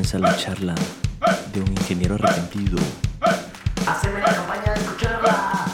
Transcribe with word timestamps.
comienza 0.00 0.18
la 0.18 0.34
charla 0.34 0.74
de 1.52 1.60
un 1.60 1.68
ingeniero 1.72 2.14
arrepentido. 2.14 2.78
Haceme 3.86 4.20
la 4.20 4.34
campaña 4.34 4.72
de 4.72 4.80
escucharla. 4.80 5.66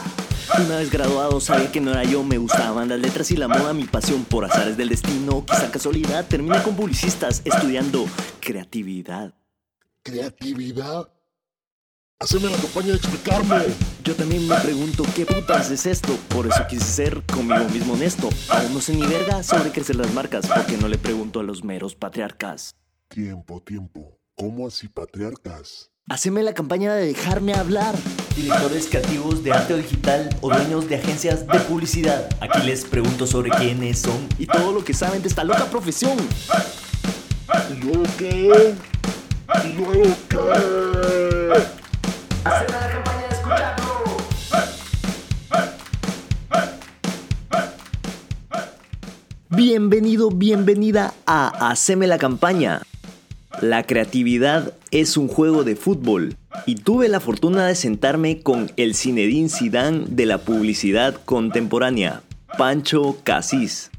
Una 0.65 0.75
vez 0.79 0.91
graduado 0.91 1.39
sabía 1.39 1.71
que 1.71 1.79
no 1.79 1.91
era 1.91 2.03
yo, 2.03 2.23
me 2.23 2.37
gustaban 2.37 2.89
las 2.89 2.99
letras 2.99 3.31
y 3.31 3.37
la 3.37 3.47
moda, 3.47 3.73
mi 3.73 3.85
pasión 3.85 4.25
por 4.25 4.43
azares 4.43 4.75
del 4.75 4.89
destino, 4.89 5.45
quizá 5.45 5.71
casualidad, 5.71 6.25
terminé 6.25 6.61
con 6.61 6.75
publicistas 6.75 7.41
estudiando 7.45 8.05
creatividad. 8.41 9.33
¿Creatividad? 10.03 11.07
Haceme 12.19 12.49
la 12.49 12.57
campaña 12.57 12.87
de 12.87 12.95
explicarme. 12.95 13.63
Yo 14.03 14.13
también 14.13 14.45
me 14.45 14.57
pregunto 14.57 15.05
qué 15.15 15.25
putas 15.25 15.71
es 15.71 15.85
esto, 15.85 16.13
por 16.27 16.47
eso 16.47 16.67
quise 16.67 16.83
ser 16.83 17.23
conmigo 17.23 17.63
mismo 17.69 17.93
honesto. 17.93 18.27
Aún 18.49 18.73
no 18.73 18.81
sé 18.81 18.93
ni 18.93 19.05
verga 19.05 19.41
sobre 19.41 19.71
crecer 19.71 19.95
las 19.95 20.13
marcas, 20.13 20.47
porque 20.47 20.75
no 20.75 20.89
le 20.89 20.97
pregunto 20.97 21.39
a 21.39 21.43
los 21.43 21.63
meros 21.63 21.95
patriarcas. 21.95 22.75
Tiempo, 23.09 23.61
tiempo. 23.61 24.19
¿Cómo 24.35 24.67
así 24.67 24.89
patriarcas? 24.89 25.89
Haceme 26.09 26.43
la 26.43 26.53
campaña 26.53 26.93
de 26.93 27.07
dejarme 27.07 27.53
hablar. 27.53 27.95
Directores 28.35 28.87
creativos 28.87 29.43
de 29.43 29.53
arte 29.53 29.77
digital 29.77 30.29
o 30.41 30.49
dueños 30.49 30.89
de 30.89 30.95
agencias 30.95 31.47
de 31.47 31.57
publicidad. 31.61 32.29
Aquí 32.41 32.65
les 32.65 32.83
pregunto 32.83 33.25
sobre 33.25 33.49
quiénes 33.51 33.99
son 33.99 34.27
y 34.37 34.45
todo 34.45 34.73
lo 34.73 34.83
que 34.83 34.93
saben 34.93 35.21
de 35.21 35.29
esta 35.29 35.45
loca 35.45 35.65
profesión. 35.65 36.17
¿Y 37.71 37.75
luego 37.83 38.03
qué? 38.17 38.75
¿Y 39.63 39.73
luego 39.73 40.15
qué? 40.29 40.37
Haceme 42.43 42.71
la 42.73 42.91
campaña 42.91 43.27
de 43.27 43.35
escucharlo. 43.35 44.17
Bienvenido, 49.49 50.29
bienvenida 50.29 51.13
a 51.25 51.69
Haceme 51.69 52.05
la 52.05 52.17
campaña. 52.17 52.81
La 53.61 53.83
creatividad 53.83 54.73
es 54.91 55.17
un 55.17 55.27
juego 55.27 55.63
de 55.63 55.75
fútbol 55.75 56.35
y 56.65 56.75
tuve 56.75 57.07
la 57.07 57.19
fortuna 57.19 57.65
de 57.65 57.75
sentarme 57.75 58.41
con 58.41 58.71
el 58.77 58.93
Zinedine 58.93 59.49
Zidane 59.49 60.05
de 60.09 60.25
la 60.27 60.37
publicidad 60.37 61.15
contemporánea, 61.25 62.21
Pancho 62.57 63.17
Casís. 63.23 63.89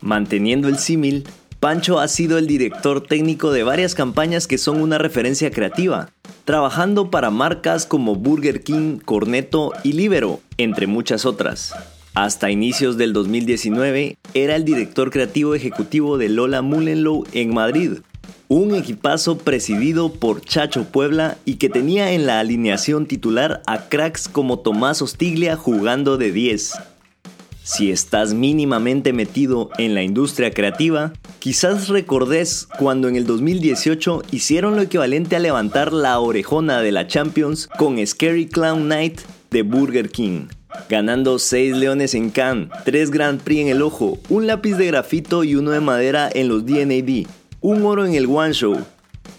Manteniendo 0.00 0.68
el 0.68 0.78
símil, 0.78 1.24
Pancho 1.58 1.98
ha 1.98 2.06
sido 2.06 2.38
el 2.38 2.46
director 2.46 3.02
técnico 3.02 3.50
de 3.50 3.64
varias 3.64 3.96
campañas 3.96 4.46
que 4.46 4.58
son 4.58 4.80
una 4.80 4.98
referencia 4.98 5.50
creativa, 5.50 6.10
trabajando 6.44 7.10
para 7.10 7.30
marcas 7.30 7.84
como 7.84 8.14
Burger 8.14 8.62
King, 8.62 8.98
Cornetto 9.04 9.72
y 9.82 9.94
Libero, 9.94 10.40
entre 10.56 10.86
muchas 10.86 11.26
otras. 11.26 11.74
Hasta 12.14 12.50
inicios 12.50 12.96
del 12.96 13.12
2019 13.12 14.18
era 14.34 14.56
el 14.56 14.64
director 14.64 15.10
creativo 15.10 15.54
ejecutivo 15.54 16.16
de 16.16 16.28
Lola 16.28 16.62
Mullenlow 16.62 17.24
en 17.32 17.52
Madrid, 17.52 17.98
un 18.48 18.74
equipazo 18.74 19.38
presidido 19.38 20.12
por 20.12 20.40
Chacho 20.40 20.84
Puebla 20.84 21.36
y 21.44 21.56
que 21.56 21.68
tenía 21.68 22.12
en 22.12 22.26
la 22.26 22.40
alineación 22.40 23.06
titular 23.06 23.62
a 23.66 23.88
cracks 23.88 24.28
como 24.28 24.60
Tomás 24.60 25.02
Ostiglia 25.02 25.56
jugando 25.56 26.16
de 26.16 26.32
10. 26.32 26.72
Si 27.62 27.90
estás 27.90 28.32
mínimamente 28.32 29.12
metido 29.12 29.68
en 29.76 29.94
la 29.94 30.02
industria 30.02 30.52
creativa, 30.52 31.12
quizás 31.38 31.88
recordes 31.88 32.66
cuando 32.78 33.08
en 33.08 33.16
el 33.16 33.26
2018 33.26 34.22
hicieron 34.30 34.74
lo 34.74 34.80
equivalente 34.80 35.36
a 35.36 35.38
levantar 35.38 35.92
la 35.92 36.18
orejona 36.18 36.80
de 36.80 36.92
la 36.92 37.06
Champions 37.06 37.66
con 37.66 38.04
Scary 38.06 38.46
Clown 38.46 38.88
Night 38.88 39.20
de 39.50 39.60
Burger 39.60 40.08
King. 40.08 40.46
Ganando 40.88 41.38
6 41.38 41.76
leones 41.76 42.14
en 42.14 42.30
Cannes, 42.30 42.70
3 42.86 43.10
Grand 43.10 43.38
Prix 43.38 43.60
en 43.60 43.68
el 43.68 43.82
ojo, 43.82 44.18
un 44.30 44.46
lápiz 44.46 44.76
de 44.76 44.86
grafito 44.86 45.44
y 45.44 45.54
uno 45.54 45.70
de 45.70 45.80
madera 45.80 46.30
en 46.32 46.48
los 46.48 46.64
DNAD, 46.64 47.26
un 47.60 47.84
oro 47.84 48.06
en 48.06 48.14
el 48.14 48.26
One 48.26 48.52
Show. 48.52 48.78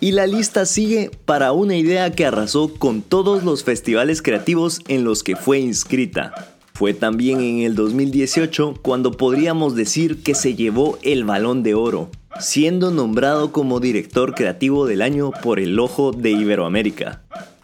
Y 0.01 0.11
la 0.11 0.27
lista 0.27 0.65
sigue 0.65 1.11
para 1.25 1.51
una 1.51 1.75
idea 1.75 2.11
que 2.11 2.25
arrasó 2.25 2.73
con 2.73 3.01
todos 3.01 3.43
los 3.43 3.63
festivales 3.63 4.21
creativos 4.21 4.79
en 4.87 5.03
los 5.03 5.23
que 5.23 5.35
fue 5.35 5.59
inscrita. 5.59 6.55
Fue 6.73 6.93
también 6.93 7.41
en 7.41 7.59
el 7.61 7.75
2018 7.75 8.75
cuando 8.81 9.11
podríamos 9.11 9.75
decir 9.75 10.23
que 10.23 10.35
se 10.35 10.55
llevó 10.55 10.97
el 11.01 11.25
balón 11.25 11.61
de 11.61 11.73
oro, 11.73 12.09
siendo 12.39 12.91
nombrado 12.91 13.51
como 13.51 13.81
director 13.81 14.33
creativo 14.33 14.85
del 14.85 15.01
año 15.01 15.31
por 15.43 15.59
el 15.59 15.77
Ojo 15.77 16.13
de 16.13 16.31
Iberoamérica. 16.31 17.21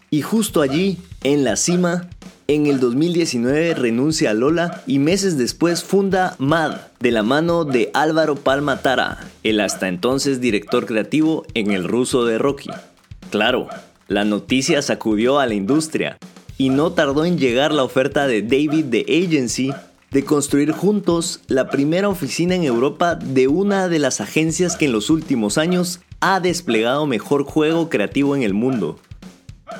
Y 0.09 0.21
justo 0.21 0.61
allí, 0.61 0.97
en 1.23 1.45
la 1.45 1.55
cima, 1.55 2.09
en 2.47 2.67
el 2.67 2.79
2019 2.79 3.73
renuncia 3.73 4.31
a 4.31 4.33
Lola 4.33 4.83
y 4.85 4.99
meses 4.99 5.37
después 5.37 5.83
funda 5.83 6.35
MAD 6.37 6.77
de 6.99 7.11
la 7.11 7.23
mano 7.23 7.65
de 7.65 7.89
Álvaro 7.93 8.35
Palma 8.35 8.81
Tara, 8.81 9.17
el 9.43 9.59
hasta 9.59 9.87
entonces 9.87 10.41
director 10.41 10.85
creativo 10.85 11.45
en 11.55 11.71
el 11.71 11.83
ruso 11.83 12.25
de 12.25 12.37
Rocky. 12.37 12.69
Claro, 13.31 13.67
la 14.07 14.25
noticia 14.25 14.81
sacudió 14.81 15.39
a 15.39 15.47
la 15.47 15.55
industria 15.55 16.17
y 16.57 16.69
no 16.69 16.91
tardó 16.91 17.25
en 17.25 17.39
llegar 17.39 17.73
la 17.73 17.83
oferta 17.83 18.27
de 18.27 18.43
David 18.43 18.85
de 18.85 19.01
Agency 19.01 19.73
de 20.11 20.23
construir 20.23 20.71
juntos 20.71 21.41
la 21.47 21.69
primera 21.69 22.07
oficina 22.09 22.55
en 22.55 22.63
Europa 22.63 23.15
de 23.15 23.47
una 23.47 23.87
de 23.87 23.99
las 23.99 24.21
agencias 24.21 24.77
que 24.77 24.85
en 24.85 24.91
los 24.91 25.09
últimos 25.09 25.57
años 25.57 25.99
ha 26.21 26.39
desplegado 26.39 27.07
mejor 27.07 27.43
juego 27.43 27.89
creativo 27.89 28.35
en 28.35 28.43
el 28.43 28.53
mundo. 28.53 28.99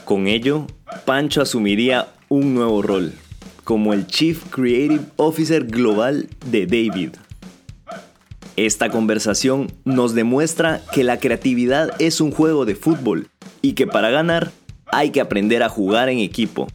Con 0.03 0.27
ello, 0.27 0.67
Pancho 1.05 1.41
asumiría 1.41 2.07
un 2.29 2.53
nuevo 2.53 2.81
rol, 2.81 3.13
como 3.63 3.93
el 3.93 4.07
Chief 4.07 4.43
Creative 4.49 5.03
Officer 5.17 5.65
Global 5.65 6.27
de 6.45 6.65
David. 6.65 7.09
Esta 8.55 8.89
conversación 8.89 9.71
nos 9.83 10.13
demuestra 10.13 10.81
que 10.93 11.03
la 11.03 11.19
creatividad 11.19 11.91
es 11.99 12.21
un 12.21 12.31
juego 12.31 12.65
de 12.65 12.75
fútbol 12.75 13.27
y 13.61 13.73
que 13.73 13.85
para 13.85 14.09
ganar 14.09 14.51
hay 14.87 15.09
que 15.09 15.21
aprender 15.21 15.61
a 15.61 15.69
jugar 15.69 16.09
en 16.09 16.19
equipo. 16.19 16.67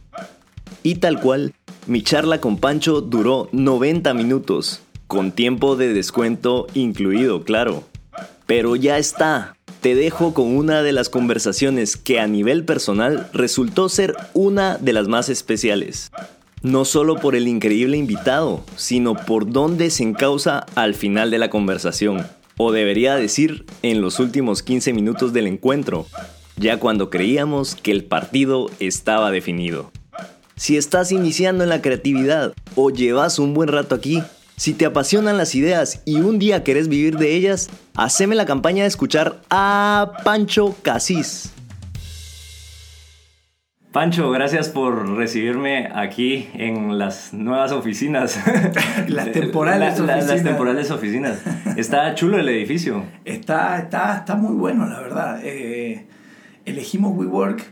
Y 0.83 0.95
tal 0.95 1.19
cual, 1.19 1.53
mi 1.87 2.03
charla 2.03 2.39
con 2.39 2.57
Pancho 2.57 3.01
duró 3.01 3.49
90 3.51 4.13
minutos, 4.13 4.81
con 5.07 5.31
tiempo 5.31 5.75
de 5.75 5.93
descuento 5.93 6.67
incluido, 6.73 7.43
claro. 7.43 7.83
Pero 8.45 8.75
ya 8.75 8.97
está, 8.97 9.55
te 9.81 9.95
dejo 9.95 10.33
con 10.33 10.55
una 10.55 10.83
de 10.83 10.93
las 10.93 11.09
conversaciones 11.09 11.97
que 11.97 12.19
a 12.19 12.27
nivel 12.27 12.63
personal 12.65 13.27
resultó 13.33 13.89
ser 13.89 14.15
una 14.33 14.77
de 14.77 14.93
las 14.93 15.07
más 15.07 15.27
especiales. 15.27 16.11
No 16.61 16.85
solo 16.85 17.15
por 17.15 17.35
el 17.35 17.47
increíble 17.47 17.97
invitado, 17.97 18.63
sino 18.75 19.15
por 19.15 19.51
dónde 19.51 19.89
se 19.89 20.03
encausa 20.03 20.67
al 20.75 20.93
final 20.93 21.31
de 21.31 21.39
la 21.39 21.49
conversación, 21.49 22.27
o 22.57 22.71
debería 22.71 23.15
decir 23.15 23.65
en 23.81 24.01
los 24.01 24.19
últimos 24.19 24.61
15 24.61 24.93
minutos 24.93 25.33
del 25.33 25.47
encuentro, 25.47 26.05
ya 26.57 26.77
cuando 26.77 27.09
creíamos 27.09 27.73
que 27.73 27.89
el 27.89 28.03
partido 28.03 28.69
estaba 28.79 29.31
definido. 29.31 29.91
Si 30.55 30.77
estás 30.77 31.11
iniciando 31.11 31.63
en 31.63 31.69
la 31.69 31.81
creatividad 31.81 32.53
o 32.75 32.91
llevas 32.91 33.39
un 33.39 33.55
buen 33.55 33.69
rato 33.69 33.95
aquí, 33.95 34.21
si 34.61 34.75
te 34.75 34.85
apasionan 34.85 35.39
las 35.39 35.55
ideas 35.55 36.03
y 36.05 36.17
un 36.17 36.37
día 36.37 36.63
querés 36.63 36.87
vivir 36.87 37.17
de 37.17 37.33
ellas, 37.35 37.67
haceme 37.95 38.35
la 38.35 38.45
campaña 38.45 38.83
de 38.83 38.89
escuchar 38.89 39.41
a 39.49 40.11
Pancho 40.23 40.75
Casís. 40.83 41.51
Pancho, 43.91 44.29
gracias 44.29 44.69
por 44.69 45.17
recibirme 45.17 45.89
aquí 45.95 46.47
en 46.53 46.99
las 46.99 47.33
nuevas 47.33 47.71
oficinas. 47.71 48.39
Las 49.07 49.31
temporales 49.31 49.99
La- 49.99 50.05
la- 50.05 50.15
Las 50.17 50.25
oficinas. 50.25 50.43
temporales 50.43 50.91
oficinas. 50.91 51.39
Está 51.75 52.13
chulo 52.13 52.37
el 52.37 52.47
edificio. 52.47 53.03
Está, 53.25 53.79
está, 53.79 54.17
está 54.17 54.35
muy 54.35 54.53
bueno, 54.53 54.85
la 54.87 54.99
verdad. 54.99 55.39
Eh, 55.43 56.05
elegimos 56.65 57.17
WeWork 57.17 57.63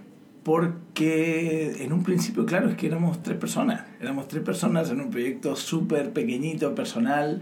porque 0.44 1.84
en 1.84 1.94
un 1.94 2.04
principio, 2.04 2.46
claro, 2.46 2.70
es 2.70 2.76
que 2.76 2.88
éramos 2.88 3.22
tres 3.24 3.38
personas. 3.38 3.84
Éramos 4.00 4.28
tres 4.28 4.44
personas 4.44 4.90
en 4.90 5.02
un 5.02 5.10
proyecto 5.10 5.56
súper 5.56 6.12
pequeñito, 6.14 6.74
personal. 6.76 7.42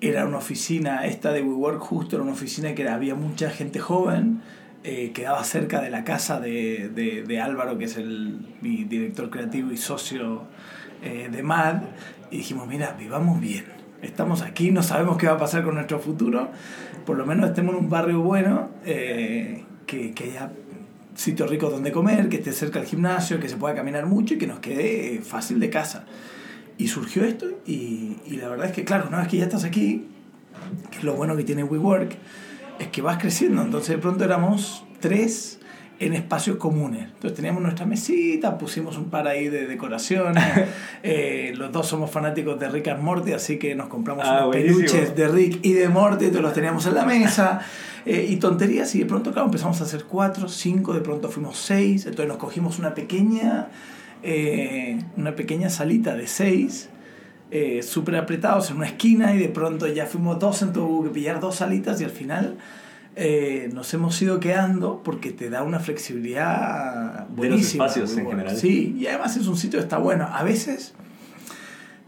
Era 0.00 0.26
una 0.26 0.38
oficina, 0.38 1.06
esta 1.06 1.32
de 1.32 1.42
WeWork 1.42 1.80
justo 1.80 2.16
era 2.16 2.22
una 2.22 2.32
oficina 2.32 2.74
que 2.74 2.88
había 2.88 3.14
mucha 3.14 3.50
gente 3.50 3.78
joven. 3.78 4.42
eh, 4.84 5.12
quedaba 5.12 5.42
cerca 5.44 5.80
de 5.80 5.90
la 5.90 6.04
casa 6.04 6.38
de, 6.40 6.90
de, 6.94 7.22
de 7.22 7.40
Álvaro, 7.40 7.78
que 7.78 7.86
es 7.86 7.96
el, 7.96 8.40
mi 8.60 8.84
director 8.84 9.30
creativo 9.30 9.72
y 9.72 9.78
socio 9.78 10.42
eh, 11.02 11.28
de 11.32 11.42
MAD. 11.42 11.82
Y 12.30 12.38
dijimos, 12.38 12.68
mira, 12.68 12.94
vivamos 12.98 13.40
bien. 13.40 13.64
Estamos 14.02 14.42
aquí, 14.42 14.70
no 14.70 14.82
sabemos 14.82 15.16
qué 15.16 15.26
va 15.26 15.32
a 15.32 15.38
pasar 15.38 15.64
con 15.64 15.76
nuestro 15.76 15.98
futuro. 15.98 16.50
Por 17.06 17.16
lo 17.16 17.24
menos 17.24 17.46
estemos 17.48 17.74
en 17.74 17.84
un 17.84 17.90
barrio 17.90 18.20
bueno, 18.20 18.68
eh, 18.84 19.64
que, 19.86 20.12
que 20.12 20.24
haya 20.24 20.52
sitios 21.14 21.48
ricos 21.48 21.70
donde 21.70 21.92
comer, 21.92 22.28
que 22.28 22.36
esté 22.36 22.52
cerca 22.52 22.78
del 22.78 22.88
gimnasio, 22.88 23.40
que 23.40 23.48
se 23.48 23.56
pueda 23.56 23.74
caminar 23.74 24.06
mucho 24.06 24.34
y 24.34 24.38
que 24.38 24.46
nos 24.46 24.60
quede 24.60 25.20
fácil 25.22 25.60
de 25.60 25.70
casa. 25.70 26.04
Y 26.76 26.88
surgió 26.88 27.24
esto 27.24 27.46
y, 27.66 28.16
y 28.26 28.36
la 28.36 28.48
verdad 28.48 28.66
es 28.66 28.72
que, 28.72 28.84
claro, 28.84 29.06
una 29.08 29.18
vez 29.18 29.28
que 29.28 29.36
ya 29.36 29.44
estás 29.44 29.64
aquí, 29.64 30.06
que 30.90 31.04
lo 31.04 31.14
bueno 31.14 31.36
que 31.36 31.44
tiene 31.44 31.62
WeWork, 31.64 32.16
es 32.78 32.88
que 32.88 33.02
vas 33.02 33.18
creciendo. 33.18 33.62
Entonces 33.62 33.90
de 33.90 33.98
pronto 33.98 34.24
éramos 34.24 34.84
tres 35.00 35.60
en 36.04 36.14
espacios 36.14 36.56
comunes. 36.56 37.02
Entonces 37.04 37.34
teníamos 37.34 37.62
nuestra 37.62 37.86
mesita, 37.86 38.58
pusimos 38.58 38.98
un 38.98 39.10
par 39.10 39.26
ahí 39.26 39.48
de 39.48 39.66
decoraciones. 39.66 40.44
Eh, 41.06 41.52
los 41.56 41.70
dos 41.70 41.86
somos 41.86 42.10
fanáticos 42.10 42.58
de 42.58 42.66
Rick 42.70 42.88
and 42.88 43.02
Morty, 43.02 43.32
así 43.34 43.58
que 43.58 43.74
nos 43.74 43.88
compramos 43.88 44.24
Ah, 44.26 44.46
unos 44.46 44.56
peluches 44.56 45.14
de 45.14 45.28
Rick 45.28 45.58
y 45.62 45.74
de 45.74 45.88
Morty, 45.90 46.24
entonces 46.24 46.42
los 46.42 46.54
teníamos 46.54 46.86
en 46.86 46.94
la 46.94 47.04
mesa. 47.04 47.60
eh, 48.06 48.26
y 48.30 48.36
tonterías, 48.36 48.94
y 48.94 49.00
de 49.00 49.04
pronto, 49.04 49.30
claro, 49.30 49.46
empezamos 49.46 49.78
a 49.82 49.84
hacer 49.84 50.04
cuatro, 50.04 50.48
cinco, 50.48 50.94
de 50.94 51.00
pronto 51.00 51.28
fuimos 51.28 51.58
seis. 51.58 52.06
Entonces 52.06 52.28
nos 52.28 52.38
cogimos 52.38 52.78
una 52.78 52.94
pequeña, 52.94 53.68
eh, 54.22 54.98
una 55.18 55.36
pequeña 55.36 55.68
salita 55.68 56.14
de 56.14 56.26
seis. 56.26 56.88
eh, 57.50 57.82
súper 57.82 58.16
apretados 58.16 58.70
en 58.70 58.78
una 58.78 58.86
esquina 58.86 59.34
y 59.34 59.38
de 59.38 59.48
pronto 59.48 59.86
ya 59.86 60.06
fuimos 60.06 60.38
dos, 60.40 60.62
entonces 60.62 60.90
hubo 60.90 61.04
que 61.04 61.10
pillar 61.10 61.38
dos 61.38 61.56
salitas 61.56 62.00
y 62.00 62.04
al 62.04 62.10
final 62.10 62.56
eh, 63.16 63.70
nos 63.72 63.92
hemos 63.94 64.20
ido 64.22 64.40
quedando 64.40 65.02
porque 65.04 65.30
te 65.32 65.50
da 65.50 65.62
una 65.62 65.78
flexibilidad 65.80 67.26
los 67.28 67.36
buenísima. 67.36 67.86
espacios 67.86 68.16
en 68.16 68.26
general. 68.28 68.56
Sí, 68.56 68.96
y 68.98 69.06
además 69.06 69.36
es 69.36 69.46
un 69.46 69.56
sitio 69.56 69.78
que 69.78 69.84
está 69.84 69.98
bueno. 69.98 70.28
A 70.32 70.42
veces 70.42 70.94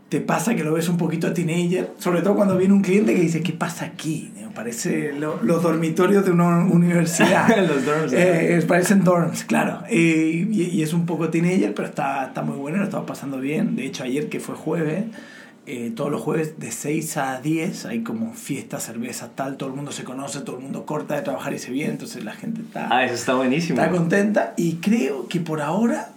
te 0.08 0.20
pasa 0.20 0.55
que 0.55 0.62
lo 0.62 0.73
ves 0.75 0.88
un 0.88 0.97
poquito 0.99 1.32
teenager, 1.32 1.91
sobre 1.99 2.23
todo 2.23 2.37
cuando 2.37 2.56
viene 2.56 2.73
un 2.75 2.82
cliente 2.82 3.14
que 3.14 3.20
dice, 3.20 3.43
¿qué 3.43 3.53
pasa 3.53 3.85
aquí? 3.87 4.32
Parece 4.55 5.12
lo- 5.12 5.43
los 5.43 5.62
dormitorios 5.62 6.25
de 6.25 6.31
una 6.31 6.64
universidad. 6.73 7.47
Los 7.69 7.85
dorms, 7.85 8.12
Eh, 8.14 8.64
parecen 8.67 9.05
dorms, 9.05 9.44
claro. 9.44 9.82
Eh, 9.91 10.47
y, 10.50 10.62
y 10.62 10.82
es 10.82 10.94
un 10.94 11.05
poco 11.05 11.29
teenager, 11.29 11.75
pero 11.75 11.88
está, 11.88 12.29
está 12.29 12.41
muy 12.41 12.56
bueno, 12.56 12.79
lo 12.79 12.85
estamos 12.85 13.06
pasando 13.06 13.38
bien. 13.38 13.76
De 13.76 13.85
hecho, 13.85 14.03
ayer 14.05 14.31
que 14.31 14.41
fue 14.41 14.55
jueves, 14.55 15.05
eh, 15.67 15.93
todos 15.95 16.11
los 16.11 16.21
jueves 16.23 16.59
de 16.59 16.71
6 16.71 17.17
a 17.17 17.41
10 17.41 17.87
hay 17.87 18.03
como 18.03 18.33
fiestas, 18.35 18.85
cervezas, 18.85 19.31
tal, 19.35 19.57
todo 19.57 19.69
el 19.71 19.75
mundo 19.75 19.91
se 19.93 20.05
conoce, 20.05 20.41
todo 20.41 20.57
el 20.57 20.63
mundo 20.63 20.87
corta 20.87 21.17
de 21.17 21.23
trabajar 21.23 21.53
y 21.55 21.59
se 21.59 21.71
viene, 21.73 21.93
entonces 21.93 22.25
la 22.25 22.33
gente 22.33 22.61
está, 22.61 22.89
Ah, 22.91 23.05
eso 23.05 23.15
está 23.15 23.35
buenísimo. 23.35 23.81
está 23.81 23.91
contenta 23.91 24.55
y 24.57 24.77
creo 24.77 25.27
que 25.29 25.41
por 25.41 25.61
ahora 25.61 26.11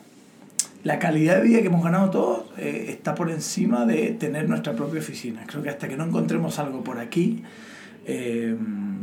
la 0.84 0.98
calidad 1.00 1.38
de 1.38 1.42
vida 1.44 1.62
que 1.62 1.68
hemos 1.68 1.84
ganado 1.84 2.10
todos 2.10 2.46
eh, 2.58 2.86
está 2.90 3.16
por 3.16 3.30
encima 3.32 3.86
de 3.86 4.12
tener 4.12 4.48
nuestra 4.48 4.74
propia 4.74 5.00
oficina. 5.00 5.44
Creo 5.48 5.62
que 5.64 5.70
hasta 5.70 5.88
que 5.90 5.98
no 5.98 6.06
encontremos 6.06 6.58
algo 6.60 6.84
por 6.84 7.00
aquí, 7.00 7.44
eh, 8.06 8.56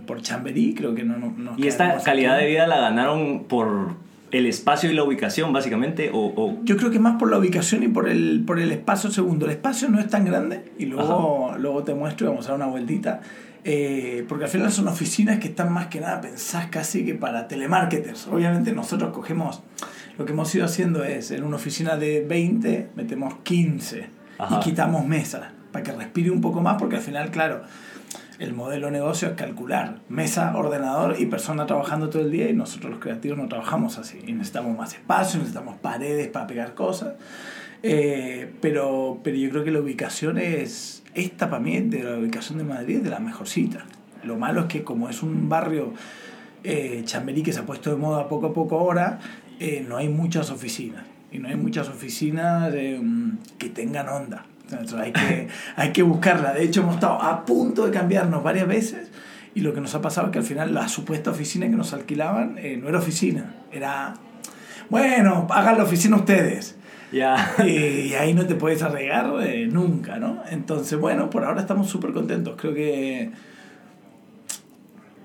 por 0.06 0.22
Chamberí, 0.22 0.74
creo 0.74 0.94
que 0.94 1.04
no, 1.04 1.18
no 1.18 1.32
nos 1.36 1.58
¿Y 1.58 1.66
esta 1.66 1.98
calidad 2.02 2.36
aquí. 2.36 2.44
de 2.44 2.50
vida 2.50 2.66
la 2.66 2.80
ganaron 2.80 3.44
por 3.44 3.94
el 4.32 4.46
espacio 4.46 4.90
y 4.90 4.94
la 4.94 5.04
ubicación, 5.04 5.52
básicamente? 5.52 6.10
¿O, 6.12 6.18
o- 6.36 6.58
Yo 6.64 6.76
creo 6.76 6.90
que 6.90 6.98
más 6.98 7.16
por 7.18 7.30
la 7.30 7.38
ubicación 7.38 7.82
y 7.82 7.88
por 7.88 8.08
el, 8.08 8.42
por 8.46 8.58
el 8.58 8.72
espacio 8.72 9.10
segundo. 9.10 9.46
El 9.46 9.52
espacio 9.52 9.88
no 9.88 10.00
es 10.00 10.08
tan 10.08 10.24
grande 10.24 10.64
y 10.78 10.86
luego, 10.86 11.54
luego 11.58 11.84
te 11.84 11.94
muestro 11.94 12.26
y 12.26 12.30
vamos 12.30 12.46
a 12.46 12.50
dar 12.50 12.56
una 12.56 12.66
vueltita. 12.66 13.20
Eh, 13.68 14.24
porque 14.28 14.44
al 14.44 14.50
final 14.50 14.70
son 14.70 14.86
oficinas 14.86 15.38
que 15.40 15.48
están 15.48 15.72
más 15.72 15.88
que 15.88 16.00
nada 16.00 16.20
pensadas 16.20 16.68
casi 16.68 17.04
que 17.04 17.14
para 17.14 17.48
telemarketers. 17.48 18.28
Obviamente 18.28 18.72
nosotros 18.72 19.12
cogemos, 19.12 19.62
lo 20.18 20.24
que 20.24 20.32
hemos 20.32 20.54
ido 20.54 20.64
haciendo 20.64 21.02
es, 21.02 21.30
en 21.32 21.42
una 21.42 21.56
oficina 21.56 21.96
de 21.96 22.24
20 22.24 22.90
metemos 22.94 23.34
15 23.42 24.06
Ajá. 24.38 24.56
y 24.56 24.60
quitamos 24.60 25.04
mesas 25.06 25.42
para 25.72 25.82
que 25.82 25.90
respire 25.92 26.30
un 26.30 26.40
poco 26.40 26.60
más 26.60 26.76
porque 26.78 26.96
al 26.96 27.02
final, 27.02 27.30
claro, 27.32 27.62
el 28.38 28.52
modelo 28.52 28.86
de 28.86 28.92
negocio 28.92 29.28
es 29.28 29.34
calcular 29.34 30.00
mesa, 30.08 30.56
ordenador 30.56 31.16
y 31.18 31.26
persona 31.26 31.66
trabajando 31.66 32.10
todo 32.10 32.22
el 32.22 32.30
día 32.30 32.48
y 32.48 32.52
nosotros 32.52 32.90
los 32.90 33.00
creativos 33.00 33.38
no 33.38 33.48
trabajamos 33.48 33.98
así. 33.98 34.18
Necesitamos 34.26 34.76
más 34.76 34.94
espacio, 34.94 35.38
necesitamos 35.38 35.76
paredes 35.76 36.28
para 36.28 36.46
pegar 36.46 36.74
cosas. 36.74 37.14
Eh, 37.82 38.52
pero, 38.60 39.20
pero 39.22 39.36
yo 39.36 39.50
creo 39.50 39.64
que 39.64 39.70
la 39.70 39.80
ubicación 39.80 40.38
es, 40.38 41.02
esta 41.14 41.48
para 41.48 41.62
mí, 41.62 41.80
de 41.80 42.02
la 42.02 42.18
ubicación 42.18 42.58
de 42.58 42.64
Madrid, 42.64 43.00
de 43.00 43.10
la 43.10 43.20
mejorcita. 43.20 43.84
Lo 44.24 44.36
malo 44.36 44.62
es 44.62 44.66
que 44.66 44.84
como 44.84 45.08
es 45.08 45.22
un 45.22 45.48
barrio 45.48 45.94
eh, 46.64 47.02
Chamberí 47.04 47.42
que 47.42 47.52
se 47.52 47.60
ha 47.60 47.66
puesto 47.66 47.90
de 47.90 47.96
moda 47.96 48.28
poco 48.28 48.48
a 48.48 48.52
poco 48.52 48.78
ahora, 48.78 49.20
eh, 49.60 49.84
no 49.88 49.96
hay 49.96 50.08
muchas 50.08 50.50
oficinas. 50.50 51.04
Y 51.30 51.38
no 51.38 51.48
hay 51.48 51.56
muchas 51.56 51.88
oficinas 51.88 52.72
eh, 52.74 53.00
que 53.58 53.68
tengan 53.68 54.08
onda. 54.08 54.44
Entonces 54.70 54.98
hay 54.98 55.12
que, 55.12 55.48
hay 55.76 55.92
que 55.92 56.02
buscarla. 56.02 56.52
De 56.52 56.64
hecho, 56.64 56.80
hemos 56.80 56.94
estado 56.96 57.22
a 57.22 57.44
punto 57.44 57.86
de 57.86 57.92
cambiarnos 57.92 58.42
varias 58.42 58.66
veces 58.66 59.10
y 59.54 59.60
lo 59.60 59.72
que 59.72 59.80
nos 59.80 59.94
ha 59.94 60.02
pasado 60.02 60.26
es 60.26 60.32
que 60.32 60.38
al 60.38 60.44
final 60.44 60.74
la 60.74 60.86
supuesta 60.86 61.30
oficina 61.30 61.66
que 61.66 61.76
nos 61.76 61.94
alquilaban 61.94 62.58
eh, 62.58 62.76
no 62.76 62.88
era 62.88 62.98
oficina. 62.98 63.54
Era, 63.72 64.14
bueno, 64.90 65.46
hagan 65.50 65.78
la 65.78 65.84
oficina 65.84 66.16
ustedes. 66.16 66.76
Y 67.10 67.20
ahí 67.20 68.34
no 68.34 68.46
te 68.46 68.54
puedes 68.54 68.82
arreglar 68.82 69.32
eh, 69.42 69.66
nunca, 69.66 70.18
¿no? 70.18 70.42
Entonces, 70.50 70.98
bueno, 70.98 71.30
por 71.30 71.44
ahora 71.44 71.62
estamos 71.62 71.88
súper 71.88 72.12
contentos. 72.12 72.56
Creo 72.60 72.74
que 72.74 73.30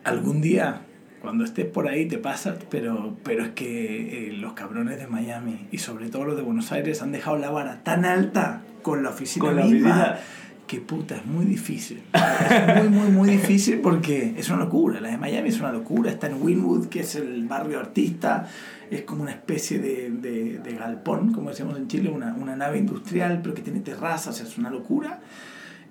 algún 0.06 0.40
día, 0.40 0.82
cuando 1.22 1.44
estés 1.44 1.66
por 1.66 1.90
ahí, 1.90 2.08
te 2.08 2.18
pasa, 2.18 2.56
pero, 2.70 3.18
pero 3.24 3.44
es 3.44 3.50
que 3.50 4.30
eh, 4.30 4.32
los 4.32 4.54
cabrones 4.54 4.98
de 4.98 5.08
Miami 5.08 5.68
y 5.72 5.80
sobre 5.80 6.10
todo 6.10 6.24
los 6.24 6.38
de 6.38 6.44
Buenos 6.44 6.72
Aires 6.72 7.02
han 7.02 7.12
dejado 7.12 7.38
la 7.38 7.50
vara 7.50 7.84
tan 7.84 8.06
alta 8.06 8.62
con 8.82 9.04
la 9.04 9.10
oficina 9.10 9.46
Con 9.46 9.56
la 9.56 9.66
misma 9.66 9.90
oficina. 9.90 10.20
que 10.68 10.80
puta, 10.82 11.16
es 11.18 11.26
muy 11.26 11.46
difícil. 11.46 12.02
Es 12.14 12.82
muy, 12.82 12.90
muy, 12.90 13.12
muy 13.12 13.30
difícil 13.38 13.80
porque 13.80 14.36
es 14.38 14.50
una 14.50 14.60
locura. 14.66 15.02
La 15.02 15.10
de 15.10 15.18
Miami 15.18 15.50
es 15.50 15.60
una 15.60 15.72
locura. 15.72 16.12
Está 16.12 16.28
en 16.28 16.42
Winwood, 16.42 16.88
que 16.88 17.02
es 17.02 17.16
el 17.16 17.46
barrio 17.46 17.80
artista. 17.80 18.48
Es 18.90 19.02
como 19.04 19.24
una 19.24 19.32
especie 19.32 19.80
de, 19.80 20.12
de, 20.12 20.60
de 20.60 20.76
galpón, 20.76 21.34
como 21.34 21.50
decíamos 21.50 21.78
en 21.78 21.88
Chile, 21.88 22.10
una, 22.10 22.34
una 22.34 22.56
nave 22.56 22.78
industrial, 22.78 23.40
pero 23.42 23.56
que 23.56 23.62
tiene 23.62 23.80
terrazas, 23.80 24.40
es 24.42 24.58
una 24.58 24.70
locura. 24.70 25.20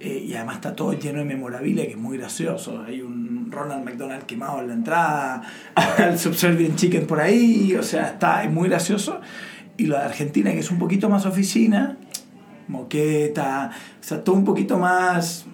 Eh, 0.01 0.25
y 0.29 0.35
además 0.35 0.57
está 0.57 0.75
todo 0.75 0.95
lleno 0.95 1.19
de 1.19 1.27
memorabilia, 1.27 1.85
que 1.85 1.93
es 1.93 1.99
muy 1.99 2.17
gracioso. 2.17 2.83
Hay 2.83 3.03
un 3.03 3.53
Ronald 3.53 3.85
McDonald 3.85 4.25
quemado 4.25 4.61
en 4.61 4.69
la 4.69 4.75
entrada, 4.75 5.43
el 5.99 6.19
Subservient 6.19 6.77
Chicken 6.77 7.07
por 7.07 7.21
ahí, 7.21 7.77
o 7.79 7.83
sea, 7.83 8.09
está 8.09 8.43
es 8.43 8.51
muy 8.51 8.71
gracioso. 8.71 9.21
Y 9.77 9.87
lo 9.87 9.97
de 9.99 10.05
Argentina, 10.05 10.53
que 10.53 10.61
es 10.61 10.71
un 10.71 10.79
poquito 10.79 11.11
más 11.11 11.27
oficina, 11.27 11.99
moqueta, 12.71 13.71
o 14.01 14.05
sea, 14.05 14.25
todo 14.25 14.37
un 14.37 14.45
poquito 14.45 14.79
más 14.79 15.45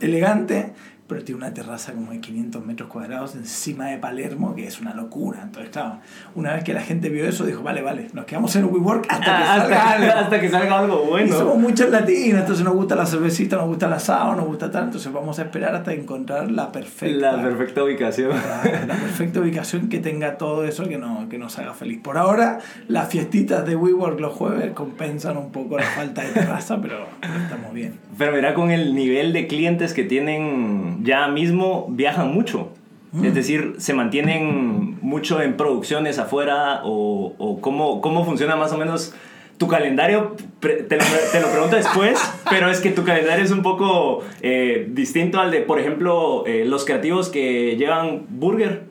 elegante, 0.00 0.72
pero 1.06 1.22
tiene 1.22 1.38
una 1.38 1.54
terraza 1.54 1.92
como 1.92 2.12
de 2.12 2.20
500 2.20 2.64
metros 2.64 2.88
cuadrados 2.88 3.34
encima 3.34 3.86
de 3.86 3.98
Palermo, 3.98 4.54
que 4.54 4.66
es 4.66 4.80
una 4.80 4.94
locura. 4.94 5.40
Entonces, 5.42 5.70
claro, 5.70 5.98
una 6.34 6.54
vez 6.54 6.64
que 6.64 6.74
la 6.74 6.82
gente 6.82 7.08
vio 7.08 7.26
eso, 7.28 7.44
dijo, 7.46 7.62
vale, 7.62 7.82
vale, 7.82 8.08
nos 8.12 8.24
quedamos 8.24 8.54
en 8.56 8.64
WeWork 8.64 9.06
hasta 9.08 9.24
que 9.24 9.30
Ah, 9.46 9.56
salga 9.60 9.76
hasta, 9.76 9.92
algo. 9.92 10.12
hasta 10.20 10.40
que 10.40 10.48
salga 10.48 10.78
algo 10.80 11.04
Y 11.06 11.10
bueno. 11.10 11.36
somos 11.38 11.58
muchos 11.58 11.90
latinos, 11.90 12.40
entonces 12.40 12.64
nos 12.64 12.74
gusta 12.74 12.94
la 12.96 13.06
cervecita, 13.06 13.56
nos 13.56 13.66
gusta 13.66 13.86
el 13.86 13.92
asado, 13.92 14.34
nos 14.34 14.46
gusta 14.46 14.70
tal, 14.70 14.84
entonces 14.84 15.12
vamos 15.12 15.38
a 15.38 15.42
esperar 15.42 15.74
hasta 15.74 15.92
encontrar 15.92 16.50
la 16.50 16.72
perfecta, 16.72 17.32
La 17.36 17.42
perfecta 17.42 17.84
ubicación. 17.84 18.30
la, 18.30 18.86
la 18.86 18.94
perfecta 18.94 19.40
ubicación 19.40 19.88
que 19.88 19.98
tenga 20.00 20.36
todo 20.38 20.64
eso 20.64 20.88
que, 20.88 20.98
no, 20.98 21.28
que 21.28 21.38
nos 21.38 21.58
haga 21.58 21.74
feliz. 21.74 22.00
Por 22.02 22.18
ahora, 22.18 22.58
las 22.88 23.08
fiestitas 23.08 23.64
de 23.66 23.76
WeWork 23.76 24.18
los 24.20 24.32
jueves 24.32 24.72
compensan 24.72 25.36
un 25.36 25.52
poco 25.52 25.76
la 25.78 25.84
falta 25.84 26.22
de 26.22 26.28
terraza, 26.32 26.80
pero, 26.80 27.06
pero 27.20 27.34
estamos 27.34 27.72
bien. 27.72 27.94
Pero 28.18 28.32
mira, 28.32 28.54
con 28.54 28.70
el 28.70 28.94
nivel 28.94 29.32
de 29.32 29.46
clientes 29.46 29.92
que 29.94 30.02
tienen 30.04 30.95
ya 31.02 31.28
mismo, 31.28 31.86
viajan 31.90 32.32
mucho. 32.32 32.68
Mm. 33.12 33.24
Es 33.24 33.34
decir, 33.34 33.74
se 33.78 33.94
mantienen 33.94 34.98
mucho 35.00 35.40
en 35.40 35.56
producciones 35.56 36.18
afuera 36.18 36.80
o, 36.84 37.34
o 37.38 37.60
cómo, 37.60 38.00
cómo 38.00 38.24
funciona 38.24 38.56
más 38.56 38.72
o 38.72 38.78
menos 38.78 39.14
tu 39.58 39.68
calendario. 39.68 40.34
Te 40.60 40.72
lo, 40.96 41.04
te 41.32 41.40
lo 41.40 41.48
pregunto 41.50 41.76
después, 41.76 42.18
pero 42.50 42.68
es 42.70 42.80
que 42.80 42.90
tu 42.90 43.04
calendario 43.04 43.44
es 43.44 43.50
un 43.52 43.62
poco 43.62 44.22
eh, 44.42 44.88
distinto 44.92 45.40
al 45.40 45.50
de, 45.50 45.60
por 45.60 45.78
ejemplo, 45.80 46.44
eh, 46.46 46.64
los 46.66 46.84
creativos 46.84 47.28
que 47.30 47.76
llevan 47.76 48.22
Burger, 48.28 48.84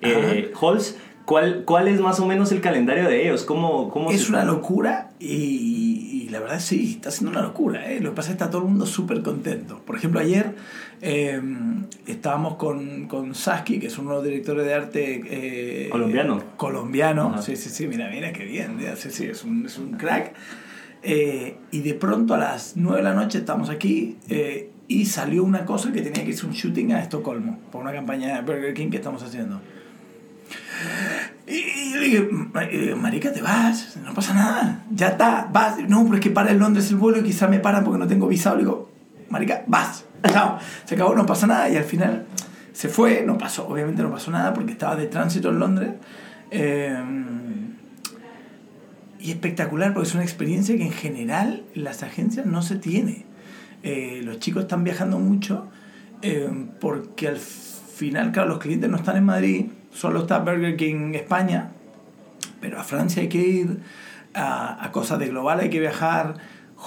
eh, 0.00 0.52
Halls. 0.60 0.96
¿Cuál, 1.24 1.62
¿Cuál 1.64 1.86
es 1.86 2.00
más 2.00 2.18
o 2.18 2.26
menos 2.26 2.50
el 2.50 2.60
calendario 2.60 3.08
de 3.08 3.22
ellos? 3.24 3.44
¿Cómo, 3.44 3.88
cómo 3.90 4.10
Es 4.10 4.24
se- 4.24 4.30
una 4.32 4.44
locura 4.44 5.10
y 5.20 5.91
la 6.32 6.40
verdad 6.40 6.58
sí, 6.58 6.94
está 6.96 7.10
siendo 7.10 7.30
una 7.30 7.42
locura. 7.46 7.92
¿eh? 7.92 8.00
Lo 8.00 8.10
que 8.10 8.16
pasa 8.16 8.30
es 8.30 8.36
que 8.36 8.42
está 8.42 8.50
todo 8.50 8.62
el 8.62 8.68
mundo 8.68 8.86
súper 8.86 9.22
contento. 9.22 9.80
Por 9.86 9.96
ejemplo, 9.96 10.18
ayer 10.18 10.54
eh, 11.00 11.40
estábamos 12.06 12.56
con, 12.56 13.06
con 13.06 13.34
Sasky, 13.34 13.78
que 13.78 13.86
es 13.86 13.98
uno 13.98 14.10
de 14.10 14.16
los 14.16 14.24
directores 14.24 14.66
de 14.66 14.74
arte... 14.74 15.22
eh, 15.24 15.88
Colombiano. 15.90 16.42
colombiano. 16.56 17.28
Ajá. 17.34 17.42
Sí, 17.42 17.56
sí, 17.56 17.70
sí, 17.70 17.86
mira, 17.86 18.08
mira 18.10 18.32
qué 18.32 18.44
bien. 18.44 18.78
Sí, 18.96 19.10
sí, 19.10 19.26
es 19.26 19.44
un, 19.44 19.66
es 19.66 19.78
un 19.78 19.92
crack. 19.92 20.34
Eh, 21.04 21.56
y 21.72 21.80
de 21.80 21.94
pronto 21.94 22.34
a 22.34 22.38
las 22.38 22.76
9 22.76 22.98
de 22.98 23.02
la 23.02 23.14
noche 23.14 23.38
estamos 23.38 23.70
aquí 23.70 24.18
eh, 24.28 24.70
y 24.86 25.06
salió 25.06 25.42
una 25.42 25.64
cosa 25.64 25.92
que 25.92 26.00
tenía 26.00 26.22
que 26.22 26.30
irse 26.30 26.46
un 26.46 26.52
shooting 26.52 26.92
a 26.92 27.00
Estocolmo 27.00 27.58
por 27.72 27.82
una 27.82 27.92
campaña 27.92 28.36
de 28.36 28.42
Burger 28.42 28.72
King 28.72 28.90
que 28.90 28.98
estamos 28.98 29.22
haciendo. 29.22 29.60
Y, 31.46 31.52
y 31.54 31.94
le 31.94 32.00
dije, 32.00 32.28
"Ma- 32.30 32.64
eh, 32.64 32.94
marica, 32.94 33.32
te 33.32 33.42
vas, 33.42 33.96
no 34.04 34.14
pasa 34.14 34.32
nada, 34.34 34.84
ya 34.90 35.08
está, 35.08 35.48
vas. 35.52 35.76
No, 35.88 36.04
pero 36.04 36.14
es 36.16 36.20
que 36.20 36.30
para 36.30 36.50
en 36.52 36.58
Londres 36.58 36.88
el 36.90 36.96
vuelo 36.96 37.18
y 37.18 37.22
quizá 37.24 37.48
me 37.48 37.58
paran 37.58 37.82
porque 37.84 37.98
no 37.98 38.06
tengo 38.06 38.28
visado. 38.28 38.56
Le 38.56 38.62
digo, 38.62 38.90
marica, 39.28 39.64
vas, 39.66 40.04
chao. 40.30 40.58
Se 40.84 40.94
acabó, 40.94 41.14
no 41.14 41.26
pasa 41.26 41.46
nada. 41.46 41.68
Y 41.68 41.76
al 41.76 41.84
final 41.84 42.26
se 42.72 42.88
fue, 42.88 43.24
no 43.26 43.38
pasó, 43.38 43.66
obviamente 43.68 44.02
no 44.02 44.10
pasó 44.10 44.30
nada 44.30 44.54
porque 44.54 44.72
estaba 44.72 44.94
de 44.96 45.06
tránsito 45.06 45.50
en 45.50 45.58
Londres. 45.58 45.90
Eh, 46.50 46.96
y 49.18 49.30
espectacular 49.30 49.92
porque 49.94 50.08
es 50.08 50.14
una 50.14 50.24
experiencia 50.24 50.76
que 50.76 50.82
en 50.84 50.92
general 50.92 51.62
en 51.74 51.84
las 51.84 52.02
agencias 52.02 52.46
no 52.46 52.62
se 52.62 52.76
tiene. 52.76 53.24
Eh, 53.82 54.20
los 54.24 54.38
chicos 54.38 54.62
están 54.62 54.84
viajando 54.84 55.18
mucho 55.18 55.68
eh, 56.22 56.48
porque 56.80 57.28
al 57.28 57.38
final, 57.38 58.32
claro, 58.32 58.48
los 58.48 58.58
clientes 58.58 58.88
no 58.90 58.96
están 58.96 59.16
en 59.16 59.24
Madrid, 59.24 59.66
solo 59.92 60.22
está 60.22 60.38
Burger 60.38 60.76
King 60.76 61.14
España 61.14 61.70
pero 62.62 62.78
a 62.78 62.84
Francia 62.84 63.20
hay 63.20 63.28
que 63.28 63.38
ir, 63.38 63.78
a, 64.32 64.82
a 64.82 64.92
cosas 64.92 65.18
de 65.18 65.26
global 65.26 65.60
hay 65.60 65.68
que 65.68 65.80
viajar. 65.80 66.36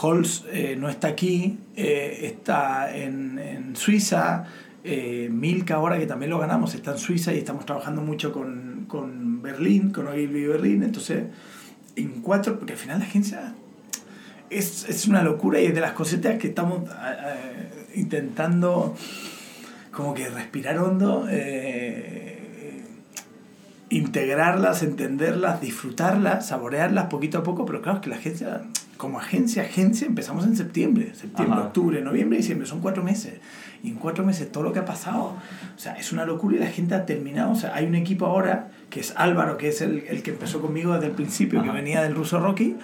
Halls 0.02 0.46
eh, 0.52 0.76
no 0.80 0.90
está 0.90 1.10
aquí, 1.10 1.60
eh, 1.76 2.22
está 2.24 2.96
en, 2.96 3.38
en 3.38 3.76
Suiza. 3.76 4.46
Eh, 4.84 5.30
Milka 5.32 5.76
ahora 5.76 6.00
que 6.00 6.06
también 6.06 6.30
lo 6.30 6.40
ganamos 6.40 6.76
está 6.76 6.92
en 6.92 6.98
Suiza 6.98 7.34
y 7.34 7.40
estamos 7.40 7.66
trabajando 7.66 8.02
mucho 8.02 8.32
con, 8.32 8.86
con 8.88 9.42
Berlín, 9.42 9.92
con 9.92 10.08
Ogilvy 10.08 10.46
Berlín. 10.46 10.84
Entonces, 10.84 11.26
en 11.96 12.22
cuatro, 12.22 12.58
porque 12.58 12.74
al 12.74 12.80
final 12.80 13.00
la 13.00 13.06
agencia 13.06 13.54
es, 14.50 14.88
es 14.88 15.08
una 15.08 15.24
locura 15.24 15.60
y 15.60 15.66
es 15.66 15.76
de 15.76 15.82
las 15.82 15.92
cositas 15.92 16.38
que 16.38 16.48
estamos 16.48 16.90
intentando 17.96 18.96
como 19.92 20.14
que 20.14 20.30
respirar 20.30 20.78
hondo, 20.78 21.26
integrarlas, 23.90 24.84
entenderlas, 24.84 25.62
disfrutarlas, 25.62 26.48
saborearlas 26.48 27.06
poquito 27.06 27.38
a 27.38 27.44
poco, 27.44 27.66
pero 27.66 27.82
claro, 27.82 28.00
es 28.00 28.04
que 28.04 28.10
la 28.10 28.16
agencia, 28.16 28.62
como 28.98 29.20
agencia, 29.20 29.64
agencia, 29.64 30.08
empezamos 30.08 30.46
en 30.46 30.58
septiembre, 30.58 31.14
septiembre, 31.14 31.60
Ajá. 31.60 31.68
octubre, 31.68 32.02
noviembre, 32.02 32.38
diciembre, 32.38 32.68
son 32.68 32.80
cuatro 32.82 33.04
meses. 33.04 33.40
Y 33.84 33.90
en 33.90 33.96
cuatro 33.96 34.26
meses 34.26 34.52
todo 34.52 34.64
lo 34.64 34.74
que 34.74 34.80
ha 34.80 34.86
pasado, 34.86 35.36
o 35.76 35.80
sea, 35.80 35.94
es 35.94 36.12
una 36.12 36.26
locura 36.26 36.56
y 36.56 36.60
la 36.60 36.68
gente 36.68 36.96
ha 36.96 37.06
terminado, 37.06 37.52
o 37.52 37.56
sea, 37.56 37.76
hay 37.76 37.86
un 37.86 37.96
equipo 37.96 38.26
ahora, 38.26 38.72
que 38.90 39.00
es 39.02 39.14
Álvaro, 39.16 39.58
que 39.58 39.68
es 39.68 39.82
el, 39.82 40.06
el 40.08 40.24
que 40.24 40.32
empezó 40.32 40.62
conmigo 40.62 40.94
desde 40.94 41.08
el 41.08 41.14
principio, 41.14 41.62
que 41.62 41.70
venía 41.70 42.02
del 42.02 42.16
ruso 42.16 42.40
Rocky, 42.40 42.76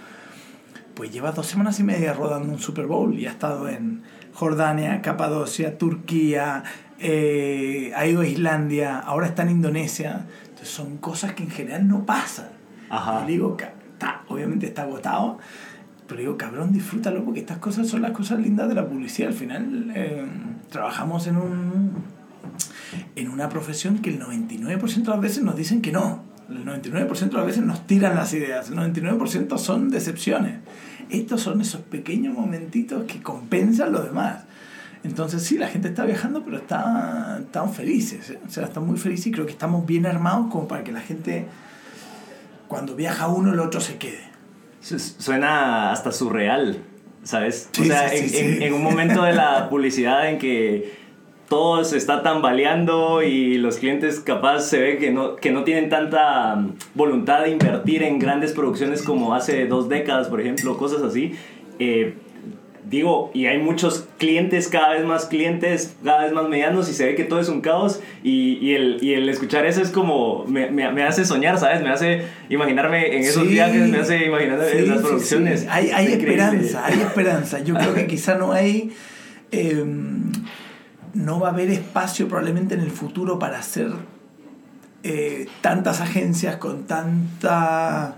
pues 0.94 1.12
lleva 1.12 1.32
dos 1.32 1.48
semanas 1.48 1.80
y 1.80 1.84
media 1.84 2.14
rodando 2.14 2.54
un 2.54 2.60
Super 2.60 2.86
Bowl 2.86 3.18
y 3.18 3.26
ha 3.26 3.32
estado 3.32 3.68
en 3.68 4.04
Jordania, 4.34 5.02
Capadocia, 5.02 5.78
Turquía, 5.80 6.64
eh, 7.00 7.92
ha 7.96 8.06
ido 8.06 8.22
a 8.22 8.28
Islandia, 8.28 9.00
ahora 9.00 9.26
está 9.26 9.42
en 9.42 9.50
Indonesia. 9.50 10.28
Entonces 10.62 10.76
son 10.76 10.98
cosas 10.98 11.34
que 11.34 11.42
en 11.42 11.50
general 11.50 11.88
no 11.88 12.06
pasan. 12.06 12.50
Ajá. 12.90 13.24
Y 13.26 13.32
digo, 13.32 13.58
está, 13.94 14.22
obviamente 14.28 14.68
está 14.68 14.84
agotado, 14.84 15.40
pero 16.08 16.22
digo, 16.22 16.38
cabrón, 16.38 16.72
disfrútalo 16.72 17.26
porque 17.26 17.40
estas 17.40 17.58
cosas 17.58 17.88
son 17.88 18.04
las 18.04 18.12
cosas 18.12 18.40
lindas 18.40 18.70
de 18.70 18.76
la 18.76 18.88
publicidad. 18.88 19.30
Al 19.30 19.34
final 19.34 19.92
eh, 19.96 20.24
trabajamos 20.70 21.26
en 21.26 21.38
un 21.38 21.92
en 23.16 23.30
una 23.30 23.50
profesión 23.50 24.00
que 24.00 24.12
el 24.12 24.20
99% 24.20 25.04
de 25.04 25.10
las 25.10 25.22
veces 25.22 25.44
nos 25.44 25.56
dicen 25.56 25.82
que 25.82 25.92
no. 25.92 26.24
El 26.48 26.64
99% 26.64 27.30
de 27.30 27.38
las 27.38 27.46
veces 27.46 27.64
nos 27.64 27.88
tiran 27.88 28.16
las 28.16 28.32
ideas. 28.34 28.70
El 28.70 28.76
99% 28.76 29.58
son 29.58 29.90
decepciones. 29.90 30.60
Estos 31.10 31.42
son 31.42 31.62
esos 31.62 31.82
pequeños 31.82 32.36
momentitos 32.36 33.06
que 33.06 33.24
compensan 33.24 33.94
lo 33.94 34.04
demás. 34.04 34.44
Entonces 35.04 35.42
sí, 35.44 35.58
la 35.58 35.68
gente 35.68 35.88
está 35.88 36.06
viajando, 36.06 36.44
pero 36.44 36.58
está, 36.58 37.38
están 37.42 37.74
felices. 37.74 38.30
¿eh? 38.30 38.40
O 38.48 38.50
sea, 38.52 38.66
están 38.66 38.86
muy 38.86 38.98
felices 38.98 39.28
y 39.28 39.32
creo 39.32 39.46
que 39.46 39.52
estamos 39.52 39.86
bien 39.86 40.06
armados 40.06 40.48
como 40.52 40.68
para 40.68 40.84
que 40.84 40.92
la 40.92 41.02
gente, 41.02 41.48
cuando 42.68 42.96
viaja 42.96 43.28
uno, 43.28 43.52
el 43.54 43.60
otro 43.60 43.82
se 43.82 43.98
quede. 43.98 44.22
Su- 44.80 45.00
Suena 45.00 45.92
hasta 45.92 46.12
surreal, 46.12 46.78
¿sabes? 47.24 47.70
Sí, 47.72 47.82
o 47.82 47.86
sea, 47.86 48.10
sí, 48.10 48.18
en, 48.18 48.30
sí, 48.30 48.38
en- 48.38 48.58
sí. 48.58 48.64
en 48.64 48.74
un 48.74 48.84
momento 48.84 49.24
de 49.24 49.34
la 49.34 49.70
publicidad 49.72 50.30
en 50.30 50.38
que 50.38 51.00
todo 51.50 51.84
se 51.84 51.98
está 51.98 52.24
tambaleando 52.24 53.24
y 53.24 53.58
los 53.58 53.78
clientes 53.78 54.20
capaz 54.22 54.62
se 54.62 54.80
ve 54.80 54.98
que 55.00 55.12
no, 55.12 55.36
que 55.36 55.52
no 55.52 55.64
tienen 55.66 55.90
tanta 55.90 56.56
mm, 56.56 56.76
voluntad 56.96 57.42
de 57.42 57.50
invertir 57.50 58.04
en 58.04 58.20
grandes 58.20 58.54
producciones 58.54 59.02
como 59.02 59.34
hace 59.36 59.66
dos 59.68 59.90
décadas, 59.90 60.28
por 60.30 60.40
ejemplo, 60.42 60.78
cosas 60.78 61.02
así. 61.02 61.34
eh, 61.80 62.16
digo, 62.92 63.32
y 63.34 63.46
hay 63.48 63.58
muchos 63.58 64.06
clientes, 64.20 64.68
cada 64.68 64.90
vez 64.90 65.04
más 65.06 65.26
clientes, 65.26 65.96
cada 66.04 66.24
vez 66.26 66.34
más 66.34 66.48
medianos 66.50 66.90
y 66.90 66.94
se 66.94 67.06
ve 67.08 67.16
que 67.16 67.24
todo 67.24 67.40
es 67.40 67.48
un 67.50 67.62
caos 67.62 68.02
y, 68.22 68.60
y 68.62 68.76
el, 68.76 68.98
y 69.02 69.14
el 69.14 69.28
escuchar 69.30 69.66
eso 69.66 69.82
es 69.82 69.90
como, 69.90 70.46
me, 70.46 70.70
me, 70.70 70.92
me 70.92 71.04
hace 71.04 71.24
soñar, 71.26 71.58
¿sabes? 71.58 71.82
Me 71.82 71.90
hace 71.90 72.24
imaginarme 72.50 73.16
en 73.16 73.24
esos 73.24 73.44
Sí. 73.44 73.50
viajes, 73.54 73.90
me 73.90 73.98
hace 73.98 74.26
imaginar 74.26 74.60
Sí, 74.70 74.78
esas 74.80 74.98
sí, 75.00 75.04
producciones. 75.08 75.62
sí. 75.62 75.68
Hay, 75.72 75.90
hay 75.90 76.08
esperanza, 76.08 76.86
hay 76.86 77.00
esperanza. 77.00 77.60
Yo 77.64 77.76
creo 77.76 77.94
que 77.96 78.06
quizá 78.08 78.36
no 78.36 78.52
hay. 78.52 78.92
eh, 79.52 79.86
no 81.14 81.40
va 81.42 81.50
a 81.50 81.52
haber 81.52 81.70
espacio 81.70 82.28
probablemente 82.28 82.74
en 82.76 82.80
el 82.82 82.92
futuro 82.92 83.38
para 83.40 83.60
hacer 83.60 83.90
eh, 85.04 85.48
tantas 85.62 86.00
agencias 86.02 86.56
con 86.58 86.84
tanta. 86.86 88.16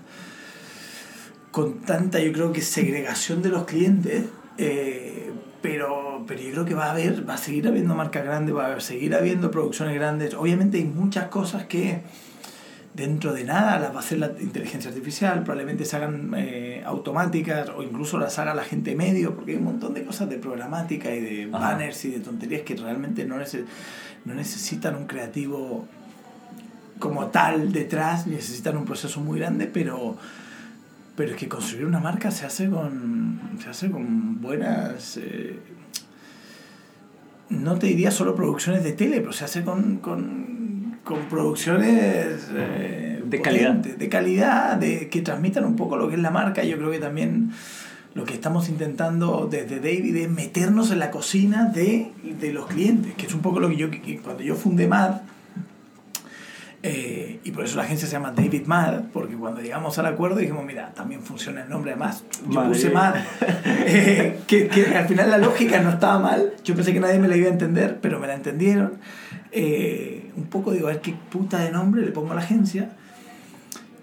con 1.52 1.82
tanta, 1.82 2.20
yo 2.20 2.32
creo 2.34 2.52
que 2.54 2.62
segregación 2.62 3.42
de 3.42 3.50
los 3.50 3.66
clientes. 3.66 4.26
Eh, 4.58 5.32
pero, 5.62 6.24
pero 6.28 6.42
yo 6.42 6.52
creo 6.52 6.66
que 6.66 6.74
va 6.74 6.86
a 6.88 6.92
haber, 6.92 7.28
va 7.28 7.36
a 7.36 7.38
seguir 7.38 7.68
habiendo 7.68 7.96
marcas 7.96 8.24
grandes, 8.26 8.56
va 8.56 8.74
a 8.74 8.80
seguir 8.80 9.16
habiendo 9.16 9.50
producciones 9.52 9.96
grandes. 9.96 10.34
Obviamente 10.34 10.78
hay 10.78 10.84
muchas 10.86 11.28
cosas 11.30 11.66
que 11.66 12.02
dentro 12.94 13.34
de 13.34 13.44
nada 13.44 13.80
las 13.80 13.92
va 13.92 13.98
a 13.98 14.00
hacer 14.02 14.20
la 14.20 14.32
inteligencia 14.40 14.90
artificial, 14.92 15.40
probablemente 15.44 15.84
se 15.86 15.96
hagan 15.96 16.32
eh, 16.38 16.84
automáticas 16.86 17.70
o 17.76 17.82
incluso 17.82 18.20
las 18.20 18.38
haga 18.38 18.54
la 18.54 18.64
gente 18.64 18.96
medio, 18.96 19.34
porque 19.36 19.52
hay 19.54 19.58
un 19.58 19.64
montón 19.64 19.94
de 19.96 20.04
cosas 20.04 20.30
de 20.30 20.38
programática 20.38 21.12
y 21.16 21.20
de 21.22 21.50
Ajá. 21.52 21.72
banners 21.72 22.06
y 22.06 22.12
de 22.12 22.20
tonterías 22.20 22.62
que 22.62 22.76
realmente 22.76 23.26
no, 23.26 23.38
nece- 23.38 23.66
no 24.26 24.36
necesitan 24.36 24.96
un 24.96 25.08
creativo 25.08 25.88
como 27.00 27.28
tal 27.28 27.72
detrás, 27.74 28.28
necesitan 28.28 28.78
un 28.78 28.86
proceso 28.86 29.20
muy 29.22 29.40
grande, 29.40 29.66
pero, 29.66 30.16
pero 31.16 31.32
es 31.32 31.38
que 31.38 31.48
construir 31.48 31.86
una 31.86 32.00
marca 32.00 32.32
se 32.32 32.46
hace 32.46 32.70
con, 32.70 33.40
se 33.62 33.70
hace 33.70 33.92
con 33.92 34.42
buenas... 34.42 35.18
eh, 35.18 35.60
no 37.50 37.78
te 37.78 37.88
diría 37.88 38.10
solo 38.10 38.36
producciones 38.36 38.84
de 38.84 38.94
tele, 38.94 39.20
pero 39.20 39.32
se 39.32 39.46
hace 39.46 39.64
con, 39.64 39.98
con, 39.98 40.98
con 41.04 41.20
producciones 41.30 42.50
eh, 42.56 43.22
De 43.26 43.42
calidad. 43.42 43.68
potentes, 43.68 44.00
de 44.00 44.10
calidad, 44.10 44.78
de, 44.78 45.10
que 45.10 45.22
transmitan 45.22 45.66
un 45.66 45.76
poco 45.76 45.98
lo 45.98 46.10
que 46.10 46.16
es 46.16 46.22
la 46.22 46.32
marca. 46.32 46.64
Yo 46.64 46.78
creo 46.78 46.90
que 46.90 47.00
también 47.00 47.52
lo 48.16 48.26
que 48.26 48.34
estamos 48.34 48.70
intentando 48.70 49.48
desde 49.52 49.76
David 49.78 50.16
es 50.16 50.30
meternos 50.30 50.92
en 50.92 51.00
la 51.00 51.12
cocina 51.12 51.66
de, 51.66 52.12
de 52.40 52.54
los 52.54 52.66
clientes, 52.68 53.14
que 53.16 53.28
es 53.28 53.34
un 53.36 53.42
poco 53.42 53.60
lo 53.60 53.70
que 53.70 53.76
yo, 53.76 53.92
que 53.92 54.20
cuando 54.20 54.42
yo 54.42 54.56
fundé 54.56 54.88
MAD, 54.88 55.22
eh, 56.86 57.40
y 57.46 57.52
por 57.52 57.64
eso 57.64 57.78
la 57.78 57.84
agencia 57.84 58.06
se 58.10 58.12
llama 58.12 58.34
David 58.34 58.66
Mad, 58.66 59.04
porque 59.14 59.36
cuando 59.36 59.62
llegamos 59.62 59.98
al 60.00 60.06
acuerdo 60.06 60.36
dijimos, 60.36 60.66
mira, 60.66 60.94
también 60.94 61.22
funciona 61.22 61.64
el 61.64 61.70
nombre 61.70 61.92
además. 61.92 62.26
Yo 62.46 62.56
Madre 62.56 62.70
puse 62.70 62.90
mía. 62.90 63.00
Mad, 63.00 63.16
eh, 63.88 64.40
que, 64.48 64.68
que 64.68 64.88
al 64.88 65.08
final 65.08 65.32
la 65.32 65.38
lógica 65.38 65.80
no 65.82 65.92
estaba 65.92 66.20
mal. 66.20 66.54
Yo 66.66 66.76
pensé 66.76 66.92
que 66.92 67.00
nadie 67.00 67.20
me 67.20 67.30
la 67.30 67.38
iba 67.38 67.48
a 67.48 67.52
entender, 67.52 68.00
pero 68.02 68.20
me 68.20 68.28
la 68.28 68.36
entendieron. 68.36 68.96
Eh, 69.54 70.30
un 70.36 70.44
poco 70.48 70.72
digo, 70.72 70.88
a 70.88 70.92
ver 70.92 71.00
qué 71.00 71.16
puta 71.32 71.60
de 71.60 71.72
nombre 71.72 72.02
le 72.02 72.12
pongo 72.12 72.34
a 72.34 72.36
la 72.36 72.42
agencia. 72.42 72.90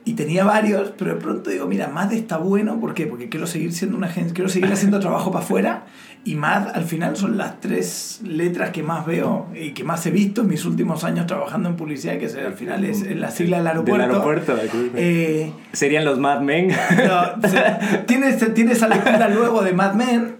Y 0.06 0.14
tenía 0.14 0.44
varios, 0.44 0.94
pero 0.96 1.14
de 1.14 1.20
pronto 1.20 1.50
digo, 1.50 1.66
mira, 1.66 1.88
MAD 1.88 2.14
está 2.14 2.38
bueno, 2.38 2.80
¿por 2.80 2.94
qué? 2.94 3.06
Porque 3.06 3.28
quiero 3.28 3.46
seguir 3.46 3.74
siendo 3.74 3.98
una 3.98 4.06
agencia, 4.06 4.32
quiero 4.32 4.48
seguir 4.48 4.72
haciendo 4.72 4.98
trabajo 5.00 5.30
para 5.30 5.44
afuera 5.44 5.84
y 6.24 6.34
MAD 6.34 6.68
al 6.74 6.84
final 6.84 7.16
son 7.16 7.38
las 7.38 7.60
tres 7.60 8.20
letras 8.22 8.70
que 8.70 8.82
más 8.82 9.06
veo 9.06 9.46
y 9.54 9.70
que 9.70 9.84
más 9.84 10.04
he 10.06 10.10
visto 10.10 10.42
en 10.42 10.48
mis 10.48 10.64
últimos 10.66 11.02
años 11.04 11.26
trabajando 11.26 11.68
en 11.70 11.76
publicidad, 11.76 12.18
que 12.18 12.26
al 12.26 12.52
final 12.52 12.84
es, 12.84 13.02
la 13.16 13.30
sigla 13.30 13.56
del 13.58 13.66
aeropuerto. 13.68 14.02
Del 14.02 14.10
aeropuerto. 14.10 14.58
Eh, 14.96 15.50
Serían 15.72 16.04
los 16.04 16.18
Mad 16.18 16.40
Men. 16.42 16.68
no, 16.68 17.48
se- 17.48 17.98
tiene, 18.06 18.38
se- 18.38 18.50
tiene 18.50 18.72
esa 18.72 18.88
lectura 18.88 19.28
luego 19.30 19.62
de 19.62 19.72
Mad 19.72 19.94
Men, 19.94 20.36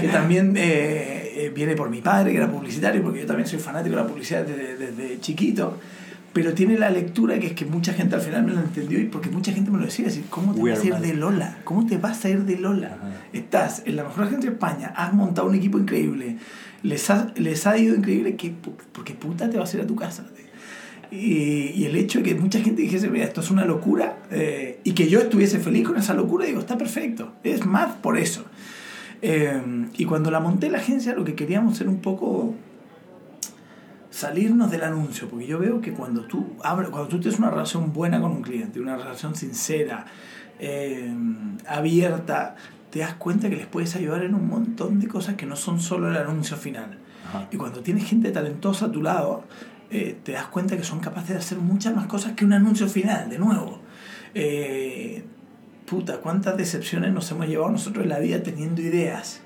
que 0.00 0.08
también 0.08 0.54
eh, 0.56 1.32
eh, 1.36 1.52
viene 1.54 1.76
por 1.76 1.90
mi 1.90 2.00
padre, 2.00 2.30
que 2.32 2.38
era 2.38 2.48
publicitario, 2.50 3.02
porque 3.02 3.20
yo 3.20 3.26
también 3.26 3.46
soy 3.46 3.58
fanático 3.58 3.96
de 3.96 4.02
la 4.02 4.08
publicidad 4.08 4.44
desde, 4.44 4.76
desde 4.76 5.20
chiquito. 5.20 5.76
Pero 6.38 6.54
tiene 6.54 6.78
la 6.78 6.88
lectura 6.88 7.36
que 7.40 7.48
es 7.48 7.52
que 7.54 7.64
mucha 7.64 7.92
gente 7.92 8.14
al 8.14 8.20
final 8.20 8.44
me 8.44 8.52
lo 8.52 8.60
entendió 8.60 9.00
y 9.00 9.06
porque 9.06 9.28
mucha 9.28 9.50
gente 9.50 9.72
me 9.72 9.78
lo 9.78 9.86
decía, 9.86 10.04
decir, 10.04 10.22
¿cómo 10.30 10.54
te 10.54 10.60
We 10.60 10.70
vas 10.70 10.84
a 10.84 10.86
ir 10.86 10.94
de 10.94 11.14
Lola? 11.14 11.58
¿Cómo 11.64 11.84
te 11.84 11.98
vas 11.98 12.24
a 12.24 12.28
ir 12.28 12.44
de 12.44 12.56
Lola? 12.56 12.96
Estás 13.32 13.82
en 13.86 13.96
la 13.96 14.04
mejor 14.04 14.22
agencia 14.22 14.48
de 14.48 14.54
España, 14.54 14.92
has 14.94 15.12
montado 15.12 15.48
un 15.48 15.56
equipo 15.56 15.80
increíble, 15.80 16.36
les 16.84 17.10
ha, 17.10 17.32
les 17.34 17.66
ha 17.66 17.76
ido 17.76 17.96
increíble, 17.96 18.36
que, 18.36 18.54
porque 18.92 19.14
puta 19.14 19.50
te 19.50 19.58
vas 19.58 19.74
a 19.74 19.78
ir 19.78 19.82
a 19.82 19.86
tu 19.88 19.96
casa. 19.96 20.26
Y, 21.10 21.72
y 21.74 21.86
el 21.86 21.96
hecho 21.96 22.20
de 22.20 22.26
que 22.26 22.34
mucha 22.36 22.60
gente 22.60 22.82
dijese, 22.82 23.10
mira, 23.10 23.24
esto 23.24 23.40
es 23.40 23.50
una 23.50 23.64
locura, 23.64 24.20
eh, 24.30 24.78
y 24.84 24.92
que 24.92 25.08
yo 25.08 25.18
estuviese 25.18 25.58
feliz 25.58 25.88
con 25.88 25.96
esa 25.96 26.14
locura, 26.14 26.46
digo, 26.46 26.60
está 26.60 26.78
perfecto. 26.78 27.32
Es 27.42 27.66
más 27.66 27.96
por 27.96 28.16
eso. 28.16 28.44
Eh, 29.22 29.60
y 29.96 30.04
cuando 30.04 30.30
la 30.30 30.38
monté 30.38 30.70
la 30.70 30.78
agencia, 30.78 31.14
lo 31.14 31.24
que 31.24 31.34
queríamos 31.34 31.80
era 31.80 31.90
un 31.90 31.98
poco 32.00 32.54
salirnos 34.18 34.68
del 34.72 34.82
anuncio, 34.82 35.28
porque 35.28 35.46
yo 35.46 35.60
veo 35.60 35.80
que 35.80 35.92
cuando 35.92 36.22
tú 36.22 36.56
abres, 36.64 36.90
cuando 36.90 37.08
tú 37.08 37.20
tienes 37.20 37.38
una 37.38 37.50
relación 37.50 37.92
buena 37.92 38.20
con 38.20 38.32
un 38.32 38.42
cliente, 38.42 38.80
una 38.80 38.96
relación 38.96 39.36
sincera, 39.36 40.06
eh, 40.58 41.08
abierta, 41.68 42.56
te 42.90 42.98
das 42.98 43.14
cuenta 43.14 43.48
que 43.48 43.54
les 43.54 43.66
puedes 43.66 43.94
ayudar 43.94 44.24
en 44.24 44.34
un 44.34 44.48
montón 44.48 44.98
de 44.98 45.06
cosas 45.06 45.36
que 45.36 45.46
no 45.46 45.54
son 45.54 45.78
solo 45.78 46.08
el 46.10 46.16
anuncio 46.16 46.56
final. 46.56 46.98
Ajá. 47.28 47.46
Y 47.52 47.56
cuando 47.56 47.80
tienes 47.80 48.06
gente 48.06 48.32
talentosa 48.32 48.86
a 48.86 48.92
tu 48.92 49.02
lado, 49.02 49.44
eh, 49.90 50.18
te 50.24 50.32
das 50.32 50.46
cuenta 50.48 50.76
que 50.76 50.82
son 50.82 50.98
capaces 50.98 51.30
de 51.30 51.36
hacer 51.36 51.58
muchas 51.58 51.94
más 51.94 52.06
cosas 52.06 52.32
que 52.32 52.44
un 52.44 52.52
anuncio 52.52 52.88
final, 52.88 53.30
de 53.30 53.38
nuevo. 53.38 53.80
Eh, 54.34 55.22
puta, 55.86 56.18
cuántas 56.18 56.56
decepciones 56.56 57.12
nos 57.12 57.30
hemos 57.30 57.46
llevado 57.46 57.70
nosotros 57.70 58.02
en 58.02 58.08
la 58.08 58.18
vida 58.18 58.42
teniendo 58.42 58.82
ideas 58.82 59.42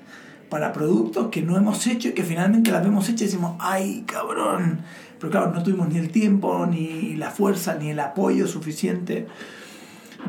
para 0.53 0.71
productos 0.71 1.29
que 1.29 1.41
no 1.41 1.57
hemos 1.57 1.87
hecho 1.87 2.09
y 2.09 2.11
que 2.11 2.21
finalmente 2.21 2.69
las 2.69 2.83
vemos 2.83 3.09
hechas 3.09 3.21
y 3.21 3.25
decimos, 3.25 3.55
ay, 3.59 4.03
cabrón. 4.05 4.81
Pero 5.17 5.31
claro, 5.31 5.51
no 5.51 5.63
tuvimos 5.63 5.89
ni 5.89 5.97
el 5.97 6.11
tiempo, 6.11 6.67
ni 6.67 7.15
la 7.15 7.31
fuerza, 7.31 7.73
ni 7.73 7.89
el 7.89 7.99
apoyo 7.99 8.45
suficiente. 8.45 9.25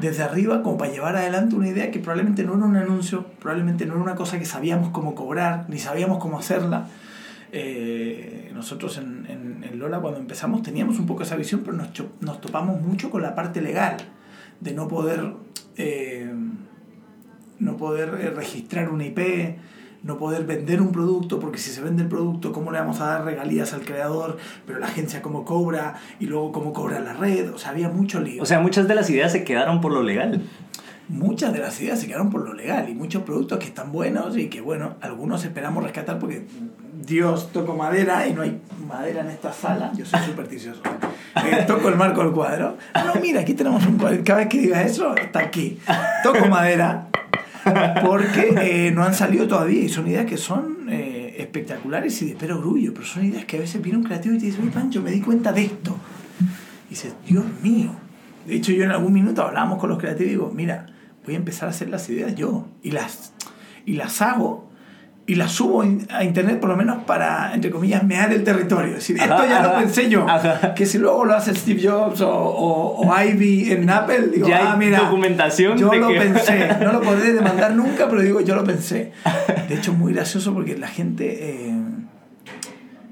desde 0.01 0.23
arriba 0.23 0.63
como 0.63 0.79
para 0.79 0.91
llevar 0.91 1.15
adelante 1.15 1.57
una 1.57 1.69
idea 1.69 1.91
que 1.91 1.99
probablemente 1.99 2.43
no 2.43 2.55
era 2.55 2.65
un 2.65 2.75
anuncio, 2.75 3.27
probablemente 3.39 3.85
no 3.85 3.93
era 3.93 4.03
una 4.03 4.15
cosa 4.15 4.39
que 4.39 4.47
sabíamos 4.47 4.89
cómo 4.93 5.15
cobrar, 5.15 5.67
ni 5.69 5.79
sabíamos 5.79 6.17
cómo 6.21 6.39
hacerla. 6.39 6.89
Eh, 7.53 8.51
nosotros 8.55 8.97
en, 8.97 9.27
en, 9.29 9.79
Lola 9.79 10.01
cuando 10.01 10.21
empezamos 10.21 10.63
teníamos 10.63 10.99
un 10.99 11.05
poco 11.05 11.25
esa 11.25 11.37
visión, 11.37 11.61
pero 11.67 11.77
nos 11.77 12.41
topamos 12.41 12.81
mucho 12.81 13.11
con 13.11 13.21
la 13.21 13.35
parte 13.35 13.61
legal, 13.61 13.99
de 14.59 14.73
no 14.73 14.89
poder, 14.89 15.35
eh, 15.77 16.33
no 17.59 17.77
poder 17.77 18.09
eh, 18.23 18.31
registrar 18.31 18.89
una 18.89 19.05
IP, 19.05 19.19
no 20.05 20.19
poder 20.19 20.45
vender 20.45 20.83
un 20.83 20.93
producto, 20.93 21.41
porque 21.41 21.59
si 21.59 21.71
se 21.71 21.81
vende 21.81 22.03
el 22.03 22.09
producto, 22.09 22.53
¿cómo 22.53 22.71
le 22.71 22.79
vamos 22.79 23.01
a 23.01 23.07
dar 23.07 23.25
regalías 23.25 23.73
al 23.73 23.81
creador? 23.81 24.37
Pero 24.67 24.79
la 24.79 24.87
agencia 24.87 25.23
cómo 25.23 25.45
cobra 25.45 25.95
y 26.21 26.27
luego 26.27 26.53
cómo 26.53 26.73
cobra 26.73 27.01
la 27.01 27.15
red, 27.15 27.53
o 27.53 27.59
sea, 27.59 27.71
había 27.71 27.89
mucho 27.89 28.21
lío. 28.21 28.43
O 28.43 28.47
sea, 28.47 28.61
muchas 28.61 28.87
de 28.87 28.95
las 28.95 29.09
ideas 29.09 29.33
se 29.33 29.45
quedaron 29.45 29.81
por 29.81 29.93
lo 29.93 30.03
legal. 30.03 30.43
muchas 31.09 31.53
de 31.53 31.59
las 31.59 31.81
ideas 31.81 32.01
se 32.01 32.07
quedaron 32.07 32.31
por 32.31 32.47
lo 32.47 32.53
legal 32.53 32.89
y 32.89 32.95
muchos 32.95 33.23
productos 33.23 33.59
que 33.59 33.67
están 33.67 33.93
buenos 33.93 34.37
y 34.37 34.49
que, 34.49 34.61
bueno, 34.61 34.95
algunos 35.01 35.43
esperamos 35.45 35.83
rescatar 35.83 36.19
porque 36.19 36.47
Dios 37.07 37.51
toco 37.53 37.75
madera 37.75 38.27
y 38.27 38.35
no 38.35 38.43
hay 38.43 38.61
madera 38.87 39.23
en 39.23 39.29
esta 39.29 39.55
sala. 39.55 39.91
Yo 39.97 40.05
soy 40.05 40.21
supersticioso. 40.21 40.83
Eh, 41.37 41.65
toco 41.67 41.89
el 41.89 41.97
marco 41.97 42.23
del 42.23 42.33
cuadro. 42.33 42.77
No, 42.95 43.21
mira, 43.21 43.41
aquí 43.41 43.55
tenemos 43.55 43.85
un 43.87 43.97
cuadro. 43.97 44.23
Cada 44.23 44.41
vez 44.41 44.49
que 44.49 44.59
digas 44.59 44.85
eso, 44.85 45.17
está 45.17 45.41
aquí. 45.41 45.79
Toco 46.23 46.47
madera 46.47 47.09
porque 48.05 48.55
eh, 48.61 48.91
no 48.91 49.05
han 49.05 49.15
salido 49.15 49.47
todavía 49.47 49.83
y 49.83 49.89
son 49.89 50.07
ideas 50.09 50.27
que 50.27 50.37
son 50.37 50.89
eh, 50.91 51.37
espectaculares 51.39 52.21
y 52.23 52.27
de 52.27 52.31
espero 52.33 52.59
orgullo, 52.59 52.93
pero 52.93 53.07
son 53.07 53.25
ideas 53.25 53.45
que 53.45 53.57
a 53.57 53.61
veces 53.61 53.83
viene 53.83 53.99
un 53.99 54.05
creativo 54.05 54.35
y 54.35 54.39
te 54.39 54.47
dice, 54.47 54.61
oye 54.61 54.71
Pancho, 54.71 55.03
me 55.03 55.11
di 55.11 55.21
cuenta 55.21 55.53
de 55.53 55.65
esto. 55.65 55.97
Y 56.87 56.91
dices, 56.91 57.15
Dios 57.27 57.45
mío. 57.63 57.91
De 58.47 58.57
hecho, 58.57 58.73
yo 58.73 58.85
en 58.85 58.91
algún 58.91 59.13
minuto 59.13 59.43
hablábamos 59.43 59.79
con 59.79 59.89
los 59.89 59.99
creativos 59.99 60.27
y 60.27 60.31
digo, 60.31 60.53
mira, 60.55 60.87
voy 61.25 61.35
a 61.35 61.39
empezar 61.39 61.69
a 61.69 61.71
hacer 61.71 61.89
las 61.89 62.09
ideas 62.11 62.35
yo 62.35 62.69
y 62.83 62.91
las, 62.91 63.33
y 63.87 63.95
las 63.95 64.21
hago 64.21 64.71
y 65.27 65.37
las 65.37 65.53
subo 65.53 65.83
a 66.11 66.23
internet 66.25 66.61
por 66.61 66.69
lo 66.69 66.77
menos 66.77 67.05
para, 67.05 67.55
entre 67.55 67.71
comillas, 67.71 68.03
mear 68.05 68.31
el 68.33 68.45
territorio. 68.45 68.89
Es 68.91 68.97
decir, 68.97 69.17
esto 69.19 69.47
ya 69.49 69.63
lo 69.63 69.75
pensé 69.79 70.11
yo. 70.11 70.27
Que 70.77 70.85
si 70.85 70.99
luego 70.99 71.25
lo 71.25 71.35
hace 71.35 71.55
Steve 71.55 71.81
Jobs 71.83 72.21
o, 72.21 72.31
o, 72.31 73.09
o 73.09 73.23
Ivy 73.23 73.73
en 73.73 73.89
Apple, 73.89 74.29
digo, 74.35 74.47
Ya 74.47 74.73
ah, 74.73 74.77
mira, 74.77 74.99
documentación 75.01 75.79
yo 75.79 75.93
lo 75.95 76.09
que- 76.09 76.15
pensé. 76.21 76.69
No 76.83 76.93
lo 76.93 77.01
podré 77.01 77.33
demandar 77.33 77.75
nunca, 77.75 78.07
pero 78.09 78.21
digo, 78.21 78.41
yo 78.43 78.55
lo 78.55 78.65
pensé. 78.65 79.13
De 79.69 79.75
hecho, 79.77 79.95
muy 79.95 80.13
gracioso 80.13 80.53
porque 80.53 80.77
la 80.77 80.89
gente... 80.89 81.69
eh, 81.69 81.75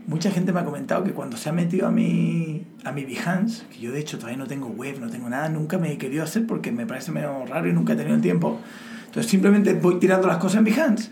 Mucha 0.07 0.31
gente 0.33 0.53
me 0.53 0.61
ha 0.61 0.65
comentado 0.65 1.05
que 1.05 1.13
cuando 1.13 1.37
se 1.37 1.49
ha 1.49 1.53
metido 1.53 1.87
a 1.87 1.91
mi, 1.93 2.67
a 2.85 2.91
mi 2.91 3.05
Behance, 3.05 3.63
que 3.73 3.79
yo 3.79 3.93
de 3.93 4.01
hecho 4.01 4.19
todavía 4.19 4.37
no 4.37 4.47
tengo 4.49 4.67
web, 4.67 4.97
no 5.01 5.09
tengo 5.09 5.31
nada, 5.31 5.49
nunca 5.49 5.79
me 5.79 5.93
he 5.93 5.97
querido 5.97 6.25
hacer 6.25 6.45
porque 6.45 6.73
me 6.73 6.87
parece 6.87 7.13
medio 7.13 7.47
raro 7.47 7.69
y 7.69 7.73
nunca 7.73 7.93
he 7.93 7.97
tenido 7.97 8.17
el 8.17 8.21
tiempo. 8.21 8.59
Entonces 9.07 9.31
simplemente 9.31 9.75
voy 9.75 10.01
tirando 10.01 10.27
las 10.27 10.39
cosas 10.39 10.59
en 10.59 10.65
Behance. 10.65 11.11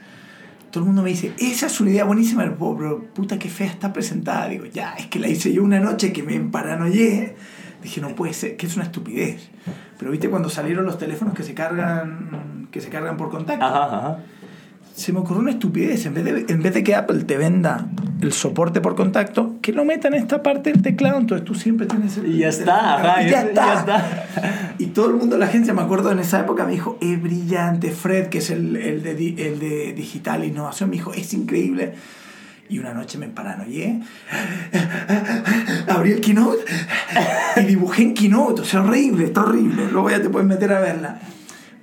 Todo 0.71 0.85
el 0.85 0.87
mundo 0.87 1.03
me 1.03 1.11
dice, 1.11 1.33
esa 1.39 1.67
es 1.67 1.81
una 1.81 1.91
idea 1.91 2.05
buenísima, 2.05 2.43
pero, 2.43 2.77
pero 2.77 3.05
puta 3.13 3.39
que 3.39 3.49
fea 3.49 3.67
está 3.67 3.93
presentada. 3.93 4.49
Digo, 4.49 4.67
ya, 4.67 4.95
es 4.95 5.07
que 5.07 5.19
la 5.19 5.29
hice 5.29 5.53
yo 5.53 5.63
una 5.63 5.81
noche 5.81 6.13
que 6.13 6.23
me 6.23 6.35
emparanoyé. 6.35 7.35
Dije, 7.83 8.01
no 8.01 8.15
puede 8.15 8.35
ser, 8.35 8.57
que 8.57 8.67
es 8.67 8.77
una 8.77 8.85
estupidez. 8.85 9.51
Pero 9.99 10.11
viste 10.11 10.29
cuando 10.31 10.49
salieron 10.49 10.85
los 10.85 10.99
teléfonos 10.99 11.35
que 11.35 11.43
se 11.43 11.55
cargan, 11.55 12.69
que 12.71 12.81
se 12.81 12.89
cargan 12.89 13.17
por 13.17 13.31
contacto 13.31 13.65
Ajá, 13.65 13.85
ajá. 13.85 14.19
Se 15.01 15.13
me 15.15 15.21
ocurrió 15.21 15.41
una 15.41 15.51
estupidez. 15.53 16.05
En 16.07 16.15
vez, 16.15 16.25
de, 16.25 16.45
en 16.49 16.63
vez 16.63 16.75
de 16.75 16.85
que 16.85 16.95
Apple 16.95 17.25
te 17.25 17.37
venda 17.39 17.87
el 18.21 18.33
soporte 18.33 18.81
por 18.83 18.97
contacto, 18.97 19.57
que 19.63 19.73
lo 19.73 19.85
metan 19.87 20.13
en 20.15 20.21
esta 20.23 20.43
parte 20.43 20.71
del 20.73 20.83
teclado. 20.83 21.19
Entonces 21.19 21.45
tú 21.47 21.55
siempre 21.55 21.87
tienes 21.87 22.19
el. 22.19 22.27
Y 22.35 22.39
ya 22.39 22.49
está, 22.49 22.97
ajá, 22.97 23.23
Y 23.23 23.31
ya- 23.31 23.43
está. 23.43 23.67
ya 23.67 23.81
está. 23.81 24.75
Y 24.79 24.87
todo 24.87 25.09
el 25.09 25.17
mundo, 25.17 25.39
la 25.39 25.47
agencia, 25.47 25.73
me 25.73 25.81
acuerdo 25.83 26.13
en 26.13 26.19
esa 26.19 26.41
época, 26.41 26.65
me 26.67 26.73
dijo: 26.73 26.99
es 27.01 27.21
brillante. 27.23 27.91
Fred, 27.93 28.27
que 28.29 28.39
es 28.39 28.51
el, 28.51 28.77
el, 28.77 29.03
de, 29.03 29.13
el 29.47 29.59
de 29.59 29.93
digital 29.95 30.45
innovación, 30.45 30.91
me 30.91 30.97
dijo: 30.97 31.15
es 31.15 31.33
increíble. 31.33 31.95
Y 32.69 32.79
una 32.79 32.95
noche 32.95 33.19
me 33.19 33.27
paranoié, 33.29 34.01
abrí 35.89 36.13
el 36.13 36.21
Keynote 36.21 36.65
y 37.57 37.65
dibujé 37.65 38.03
en 38.03 38.15
Keynote. 38.15 38.63
O 38.63 38.65
sea, 38.65 38.83
horrible, 38.83 39.25
está 39.25 39.43
horrible. 39.43 39.89
Luego 39.91 40.11
ya 40.11 40.21
te 40.23 40.29
puedes 40.29 40.47
meter 40.47 40.73
a 40.73 40.81
verla. 40.81 41.21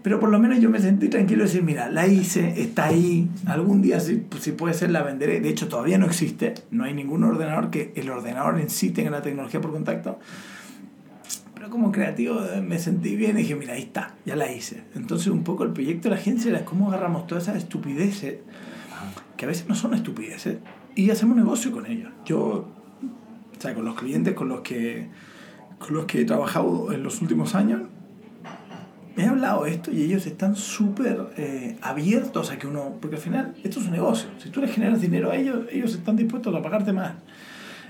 Pero 0.08 0.22
por 0.22 0.30
lo 0.30 0.40
menos 0.40 0.62
yo 0.62 0.70
me 0.70 0.80
sentí 0.80 1.10
tranquilo 1.10 1.40
de 1.40 1.50
decir, 1.50 1.64
mira, 1.64 1.90
la 1.90 2.08
hice, 2.08 2.62
está 2.62 2.86
ahí, 2.86 3.28
algún 3.46 3.82
día 3.82 4.00
si, 4.00 4.24
si 4.40 4.54
puede 4.54 4.74
ser 4.74 4.90
la 4.90 5.04
venderé. 5.04 5.42
De 5.42 5.50
hecho, 5.50 5.68
todavía 5.68 5.98
no 5.98 6.06
existe, 6.06 6.54
no 6.72 6.86
hay 6.86 6.94
ningún 6.94 7.26
ordenador 7.26 7.70
que 7.70 7.92
el 7.94 8.10
ordenador 8.10 8.58
en 8.58 8.70
sí 8.70 8.92
tenga 8.92 9.10
la 9.10 9.22
tecnología 9.22 9.60
por 9.60 9.74
contacto. 9.74 10.18
Pero 11.54 11.70
como 11.70 11.92
creativo 11.92 12.40
eh, 12.42 12.62
me 12.62 12.80
sentí 12.80 13.18
bien 13.18 13.38
y 13.38 13.42
dije, 13.42 13.56
mira, 13.56 13.74
ahí 13.74 13.82
está, 13.82 14.16
ya 14.26 14.38
la 14.38 14.50
hice. 14.50 14.86
Entonces 14.96 15.28
un 15.28 15.44
poco 15.44 15.66
el 15.66 15.74
proyecto 15.74 16.08
de 16.08 16.16
la 16.16 16.22
agencia 16.22 16.52
era 16.52 16.64
cómo 16.64 16.88
agarramos 16.88 17.28
todas 17.28 17.44
esas 17.44 17.58
estupideces, 17.58 18.36
que 19.36 19.44
a 19.44 19.48
veces 19.50 19.68
no 19.68 19.76
son 19.76 19.94
estupideces, 19.94 20.60
y 20.96 21.10
hacemos 21.10 21.36
negocio 21.36 21.74
con 21.74 21.86
ellos. 21.86 22.14
Yo, 22.24 22.40
o 22.40 23.60
sea, 23.60 23.76
con 23.76 23.84
los 23.84 23.96
clientes 23.96 24.36
con 24.36 24.48
los 24.48 24.62
que, 24.62 25.10
con 25.80 25.96
los 25.96 26.06
que 26.06 26.22
he 26.22 26.24
trabajado 26.24 26.94
en 26.94 27.04
los 27.04 27.22
últimos 27.22 27.56
años, 27.56 27.82
he 29.18 29.26
hablado 29.26 29.66
esto 29.66 29.92
y 29.92 30.04
ellos 30.04 30.26
están 30.28 30.56
súper 30.56 31.28
eh, 31.38 31.78
abiertos 31.82 32.52
a 32.52 32.58
que 32.58 32.68
uno, 32.68 32.96
porque 33.02 33.16
al 33.16 33.22
final 33.22 33.56
esto 33.64 33.80
es 33.80 33.88
un 33.88 33.92
negocio, 33.92 34.30
si 34.38 34.50
tú 34.50 34.62
les 34.62 34.72
generas 34.72 35.02
dinero 35.02 35.32
a 35.32 35.36
ellos, 35.36 35.66
ellos 35.72 35.94
están 35.94 36.16
dispuestos 36.16 36.56
a 36.56 36.62
pagarte 36.62 36.94
más. 36.94 37.14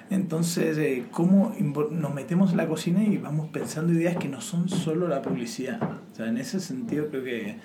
Entonces, 0.10 0.78
eh, 0.78 1.04
¿cómo 1.12 1.54
nos 1.92 2.14
metemos 2.14 2.52
en 2.52 2.58
la 2.58 2.68
cocina 2.68 3.04
y 3.04 3.18
vamos 3.18 3.50
pensando 3.50 3.92
ideas 3.92 4.16
que 4.16 4.30
no 4.30 4.40
son 4.40 4.70
solo 4.70 5.10
la 5.10 5.22
publicidad? 5.22 5.82
O 5.84 6.16
sea, 6.16 6.28
en 6.28 6.38
ese 6.38 6.62
sentido 6.62 7.08
creo 7.10 7.26
que 7.26 7.58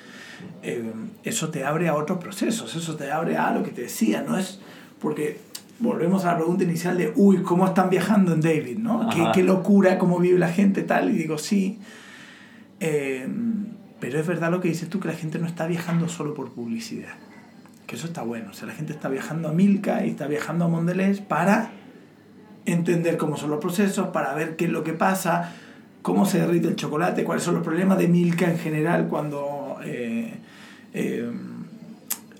eh, 0.65 0.93
eso 1.23 1.51
te 1.51 1.65
abre 1.65 1.89
a 1.89 1.95
otros 1.95 2.19
procesos, 2.19 2.75
eso 2.75 2.97
te 2.97 3.13
abre 3.13 3.37
a 3.37 3.53
lo 3.53 3.63
que 3.63 3.71
te 3.71 3.83
decía, 3.83 4.25
no 4.27 4.37
es 4.37 4.61
porque 5.01 5.39
volvemos 5.79 6.25
a 6.25 6.33
la 6.33 6.39
pregunta 6.39 6.65
inicial 6.65 6.99
de, 6.99 7.13
uy, 7.15 7.43
¿cómo 7.43 7.65
están 7.65 7.91
viajando 7.91 8.33
en 8.33 8.41
David? 8.41 8.79
¿no? 8.79 9.09
¿Qué, 9.09 9.25
qué 9.33 9.45
locura, 9.45 9.99
cómo 9.99 10.19
vive 10.19 10.39
la 10.39 10.49
gente 10.49 10.83
tal, 10.83 11.11
y 11.11 11.19
digo, 11.19 11.39
sí, 11.39 11.79
eh, 12.85 13.29
pero 14.01 14.19
es 14.19 14.27
verdad 14.27 14.51
lo 14.51 14.61
que 14.61 14.67
dices 14.67 14.89
tú, 14.89 14.99
que 14.99 15.07
la 15.07 15.15
gente 15.15 15.39
no 15.39 15.47
está 15.47 15.69
viajando 15.69 16.09
solo 16.09 16.35
por 16.35 16.51
publicidad. 16.51 17.15
Que 17.87 17.95
eso 17.95 18.09
está 18.09 18.23
bueno. 18.23 18.51
O 18.51 18.53
sea, 18.53 18.67
la 18.67 18.75
gente 18.75 18.93
está 18.93 19.09
viajando 19.09 19.49
a 19.49 19.53
Milka 19.53 20.05
y 20.05 20.11
está 20.11 20.27
viajando 20.27 20.65
a 20.65 20.69
Mondelez 20.69 21.21
para 21.21 21.71
entender 22.65 23.19
cómo 23.19 23.37
son 23.37 23.51
los 23.51 23.61
procesos, 23.61 24.09
para 24.09 24.35
ver 24.35 24.57
qué 24.57 24.65
es 24.65 24.73
lo 24.73 24.83
que 24.83 24.95
pasa, 24.95 25.53
cómo 26.03 26.27
se 26.27 26.41
derrite 26.41 26.67
el 26.67 26.75
chocolate, 26.75 27.23
cuáles 27.23 27.45
son 27.45 27.55
los 27.55 27.63
problemas 27.63 27.99
de 27.99 28.09
Milka 28.09 28.51
en 28.51 28.59
general 28.59 29.07
cuando 29.07 29.79
eh, 29.85 30.35
eh, 30.93 31.31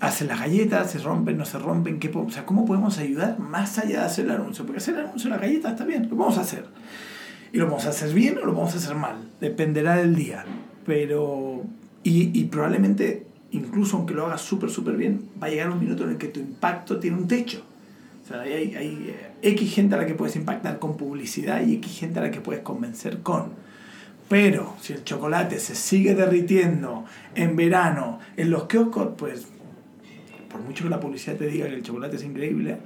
hacen 0.01 0.27
las 0.27 0.41
galletas, 0.41 0.91
se 0.91 0.99
rompen, 0.99 1.37
no 1.37 1.45
se 1.45 1.57
rompen, 1.57 1.99
qué, 1.99 2.11
o 2.13 2.29
sea, 2.29 2.45
cómo 2.45 2.65
podemos 2.65 2.97
ayudar 2.97 3.39
más 3.39 3.77
allá 3.79 4.01
de 4.01 4.05
hacer 4.07 4.25
el 4.25 4.31
anuncio. 4.31 4.65
Porque 4.65 4.79
hacer 4.79 4.95
el 4.95 5.05
anuncio 5.05 5.29
de 5.29 5.37
la 5.37 5.41
galleta 5.41 5.69
está 5.69 5.85
bien, 5.85 6.09
lo 6.09 6.17
vamos 6.17 6.37
a 6.37 6.41
hacer. 6.41 6.65
Y 7.53 7.59
lo 7.59 7.67
vamos 7.67 7.85
a 7.85 7.89
hacer 7.89 8.11
bien 8.13 8.39
o 8.39 8.45
lo 8.45 8.53
vamos 8.53 8.73
a 8.73 8.77
hacer 8.77 8.95
mal, 8.95 9.29
dependerá 9.39 9.97
del 9.97 10.15
día. 10.15 10.43
Pero, 10.87 11.61
y, 12.03 12.43
probablemente, 12.45 13.27
incluso 13.51 13.97
aunque 13.97 14.15
lo 14.15 14.25
hagas 14.25 14.41
súper, 14.41 14.71
súper 14.71 14.97
bien, 14.97 15.29
va 15.41 15.47
a 15.47 15.49
llegar 15.51 15.69
un 15.69 15.79
minuto 15.79 16.03
en 16.03 16.09
el 16.09 16.17
que 16.17 16.29
tu 16.29 16.39
impacto 16.39 16.99
tiene 16.99 17.15
un 17.15 17.27
techo. 17.27 17.63
O 18.23 18.27
sea, 18.27 18.41
hay, 18.41 18.75
hay 18.75 19.15
eh, 19.15 19.49
X 19.51 19.71
gente 19.71 19.93
a 19.93 19.99
la 19.99 20.07
que 20.07 20.15
puedes 20.15 20.35
impactar 20.35 20.79
con 20.79 20.97
publicidad 20.97 21.63
y 21.63 21.75
X 21.75 21.99
gente 21.99 22.19
a 22.19 22.23
la 22.23 22.31
que 22.31 22.41
puedes 22.41 22.63
convencer 22.63 23.19
con. 23.19 23.51
Pero 24.29 24.75
si 24.81 24.93
el 24.93 25.03
chocolate 25.03 25.59
se 25.59 25.75
sigue 25.75 26.15
derritiendo 26.15 27.05
en 27.35 27.55
verano 27.55 28.17
en 28.35 28.49
los 28.49 28.65
kioscos, 28.65 29.09
pues 29.15 29.45
por 30.49 30.61
mucho 30.61 30.85
que 30.85 30.89
la 30.89 30.99
publicidad 30.99 31.35
te 31.35 31.45
diga 31.45 31.67
que 31.67 31.75
el 31.75 31.83
chocolate 31.83 32.15
es 32.15 32.23
increíble, 32.23 32.77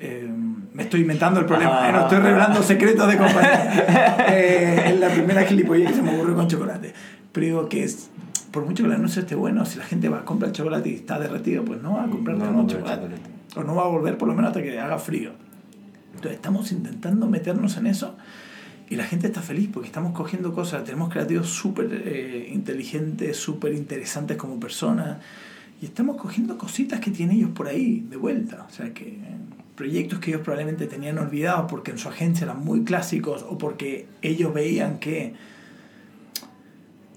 eh, 0.00 0.28
me 0.72 0.82
estoy 0.84 1.02
inventando 1.02 1.40
el 1.40 1.46
problema, 1.46 1.88
¿eh? 1.88 1.92
no 1.92 2.00
estoy 2.02 2.18
revelando 2.18 2.62
secretos 2.62 3.08
de 3.08 3.16
compañía. 3.18 4.16
Eh, 4.32 4.84
es 4.92 5.00
la 5.00 5.08
primera 5.08 5.42
gilipollez 5.44 5.88
que 5.88 5.94
se 5.94 6.02
me 6.02 6.14
ocurrió 6.14 6.36
con 6.36 6.46
chocolate. 6.48 6.92
Pero 7.32 7.46
digo 7.46 7.68
que 7.68 7.82
es, 7.84 8.10
por 8.52 8.64
mucho 8.64 8.84
que 8.84 8.88
el 8.88 8.94
anuncio 8.94 9.22
esté 9.22 9.34
bueno, 9.34 9.64
si 9.66 9.78
la 9.78 9.84
gente 9.84 10.08
va 10.08 10.18
a 10.18 10.24
comprar 10.24 10.52
chocolate 10.52 10.88
y 10.88 10.94
está 10.94 11.18
derretido, 11.18 11.64
pues 11.64 11.82
no 11.82 11.94
va 11.94 12.04
a 12.04 12.08
comprar 12.08 12.36
No 12.36 12.44
comprar 12.46 12.66
chocolate. 12.66 13.02
chocolate. 13.02 13.30
O 13.56 13.64
no 13.64 13.74
va 13.74 13.82
a 13.84 13.88
volver 13.88 14.16
por 14.16 14.28
lo 14.28 14.34
menos 14.34 14.50
hasta 14.50 14.62
que 14.62 14.78
haga 14.78 14.98
frío. 14.98 15.32
Entonces 16.14 16.32
estamos 16.32 16.70
intentando 16.70 17.26
meternos 17.26 17.76
en 17.76 17.86
eso 17.88 18.16
y 18.88 18.96
la 18.96 19.04
gente 19.04 19.26
está 19.26 19.42
feliz 19.42 19.68
porque 19.72 19.86
estamos 19.88 20.12
cogiendo 20.12 20.52
cosas, 20.54 20.84
tenemos 20.84 21.10
creativos 21.12 21.48
súper 21.48 21.88
eh, 21.92 22.50
inteligentes, 22.52 23.36
súper 23.36 23.74
interesantes 23.74 24.36
como 24.36 24.58
personas 24.60 25.18
y 25.82 25.86
estamos 25.86 26.16
cogiendo 26.16 26.56
cositas 26.58 27.00
que 27.00 27.10
tienen 27.10 27.36
ellos 27.36 27.50
por 27.50 27.68
ahí 27.68 28.06
de 28.08 28.16
vuelta. 28.16 28.66
O 28.68 28.72
sea 28.72 28.92
que 28.92 29.08
eh, 29.08 29.36
proyectos 29.80 30.18
que 30.18 30.30
ellos 30.30 30.42
probablemente 30.42 30.86
tenían 30.86 31.16
olvidados 31.16 31.70
porque 31.70 31.90
en 31.90 31.96
su 31.96 32.10
agencia 32.10 32.44
eran 32.44 32.62
muy 32.62 32.84
clásicos 32.84 33.46
o 33.48 33.56
porque 33.56 34.06
ellos 34.20 34.52
veían 34.52 34.98
que 34.98 35.32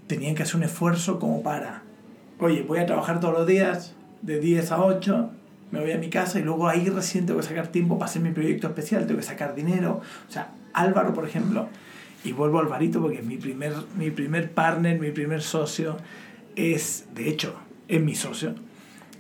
tenían 0.08 0.34
que 0.34 0.43
hacer 0.43 0.56
un 0.56 0.63
esfuerzo 0.63 1.19
como 1.19 1.43
para, 1.43 1.84
oye, 2.39 2.63
voy 2.63 2.80
a 2.80 2.86
trabajar 2.86 3.19
todos 3.19 3.34
los 3.34 3.45
días 3.45 3.95
de 4.21 4.39
10 4.39 4.71
a 4.71 4.82
8, 4.82 5.30
me 5.71 5.82
voy 5.82 5.91
a 5.91 5.97
mi 5.97 6.10
casa 6.10 6.39
y 6.39 6.43
luego 6.43 6.69
ahí 6.69 6.88
recién 6.88 7.26
tengo 7.26 7.41
que 7.41 7.45
sacar 7.45 7.67
tiempo 7.67 7.99
para 7.99 8.10
hacer 8.10 8.21
mi 8.21 8.32
proyecto 8.32 8.67
especial, 8.67 9.08
tengo 9.08 9.19
que 9.19 9.26
sacar 9.26 9.56
dinero. 9.56 9.99
O 10.30 10.32
sea, 10.32 10.52
Álvaro, 10.71 11.13
por 11.13 11.28
ejemplo, 11.28 11.67
y 12.23 12.32
vuelvo 12.32 12.60
al 12.60 12.67
Alvarito 12.67 13.02
porque 13.02 13.21
mi 13.21 13.36
primer, 13.36 13.73
mi 13.97 14.10
primer 14.10 14.52
partner, 14.52 15.02
mi 15.02 15.12
primer 15.12 15.41
socio 15.41 15.97
es, 16.56 17.08
de 17.13 17.28
hecho, 17.28 17.56
es 17.89 18.02
mi 18.02 18.15
socio. 18.15 18.56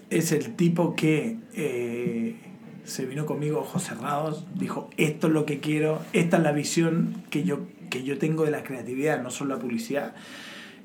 Es 0.09 0.31
el 0.31 0.55
tipo 0.55 0.95
que 0.95 1.39
eh, 1.55 2.37
se 2.83 3.05
vino 3.05 3.25
conmigo 3.25 3.59
ojos 3.59 3.83
cerrados, 3.83 4.45
dijo, 4.55 4.89
esto 4.97 5.27
es 5.27 5.33
lo 5.33 5.45
que 5.45 5.59
quiero, 5.59 6.01
esta 6.13 6.37
es 6.37 6.43
la 6.43 6.51
visión 6.51 7.23
que 7.29 7.43
yo, 7.43 7.61
que 7.89 8.03
yo 8.03 8.17
tengo 8.17 8.45
de 8.45 8.51
la 8.51 8.63
creatividad, 8.63 9.21
no 9.21 9.31
solo 9.31 9.55
la 9.55 9.61
publicidad. 9.61 10.13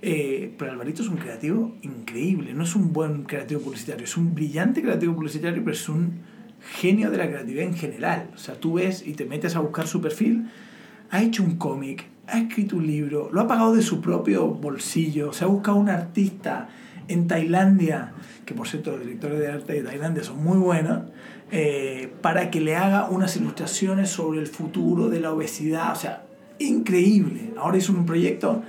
Eh, 0.01 0.55
pero 0.57 0.71
Alvarito 0.71 1.03
es 1.03 1.09
un 1.09 1.17
creativo 1.17 1.77
increíble, 1.83 2.55
no 2.55 2.63
es 2.63 2.77
un 2.77 2.93
buen 2.93 3.25
creativo 3.25 3.61
publicitario, 3.61 4.05
es 4.05 4.17
un 4.17 4.35
brillante 4.35 4.81
creativo 4.81 5.15
publicitario, 5.15 5.63
pero 5.65 5.75
es 5.75 5.89
un 5.89 6.21
genio 6.61 7.11
de 7.11 7.17
la 7.17 7.27
creatividad 7.27 7.65
en 7.65 7.75
general. 7.75 8.31
O 8.35 8.39
sea, 8.39 8.55
tú 8.55 8.75
ves 8.75 9.05
y 9.07 9.15
te 9.15 9.25
metes 9.25 9.57
a 9.57 9.61
buscar 9.61 9.89
su 9.89 10.01
perfil, 10.01 10.49
ha 11.11 11.23
hecho 11.23 11.43
un 11.43 11.57
cómic, 11.57 12.05
ha 12.29 12.39
escrito 12.39 12.77
un 12.77 12.87
libro, 12.87 13.31
lo 13.33 13.41
ha 13.41 13.49
pagado 13.49 13.75
de 13.75 13.83
su 13.83 14.01
propio 14.01 14.47
bolsillo, 14.49 15.33
se 15.33 15.45
ha 15.45 15.49
buscado 15.49 15.79
un 15.79 15.89
artista 15.89 16.69
en 17.09 17.27
Tailandia, 17.27 18.13
que 18.45 18.55
por 18.55 18.69
cierto 18.69 18.93
los 18.93 19.01
directores 19.01 19.41
de 19.41 19.49
arte 19.49 19.73
de 19.73 19.83
Tailandia 19.83 20.23
son 20.23 20.45
muy 20.45 20.59
buenos, 20.59 21.03
eh, 21.51 22.13
para 22.21 22.51
que 22.51 22.61
le 22.61 22.77
haga 22.77 23.09
unas 23.09 23.37
ilustraciones 23.37 24.11
sobre 24.11 24.41
el 24.41 24.47
futuro 24.47 25.09
de 25.09 25.21
la 25.21 25.33
obesidad. 25.33 25.93
O 25.93 25.97
sea, 25.97 26.25
increíble. 26.59 27.53
Ahora 27.57 27.79
hizo 27.79 27.93
un 27.93 28.05
proyecto 28.05 28.63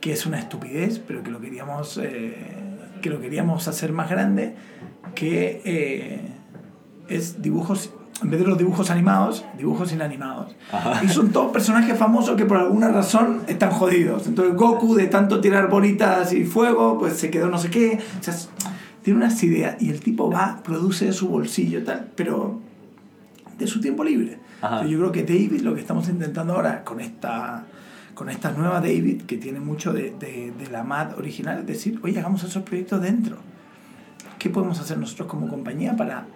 que 0.00 0.12
es 0.12 0.26
una 0.26 0.38
estupidez, 0.38 0.98
pero 0.98 1.22
que 1.22 1.30
lo 1.30 1.40
queríamos, 1.40 1.98
eh, 2.02 2.34
que 3.02 3.10
lo 3.10 3.20
queríamos 3.20 3.68
hacer 3.68 3.92
más 3.92 4.10
grande, 4.10 4.54
que 5.14 5.62
eh, 5.64 6.20
es 7.08 7.40
dibujos, 7.40 7.90
en 8.22 8.30
vez 8.30 8.40
de 8.40 8.46
los 8.46 8.58
dibujos 8.58 8.90
animados, 8.90 9.44
dibujos 9.56 9.92
inanimados. 9.92 10.54
Y 11.02 11.08
son 11.08 11.30
todos 11.30 11.52
personajes 11.52 11.96
famosos 11.96 12.36
que 12.36 12.44
por 12.44 12.56
alguna 12.56 12.88
razón 12.88 13.42
están 13.46 13.70
jodidos. 13.70 14.26
Entonces 14.26 14.54
Goku, 14.54 14.94
de 14.94 15.06
tanto 15.06 15.40
tirar 15.40 15.68
bolitas 15.68 16.32
y 16.32 16.44
fuego, 16.44 16.98
pues 16.98 17.14
se 17.14 17.30
quedó 17.30 17.48
no 17.48 17.58
sé 17.58 17.70
qué. 17.70 17.98
O 18.20 18.22
sea, 18.22 18.34
tiene 19.06 19.18
unas 19.20 19.40
ideas 19.44 19.80
y 19.80 19.90
el 19.90 20.00
tipo 20.00 20.28
va, 20.28 20.60
produce 20.64 21.04
de 21.04 21.12
su 21.12 21.28
bolsillo, 21.28 21.84
tal, 21.84 22.08
pero 22.16 22.58
de 23.56 23.64
su 23.68 23.80
tiempo 23.80 24.02
libre. 24.02 24.40
Yo 24.88 24.98
creo 24.98 25.12
que 25.12 25.22
David, 25.22 25.60
lo 25.60 25.76
que 25.76 25.80
estamos 25.80 26.08
intentando 26.08 26.54
ahora 26.54 26.82
con 26.82 27.00
esta 27.00 27.66
con 28.14 28.28
esta 28.30 28.50
nueva 28.50 28.80
David, 28.80 29.22
que 29.22 29.36
tiene 29.36 29.60
mucho 29.60 29.92
de, 29.92 30.12
de, 30.18 30.52
de 30.58 30.70
la 30.72 30.82
MAD 30.82 31.18
original, 31.18 31.60
es 31.60 31.66
decir, 31.68 32.00
oye, 32.02 32.18
hagamos 32.18 32.42
esos 32.42 32.64
proyectos 32.64 33.00
dentro. 33.00 33.36
¿Qué 34.40 34.50
podemos 34.50 34.80
hacer 34.80 34.98
nosotros 34.98 35.28
como 35.28 35.46
compañía 35.46 35.94
para 35.94 36.26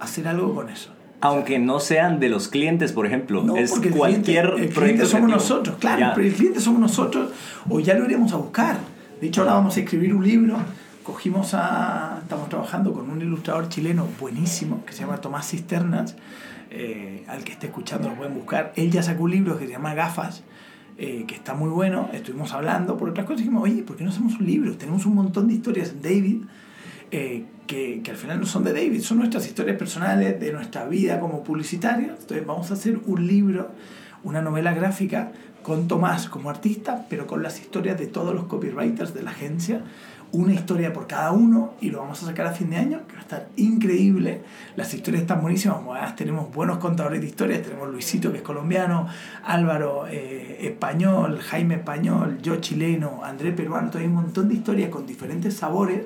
hacer 0.00 0.26
algo 0.26 0.52
con 0.52 0.68
eso? 0.68 0.90
Aunque 1.20 1.60
no 1.60 1.78
sean 1.78 2.18
de 2.18 2.28
los 2.28 2.48
clientes, 2.48 2.90
por 2.90 3.06
ejemplo, 3.06 3.44
No, 3.44 3.56
es 3.56 3.70
porque 3.70 3.90
el 3.90 3.94
cualquier 3.94 4.50
cliente, 4.54 4.62
el 4.64 4.82
cliente 4.82 5.06
somos 5.06 5.30
nosotros, 5.30 5.76
claro, 5.78 6.00
Ya. 6.00 6.12
pero 6.12 6.26
el 6.26 6.34
cliente 6.34 6.58
somos 6.58 6.80
nosotros, 6.80 7.30
o 7.70 7.78
ya 7.78 7.94
lo 7.94 8.04
iremos 8.04 8.32
a 8.32 8.36
buscar. 8.36 8.78
De 9.20 9.28
hecho, 9.28 9.42
ahora 9.42 9.54
vamos 9.54 9.76
a 9.76 9.80
escribir 9.80 10.12
un 10.12 10.26
libro. 10.26 10.56
Cogimos 11.04 11.54
a. 11.54 12.15
Estamos 12.26 12.48
trabajando 12.48 12.92
con 12.92 13.08
un 13.08 13.22
ilustrador 13.22 13.68
chileno 13.68 14.08
buenísimo 14.18 14.84
que 14.84 14.92
se 14.92 15.02
llama 15.02 15.18
Tomás 15.18 15.48
Cisternas. 15.48 16.16
eh, 16.72 17.24
al 17.28 17.44
que 17.44 17.52
esté 17.52 17.68
escuchando 17.68 18.08
lo 18.08 18.16
pueden 18.16 18.34
buscar. 18.34 18.72
Él 18.74 18.90
ya 18.90 19.00
sacó 19.00 19.22
un 19.22 19.30
libro 19.30 19.56
que 19.56 19.66
se 19.66 19.70
llama 19.70 19.94
Gafas, 19.94 20.42
eh, 20.98 21.22
que 21.28 21.36
está 21.36 21.54
muy 21.54 21.68
bueno. 21.68 22.10
Estuvimos 22.12 22.52
hablando 22.52 22.96
por 22.96 23.10
otras 23.10 23.26
cosas 23.26 23.42
y 23.42 23.44
dijimos, 23.44 23.62
oye, 23.62 23.84
¿por 23.84 23.96
qué 23.96 24.02
no 24.02 24.10
hacemos 24.10 24.40
un 24.40 24.44
libro? 24.44 24.76
Tenemos 24.76 25.06
un 25.06 25.14
montón 25.14 25.46
de 25.46 25.54
historias 25.54 25.90
en 25.90 26.02
David 26.02 26.42
eh, 27.12 27.44
que, 27.68 28.02
que 28.02 28.10
al 28.10 28.16
final 28.16 28.40
no 28.40 28.46
son 28.46 28.64
de 28.64 28.72
David, 28.72 29.02
son 29.02 29.18
nuestras 29.18 29.46
historias 29.46 29.78
personales, 29.78 30.40
de 30.40 30.52
nuestra 30.52 30.84
vida 30.84 31.20
como 31.20 31.44
publicitarios. 31.44 32.18
Entonces 32.22 32.44
vamos 32.44 32.72
a 32.72 32.74
hacer 32.74 32.98
un 33.06 33.24
libro, 33.24 33.70
una 34.24 34.42
novela 34.42 34.74
gráfica 34.74 35.30
con 35.62 35.88
Tomás 35.88 36.28
como 36.28 36.50
artista, 36.50 37.06
pero 37.08 37.28
con 37.28 37.42
las 37.42 37.60
historias 37.60 37.98
de 37.98 38.08
todos 38.08 38.34
los 38.34 38.46
copywriters 38.46 39.14
de 39.14 39.22
la 39.22 39.30
agencia. 39.30 39.82
Una 40.36 40.52
historia 40.52 40.92
por 40.92 41.06
cada 41.06 41.32
uno 41.32 41.72
y 41.80 41.88
lo 41.88 42.00
vamos 42.00 42.22
a 42.22 42.26
sacar 42.26 42.46
a 42.46 42.52
fin 42.52 42.68
de 42.68 42.76
año, 42.76 43.00
que 43.08 43.14
va 43.14 43.20
a 43.20 43.22
estar 43.22 43.48
increíble. 43.56 44.42
Las 44.76 44.92
historias 44.92 45.22
están 45.22 45.40
buenísimas, 45.40 46.14
tenemos 46.14 46.52
buenos 46.52 46.76
contadores 46.76 47.22
de 47.22 47.26
historias. 47.26 47.62
Tenemos 47.62 47.88
Luisito, 47.88 48.30
que 48.30 48.38
es 48.38 48.42
colombiano, 48.42 49.08
Álvaro, 49.44 50.06
eh, 50.06 50.58
español, 50.60 51.38
Jaime, 51.40 51.76
español, 51.76 52.38
yo, 52.42 52.56
chileno, 52.56 53.24
André, 53.24 53.52
peruano. 53.52 53.86
Entonces 53.86 54.02
hay 54.02 54.14
un 54.14 54.22
montón 54.22 54.48
de 54.48 54.56
historias 54.56 54.90
con 54.90 55.06
diferentes 55.06 55.54
sabores 55.54 56.02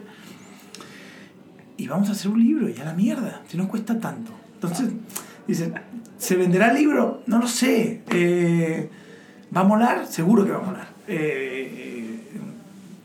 y 1.77 1.89
vamos 1.89 2.09
a 2.09 2.13
hacer 2.13 2.31
un 2.31 2.41
libro 2.41 2.69
y 2.69 2.81
a 2.81 2.85
la 2.85 2.95
mierda, 2.95 3.43
si 3.49 3.57
no 3.57 3.67
cuesta 3.67 3.99
tanto. 3.99 4.31
Entonces, 4.55 4.91
dicen, 5.49 5.75
¿se 6.19 6.37
venderá 6.37 6.71
el 6.71 6.77
libro? 6.77 7.23
No 7.27 7.41
lo 7.41 7.49
sé. 7.49 8.03
Eh, 8.13 8.89
¿Va 9.57 9.63
a 9.63 9.65
molar? 9.65 10.07
Seguro 10.07 10.45
que 10.45 10.53
va 10.53 10.59
a 10.59 10.63
molar. 10.63 10.89
Eh, 11.09 12.00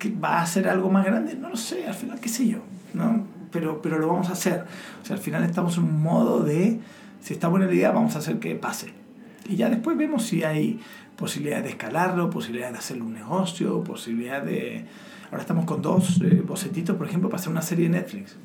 ¿que 0.09 0.19
¿Va 0.19 0.41
a 0.41 0.45
ser 0.45 0.67
algo 0.67 0.89
más 0.89 1.05
grande? 1.05 1.35
No 1.35 1.49
lo 1.49 1.55
sé, 1.55 1.87
al 1.87 1.93
final, 1.93 2.19
qué 2.19 2.29
sé 2.29 2.47
yo. 2.47 2.59
¿no? 2.93 3.25
Pero, 3.51 3.81
pero 3.81 3.99
lo 3.99 4.07
vamos 4.07 4.29
a 4.29 4.33
hacer. 4.33 4.65
O 5.01 5.05
sea, 5.05 5.15
al 5.15 5.21
final 5.21 5.43
estamos 5.43 5.77
en 5.77 5.83
un 5.83 6.01
modo 6.01 6.43
de, 6.43 6.79
si 7.21 7.33
está 7.33 7.47
buena 7.47 7.65
la 7.65 7.73
idea, 7.73 7.91
vamos 7.91 8.15
a 8.15 8.19
hacer 8.19 8.39
que 8.39 8.55
pase. 8.55 8.93
Y 9.47 9.55
ya 9.55 9.69
después 9.69 9.97
vemos 9.97 10.23
si 10.23 10.43
hay 10.43 10.79
posibilidad 11.15 11.63
de 11.63 11.69
escalarlo, 11.69 12.29
posibilidad 12.29 12.71
de 12.71 12.77
hacerle 12.77 13.03
un 13.03 13.13
negocio, 13.13 13.83
posibilidad 13.83 14.41
de... 14.41 14.85
Ahora 15.31 15.41
estamos 15.41 15.65
con 15.65 15.81
dos 15.81 16.21
eh, 16.21 16.43
bocetitos, 16.45 16.95
por 16.97 17.07
ejemplo, 17.07 17.29
para 17.29 17.39
hacer 17.39 17.51
una 17.51 17.61
serie 17.61 17.89
de 17.89 17.97
Netflix. 17.97 18.35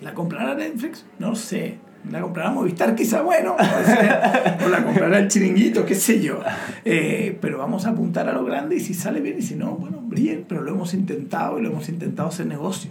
¿La 0.00 0.14
comprará 0.14 0.54
Netflix? 0.54 1.04
No 1.18 1.34
sé. 1.34 1.78
¿La 2.10 2.20
comprará 2.20 2.50
Movistar? 2.50 2.94
Quizá, 2.94 3.22
bueno. 3.22 3.56
puede 3.56 3.84
ser. 3.84 4.58
O 4.64 4.68
la 4.68 4.84
comprará 4.84 5.18
el 5.18 5.28
chiringuito, 5.28 5.86
qué 5.86 5.94
sé 5.94 6.20
yo. 6.20 6.40
Eh, 6.84 7.38
pero 7.40 7.58
vamos 7.58 7.86
a 7.86 7.90
apuntar 7.90 8.28
a 8.28 8.32
lo 8.32 8.44
grande 8.44 8.76
y 8.76 8.80
si 8.80 8.94
sale 8.94 9.20
bien 9.20 9.38
y 9.38 9.42
si 9.42 9.54
no, 9.54 9.72
bueno, 9.72 10.02
bien. 10.06 10.44
Pero 10.48 10.62
lo 10.62 10.72
hemos 10.72 10.92
intentado 10.94 11.58
y 11.58 11.62
lo 11.62 11.70
hemos 11.70 11.88
intentado 11.88 12.28
hacer 12.28 12.46
negocio. 12.46 12.90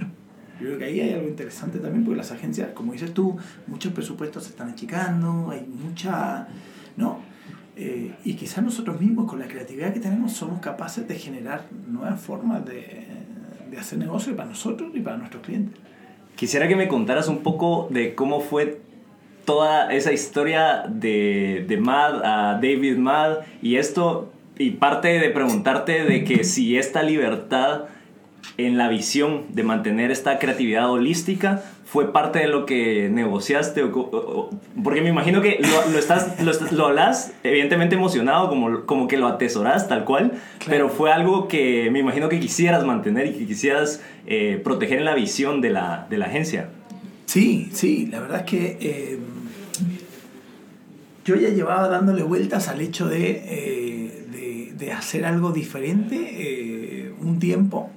Yo 0.59 0.67
creo 0.67 0.77
que 0.79 0.85
ahí 0.85 0.99
hay 1.01 1.13
algo 1.13 1.27
interesante 1.27 1.79
también 1.79 2.03
porque 2.03 2.17
las 2.17 2.31
agencias, 2.31 2.69
como 2.73 2.93
dices 2.93 3.13
tú, 3.13 3.37
muchos 3.67 3.93
presupuestos 3.93 4.43
se 4.43 4.49
están 4.49 4.69
achicando, 4.69 5.51
hay 5.51 5.65
mucha... 5.65 6.47
¿no? 6.95 7.19
Eh, 7.75 8.13
y 8.23 8.35
quizás 8.35 8.63
nosotros 8.63 9.01
mismos, 9.01 9.29
con 9.29 9.39
la 9.39 9.47
creatividad 9.47 9.93
que 9.93 9.99
tenemos, 9.99 10.31
somos 10.31 10.59
capaces 10.59 11.07
de 11.07 11.15
generar 11.15 11.65
nuevas 11.87 12.21
formas 12.21 12.63
de, 12.65 13.05
de 13.69 13.77
hacer 13.77 13.97
negocio 13.99 14.35
para 14.35 14.49
nosotros 14.49 14.91
y 14.93 15.01
para 15.01 15.17
nuestros 15.17 15.43
clientes. 15.43 15.75
Quisiera 16.35 16.67
que 16.67 16.75
me 16.75 16.87
contaras 16.87 17.27
un 17.27 17.39
poco 17.39 17.87
de 17.91 18.15
cómo 18.15 18.41
fue 18.41 18.81
toda 19.45 19.93
esa 19.93 20.11
historia 20.11 20.83
de, 20.87 21.65
de 21.67 21.77
Mad 21.77 22.21
a 22.23 22.53
David 22.55 22.97
Mad 22.97 23.37
y 23.61 23.75
esto, 23.75 24.31
y 24.57 24.71
parte 24.71 25.07
de 25.19 25.29
preguntarte 25.29 26.03
de 26.03 26.23
que 26.23 26.43
si 26.43 26.77
esta 26.77 27.03
libertad 27.03 27.85
en 28.57 28.77
la 28.77 28.87
visión 28.87 29.43
de 29.49 29.63
mantener 29.63 30.11
esta 30.11 30.37
creatividad 30.37 30.89
holística 30.91 31.63
fue 31.85 32.11
parte 32.11 32.39
de 32.39 32.47
lo 32.47 32.65
que 32.65 33.09
negociaste 33.09 33.83
o, 33.83 33.91
co- 33.91 34.09
o- 34.11 34.39
o- 34.41 34.49
porque 34.83 35.01
me 35.01 35.09
imagino 35.09 35.41
que 35.41 35.59
lo, 35.59 35.91
lo 35.91 35.97
estás 35.97 36.39
lo, 36.41 36.51
lo 36.71 36.87
hablas 36.87 37.33
evidentemente 37.43 37.95
emocionado 37.95 38.49
como, 38.49 38.85
como 38.85 39.07
que 39.07 39.17
lo 39.17 39.27
atesoras 39.27 39.87
tal 39.87 40.03
cual 40.03 40.33
pero 40.67 40.89
fue 40.89 41.11
algo 41.11 41.47
que 41.47 41.89
me 41.91 41.99
imagino 41.99 42.29
que 42.29 42.39
quisieras 42.39 42.83
mantener 42.85 43.27
y 43.27 43.31
que 43.33 43.45
quisieras 43.47 44.01
eh, 44.27 44.59
proteger 44.63 44.99
en 44.99 45.05
la 45.05 45.15
visión 45.15 45.61
de 45.61 45.69
la, 45.71 46.05
de 46.09 46.17
la 46.17 46.25
agencia. 46.25 46.69
Sí, 47.25 47.69
sí, 47.73 48.07
la 48.11 48.19
verdad 48.19 48.39
es 48.41 48.45
que 48.45 48.77
eh, 48.81 49.19
yo 51.25 51.35
ya 51.35 51.49
llevaba 51.49 51.87
dándole 51.87 52.23
vueltas 52.23 52.67
al 52.67 52.81
hecho 52.81 53.07
de, 53.07 53.43
eh, 53.45 54.73
de, 54.77 54.91
hacer 54.91 55.25
algo 55.25 55.51
diferente 55.51 56.17
eh, 56.17 57.13
un 57.21 57.39
tiempo. 57.39 57.89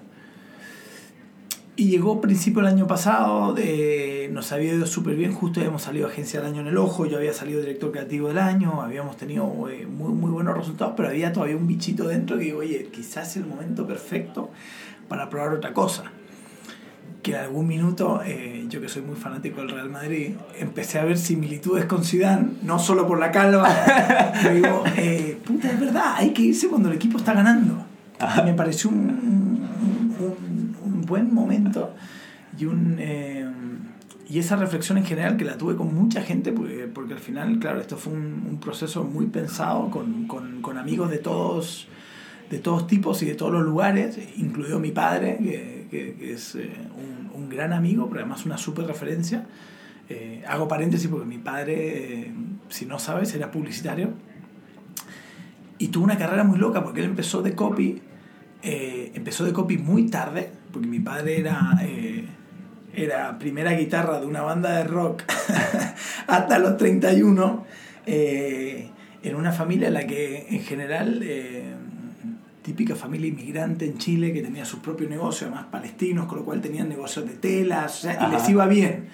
Y 1.74 1.90
llegó 1.90 2.22
principio 2.22 2.62
del 2.62 2.72
año 2.72 2.86
pasado, 2.86 3.52
de, 3.52 4.30
nos 4.32 4.50
había 4.52 4.72
ido 4.72 4.86
súper 4.86 5.14
bien, 5.14 5.32
justo 5.32 5.60
habíamos 5.60 5.82
salido 5.82 6.06
agencia 6.06 6.40
del 6.40 6.52
año 6.52 6.60
en 6.62 6.68
el 6.68 6.78
ojo, 6.78 7.04
yo 7.04 7.18
había 7.18 7.34
salido 7.34 7.60
director 7.60 7.92
creativo 7.92 8.28
del 8.28 8.38
año, 8.38 8.80
habíamos 8.80 9.18
tenido 9.18 9.68
eh, 9.68 9.84
muy, 9.86 10.12
muy 10.12 10.30
buenos 10.30 10.56
resultados, 10.56 10.94
pero 10.96 11.08
había 11.08 11.34
todavía 11.34 11.56
un 11.56 11.66
bichito 11.66 12.08
dentro 12.08 12.38
que 12.38 12.44
digo, 12.44 12.60
oye, 12.60 12.88
quizás 12.90 13.30
es 13.30 13.36
el 13.38 13.46
momento 13.46 13.86
perfecto 13.86 14.50
para 15.08 15.28
probar 15.28 15.52
otra 15.52 15.74
cosa 15.74 16.12
que 17.26 17.32
en 17.32 17.38
algún 17.40 17.66
minuto, 17.66 18.20
eh, 18.24 18.66
yo 18.68 18.80
que 18.80 18.88
soy 18.88 19.02
muy 19.02 19.16
fanático 19.16 19.60
del 19.60 19.70
Real 19.70 19.90
Madrid, 19.90 20.30
empecé 20.60 21.00
a 21.00 21.04
ver 21.04 21.18
similitudes 21.18 21.84
con 21.86 22.04
Zidane, 22.04 22.50
no 22.62 22.78
solo 22.78 23.04
por 23.08 23.18
la 23.18 23.32
calva, 23.32 23.68
digo, 24.54 24.84
eh, 24.96 25.36
puta, 25.44 25.72
es 25.72 25.80
verdad, 25.80 26.14
hay 26.18 26.30
que 26.30 26.42
irse 26.42 26.68
cuando 26.68 26.88
el 26.88 26.94
equipo 26.94 27.18
está 27.18 27.32
ganando. 27.32 27.84
Y 28.38 28.42
me 28.44 28.54
pareció 28.54 28.90
un, 28.90 28.96
un- 29.10 30.16
un- 30.20 30.76
un 30.84 31.02
buen 31.02 31.34
momento 31.34 31.92
y 32.58 32.64
un... 32.66 32.96
eh, 33.00 33.44
y 34.28 34.38
esa 34.40 34.54
reflexión 34.56 34.98
en 34.98 35.04
general 35.04 35.36
que 35.36 35.44
la 35.44 35.56
tuve 35.58 35.74
con 35.76 35.92
mucha 35.94 36.22
gente, 36.22 36.52
porque, 36.52 36.88
porque 36.92 37.14
al 37.14 37.20
final, 37.20 37.58
claro, 37.58 37.80
esto 37.80 37.96
fue 37.96 38.12
un, 38.12 38.44
un 38.48 38.58
proceso 38.60 39.02
muy 39.04 39.26
pensado 39.26 39.90
con, 39.90 40.26
con, 40.28 40.62
con 40.62 40.78
amigos 40.78 41.10
de 41.10 41.18
todos, 41.18 41.86
de 42.50 42.58
todos 42.58 42.86
tipos 42.86 43.22
y 43.22 43.26
de 43.26 43.34
todos 43.34 43.52
los 43.52 43.64
lugares, 43.64 44.18
incluido 44.36 44.78
mi 44.80 44.90
padre, 44.92 45.38
que, 45.38 45.75
que- 45.90 46.14
que 46.14 46.33
es 46.35 46.55
eh, 46.55 46.70
un, 46.96 47.31
un 47.42 47.49
gran 47.49 47.72
amigo, 47.72 48.09
pero 48.09 48.20
además 48.20 48.44
una 48.46 48.59
súper 48.59 48.87
referencia. 48.87 49.46
Eh, 50.09 50.44
hago 50.46 50.68
paréntesis 50.68 51.09
porque 51.09 51.27
mi 51.27 51.38
padre, 51.38 51.75
eh, 52.22 52.33
si 52.68 52.87
no 52.87 52.99
sabes, 52.99 53.35
era 53.35 53.51
publicitario. 53.51 54.11
y 55.79 55.88
tuvo 55.88 56.05
una 56.05 56.16
carrera 56.16 56.44
muy 56.44 56.59
loca 56.59 56.83
porque 56.83 57.01
él 57.01 57.07
empezó 57.07 57.42
de 57.42 57.55
copy, 57.55 58.01
eh, 58.62 59.12
empezó 59.14 59.44
de 59.44 59.53
copy 59.53 59.77
muy 59.79 60.07
tarde, 60.09 60.51
porque 60.72 60.88
mi 60.88 61.01
padre 61.01 61.38
era, 61.40 61.79
eh, 61.83 62.25
era 62.94 63.38
primera 63.38 63.72
guitarra 63.72 64.18
de 64.20 64.27
una 64.27 64.40
banda 64.42 64.77
de 64.79 64.85
rock 64.85 65.22
hasta 66.27 66.59
los 66.59 66.77
31, 66.79 67.66
eh, 68.07 68.88
en 69.22 69.35
una 69.37 69.53
familia 69.53 69.88
en 69.88 69.94
la 69.94 70.07
que 70.07 70.46
en 70.49 70.61
general, 70.62 71.20
eh, 71.22 71.75
típica 72.66 72.96
familia 72.96 73.29
inmigrante 73.29 73.87
en 73.87 73.96
Chile 73.96 74.33
que 74.33 74.42
tenía 74.42 74.64
sus 74.64 74.81
propios 74.81 75.09
negocios, 75.09 75.42
además 75.42 75.66
palestinos, 75.70 76.26
con 76.26 76.38
lo 76.38 76.44
cual 76.44 76.61
tenían 76.61 76.88
negocios 76.88 77.24
de 77.24 77.35
telas, 77.35 77.98
o 77.98 78.00
sea, 78.02 78.26
y 78.26 78.33
les 78.33 78.48
iba 78.48 78.66
bien. 78.66 79.07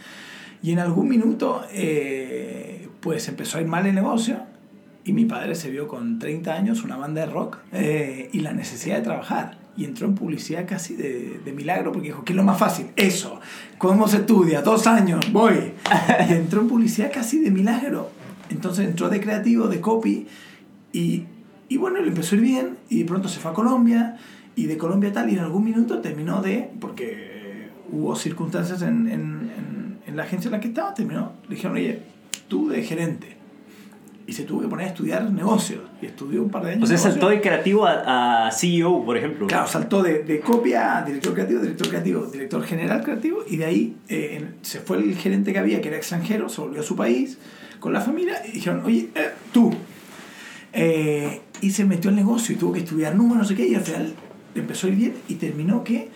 Y 0.63 0.73
en 0.73 0.79
algún 0.79 1.07
minuto, 1.07 1.63
eh, 1.71 2.89
pues 3.01 3.29
empezó 3.29 3.59
a 3.59 3.61
ir 3.61 3.67
mal 3.67 3.85
el 3.85 3.95
negocio 3.95 4.39
y 5.05 5.13
mi 5.13 5.27
padre 5.27 5.55
se 5.55 5.69
vio 5.69 5.87
con 5.87 6.19
30 6.19 6.51
años 6.51 6.83
una 6.83 6.97
banda 6.97 7.27
de 7.27 7.31
rock 7.31 7.59
eh, 7.73 8.31
y 8.33 8.41
la 8.41 8.55
necesidad 8.55 8.97
de 8.97 9.03
trabajar. 9.03 9.59
Y 9.77 9.85
entró 9.85 10.07
en 10.07 10.15
publicidad 10.15 10.65
casi 10.67 10.95
de, 10.95 11.39
de 11.45 11.53
milagro 11.53 11.93
porque 11.93 12.09
dijo, 12.09 12.25
¿qué 12.25 12.33
es 12.33 12.37
lo 12.39 12.45
más 12.45 12.59
fácil? 12.59 12.87
Eso. 12.97 13.39
¿Cómo 13.77 14.09
se 14.09 14.19
estudia? 14.19 14.63
Dos 14.63 14.87
años, 14.87 15.31
voy. 15.31 15.73
Y 16.27 16.33
entró 16.33 16.63
en 16.63 16.69
publicidad 16.69 17.11
casi 17.13 17.39
de 17.41 17.51
milagro. 17.51 18.11
Entonces 18.49 18.87
entró 18.87 19.11
de 19.11 19.21
creativo, 19.21 19.69
de 19.69 19.81
copy 19.81 20.27
y, 20.93 21.25
y 21.73 21.79
bueno, 21.79 22.01
le 22.01 22.09
empezó 22.09 22.35
a 22.35 22.39
ir 22.39 22.45
bien 22.45 22.77
y 22.91 22.99
de 22.99 23.05
pronto 23.07 23.29
se 23.29 23.41
fue 23.41 23.51
a 23.51 23.55
Colombia 23.55 24.19
y 24.55 24.67
de 24.67 24.77
Colombia 24.77 25.11
tal 25.11 25.31
y 25.31 25.35
en 25.35 25.39
algún 25.39 25.65
minuto 25.65 26.01
terminó 26.01 26.43
de, 26.43 26.71
porque 26.79 27.71
hubo 27.91 28.15
circunstancias 28.15 28.83
en, 28.83 29.09
en, 29.09 29.51
en, 29.57 29.99
en 30.07 30.17
la 30.17 30.25
agencia 30.25 30.49
en 30.49 30.53
la 30.53 30.61
que 30.61 30.69
estaba, 30.69 30.93
terminó, 30.93 31.33
le 31.49 31.55
dijeron, 31.55 31.79
oye, 31.79 32.03
tú 32.49 32.69
de 32.69 32.83
gerente. 32.83 33.39
Y 34.27 34.35
se 34.35 34.45
tuvo 34.45 34.61
que 34.61 34.69
poner 34.69 34.87
a 34.87 34.89
estudiar 34.91 35.33
negocios 35.33 35.81
y 36.03 36.07
estudió 36.07 36.43
un 36.43 36.51
par 36.51 36.63
de 36.63 36.73
años. 36.73 36.85
O 36.85 36.87
sea, 36.87 36.97
negocios. 36.97 37.15
saltó 37.15 37.31
de 37.31 37.41
creativo 37.41 37.87
a, 37.87 38.49
a 38.49 38.53
CEO, 38.53 39.05
por 39.07 39.17
ejemplo. 39.17 39.47
Claro, 39.47 39.67
saltó 39.67 40.03
de, 40.03 40.25
de 40.25 40.41
copia 40.41 40.99
a 40.99 41.05
director 41.07 41.33
creativo, 41.33 41.61
director 41.61 41.89
creativo, 41.89 42.27
director 42.27 42.63
general 42.65 43.03
creativo, 43.03 43.39
y 43.49 43.57
de 43.57 43.65
ahí 43.65 43.97
eh, 44.11 44.51
se 44.61 44.81
fue 44.81 44.99
el 44.99 45.17
gerente 45.17 45.55
que 45.55 45.59
había, 45.59 45.81
que 45.81 45.89
era 45.89 45.97
extranjero, 45.97 46.51
se 46.51 46.61
volvió 46.61 46.83
a 46.83 46.85
su 46.85 46.97
país 46.97 47.39
con 47.81 47.95
la 47.95 48.03
familia, 48.03 48.43
y 48.47 48.53
dijeron, 48.53 48.83
oye, 48.85 49.09
eh, 49.15 49.31
tú. 49.53 49.73
Eh, 50.75 51.41
y 51.63 51.71
se 51.71 51.87
metió 51.87 52.11
al 52.11 52.17
negocio 52.17 52.55
y 52.55 52.59
tuvo 52.59 52.75
que 52.75 52.81
estudiar 52.81 53.15
números, 53.15 53.45
no 53.45 53.49
sé 53.49 53.55
qué, 53.55 53.67
y 53.67 53.75
al 53.75 53.83
final 53.83 54.15
empezó 54.55 54.87
a 54.87 54.91
ir 54.91 54.97
bien 54.97 55.15
y 55.29 55.37
terminó 55.37 55.83
que 55.83 56.11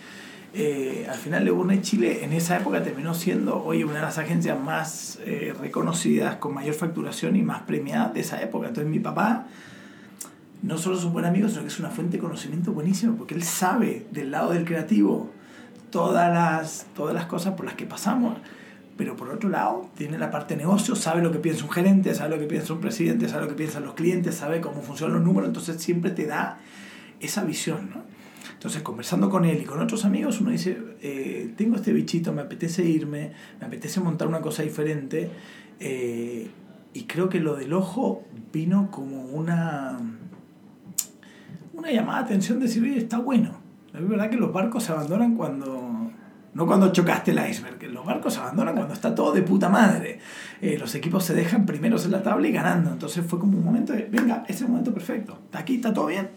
eh, 0.53 1.07
al 1.09 1.17
final 1.17 1.45
Le 1.45 1.51
Bournet 1.51 1.81
Chile 1.81 2.23
en 2.23 2.33
esa 2.33 2.57
época 2.57 2.83
terminó 2.83 3.13
siendo 3.13 3.63
hoy 3.63 3.83
una 3.83 3.95
de 3.95 4.01
las 4.01 4.17
agencias 4.17 4.59
más 4.59 5.19
eh, 5.25 5.53
reconocidas, 5.59 6.35
con 6.35 6.53
mayor 6.53 6.75
facturación 6.75 7.35
y 7.35 7.43
más 7.43 7.61
premiadas 7.63 8.13
de 8.13 8.19
esa 8.19 8.41
época. 8.41 8.67
Entonces 8.67 8.91
mi 8.91 8.99
papá 8.99 9.47
no 10.63 10.77
solo 10.77 10.97
es 10.97 11.03
un 11.05 11.13
buen 11.13 11.25
amigo, 11.25 11.47
sino 11.47 11.61
que 11.61 11.67
es 11.67 11.79
una 11.79 11.89
fuente 11.89 12.17
de 12.17 12.23
conocimiento 12.23 12.73
buenísimo, 12.73 13.15
porque 13.15 13.33
él 13.33 13.43
sabe 13.43 14.05
del 14.11 14.31
lado 14.31 14.51
del 14.51 14.65
creativo 14.65 15.31
todas 15.91 16.33
las, 16.33 16.87
todas 16.95 17.13
las 17.13 17.25
cosas 17.25 17.53
por 17.53 17.65
las 17.65 17.75
que 17.75 17.85
pasamos, 17.85 18.37
pero 18.97 19.15
por 19.15 19.29
otro 19.29 19.49
lado 19.49 19.89
tiene 19.95 20.17
la 20.17 20.31
parte 20.31 20.55
de 20.55 20.63
negocio, 20.63 20.95
sabe 20.95 21.21
lo 21.21 21.31
que 21.31 21.39
piensa 21.39 21.63
un 21.63 21.71
gerente, 21.71 22.13
sabe 22.15 22.35
lo 22.35 22.39
que 22.41 22.47
piensa 22.47 22.73
un 22.73 22.81
presidente, 22.81 23.29
sabe 23.29 23.43
lo 23.43 23.49
que 23.49 23.55
piensan 23.55 23.85
los 23.85 23.93
clientes, 23.93 24.35
sabe 24.35 24.59
cómo 24.59 24.81
funcionan 24.81 25.17
los 25.17 25.25
números, 25.25 25.49
entonces 25.49 25.81
siempre 25.81 26.11
te 26.11 26.25
da 26.25 26.59
esa 27.19 27.43
visión, 27.43 27.91
¿no? 27.93 28.17
Entonces, 28.53 28.81
conversando 28.81 29.29
con 29.29 29.45
él 29.45 29.61
y 29.61 29.65
con 29.65 29.79
otros 29.79 30.03
amigos, 30.03 30.41
uno 30.41 30.49
dice, 30.49 30.79
eh, 31.01 31.53
tengo 31.55 31.75
este 31.75 31.93
bichito, 31.93 32.33
me 32.33 32.41
apetece 32.41 32.83
irme, 32.83 33.31
me 33.59 33.67
apetece 33.67 33.99
montar 33.99 34.27
una 34.27 34.41
cosa 34.41 34.63
diferente, 34.63 35.29
eh, 35.79 36.49
y 36.93 37.03
creo 37.03 37.29
que 37.29 37.39
lo 37.39 37.55
del 37.55 37.73
ojo 37.73 38.23
vino 38.51 38.89
como 38.89 39.25
una, 39.25 39.99
una 41.73 41.91
llamada 41.91 42.19
de 42.19 42.25
atención 42.25 42.59
de 42.59 42.65
decir, 42.65 42.83
está 42.97 43.19
bueno. 43.19 43.59
Es 43.93 44.07
verdad 44.07 44.31
que 44.31 44.37
los 44.37 44.51
barcos 44.51 44.83
se 44.83 44.91
abandonan 44.91 45.35
cuando... 45.35 46.06
No 46.57 46.65
cuando 46.65 46.91
chocaste 46.91 47.29
el 47.29 47.49
iceberg, 47.51 47.83
los 47.91 48.03
barcos 48.03 48.35
abandonan 48.39 48.73
cuando 48.73 48.95
está 48.95 49.13
todo 49.13 49.31
de 49.31 49.43
puta 49.43 49.69
madre. 49.69 50.17
Eh, 50.59 50.75
los 50.79 50.95
equipos 50.95 51.23
se 51.23 51.35
dejan 51.35 51.67
primeros 51.67 52.05
en 52.05 52.11
la 52.11 52.23
tabla 52.23 52.47
y 52.47 52.51
ganando. 52.51 52.91
Entonces 52.91 53.23
fue 53.27 53.37
como 53.37 53.59
un 53.59 53.63
momento 53.63 53.93
de, 53.93 54.05
venga, 54.05 54.43
ese 54.45 54.53
es 54.53 54.61
el 54.61 54.69
momento 54.69 54.91
perfecto. 54.91 55.37
Está 55.45 55.59
aquí, 55.59 55.75
está 55.75 55.93
todo 55.93 56.07
bien, 56.07 56.31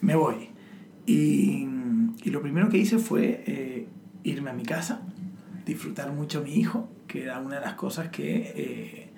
me 0.00 0.16
voy. 0.16 0.48
Y, 1.04 1.68
y 2.22 2.30
lo 2.30 2.40
primero 2.40 2.70
que 2.70 2.78
hice 2.78 2.96
fue 2.96 3.44
eh, 3.46 3.86
irme 4.22 4.48
a 4.48 4.54
mi 4.54 4.62
casa, 4.62 5.02
disfrutar 5.66 6.10
mucho 6.10 6.38
a 6.38 6.42
mi 6.42 6.54
hijo, 6.54 6.88
que 7.06 7.24
era 7.24 7.38
una 7.38 7.56
de 7.56 7.66
las 7.66 7.74
cosas 7.74 8.08
que, 8.08 8.50
eh, 8.56 9.10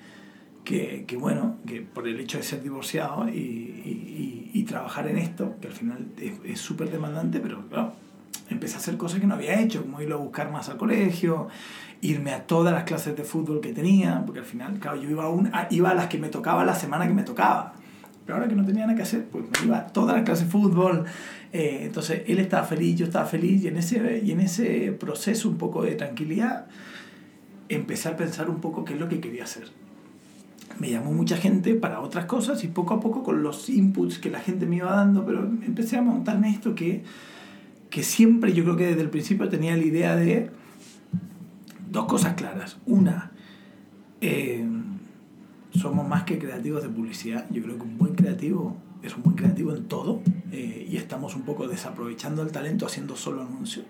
que, 0.65 1.05
que, 1.07 1.17
bueno, 1.17 1.59
que 1.69 1.83
por 1.83 2.09
el 2.09 2.19
hecho 2.19 2.39
de 2.39 2.43
ser 2.43 2.65
divorciado 2.65 3.29
y, 3.29 3.33
y, 3.33 4.51
y, 4.53 4.59
y 4.59 4.65
trabajar 4.65 5.07
en 5.07 5.19
esto, 5.19 5.55
que 5.61 5.69
al 5.69 5.73
final 5.73 6.09
es 6.45 6.59
súper 6.59 6.91
demandante, 6.91 7.39
pero 7.39 7.69
claro, 7.69 7.93
empecé 8.49 8.77
a 8.77 8.79
hacer 8.79 8.97
cosas 8.97 9.21
que 9.21 9.27
no 9.27 9.35
había 9.35 9.61
hecho, 9.61 9.83
como 9.83 10.01
ir 10.01 10.13
a 10.13 10.17
buscar 10.17 10.51
más 10.51 10.69
al 10.69 10.77
colegio, 10.77 11.49
irme 12.01 12.33
a 12.33 12.47
todas 12.47 12.73
las 12.73 12.85
clases 12.85 13.17
de 13.17 13.25
fútbol 13.25 13.61
que 13.61 13.73
tenía, 13.73 14.23
porque 14.25 14.41
al 14.41 14.47
final, 14.47 14.79
claro, 14.79 15.01
yo 15.01 15.11
iba 15.11 15.25
a, 15.25 15.29
un, 15.29 15.49
a, 15.53 15.67
iba 15.71 15.91
a 15.91 15.95
las 15.95 16.07
que 16.07 16.19
me 16.19 16.29
tocaba 16.29 16.65
la 16.65 16.75
semana 16.75 17.07
que 17.07 17.15
me 17.15 17.23
tocaba. 17.23 17.75
Pero 18.25 18.39
ahora 18.39 18.49
que 18.49 18.57
no 18.57 18.65
tenía 18.65 18.87
nada 18.87 18.97
que 18.97 19.03
hacer, 19.03 19.25
pues 19.27 19.45
me 19.45 19.67
iba 19.67 19.79
a 19.79 19.87
todas 19.87 20.17
las 20.17 20.25
clases 20.25 20.47
de 20.47 20.51
fútbol. 20.51 21.05
Eh, 21.53 21.83
entonces 21.83 22.23
él 22.27 22.41
estaba 22.41 22.65
feliz, 22.65 22.99
yo 22.99 23.07
estaba 23.07 23.25
feliz, 23.25 23.63
y 23.63 23.69
en, 23.69 23.77
ese, 23.77 24.23
y 24.25 24.33
en 24.33 24.41
ese 24.41 24.93
proceso 24.93 25.49
un 25.49 25.57
poco 25.57 25.83
de 25.83 25.95
tranquilidad 25.95 26.67
empecé 27.69 28.09
a 28.09 28.17
pensar 28.17 28.51
un 28.51 28.61
poco 28.61 28.85
qué 28.85 28.95
es 28.95 29.01
lo 29.01 29.09
que 29.09 29.21
quería 29.21 29.45
hacer. 29.45 29.69
Me 30.79 30.91
llamó 30.91 31.13
mucha 31.13 31.37
gente 31.37 31.75
para 31.75 32.01
otras 32.01 32.27
cosas 32.27 32.63
y 32.65 32.69
poco 32.69 32.95
a 32.95 33.01
poco 33.01 33.23
con 33.23 33.43
los 33.43 33.69
inputs 33.71 34.19
que 34.19 34.31
la 34.31 34.41
gente 34.41 34.67
me 34.67 34.77
iba 34.77 34.91
dando, 34.91 35.25
pero 35.25 35.41
empecé 35.41 35.97
a 35.97 36.03
montarme 36.03 36.51
esto 36.51 36.75
que, 36.75 37.03
que 37.90 38.03
siempre 38.03 38.53
yo 38.53 38.64
creo 38.64 38.77
que 38.77 38.87
desde 38.87 39.03
el 39.03 39.11
principio 39.11 39.49
tenía 39.49 39.77
la 39.77 39.85
idea 39.85 40.16
de 40.16 40.51
dos 41.90 42.07
cosas 42.07 42.35
claras. 42.35 42.79
Una, 42.87 43.33
eh, 44.20 44.66
somos 45.70 46.07
más 46.09 46.25
que 46.25 46.38
creativos 46.38 46.83
de 46.83 46.88
publicidad. 46.88 47.46
Yo 47.51 47.62
creo 47.62 47.77
que 47.77 47.83
un 47.83 47.99
buen 47.99 48.14
creativo 48.14 48.77
es 49.03 49.16
un 49.16 49.22
buen 49.22 49.37
creativo 49.37 49.75
en 49.75 49.85
todo 49.85 50.20
eh, 50.53 50.87
y 50.90 50.96
estamos 50.96 51.37
un 51.37 51.42
poco 51.42 51.68
desaprovechando 51.68 52.42
el 52.42 52.51
talento 52.51 52.87
haciendo 52.87 53.16
solo 53.16 53.42
anuncios. 53.42 53.87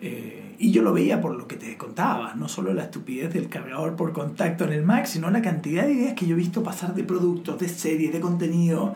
Eh, 0.00 0.56
y 0.58 0.70
yo 0.70 0.82
lo 0.82 0.92
veía 0.92 1.20
por 1.20 1.34
lo 1.34 1.48
que 1.48 1.56
te 1.56 1.76
contaba, 1.78 2.34
no 2.34 2.48
solo 2.48 2.74
la 2.74 2.84
estupidez 2.84 3.32
del 3.32 3.48
cargador 3.48 3.96
por 3.96 4.12
contacto 4.12 4.64
en 4.64 4.72
el 4.72 4.82
Mac, 4.82 5.06
sino 5.06 5.30
la 5.30 5.40
cantidad 5.40 5.86
de 5.86 5.92
ideas 5.92 6.14
que 6.14 6.26
yo 6.26 6.34
he 6.34 6.38
visto 6.38 6.62
pasar 6.62 6.94
de 6.94 7.04
productos, 7.04 7.58
de 7.58 7.68
series, 7.68 8.12
de 8.12 8.20
contenido, 8.20 8.94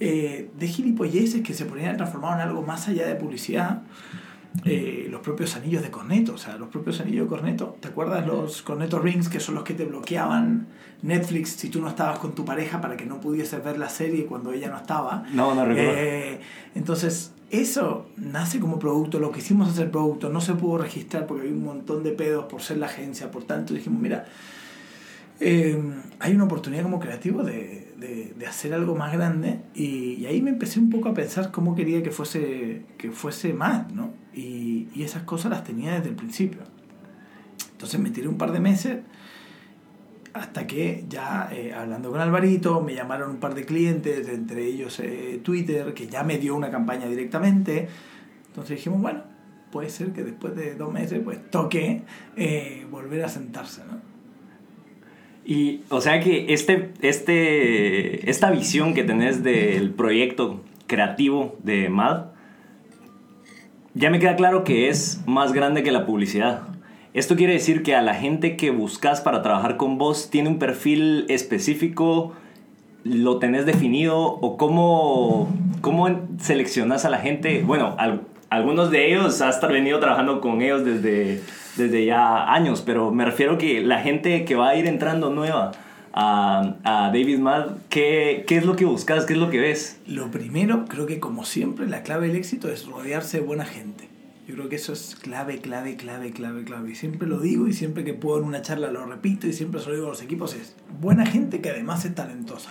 eh, 0.00 0.50
de 0.58 0.68
gilipolleces 0.68 1.42
que 1.42 1.54
se 1.54 1.64
ponían 1.64 1.96
transformar 1.96 2.40
en 2.40 2.48
algo 2.48 2.62
más 2.62 2.88
allá 2.88 3.06
de 3.06 3.14
publicidad. 3.14 3.82
Eh, 4.64 5.06
los 5.10 5.20
propios 5.20 5.54
anillos 5.56 5.82
de 5.82 5.90
corneto, 5.90 6.34
o 6.34 6.38
sea, 6.38 6.56
los 6.56 6.68
propios 6.68 7.00
anillos 7.00 7.26
de 7.26 7.28
corneto. 7.28 7.76
¿Te 7.80 7.88
acuerdas 7.88 8.26
los 8.26 8.62
corneto 8.62 8.98
rings 8.98 9.28
que 9.28 9.40
son 9.40 9.54
los 9.54 9.62
que 9.62 9.74
te 9.74 9.84
bloqueaban 9.84 10.66
Netflix 11.02 11.50
si 11.50 11.68
tú 11.68 11.80
no 11.80 11.88
estabas 11.88 12.18
con 12.18 12.34
tu 12.34 12.44
pareja 12.44 12.80
para 12.80 12.96
que 12.96 13.06
no 13.06 13.20
pudieses 13.20 13.62
ver 13.62 13.78
la 13.78 13.88
serie 13.88 14.26
cuando 14.26 14.52
ella 14.52 14.68
no 14.68 14.76
estaba? 14.76 15.24
No, 15.32 15.54
no 15.54 15.64
recuerdo. 15.64 15.92
Eh, 15.94 16.40
entonces, 16.74 17.32
eso 17.50 18.06
nace 18.16 18.60
como 18.60 18.78
producto, 18.78 19.18
lo 19.18 19.30
que 19.30 19.38
hicimos 19.38 19.68
hacer 19.68 19.90
producto, 19.90 20.28
no 20.28 20.40
se 20.40 20.54
pudo 20.54 20.78
registrar 20.78 21.26
porque 21.26 21.42
había 21.42 21.54
un 21.54 21.64
montón 21.64 22.02
de 22.02 22.12
pedos 22.12 22.46
por 22.46 22.60
ser 22.60 22.78
la 22.78 22.86
agencia, 22.86 23.30
por 23.30 23.44
tanto 23.44 23.74
dijimos, 23.74 24.00
mira, 24.02 24.26
eh, 25.40 25.80
hay 26.18 26.34
una 26.34 26.44
oportunidad 26.44 26.82
como 26.82 26.98
creativo 26.98 27.42
de, 27.42 27.92
de, 27.96 28.34
de 28.36 28.46
hacer 28.46 28.74
algo 28.74 28.94
más 28.94 29.12
grande 29.12 29.60
y, 29.74 30.14
y, 30.14 30.26
ahí 30.26 30.42
me 30.42 30.50
empecé 30.50 30.80
un 30.80 30.90
poco 30.90 31.08
a 31.08 31.14
pensar 31.14 31.50
cómo 31.50 31.74
quería 31.74 32.02
que 32.02 32.10
fuese, 32.10 32.84
que 32.96 33.10
fuese 33.10 33.52
más, 33.52 33.92
¿no? 33.92 34.10
Y, 34.34 34.88
y 34.94 35.02
esas 35.02 35.22
cosas 35.22 35.50
las 35.50 35.64
tenía 35.64 35.94
desde 35.94 36.10
el 36.10 36.16
principio. 36.16 36.60
Entonces 37.72 38.00
me 38.00 38.10
tiré 38.10 38.28
un 38.28 38.38
par 38.38 38.52
de 38.52 38.60
meses 38.60 38.98
hasta 40.34 40.66
que 40.66 41.04
ya 41.08 41.48
eh, 41.52 41.72
hablando 41.72 42.10
con 42.10 42.20
Alvarito 42.20 42.80
me 42.80 42.94
llamaron 42.94 43.30
un 43.30 43.36
par 43.38 43.54
de 43.54 43.64
clientes, 43.64 44.28
entre 44.28 44.66
ellos 44.66 45.00
eh, 45.00 45.40
Twitter, 45.42 45.94
que 45.94 46.06
ya 46.06 46.22
me 46.22 46.38
dio 46.38 46.54
una 46.54 46.70
campaña 46.70 47.06
directamente. 47.06 47.88
Entonces 48.48 48.76
dijimos, 48.76 49.00
bueno, 49.00 49.22
puede 49.70 49.90
ser 49.90 50.12
que 50.12 50.24
después 50.24 50.54
de 50.54 50.74
dos 50.74 50.92
meses 50.92 51.20
pues 51.24 51.50
toque 51.50 52.02
eh, 52.36 52.86
volver 52.90 53.24
a 53.24 53.28
sentarse, 53.28 53.82
¿no? 53.84 54.17
Y, 55.48 55.80
o 55.88 56.02
sea 56.02 56.20
que 56.20 56.52
este, 56.52 56.90
este, 57.00 58.28
esta 58.28 58.50
visión 58.50 58.92
que 58.92 59.02
tenés 59.02 59.42
del 59.42 59.94
proyecto 59.94 60.60
creativo 60.86 61.56
de 61.62 61.88
MAD, 61.88 62.26
ya 63.94 64.10
me 64.10 64.18
queda 64.18 64.36
claro 64.36 64.62
que 64.62 64.90
es 64.90 65.22
más 65.24 65.54
grande 65.54 65.82
que 65.82 65.90
la 65.90 66.04
publicidad. 66.04 66.64
Esto 67.14 67.34
quiere 67.34 67.54
decir 67.54 67.82
que 67.82 67.96
a 67.96 68.02
la 68.02 68.14
gente 68.14 68.58
que 68.58 68.68
buscas 68.68 69.22
para 69.22 69.40
trabajar 69.40 69.78
con 69.78 69.96
vos 69.96 70.28
tiene 70.28 70.50
un 70.50 70.58
perfil 70.58 71.24
específico, 71.30 72.34
lo 73.04 73.38
tenés 73.38 73.64
definido 73.64 74.18
o 74.18 74.58
cómo, 74.58 75.48
cómo 75.80 76.28
seleccionas 76.38 77.06
a 77.06 77.08
la 77.08 77.20
gente. 77.20 77.62
Bueno, 77.62 77.94
al, 77.96 78.20
algunos 78.50 78.90
de 78.90 79.14
ellos 79.14 79.40
has 79.40 79.66
venido 79.66 79.98
trabajando 79.98 80.42
con 80.42 80.60
ellos 80.60 80.84
desde, 80.84 81.40
desde 81.78 82.04
ya 82.04 82.52
años, 82.52 82.82
pero 82.84 83.10
me 83.10 83.24
refiero 83.24 83.56
que 83.56 83.80
la 83.80 84.00
gente 84.00 84.44
que 84.44 84.54
va 84.54 84.68
a 84.70 84.76
ir 84.76 84.86
entrando 84.86 85.30
nueva 85.30 85.72
a, 86.12 86.76
a 86.84 87.06
David 87.06 87.38
Mad, 87.38 87.76
¿qué, 87.88 88.44
¿qué 88.46 88.58
es 88.58 88.66
lo 88.66 88.76
que 88.76 88.84
buscas? 88.84 89.24
¿Qué 89.24 89.32
es 89.32 89.38
lo 89.38 89.48
que 89.48 89.60
ves? 89.60 90.00
Lo 90.06 90.30
primero, 90.30 90.84
creo 90.86 91.06
que 91.06 91.20
como 91.20 91.44
siempre, 91.44 91.86
la 91.86 92.02
clave 92.02 92.28
del 92.28 92.36
éxito 92.36 92.68
es 92.68 92.86
rodearse 92.86 93.40
de 93.40 93.46
buena 93.46 93.64
gente. 93.64 94.08
Yo 94.48 94.54
creo 94.54 94.70
que 94.70 94.76
eso 94.76 94.94
es 94.94 95.14
clave, 95.14 95.58
clave, 95.58 95.96
clave, 95.96 96.32
clave, 96.32 96.64
clave. 96.64 96.92
Y 96.92 96.94
siempre 96.94 97.28
lo 97.28 97.38
digo 97.38 97.68
y 97.68 97.74
siempre 97.74 98.02
que 98.02 98.14
puedo 98.14 98.38
en 98.38 98.44
una 98.44 98.62
charla 98.62 98.90
lo 98.90 99.04
repito 99.04 99.46
y 99.46 99.52
siempre 99.52 99.78
se 99.80 99.90
lo 99.90 99.94
digo 99.94 100.06
a 100.06 100.10
los 100.10 100.22
equipos, 100.22 100.54
es 100.54 100.74
buena 101.00 101.26
gente 101.26 101.60
que 101.60 101.68
además 101.68 102.04
es 102.06 102.14
talentosa. 102.14 102.70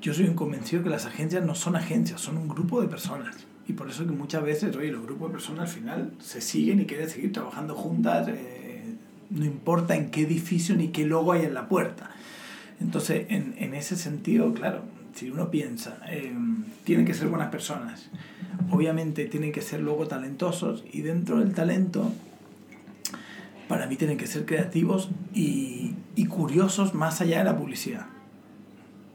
Yo 0.00 0.14
soy 0.14 0.24
un 0.24 0.34
convencido 0.34 0.82
que 0.82 0.88
las 0.88 1.04
agencias 1.04 1.44
no 1.44 1.54
son 1.54 1.76
agencias, 1.76 2.22
son 2.22 2.38
un 2.38 2.48
grupo 2.48 2.80
de 2.80 2.88
personas. 2.88 3.36
Y 3.68 3.72
por 3.72 3.90
eso 3.90 4.06
que 4.06 4.12
muchas 4.12 4.42
veces, 4.42 4.76
oye, 4.76 4.92
los 4.92 5.02
grupos 5.02 5.28
de 5.28 5.32
personas 5.34 5.68
al 5.68 5.74
final 5.74 6.12
se 6.20 6.40
siguen 6.40 6.80
y 6.80 6.84
quieren 6.86 7.10
seguir 7.10 7.32
trabajando 7.32 7.74
juntas, 7.74 8.28
eh, 8.28 8.94
no 9.30 9.44
importa 9.44 9.96
en 9.96 10.10
qué 10.10 10.22
edificio 10.22 10.76
ni 10.76 10.88
qué 10.88 11.04
logo 11.04 11.32
hay 11.32 11.44
en 11.44 11.54
la 11.54 11.68
puerta. 11.68 12.10
Entonces, 12.80 13.26
en, 13.28 13.54
en 13.58 13.74
ese 13.74 13.96
sentido, 13.96 14.54
claro, 14.54 14.82
si 15.14 15.30
uno 15.30 15.50
piensa, 15.50 15.98
eh, 16.08 16.32
tienen 16.84 17.06
que 17.06 17.14
ser 17.14 17.28
buenas 17.28 17.50
personas, 17.50 18.08
obviamente 18.70 19.24
tienen 19.24 19.50
que 19.50 19.62
ser 19.62 19.80
luego 19.80 20.06
talentosos 20.06 20.84
y 20.92 21.00
dentro 21.00 21.40
del 21.40 21.52
talento, 21.54 22.12
para 23.66 23.86
mí 23.86 23.96
tienen 23.96 24.16
que 24.16 24.28
ser 24.28 24.44
creativos 24.44 25.08
y, 25.34 25.94
y 26.14 26.26
curiosos 26.26 26.94
más 26.94 27.20
allá 27.20 27.38
de 27.38 27.44
la 27.44 27.56
publicidad. 27.58 28.06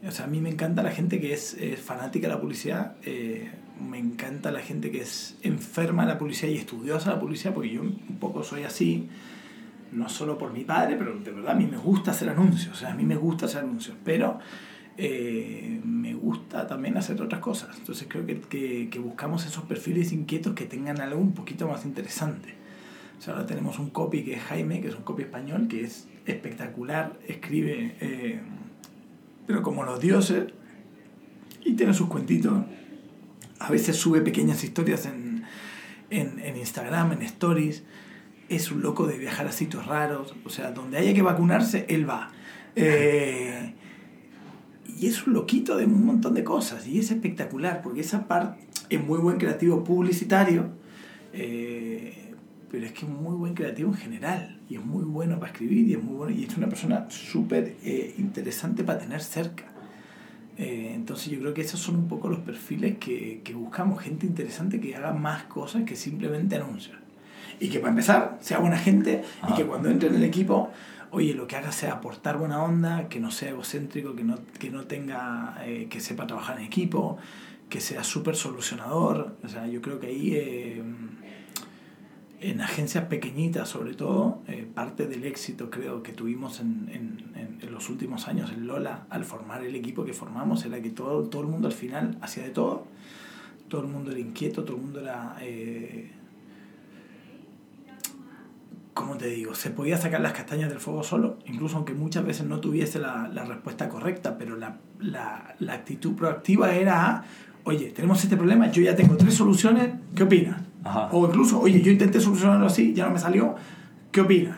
O 0.06 0.10
sea, 0.10 0.26
a 0.26 0.28
mí 0.28 0.40
me 0.40 0.50
encanta 0.50 0.82
la 0.82 0.90
gente 0.90 1.20
que 1.20 1.32
es, 1.32 1.54
es 1.54 1.80
fanática 1.80 2.26
de 2.28 2.34
la 2.34 2.40
publicidad, 2.40 2.96
eh, 3.04 3.50
me 3.80 3.98
encanta 3.98 4.50
la 4.50 4.60
gente 4.60 4.90
que 4.90 5.00
es 5.00 5.36
enferma 5.42 6.02
de 6.02 6.12
la 6.12 6.18
publicidad 6.18 6.48
y 6.50 6.56
estudiosa 6.56 7.10
de 7.10 7.16
la 7.16 7.20
publicidad, 7.20 7.54
porque 7.54 7.70
yo 7.70 7.82
un 7.82 8.18
poco 8.20 8.42
soy 8.42 8.64
así, 8.64 9.08
no 9.92 10.08
solo 10.08 10.38
por 10.38 10.52
mi 10.52 10.64
padre, 10.64 10.96
pero 10.96 11.18
de 11.18 11.30
verdad 11.30 11.52
a 11.52 11.54
mí 11.54 11.66
me 11.66 11.76
gusta 11.76 12.12
hacer 12.12 12.28
anuncios, 12.28 12.76
o 12.76 12.78
sea, 12.78 12.92
a 12.92 12.94
mí 12.94 13.04
me 13.04 13.16
gusta 13.16 13.46
hacer 13.46 13.62
anuncios, 13.62 13.96
pero 14.04 14.38
eh, 14.96 15.80
me 15.84 16.14
gusta 16.14 16.66
también 16.66 16.96
hacer 16.96 17.20
otras 17.20 17.40
cosas. 17.40 17.76
Entonces 17.78 18.06
creo 18.08 18.26
que, 18.26 18.88
que, 18.90 18.98
buscamos 18.98 19.46
esos 19.46 19.64
perfiles 19.64 20.12
inquietos 20.12 20.54
que 20.54 20.66
tengan 20.66 21.00
algo 21.00 21.20
un 21.20 21.32
poquito 21.32 21.66
más 21.68 21.84
interesante. 21.84 22.54
O 23.18 23.22
sea, 23.22 23.34
ahora 23.34 23.46
tenemos 23.46 23.78
un 23.78 23.90
copy 23.90 24.22
que 24.24 24.34
es 24.34 24.42
Jaime, 24.42 24.80
que 24.80 24.88
es 24.88 24.94
un 24.94 25.02
copy 25.02 25.22
español, 25.22 25.68
que 25.68 25.84
es 25.84 26.08
espectacular, 26.26 27.18
escribe, 27.26 27.96
eh, 28.00 28.40
pero 29.46 29.62
como 29.62 29.84
los 29.84 30.00
dioses, 30.00 30.52
y 31.64 31.74
tiene 31.74 31.94
sus 31.94 32.08
cuentitos. 32.08 32.64
A 33.62 33.70
veces 33.70 33.96
sube 33.96 34.20
pequeñas 34.20 34.64
historias 34.64 35.06
en, 35.06 35.44
en, 36.10 36.38
en 36.40 36.56
Instagram, 36.56 37.12
en 37.12 37.22
stories. 37.22 37.84
Es 38.48 38.72
un 38.72 38.82
loco 38.82 39.06
de 39.06 39.18
viajar 39.18 39.46
a 39.46 39.52
sitios 39.52 39.86
raros. 39.86 40.34
O 40.44 40.50
sea, 40.50 40.72
donde 40.72 40.98
haya 40.98 41.14
que 41.14 41.22
vacunarse, 41.22 41.86
él 41.88 42.08
va. 42.08 42.30
Eh, 42.74 43.74
y 44.98 45.06
es 45.06 45.26
un 45.26 45.34
loquito 45.34 45.76
de 45.76 45.84
un 45.84 46.04
montón 46.04 46.34
de 46.34 46.44
cosas 46.44 46.86
y 46.86 46.98
es 46.98 47.10
espectacular 47.10 47.82
porque 47.82 48.00
esa 48.00 48.26
parte 48.26 48.62
es 48.88 49.04
muy 49.04 49.18
buen 49.18 49.36
creativo 49.36 49.84
publicitario 49.84 50.70
eh, 51.32 52.34
pero 52.70 52.86
es 52.86 52.92
que 52.92 53.04
es 53.04 53.10
muy 53.10 53.34
buen 53.34 53.54
creativo 53.54 53.90
en 53.90 53.96
general 53.96 54.60
y 54.68 54.76
es 54.76 54.84
muy 54.84 55.04
bueno 55.04 55.38
para 55.38 55.52
escribir 55.52 55.88
y 55.88 55.94
es 55.94 56.02
muy 56.02 56.14
bueno 56.14 56.34
y 56.34 56.44
es 56.44 56.56
una 56.56 56.68
persona 56.68 57.06
súper 57.10 57.76
eh, 57.84 58.14
interesante 58.16 58.84
para 58.84 59.00
tener 59.00 59.20
cerca 59.20 59.71
eh, 60.58 60.92
entonces 60.94 61.32
yo 61.32 61.40
creo 61.40 61.54
que 61.54 61.62
esos 61.62 61.80
son 61.80 61.96
un 61.96 62.08
poco 62.08 62.28
los 62.28 62.40
perfiles 62.40 62.98
que, 62.98 63.40
que 63.42 63.54
buscamos 63.54 64.02
gente 64.02 64.26
interesante 64.26 64.80
que 64.80 64.94
haga 64.94 65.12
más 65.12 65.44
cosas 65.44 65.84
que 65.84 65.96
simplemente 65.96 66.56
anuncios 66.56 66.96
y 67.58 67.68
que 67.68 67.78
para 67.78 67.90
empezar 67.90 68.38
sea 68.40 68.58
buena 68.58 68.78
gente 68.78 69.22
ah. 69.40 69.48
y 69.50 69.54
que 69.54 69.64
cuando 69.64 69.88
entre 69.88 70.08
en 70.08 70.16
el 70.16 70.24
equipo 70.24 70.70
oye, 71.12 71.34
lo 71.34 71.46
que 71.46 71.56
haga 71.56 71.72
sea 71.72 71.92
aportar 71.92 72.38
buena 72.38 72.62
onda, 72.62 73.08
que 73.08 73.20
no 73.20 73.30
sea 73.30 73.50
egocéntrico, 73.50 74.16
que 74.16 74.24
no, 74.24 74.38
que 74.58 74.70
no 74.70 74.84
tenga, 74.84 75.58
eh, 75.60 75.86
que 75.88 76.00
sepa 76.00 76.26
trabajar 76.26 76.58
en 76.58 76.64
equipo, 76.64 77.18
que 77.68 77.80
sea 77.80 78.02
súper 78.02 78.34
solucionador. 78.34 79.36
O 79.44 79.48
sea, 79.48 79.66
yo 79.66 79.82
creo 79.82 80.00
que 80.00 80.06
ahí, 80.06 80.34
eh, 80.34 80.82
en 82.42 82.60
agencias 82.60 83.04
pequeñitas 83.06 83.68
sobre 83.68 83.94
todo, 83.94 84.42
eh, 84.48 84.66
parte 84.74 85.06
del 85.06 85.24
éxito 85.24 85.70
creo 85.70 86.02
que 86.02 86.12
tuvimos 86.12 86.60
en, 86.60 86.90
en, 86.92 87.58
en, 87.62 87.72
los 87.72 87.88
últimos 87.88 88.28
años 88.28 88.50
en 88.52 88.66
Lola, 88.66 89.06
al 89.08 89.24
formar 89.24 89.64
el 89.64 89.74
equipo 89.74 90.04
que 90.04 90.12
formamos, 90.12 90.64
era 90.66 90.82
que 90.82 90.90
todo, 90.90 91.22
todo 91.24 91.42
el 91.42 91.48
mundo 91.48 91.68
al 91.68 91.74
final 91.74 92.18
hacía 92.20 92.42
de 92.42 92.50
todo. 92.50 92.86
Todo 93.68 93.80
el 93.80 93.86
mundo 93.86 94.10
era 94.10 94.20
inquieto, 94.20 94.64
todo 94.64 94.76
el 94.76 94.82
mundo 94.82 95.00
era 95.00 95.36
como 98.94 99.16
te 99.16 99.26
digo, 99.26 99.54
se 99.54 99.70
podía 99.70 99.96
sacar 99.96 100.20
las 100.20 100.32
castañas 100.32 100.68
del 100.68 100.78
fuego 100.78 101.02
solo, 101.02 101.38
incluso 101.46 101.76
aunque 101.76 101.94
muchas 101.94 102.24
veces 102.24 102.46
no 102.46 102.60
tuviese 102.60 102.98
la, 102.98 103.28
la 103.28 103.44
respuesta 103.44 103.88
correcta, 103.88 104.36
pero 104.36 104.56
la, 104.56 104.76
la, 105.00 105.54
la, 105.58 105.72
actitud 105.72 106.14
proactiva 106.14 106.74
era, 106.74 107.24
oye, 107.64 107.90
tenemos 107.90 108.22
este 108.22 108.36
problema, 108.36 108.70
yo 108.70 108.82
ya 108.82 108.94
tengo 108.94 109.16
tres 109.16 109.34
soluciones, 109.34 109.94
¿qué 110.14 110.24
opinas? 110.24 110.60
O 110.84 111.26
incluso, 111.26 111.60
oye, 111.60 111.80
yo 111.80 111.92
intenté 111.92 112.20
solucionarlo 112.20 112.66
así, 112.66 112.92
ya 112.94 113.06
no 113.06 113.12
me 113.12 113.18
salió, 113.18 113.54
¿qué 114.10 114.20
opinas? 114.20 114.56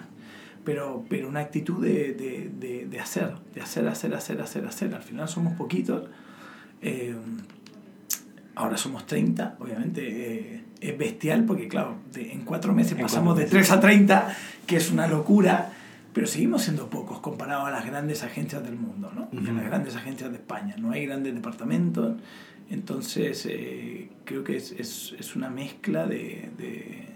Pero, 0.64 1.04
pero 1.08 1.28
una 1.28 1.40
actitud 1.40 1.82
de, 1.84 2.14
de, 2.14 2.50
de, 2.58 2.86
de 2.86 3.00
hacer, 3.00 3.34
de 3.54 3.60
hacer, 3.60 3.86
hacer, 3.86 4.14
hacer, 4.14 4.40
hacer, 4.40 4.66
hacer. 4.66 4.94
Al 4.94 5.02
final 5.02 5.28
somos 5.28 5.52
poquitos. 5.54 6.08
Eh, 6.80 7.14
ahora 8.54 8.76
somos 8.76 9.06
30, 9.06 9.56
obviamente 9.58 10.02
eh, 10.56 10.64
es 10.80 10.98
bestial 10.98 11.44
porque, 11.44 11.68
claro, 11.68 11.96
en 12.14 12.40
cuatro 12.42 12.72
meses 12.72 12.92
en 12.92 13.02
pasamos 13.02 13.36
de 13.36 13.46
3 13.46 13.70
a 13.72 13.80
30, 13.80 14.36
que 14.66 14.76
es 14.76 14.90
una 14.90 15.06
locura, 15.06 15.72
pero 16.12 16.26
seguimos 16.26 16.62
siendo 16.62 16.88
pocos 16.88 17.18
comparados 17.20 17.66
a 17.66 17.70
las 17.70 17.84
grandes 17.84 18.22
agencias 18.22 18.62
del 18.62 18.76
mundo, 18.76 19.10
¿no? 19.14 19.28
Uh 19.32 19.42
-huh. 19.42 19.50
a 19.50 19.52
las 19.52 19.64
grandes 19.64 19.96
agencias 19.96 20.30
de 20.30 20.36
España. 20.36 20.76
No 20.78 20.92
hay 20.92 21.06
grandes 21.06 21.34
departamentos, 21.34 22.16
entonces 22.70 23.46
eh, 23.46 24.08
creo 24.24 24.44
que 24.44 24.56
es, 24.56 24.72
es, 24.72 25.14
es, 25.18 25.36
una 25.36 25.50
mezcla 25.50 26.06
de, 26.06 26.48
de, 26.56 27.06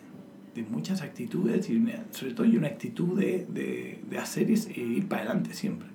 de 0.54 0.62
muchas 0.62 1.02
actitudes 1.02 1.70
y 1.70 1.76
una, 1.76 2.04
sobre 2.10 2.34
todo 2.34 2.46
y 2.46 2.56
una 2.56 2.68
actitud 2.68 3.18
de, 3.18 3.46
de, 3.48 3.98
de 4.08 4.18
hacer 4.18 4.50
y 4.50 4.54
ir 4.80 5.08
para 5.08 5.22
adelante 5.22 5.54
siempre. 5.54 5.88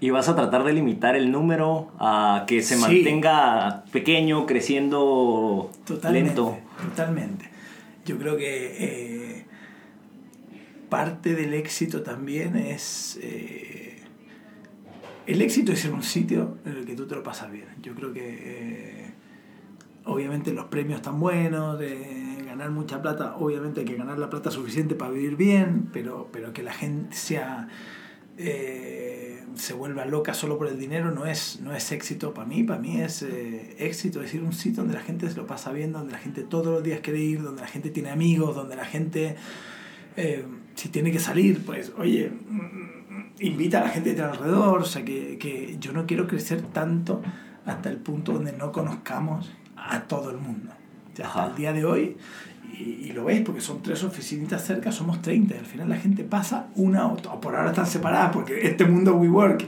Y 0.00 0.10
vas 0.10 0.28
a 0.28 0.36
tratar 0.36 0.62
de 0.62 0.72
limitar 0.72 1.16
el 1.16 1.32
número 1.32 1.90
a 1.98 2.44
que 2.46 2.62
se 2.62 2.76
mantenga 2.76 3.82
sí. 3.84 3.90
pequeño, 3.92 4.46
creciendo 4.46 5.72
totalmente, 5.84 6.28
lento. 6.28 6.58
Totalmente. 6.90 7.48
Yo 8.06 8.16
creo 8.18 8.36
que 8.36 8.76
eh, 8.78 9.44
parte 10.88 11.34
del 11.34 11.54
éxito 11.54 12.02
también 12.02 12.56
es... 12.56 13.18
Eh, 13.22 13.87
el 15.28 15.42
éxito 15.42 15.72
es 15.72 15.84
en 15.84 15.92
un 15.92 16.02
sitio 16.02 16.56
en 16.64 16.78
el 16.78 16.86
que 16.86 16.96
tú 16.96 17.06
te 17.06 17.14
lo 17.14 17.22
pasas 17.22 17.52
bien. 17.52 17.66
Yo 17.82 17.94
creo 17.94 18.14
que 18.14 18.22
eh, 18.24 19.10
obviamente 20.06 20.54
los 20.54 20.64
premios 20.66 21.00
están 21.00 21.20
buenos, 21.20 21.78
de 21.78 22.42
ganar 22.46 22.70
mucha 22.70 23.02
plata, 23.02 23.36
obviamente 23.36 23.80
hay 23.80 23.86
que 23.86 23.96
ganar 23.96 24.18
la 24.18 24.30
plata 24.30 24.50
suficiente 24.50 24.94
para 24.94 25.10
vivir 25.10 25.36
bien, 25.36 25.90
pero, 25.92 26.28
pero 26.32 26.52
que 26.52 26.62
la 26.62 26.72
gente 26.72 27.14
sea... 27.14 27.68
Eh, 28.38 29.44
se 29.56 29.72
vuelva 29.74 30.04
loca 30.04 30.32
solo 30.32 30.56
por 30.56 30.68
el 30.68 30.78
dinero 30.78 31.10
no 31.10 31.26
es, 31.26 31.58
no 31.60 31.74
es 31.74 31.90
éxito 31.90 32.32
para 32.32 32.46
mí, 32.46 32.62
para 32.62 32.78
mí 32.78 33.00
es 33.00 33.22
eh, 33.22 33.74
éxito, 33.80 34.20
es 34.20 34.26
decir, 34.26 34.42
un 34.42 34.52
sitio 34.52 34.84
donde 34.84 34.94
la 34.94 35.00
gente 35.02 35.28
se 35.28 35.36
lo 35.36 35.46
pasa 35.46 35.72
bien, 35.72 35.90
donde 35.90 36.12
la 36.12 36.18
gente 36.18 36.44
todos 36.44 36.66
los 36.66 36.82
días 36.84 37.00
quiere 37.00 37.18
ir, 37.18 37.42
donde 37.42 37.62
la 37.62 37.66
gente 37.66 37.90
tiene 37.90 38.10
amigos, 38.10 38.54
donde 38.54 38.76
la 38.76 38.84
gente, 38.84 39.34
si 40.76 40.88
tiene 40.90 41.10
que 41.10 41.18
salir, 41.18 41.64
pues, 41.66 41.92
oye, 41.98 42.30
invita 43.40 43.80
a 43.80 43.84
la 43.84 43.88
gente 43.90 44.14
de 44.14 44.22
alrededor, 44.22 44.82
o 44.82 44.84
sea, 44.84 45.04
que, 45.04 45.38
que 45.38 45.76
yo 45.78 45.92
no 45.92 46.06
quiero 46.06 46.26
crecer 46.26 46.62
tanto 46.62 47.22
hasta 47.66 47.90
el 47.90 47.96
punto 47.96 48.32
donde 48.32 48.52
no 48.52 48.72
conozcamos 48.72 49.50
a 49.76 50.00
todo 50.02 50.30
el 50.30 50.38
mundo. 50.38 50.72
O 51.12 51.16
sea, 51.16 51.26
hasta 51.26 51.46
el 51.46 51.54
día 51.56 51.72
de 51.72 51.84
hoy 51.84 52.16
y, 52.72 52.82
y, 52.82 53.12
lo 53.12 53.24
veis 53.24 53.42
porque 53.42 53.60
son 53.60 53.82
tres 53.82 54.04
oficinitas 54.04 54.64
cerca, 54.64 54.92
somos 54.92 55.22
30. 55.22 55.54
Y 55.54 55.58
al 55.58 55.66
final 55.66 55.88
la 55.88 55.96
gente 55.96 56.24
pasa 56.24 56.68
una 56.76 57.06
o, 57.06 57.14
o 57.14 57.40
por 57.40 57.56
ahora 57.56 57.70
están 57.70 57.86
separadas 57.86 58.30
porque 58.32 58.66
este 58.66 58.84
mundo 58.84 59.14
WeWork 59.16 59.66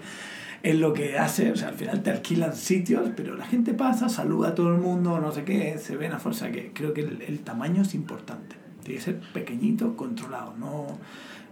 es 0.62 0.74
lo 0.76 0.92
que 0.92 1.18
hace, 1.18 1.50
o 1.50 1.56
sea, 1.56 1.68
al 1.68 1.74
final 1.74 2.02
te 2.02 2.10
alquilan 2.10 2.54
sitios, 2.54 3.08
pero 3.16 3.34
la 3.34 3.46
gente 3.46 3.72
pasa, 3.72 4.10
saluda 4.10 4.50
a 4.50 4.54
todo 4.54 4.74
el 4.74 4.80
mundo, 4.80 5.18
no 5.18 5.32
sé 5.32 5.44
qué, 5.44 5.78
se 5.78 5.96
ven 5.96 6.12
a 6.12 6.18
fuerza 6.18 6.50
que 6.50 6.72
creo 6.74 6.92
que 6.92 7.00
el, 7.00 7.22
el 7.22 7.40
tamaño 7.40 7.82
es 7.82 7.94
importante. 7.94 8.56
Tiene 8.82 8.98
que 8.98 9.04
ser 9.04 9.20
pequeñito, 9.32 9.96
controlado. 9.96 10.54
No, 10.58 10.98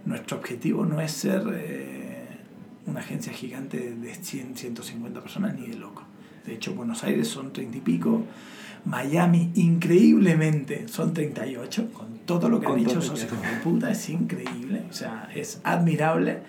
nuestro 0.05 0.37
objetivo 0.37 0.85
no 0.85 1.01
es 1.01 1.11
ser 1.11 1.43
eh, 1.53 2.27
una 2.85 2.99
agencia 2.99 3.33
gigante 3.33 3.95
de 3.95 4.15
100, 4.15 4.55
150 4.55 5.21
personas 5.21 5.55
ni 5.55 5.67
de 5.67 5.77
loco. 5.77 6.03
De 6.45 6.55
hecho, 6.55 6.73
Buenos 6.73 7.03
Aires 7.03 7.27
son 7.27 7.53
30 7.53 7.77
y 7.77 7.81
pico. 7.81 8.23
Miami, 8.85 9.51
increíblemente, 9.55 10.87
son 10.87 11.13
38, 11.13 11.91
con 11.93 12.19
todo 12.25 12.49
lo 12.49 12.59
que 12.59 12.67
han 12.67 12.77
dicho 12.77 12.99
esos 12.99 13.23
hijos 13.23 13.41
de 13.41 13.47
puta, 13.63 13.91
es 13.91 14.09
increíble, 14.09 14.83
o 14.89 14.93
sea, 14.93 15.29
es 15.35 15.59
admirable. 15.63 16.39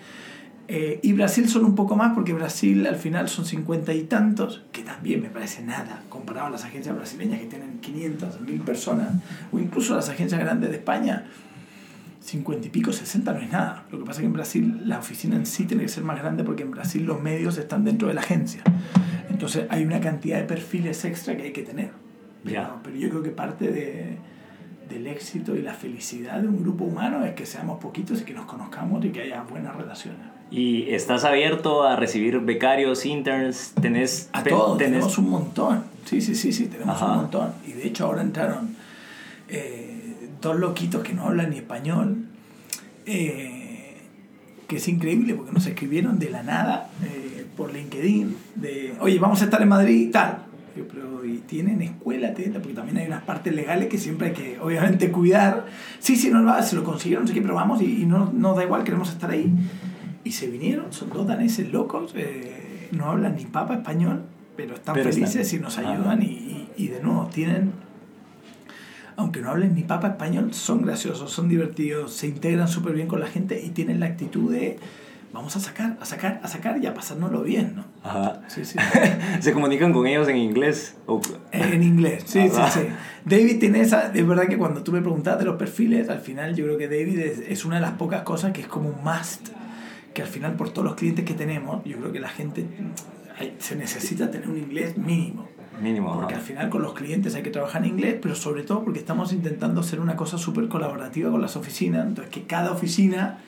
Eh, 0.67 1.01
y 1.03 1.11
Brasil 1.11 1.49
son 1.49 1.65
un 1.65 1.75
poco 1.75 1.97
más, 1.97 2.13
porque 2.13 2.31
Brasil 2.33 2.87
al 2.87 2.95
final 2.95 3.27
son 3.27 3.45
50 3.45 3.93
y 3.93 4.03
tantos, 4.03 4.63
que 4.71 4.83
también 4.83 5.21
me 5.21 5.29
parece 5.29 5.61
nada, 5.61 6.03
comparado 6.07 6.47
a 6.47 6.49
las 6.51 6.63
agencias 6.63 6.95
brasileñas 6.95 7.41
que 7.41 7.47
tienen 7.47 7.79
500, 7.81 8.41
1000 8.41 8.61
personas, 8.61 9.09
o 9.51 9.59
incluso 9.59 9.95
las 9.95 10.07
agencias 10.07 10.39
grandes 10.39 10.69
de 10.69 10.77
España, 10.77 11.25
50 12.21 12.67
y 12.67 12.69
pico, 12.69 12.93
60 12.93 13.33
no 13.33 13.39
es 13.39 13.51
nada. 13.51 13.85
Lo 13.91 13.97
que 13.99 14.05
pasa 14.05 14.19
es 14.19 14.21
que 14.21 14.27
en 14.27 14.33
Brasil 14.33 14.81
la 14.85 14.99
oficina 14.99 15.35
en 15.35 15.45
sí 15.45 15.65
tiene 15.65 15.83
que 15.83 15.89
ser 15.89 16.03
más 16.03 16.19
grande 16.19 16.43
porque 16.43 16.63
en 16.63 16.71
Brasil 16.71 17.03
los 17.05 17.21
medios 17.21 17.57
están 17.57 17.83
dentro 17.83 18.07
de 18.07 18.13
la 18.13 18.21
agencia. 18.21 18.61
Entonces 19.29 19.65
hay 19.69 19.83
una 19.83 19.99
cantidad 19.99 20.37
de 20.37 20.43
perfiles 20.45 21.03
extra 21.05 21.35
que 21.35 21.43
hay 21.43 21.51
que 21.53 21.63
tener. 21.63 21.89
Pero, 22.43 22.53
Ya. 22.55 22.75
pero 22.83 22.95
yo 22.95 23.09
creo 23.09 23.23
que 23.23 23.29
parte 23.31 23.71
de, 23.71 24.17
del 24.89 25.07
éxito 25.07 25.55
y 25.55 25.61
la 25.63 25.73
felicidad 25.73 26.39
de 26.41 26.47
un 26.47 26.61
grupo 26.61 26.83
humano 26.85 27.25
es 27.25 27.33
que 27.33 27.45
seamos 27.45 27.79
poquitos 27.79 28.21
y 28.21 28.23
que 28.25 28.33
nos 28.33 28.45
conozcamos 28.45 29.03
y 29.05 29.09
que 29.09 29.21
haya 29.21 29.41
buenas 29.43 29.75
relaciones. 29.75 30.21
¿Y 30.51 30.89
estás 30.93 31.23
abierto 31.23 31.83
a 31.83 31.95
recibir 31.95 32.37
becarios, 32.39 33.05
interns? 33.05 33.73
¿Tenés, 33.81 34.29
A 34.33 34.43
todos, 34.43 34.77
tenés- 34.77 34.85
tenemos 34.91 35.17
un 35.17 35.29
montón. 35.29 35.83
Sí, 36.05 36.19
sí, 36.21 36.35
sí, 36.35 36.51
sí, 36.51 36.65
tenemos 36.65 36.95
Ajá. 36.97 37.11
un 37.13 37.17
montón. 37.17 37.51
Y 37.65 37.71
de 37.71 37.87
hecho 37.87 38.05
ahora 38.05 38.21
entraron 38.21 38.75
eh, 39.47 39.90
dos 40.41 40.59
loquitos 40.59 41.03
que 41.03 41.13
no 41.13 41.23
hablan 41.27 41.51
ni 41.51 41.57
español, 41.57 42.25
eh, 43.05 43.97
que 44.67 44.77
es 44.77 44.87
increíble 44.87 45.33
porque 45.35 45.51
nos 45.51 45.65
escribieron 45.65 46.19
de 46.19 46.29
la 46.29 46.43
nada 46.43 46.89
eh, 47.03 47.45
por 47.57 47.73
LinkedIn, 47.73 48.35
de, 48.55 48.95
oye, 48.99 49.19
vamos 49.19 49.41
a 49.41 49.45
estar 49.45 49.61
en 49.61 49.69
Madrid 49.69 50.07
y 50.07 50.11
tal. 50.11 50.45
Yo, 50.75 50.87
pero, 50.87 51.25
y 51.25 51.39
tienen 51.39 51.81
escuela, 51.81 52.33
porque 52.33 52.73
también 52.73 52.97
hay 52.97 53.07
unas 53.07 53.23
partes 53.23 53.53
legales 53.53 53.89
que 53.89 53.97
siempre 53.97 54.27
hay 54.29 54.33
que, 54.33 54.59
obviamente, 54.59 55.11
cuidar. 55.11 55.65
Sí, 55.99 56.15
sí, 56.15 56.29
no, 56.29 56.41
no, 56.41 56.61
se 56.63 56.77
lo 56.77 56.83
consiguieron, 56.85 57.23
no 57.25 57.27
sé 57.27 57.33
qué, 57.33 57.41
pero 57.41 57.55
vamos 57.55 57.81
y, 57.81 58.03
y 58.03 58.05
no 58.05 58.31
nos 58.33 58.55
da 58.55 58.63
igual, 58.63 58.83
queremos 58.85 59.09
estar 59.09 59.29
ahí. 59.31 59.51
Y 60.23 60.31
se 60.31 60.47
vinieron, 60.47 60.93
son 60.93 61.09
dos 61.09 61.27
daneses 61.27 61.69
locos, 61.73 62.13
eh, 62.15 62.87
no 62.93 63.07
hablan 63.07 63.35
ni 63.35 63.43
papa 63.45 63.73
español, 63.73 64.21
pero 64.55 64.75
están 64.75 64.93
Pero 64.95 65.09
están- 65.09 65.23
felices 65.27 65.51
y 65.53 65.59
nos 65.59 65.77
ayudan 65.77 66.21
y, 66.23 66.25
y, 66.27 66.69
y 66.77 66.87
de 66.87 67.01
nuevo 67.01 67.27
tienen, 67.33 67.73
aunque 69.21 69.41
no 69.41 69.49
hablen 69.49 69.75
ni 69.75 69.83
papa 69.83 70.09
español, 70.09 70.53
son 70.53 70.81
graciosos, 70.83 71.31
son 71.31 71.47
divertidos, 71.49 72.13
se 72.13 72.27
integran 72.27 72.67
súper 72.67 72.93
bien 72.93 73.07
con 73.07 73.19
la 73.19 73.27
gente 73.27 73.61
y 73.63 73.69
tienen 73.69 73.99
la 73.99 74.07
actitud 74.07 74.51
de 74.51 74.77
vamos 75.33 75.55
a 75.55 75.59
sacar, 75.59 75.97
a 76.01 76.05
sacar, 76.05 76.41
a 76.43 76.47
sacar 76.47 76.83
y 76.83 76.87
a 76.87 76.93
pasárnoslo 76.93 77.43
bien, 77.43 77.75
¿no? 77.77 77.85
Ajá. 78.03 78.41
Sí, 78.47 78.65
sí. 78.65 78.77
¿Se 79.39 79.53
comunican 79.53 79.93
con 79.93 80.05
ellos 80.05 80.27
en 80.27 80.37
inglés? 80.37 80.97
En 81.51 81.81
inglés, 81.83 82.23
sí, 82.25 82.49
sí, 82.49 82.57
Ah, 82.57 82.69
sí. 82.69 82.81
David 83.23 83.59
tiene 83.59 83.81
esa, 83.81 84.11
es 84.13 84.27
verdad 84.27 84.47
que 84.47 84.57
cuando 84.57 84.83
tú 84.83 84.91
me 84.91 84.99
preguntabas 85.01 85.39
de 85.39 85.45
los 85.45 85.55
perfiles, 85.55 86.09
al 86.09 86.19
final 86.19 86.55
yo 86.55 86.65
creo 86.65 86.77
que 86.77 86.87
David 86.87 87.19
es, 87.19 87.39
es 87.47 87.65
una 87.65 87.75
de 87.75 87.81
las 87.81 87.93
pocas 87.93 88.23
cosas 88.23 88.51
que 88.51 88.61
es 88.61 88.67
como 88.67 88.89
un 88.89 89.03
must, 89.03 89.49
que 90.13 90.21
al 90.21 90.27
final 90.27 90.53
por 90.55 90.71
todos 90.71 90.85
los 90.85 90.95
clientes 90.95 91.23
que 91.23 91.33
tenemos, 91.33 91.83
yo 91.85 91.97
creo 91.97 92.11
que 92.11 92.19
la 92.19 92.29
gente 92.29 92.65
se 93.59 93.75
necesita 93.75 94.29
tener 94.29 94.49
un 94.49 94.57
inglés 94.57 94.97
mínimo. 94.97 95.47
Mínimo. 95.79 96.13
Porque 96.13 96.35
al 96.35 96.41
final 96.41 96.69
con 96.69 96.81
los 96.81 96.93
clientes 96.93 97.35
hay 97.35 97.43
que 97.43 97.49
trabajar 97.49 97.83
en 97.83 97.89
inglés, 97.89 98.17
pero 98.21 98.35
sobre 98.35 98.63
todo 98.63 98.83
porque 98.83 98.99
estamos 98.99 99.33
intentando 99.33 99.81
hacer 99.81 99.99
una 99.99 100.15
cosa 100.15 100.37
súper 100.37 100.67
colaborativa 100.67 101.31
con 101.31 101.41
las 101.41 101.55
oficinas, 101.55 102.05
entonces 102.05 102.33
que 102.33 102.43
cada 102.43 102.71
oficina 102.71 103.39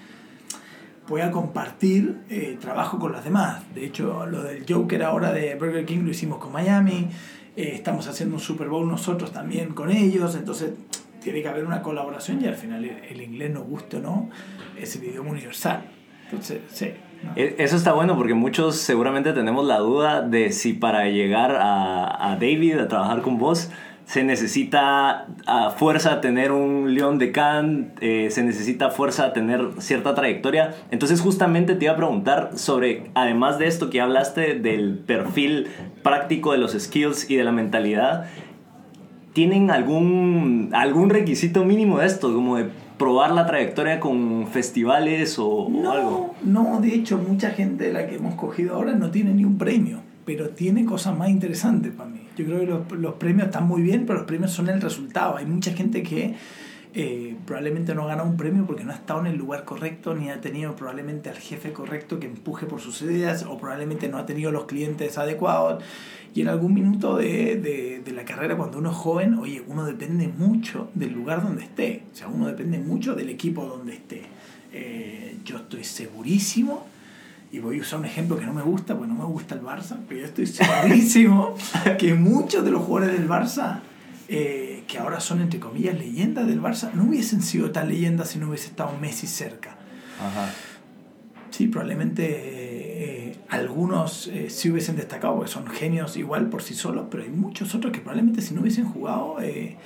pueda 1.08 1.32
compartir 1.32 2.22
eh, 2.30 2.58
trabajo 2.60 2.98
con 2.98 3.12
las 3.12 3.24
demás. 3.24 3.62
De 3.76 3.86
hecho, 3.86 4.26
lo 4.26 4.42
del 4.44 4.66
Joker 4.68 5.04
ahora 5.04 5.34
de 5.34 5.56
Burger 5.56 5.86
King 5.86 6.04
lo 6.04 6.12
hicimos 6.12 6.40
con 6.40 6.52
Miami, 6.52 7.10
eh, 7.56 7.72
estamos 7.76 8.08
haciendo 8.08 8.36
un 8.36 8.42
Super 8.42 8.70
Bowl 8.70 8.88
nosotros 8.88 9.32
también 9.32 9.74
con 9.74 9.92
ellos, 9.92 10.36
entonces 10.36 10.72
tiene 11.22 11.42
que 11.42 11.50
haber 11.50 11.66
una 11.66 11.82
colaboración 11.82 12.42
y 12.42 12.48
al 12.48 12.56
final 12.56 12.84
el, 12.84 13.04
el 13.04 13.22
inglés, 13.22 13.52
nos 13.52 13.64
guste 13.66 13.98
o 13.98 14.02
no, 14.02 14.30
es 14.80 14.96
el 14.96 15.04
idioma 15.04 15.32
universal. 15.32 15.84
Entonces, 16.26 16.62
sí. 16.72 16.94
E- 17.36 17.56
Eso 17.60 17.76
está 17.76 17.94
bueno 17.94 18.16
porque 18.16 18.34
muchos 18.34 18.78
seguramente 18.78 19.34
tenemos 19.34 19.66
la 19.66 19.80
duda 19.80 20.22
de 20.22 20.52
si 20.52 20.74
para 20.74 21.06
llegar 21.10 21.58
a, 21.60 22.38
David 22.40 22.80
a 22.80 22.88
trabajar 22.88 23.22
con 23.22 23.38
vos 23.38 23.70
se 24.06 24.24
necesita 24.24 25.28
a 25.48 25.70
fuerza 25.70 26.20
tener 26.20 26.52
un 26.52 26.94
león 26.94 27.20
de 27.20 27.32
Cannes, 27.32 27.88
eh, 28.02 28.28
se 28.32 28.44
necesita 28.44 28.90
fuerza 28.90 29.32
tener 29.32 29.70
cierta 29.78 30.14
trayectoria. 30.14 30.76
Entonces 30.92 31.22
justamente 31.22 31.76
te 31.76 31.86
iba 31.86 31.94
a 31.94 31.98
preguntar 31.98 32.52
sobre, 32.56 33.12
además 33.16 33.60
de 33.60 33.68
esto 33.68 33.90
que 33.90 34.02
hablaste 34.02 34.56
del 34.60 34.98
perfil 35.00 35.68
práctico 36.04 36.52
de 36.52 36.58
los 36.58 36.74
skills 36.74 37.30
y 37.30 37.38
de 37.38 37.46
la 37.46 37.54
mentalidad, 37.54 38.26
¿tienen 39.32 39.72
algún, 39.72 40.72
algún 40.74 41.10
requisito 41.10 41.64
mínimo 41.64 42.00
de 42.00 42.08
esto? 42.08 42.34
Como 42.34 42.58
de 42.58 42.66
probar 42.98 43.32
la 43.32 43.46
trayectoria 43.46 44.00
con 44.00 44.48
festivales 44.48 45.40
o, 45.40 45.48
o 45.48 45.92
algo. 45.92 46.36
No, 46.44 46.74
no, 46.74 46.82
de 46.82 46.96
hecho, 46.96 47.18
mucha 47.18 47.52
gente 47.52 47.86
de 47.86 47.94
la 47.94 48.08
que 48.08 48.16
hemos 48.16 48.36
cogido 48.36 48.76
ahora 48.76 48.94
no 48.94 49.12
tiene 49.12 49.34
ni 49.34 49.46
un 49.46 49.58
premio, 49.58 50.00
pero 50.26 50.50
tiene 50.50 50.86
cosas 50.86 51.18
más 51.18 51.30
interesantes 51.30 51.92
para 51.92 52.10
mí. 52.10 52.22
Yo 52.38 52.46
creo 52.46 52.60
que 52.60 52.66
los, 52.66 52.92
los 52.92 53.14
premios 53.16 53.48
están 53.48 53.68
muy 53.68 53.82
bien, 53.82 54.06
pero 54.06 54.20
los 54.20 54.28
premios 54.28 54.52
son 54.52 54.70
el 54.70 54.82
resultado. 54.82 55.38
Hay 55.38 55.46
mucha 55.46 55.72
gente 55.74 56.04
que 56.04 56.36
eh, 56.94 57.36
probablemente 57.46 57.96
no 57.96 58.04
ha 58.04 58.08
ganado 58.08 58.30
un 58.30 58.38
premio 58.38 58.66
porque 58.66 58.84
no 58.84 58.92
ha 58.92 58.96
estado 58.96 59.22
en 59.22 59.28
el 59.28 59.38
lugar 59.38 59.66
correcto, 59.66 60.14
ni 60.14 60.30
ha 60.30 60.42
tenido 60.42 60.76
probablemente 60.76 61.30
al 61.30 61.38
jefe 61.38 61.74
correcto 61.74 62.20
que 62.20 62.28
empuje 62.28 62.66
por 62.66 62.82
sus 62.82 63.02
ideas, 63.02 63.44
o 63.44 63.58
probablemente 63.58 64.10
no 64.10 64.18
ha 64.18 64.26
tenido 64.26 64.52
los 64.52 64.66
clientes 64.66 65.18
adecuados. 65.18 65.84
Y 66.36 66.42
en 66.42 66.48
algún 66.48 66.74
minuto 66.74 67.18
de, 67.18 67.58
de, 67.58 68.02
de 68.04 68.12
la 68.12 68.26
carrera, 68.26 68.58
cuando 68.58 68.80
uno 68.80 68.90
es 68.90 68.96
joven, 68.96 69.36
oye, 69.36 69.64
uno 69.68 69.86
depende 69.86 70.28
mucho 70.28 70.90
del 70.96 71.14
lugar 71.14 71.44
donde 71.44 71.64
esté. 71.64 72.04
O 72.12 72.16
sea, 72.16 72.28
uno 72.28 72.48
depende 72.48 72.80
mucho 72.80 73.14
del 73.14 73.30
equipo 73.30 73.66
donde 73.66 73.94
esté. 73.94 74.24
Eh, 74.72 75.38
yo 75.46 75.58
estoy 75.58 75.84
segurísimo, 75.84 76.88
y 77.52 77.60
voy 77.60 77.78
a 77.78 77.82
usar 77.82 78.00
un 78.00 78.06
ejemplo 78.06 78.38
que 78.40 78.48
no 78.48 78.54
me 78.54 78.64
gusta, 78.64 78.98
porque 78.98 79.14
no 79.14 79.20
me 79.20 79.26
gusta 79.26 79.54
el 79.54 79.62
Barça, 79.62 80.00
pero 80.08 80.22
yo 80.22 80.26
estoy 80.26 80.48
segurísimo 80.48 81.54
que 82.00 82.16
muchos 82.16 82.66
de 82.66 82.72
los 82.72 82.82
jugadores 82.82 83.16
del 83.16 83.30
Barça, 83.30 83.82
eh, 84.28 84.73
que 84.88 84.98
ahora 84.98 85.20
son 85.20 85.42
entre 85.42 85.60
comillas 85.60 85.98
leyendas 85.98 86.48
del 86.48 86.62
Barça, 86.62 86.92
no 86.94 87.04
hubiesen 87.06 87.42
sido 87.42 87.72
tan 87.72 87.88
leyendas 87.90 88.30
si 88.30 88.40
no 88.40 88.50
hubiese 88.50 88.68
estado 88.68 88.92
Messi 89.00 89.28
cerca. 89.28 89.78
Ajá. 90.20 90.50
Sí, 91.52 91.68
probablemente 91.68 92.26
eh, 92.28 93.38
algunos 93.50 94.28
eh, 94.28 94.50
sí 94.50 94.72
hubiesen 94.72 94.96
destacado 94.96 95.36
porque 95.36 95.52
son 95.52 95.68
genios 95.68 96.18
igual 96.18 96.50
por 96.50 96.64
sí 96.64 96.74
solos, 96.74 97.06
pero 97.12 97.24
hay 97.24 97.30
muchos 97.30 97.76
otros 97.76 97.92
que 97.94 98.00
probablemente 98.00 98.42
si 98.42 98.54
no 98.56 98.62
hubiesen 98.62 98.86
jugado 98.86 99.38
eh, 99.42 99.78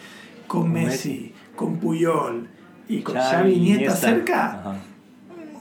con 0.48 0.72
Messi, 0.72 1.10
Messi. 1.10 1.34
con 1.56 1.78
Puyol 1.78 2.48
y 2.88 3.02
con 3.02 3.16
Xavi, 3.16 3.32
Xavi 3.32 3.52
y 3.52 3.56
Iniesta 3.56 3.76
Iniesta. 3.82 4.08
cerca, 4.08 4.46
Ajá. 4.60 4.76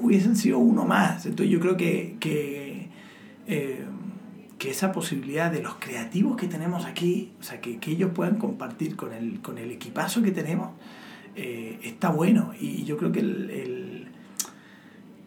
hubiesen 0.01 0.37
sido 0.37 0.59
uno 0.59 0.85
más. 0.85 1.27
Entonces 1.27 1.53
yo 1.53 1.59
creo 1.59 1.77
que, 1.77 2.17
que, 2.21 2.89
eh, 3.49 3.85
que 4.59 4.71
esa 4.71 4.93
posibilidad 4.93 5.51
de 5.51 5.63
los 5.63 5.75
creativos 5.75 6.37
que 6.37 6.49
tenemos 6.49 6.87
aquí, 6.87 7.33
o 7.41 7.43
sea, 7.43 7.61
que, 7.61 7.79
que 7.79 7.91
ellos 7.91 8.11
puedan 8.15 8.37
compartir 8.37 8.97
con 8.97 9.13
el, 9.13 9.41
con 9.41 9.59
el 9.59 9.71
equipazo 9.71 10.23
que 10.23 10.31
tenemos, 10.31 10.71
eh, 11.35 11.79
está 11.83 12.09
bueno. 12.09 12.53
Y 12.59 12.85
yo 12.85 12.97
creo 12.97 13.13
que 13.13 13.21
el, 13.21 14.09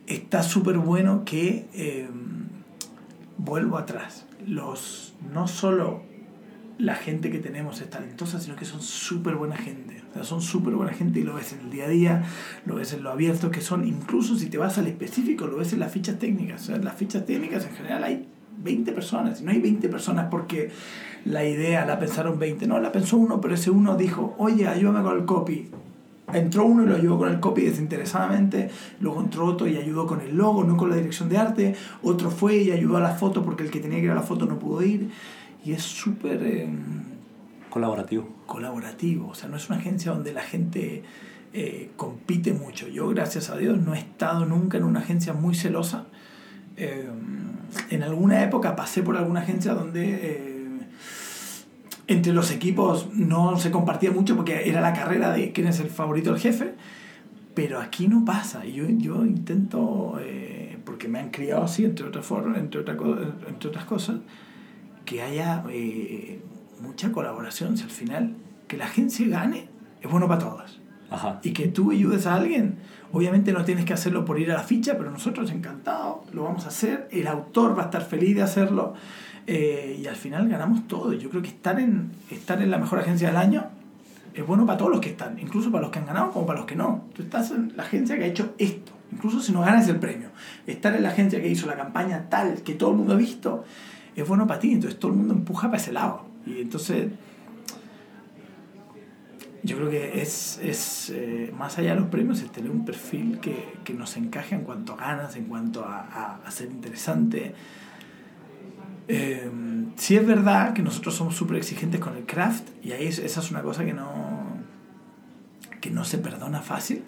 está 0.08 0.42
súper 0.42 0.78
bueno 0.80 1.24
que, 1.26 1.68
eh, 1.74 2.10
vuelvo 3.38 3.78
atrás, 3.78 4.26
los, 4.46 5.14
no 5.32 5.48
solo 5.48 6.04
la 6.80 6.96
gente 6.96 7.30
que 7.30 7.40
tenemos 7.40 7.82
es 7.82 7.90
talentosa, 7.90 8.40
sino 8.40 8.56
que 8.56 8.66
son 8.66 8.82
súper 8.82 9.36
buena 9.36 9.58
gente. 9.58 10.02
O 10.12 10.14
sea, 10.14 10.24
son 10.24 10.42
súper 10.42 10.74
buena 10.74 10.94
gente 10.94 11.20
y 11.20 11.24
lo 11.24 11.36
ves 11.36 11.54
en 11.54 11.60
el 11.60 11.70
día 11.70 11.86
a 11.86 11.90
día, 11.90 12.24
lo 12.66 12.76
ves 12.76 12.94
en 12.94 13.04
lo 13.04 13.12
abierto 13.12 13.52
que 13.52 13.62
son. 13.62 13.88
Incluso 13.88 14.38
si 14.38 14.48
te 14.48 14.58
vas 14.58 14.78
al 14.78 14.88
específico, 14.88 15.46
lo 15.46 15.58
ves 15.58 15.74
en 15.74 15.82
las 15.82 15.92
fichas 15.92 16.18
técnicas. 16.18 16.64
O 16.64 16.66
sea, 16.66 16.76
en 16.78 16.86
las 16.86 16.96
fichas 16.96 17.26
técnicas 17.26 17.66
en 17.66 17.76
general 17.76 18.04
hay 18.04 18.28
20 18.64 18.92
personas. 18.92 19.42
Y 19.42 19.44
no 19.44 19.52
hay 19.52 19.60
20 19.60 19.90
personas 19.90 20.28
porque 20.30 20.72
la 21.26 21.46
idea 21.46 21.86
la 21.86 22.00
pensaron 22.00 22.40
20. 22.40 22.68
No, 22.68 22.80
la 22.80 22.92
pensó 22.92 23.18
uno, 23.18 23.40
pero 23.42 23.56
ese 23.56 23.72
uno 23.72 23.96
dijo, 23.96 24.36
oye, 24.38 24.68
ayúdame 24.68 25.02
con 25.04 25.18
el 25.18 25.26
copy. 25.26 25.70
Entró 26.32 26.66
uno 26.66 26.84
y 26.84 26.86
lo 26.86 26.96
ayudó 26.96 27.18
con 27.18 27.30
el 27.30 27.40
copy 27.40 27.64
desinteresadamente, 27.64 28.70
luego 29.00 29.20
entró 29.20 29.46
otro 29.46 29.68
y 29.68 29.78
ayudó 29.78 30.06
con 30.06 30.22
el 30.22 30.38
logo, 30.38 30.64
no 30.64 30.78
con 30.78 30.92
la 30.92 30.96
dirección 30.96 31.28
de 31.28 31.38
arte, 31.40 31.76
otro 32.04 32.30
fue 32.30 32.58
y 32.58 32.72
ayudó 32.72 32.98
a 32.98 33.00
la 33.00 33.16
foto 33.16 33.44
porque 33.44 33.64
el 33.64 33.72
que 33.72 33.80
tenía 33.80 33.98
que 33.98 34.06
ir 34.06 34.12
a 34.12 34.16
la 34.16 34.22
foto 34.22 34.46
no 34.46 34.60
pudo 34.60 34.84
ir. 34.84 35.10
Y 35.66 35.72
es 35.72 35.82
súper 35.82 36.44
eh, 36.44 36.70
Colaborativo. 37.72 38.30
colaborativo, 38.46 39.30
o 39.30 39.34
sea, 39.36 39.50
no 39.50 39.58
es 39.58 39.70
una 39.70 39.80
agencia 39.80 40.12
donde 40.12 40.32
la 40.34 40.42
gente 40.42 41.04
eh, 41.52 41.90
compite 41.96 42.54
mucho. 42.54 42.88
Yo, 42.88 43.10
gracias 43.10 43.50
a 43.50 43.58
Dios, 43.58 43.80
no 43.80 43.96
he 43.96 44.00
estado 44.00 44.46
nunca 44.46 44.78
en 44.78 44.84
una 44.84 45.00
agencia 45.00 45.34
muy 45.34 45.56
celosa. 45.56 46.06
Eh, 46.78 47.10
en 47.90 48.04
alguna 48.04 48.44
época 48.44 48.76
pasé 48.76 49.04
por 49.04 49.18
alguna 49.18 49.42
agencia 49.42 49.74
donde... 49.74 50.20
eh, 50.22 50.60
entre 52.10 52.34
los 52.34 52.50
equipos 52.50 53.08
no 53.14 53.60
se 53.60 53.70
compartía 53.70 54.10
mucho 54.10 54.36
porque 54.36 54.68
era 54.68 54.82
la 54.82 54.94
carrera 54.94 55.32
de 55.32 55.52
quién 55.52 55.68
es 55.68 55.80
el 55.80 55.90
favorito 55.92 56.32
del 56.32 56.42
jefe, 56.42 56.74
pero 57.54 57.80
aquí 57.80 58.08
no 58.08 58.26
pasa. 58.26 58.66
Y 58.66 58.74
yo, 58.74 58.90
yo 58.90 59.24
intento, 59.26 60.20
eh, 60.20 60.80
porque 60.86 61.08
me 61.08 61.20
han 61.20 61.30
criado 61.30 61.64
así, 61.64 61.86
entre 61.86 62.08
otras, 62.08 62.26
entre, 62.56 62.82
otra 62.82 62.98
entre 63.48 63.70
otras 63.70 63.86
cosas, 63.86 64.18
que 65.06 65.22
haya 65.22 65.64
eh, 65.70 66.42
mucha 66.82 67.12
colaboración. 67.12 67.78
Si 67.78 67.84
al 67.84 67.92
final 67.92 68.36
que 68.68 68.76
la 68.76 68.86
agencia 68.86 69.28
gane 69.28 69.68
es 70.02 70.10
bueno 70.10 70.28
para 70.28 70.40
todas. 70.40 70.80
Ajá. 71.12 71.40
Y 71.44 71.52
que 71.52 71.68
tú 71.68 71.92
ayudes 71.92 72.26
a 72.26 72.34
alguien, 72.34 72.80
obviamente 73.12 73.52
no 73.54 73.66
tienes 73.66 73.86
que 73.86 73.94
hacerlo 73.94 74.26
por 74.26 74.40
ir 74.40 74.52
a 74.52 74.56
la 74.56 74.64
ficha, 74.64 74.98
pero 74.98 75.12
nosotros 75.12 75.52
encantados 75.52 76.34
lo 76.34 76.44
vamos 76.44 76.66
a 76.66 76.70
hacer. 76.70 77.08
El 77.12 77.28
autor 77.28 77.78
va 77.78 77.84
a 77.84 77.86
estar 77.86 78.04
feliz 78.04 78.36
de 78.36 78.42
hacerlo. 78.44 78.94
eh, 79.48 80.00
y 80.00 80.06
al 80.06 80.16
final 80.16 80.48
ganamos 80.48 80.88
todo. 80.88 81.12
Yo 81.14 81.30
creo 81.30 81.42
que 81.42 81.48
estar 81.48 81.80
en, 81.80 82.12
estar 82.30 82.62
en 82.62 82.70
la 82.70 82.78
mejor 82.78 83.00
agencia 83.00 83.30
del 83.30 83.38
año 83.38 83.66
es 84.36 84.46
bueno 84.46 84.66
para 84.66 84.78
todos 84.78 84.92
los 84.92 85.02
que 85.02 85.10
están, 85.10 85.40
incluso 85.40 85.72
para 85.72 85.82
los 85.82 85.92
que 85.92 86.00
han 86.00 86.06
ganado 86.06 86.32
como 86.32 86.46
para 86.46 86.60
los 86.60 86.68
que 86.68 86.76
no. 86.76 87.06
Tú 87.16 87.24
estás 87.24 87.50
en 87.52 87.74
la 87.76 87.84
agencia 87.84 88.16
que 88.18 88.26
ha 88.26 88.28
hecho 88.28 88.54
esto, 88.60 88.92
incluso 89.12 89.40
si 89.40 89.52
no 89.52 89.62
ganas 89.62 89.88
el 89.88 89.98
premio. 89.98 90.30
Estar 90.68 90.96
en 90.96 91.02
la 91.02 91.10
agencia 91.10 91.42
que 91.42 91.48
hizo 91.50 91.66
la 91.66 91.76
campaña 91.76 92.28
tal 92.30 92.62
que 92.62 92.76
todo 92.76 92.92
el 92.92 92.98
mundo 92.98 93.14
ha 93.14 93.18
visto, 93.18 93.64
es 94.16 94.28
bueno 94.28 94.46
para 94.46 94.60
ti, 94.60 94.72
entonces 94.72 95.00
todo 95.00 95.12
el 95.12 95.18
mundo 95.18 95.34
empuja 95.34 95.68
para 95.68 95.82
ese 95.82 95.94
lado. 95.94 96.26
Y 96.46 96.62
entonces 96.62 97.08
yo 99.64 99.78
creo 99.78 99.90
que 99.90 100.22
es, 100.22 100.60
es 100.64 101.12
eh, 101.14 101.54
más 101.58 101.78
allá 101.78 101.94
de 101.96 102.00
los 102.02 102.10
premios, 102.10 102.42
es 102.42 102.52
tener 102.52 102.72
un 102.72 102.86
perfil 102.86 103.40
que, 103.40 103.74
que 103.84 103.94
nos 103.94 104.16
encaje 104.18 104.56
en 104.56 104.62
cuanto 104.62 104.94
a 104.94 104.98
ganas, 104.98 105.36
en 105.36 105.46
cuanto 105.46 105.84
a, 105.86 106.00
a, 106.02 106.40
a 106.46 106.52
ser 106.52 106.70
interesante. 106.72 107.54
Eh, 109.08 109.50
sí 109.96 110.16
es 110.16 110.26
verdad 110.26 110.74
que 110.74 110.82
nosotros 110.84 111.16
somos 111.16 111.36
súper 111.36 111.58
exigentes 111.58 112.00
con 112.00 112.16
el 112.16 112.26
craft 112.26 112.64
y 112.84 112.92
ahí 112.92 113.08
es- 113.08 113.20
esa 113.20 113.40
es 113.40 113.50
una 113.52 113.62
cosa 113.64 113.84
que 113.84 113.94
no, 113.94 114.44
que 115.82 115.90
no 115.90 116.04
se 116.06 116.20
perdona 116.20 116.62
fácil. 116.62 117.04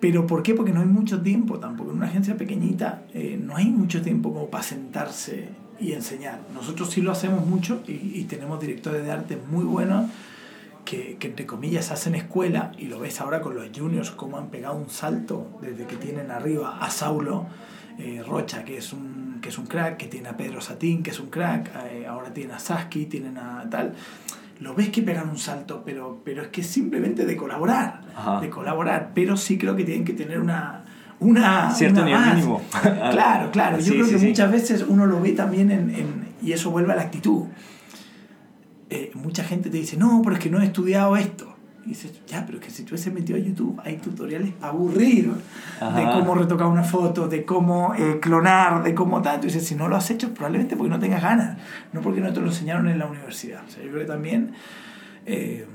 ¿Pero 0.00 0.26
por 0.26 0.42
qué? 0.42 0.54
Porque 0.54 0.72
no 0.72 0.80
hay 0.80 0.86
mucho 0.86 1.22
tiempo 1.22 1.58
tampoco. 1.58 1.90
En 1.92 1.96
una 1.96 2.06
agencia 2.08 2.36
pequeñita 2.36 3.04
eh, 3.14 3.40
no 3.42 3.56
hay 3.56 3.66
mucho 3.70 4.02
tiempo 4.02 4.32
como 4.34 4.50
para 4.50 4.62
sentarse 4.62 5.48
y 5.80 5.92
enseñar. 5.92 6.40
Nosotros 6.52 6.90
sí 6.90 7.00
lo 7.00 7.10
hacemos 7.10 7.46
mucho 7.46 7.82
y, 7.88 7.92
y 7.92 8.24
tenemos 8.28 8.60
directores 8.60 9.02
de 9.04 9.10
arte 9.10 9.38
muy 9.50 9.64
buenos 9.64 10.10
que, 10.84 11.16
que 11.18 11.28
entre 11.28 11.46
comillas 11.46 11.90
hacen 11.90 12.14
escuela 12.14 12.72
y 12.78 12.86
lo 12.86 12.98
ves 13.00 13.20
ahora 13.20 13.40
con 13.40 13.54
los 13.54 13.66
juniors 13.74 14.10
cómo 14.10 14.38
han 14.38 14.48
pegado 14.48 14.76
un 14.76 14.90
salto 14.90 15.58
desde 15.62 15.86
que 15.86 15.96
tienen 15.96 16.30
arriba 16.30 16.78
a 16.80 16.90
Saulo 16.90 17.46
eh, 17.98 18.22
Rocha 18.26 18.64
que 18.64 18.78
es 18.78 18.92
un 18.92 19.38
que 19.40 19.48
es 19.50 19.58
un 19.58 19.66
crack 19.66 19.96
que 19.98 20.06
tiene 20.06 20.28
a 20.28 20.36
Pedro 20.36 20.60
Satín 20.60 21.02
que 21.02 21.10
es 21.10 21.20
un 21.20 21.28
crack 21.30 21.70
eh, 21.90 22.06
ahora 22.06 22.32
tienen 22.32 22.54
a 22.54 22.58
Saski 22.58 23.06
tienen 23.06 23.36
a 23.38 23.68
tal 23.70 23.94
lo 24.60 24.74
ves 24.74 24.88
que 24.90 25.02
pegan 25.02 25.28
un 25.28 25.38
salto 25.38 25.82
pero 25.84 26.20
pero 26.24 26.42
es 26.42 26.48
que 26.48 26.60
es 26.62 26.66
simplemente 26.66 27.24
de 27.26 27.36
colaborar 27.36 28.00
Ajá. 28.16 28.40
de 28.40 28.50
colaborar 28.50 29.10
pero 29.14 29.36
sí 29.36 29.58
creo 29.58 29.74
que 29.76 29.84
tienen 29.84 30.04
que 30.04 30.12
tener 30.14 30.38
una 30.40 30.84
una 31.20 31.70
Cierto 31.70 32.00
una 32.02 32.06
nivel 32.06 32.20
más. 32.20 32.34
mínimo. 32.34 32.62
claro 33.10 33.50
claro 33.52 33.76
yo 33.78 33.84
Sí, 33.84 33.90
creo 33.92 34.04
sí, 34.06 34.12
que 34.12 34.18
sí. 34.18 34.26
muchas 34.28 34.50
veces 34.50 34.84
uno 34.88 35.06
lo 35.06 35.20
ve 35.20 35.32
también 35.32 35.70
en, 35.70 35.90
en- 35.94 36.24
y 36.42 36.52
eso 36.52 36.70
vuelve 36.70 36.92
a 36.92 36.96
la 36.96 37.02
actitud 37.02 37.44
eh, 38.94 39.10
mucha 39.14 39.42
gente 39.42 39.70
te 39.70 39.76
dice, 39.76 39.96
no, 39.96 40.20
pero 40.22 40.36
es 40.36 40.40
que 40.40 40.48
no 40.48 40.60
he 40.60 40.66
estudiado 40.66 41.16
esto. 41.16 41.52
Y 41.84 41.88
dices, 41.88 42.12
ya, 42.28 42.46
pero 42.46 42.58
es 42.58 42.64
que 42.64 42.70
si 42.70 42.84
tú 42.84 42.90
hubiese 42.90 43.10
metido 43.10 43.36
a 43.36 43.42
YouTube, 43.42 43.80
hay 43.84 43.96
tutoriales 43.96 44.52
aburridos 44.62 45.36
de 45.36 46.04
cómo 46.12 46.36
retocar 46.36 46.68
una 46.68 46.84
foto, 46.84 47.26
de 47.26 47.44
cómo 47.44 47.92
eh, 47.94 48.20
clonar, 48.20 48.84
de 48.84 48.94
cómo 48.94 49.20
tanto. 49.20 49.46
Y 49.46 49.50
dices, 49.50 49.66
si 49.66 49.74
no 49.74 49.88
lo 49.88 49.96
has 49.96 50.08
hecho, 50.12 50.32
probablemente 50.32 50.76
porque 50.76 50.90
no 50.90 51.00
tengas 51.00 51.22
ganas, 51.22 51.58
no 51.92 52.02
porque 52.02 52.20
no 52.20 52.32
te 52.32 52.40
lo 52.40 52.46
enseñaron 52.46 52.88
en 52.88 53.00
la 53.00 53.06
universidad. 53.06 53.64
O 53.66 53.70
sea, 53.70 53.82
yo 53.82 53.90
creo 53.90 54.02
que 54.02 54.08
también 54.08 54.52
eh, 55.26 55.66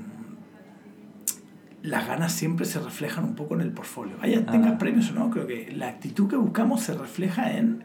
las 1.82 2.08
ganas 2.08 2.32
siempre 2.32 2.64
se 2.64 2.80
reflejan 2.80 3.24
un 3.24 3.34
poco 3.34 3.54
en 3.54 3.60
el 3.60 3.70
portfolio. 3.70 4.16
Vaya, 4.18 4.46
tengas 4.46 4.78
premios 4.78 5.10
o 5.10 5.14
no, 5.14 5.28
creo 5.28 5.46
que 5.46 5.70
la 5.76 5.88
actitud 5.88 6.26
que 6.26 6.36
buscamos 6.36 6.80
se 6.80 6.94
refleja 6.94 7.52
en, 7.52 7.84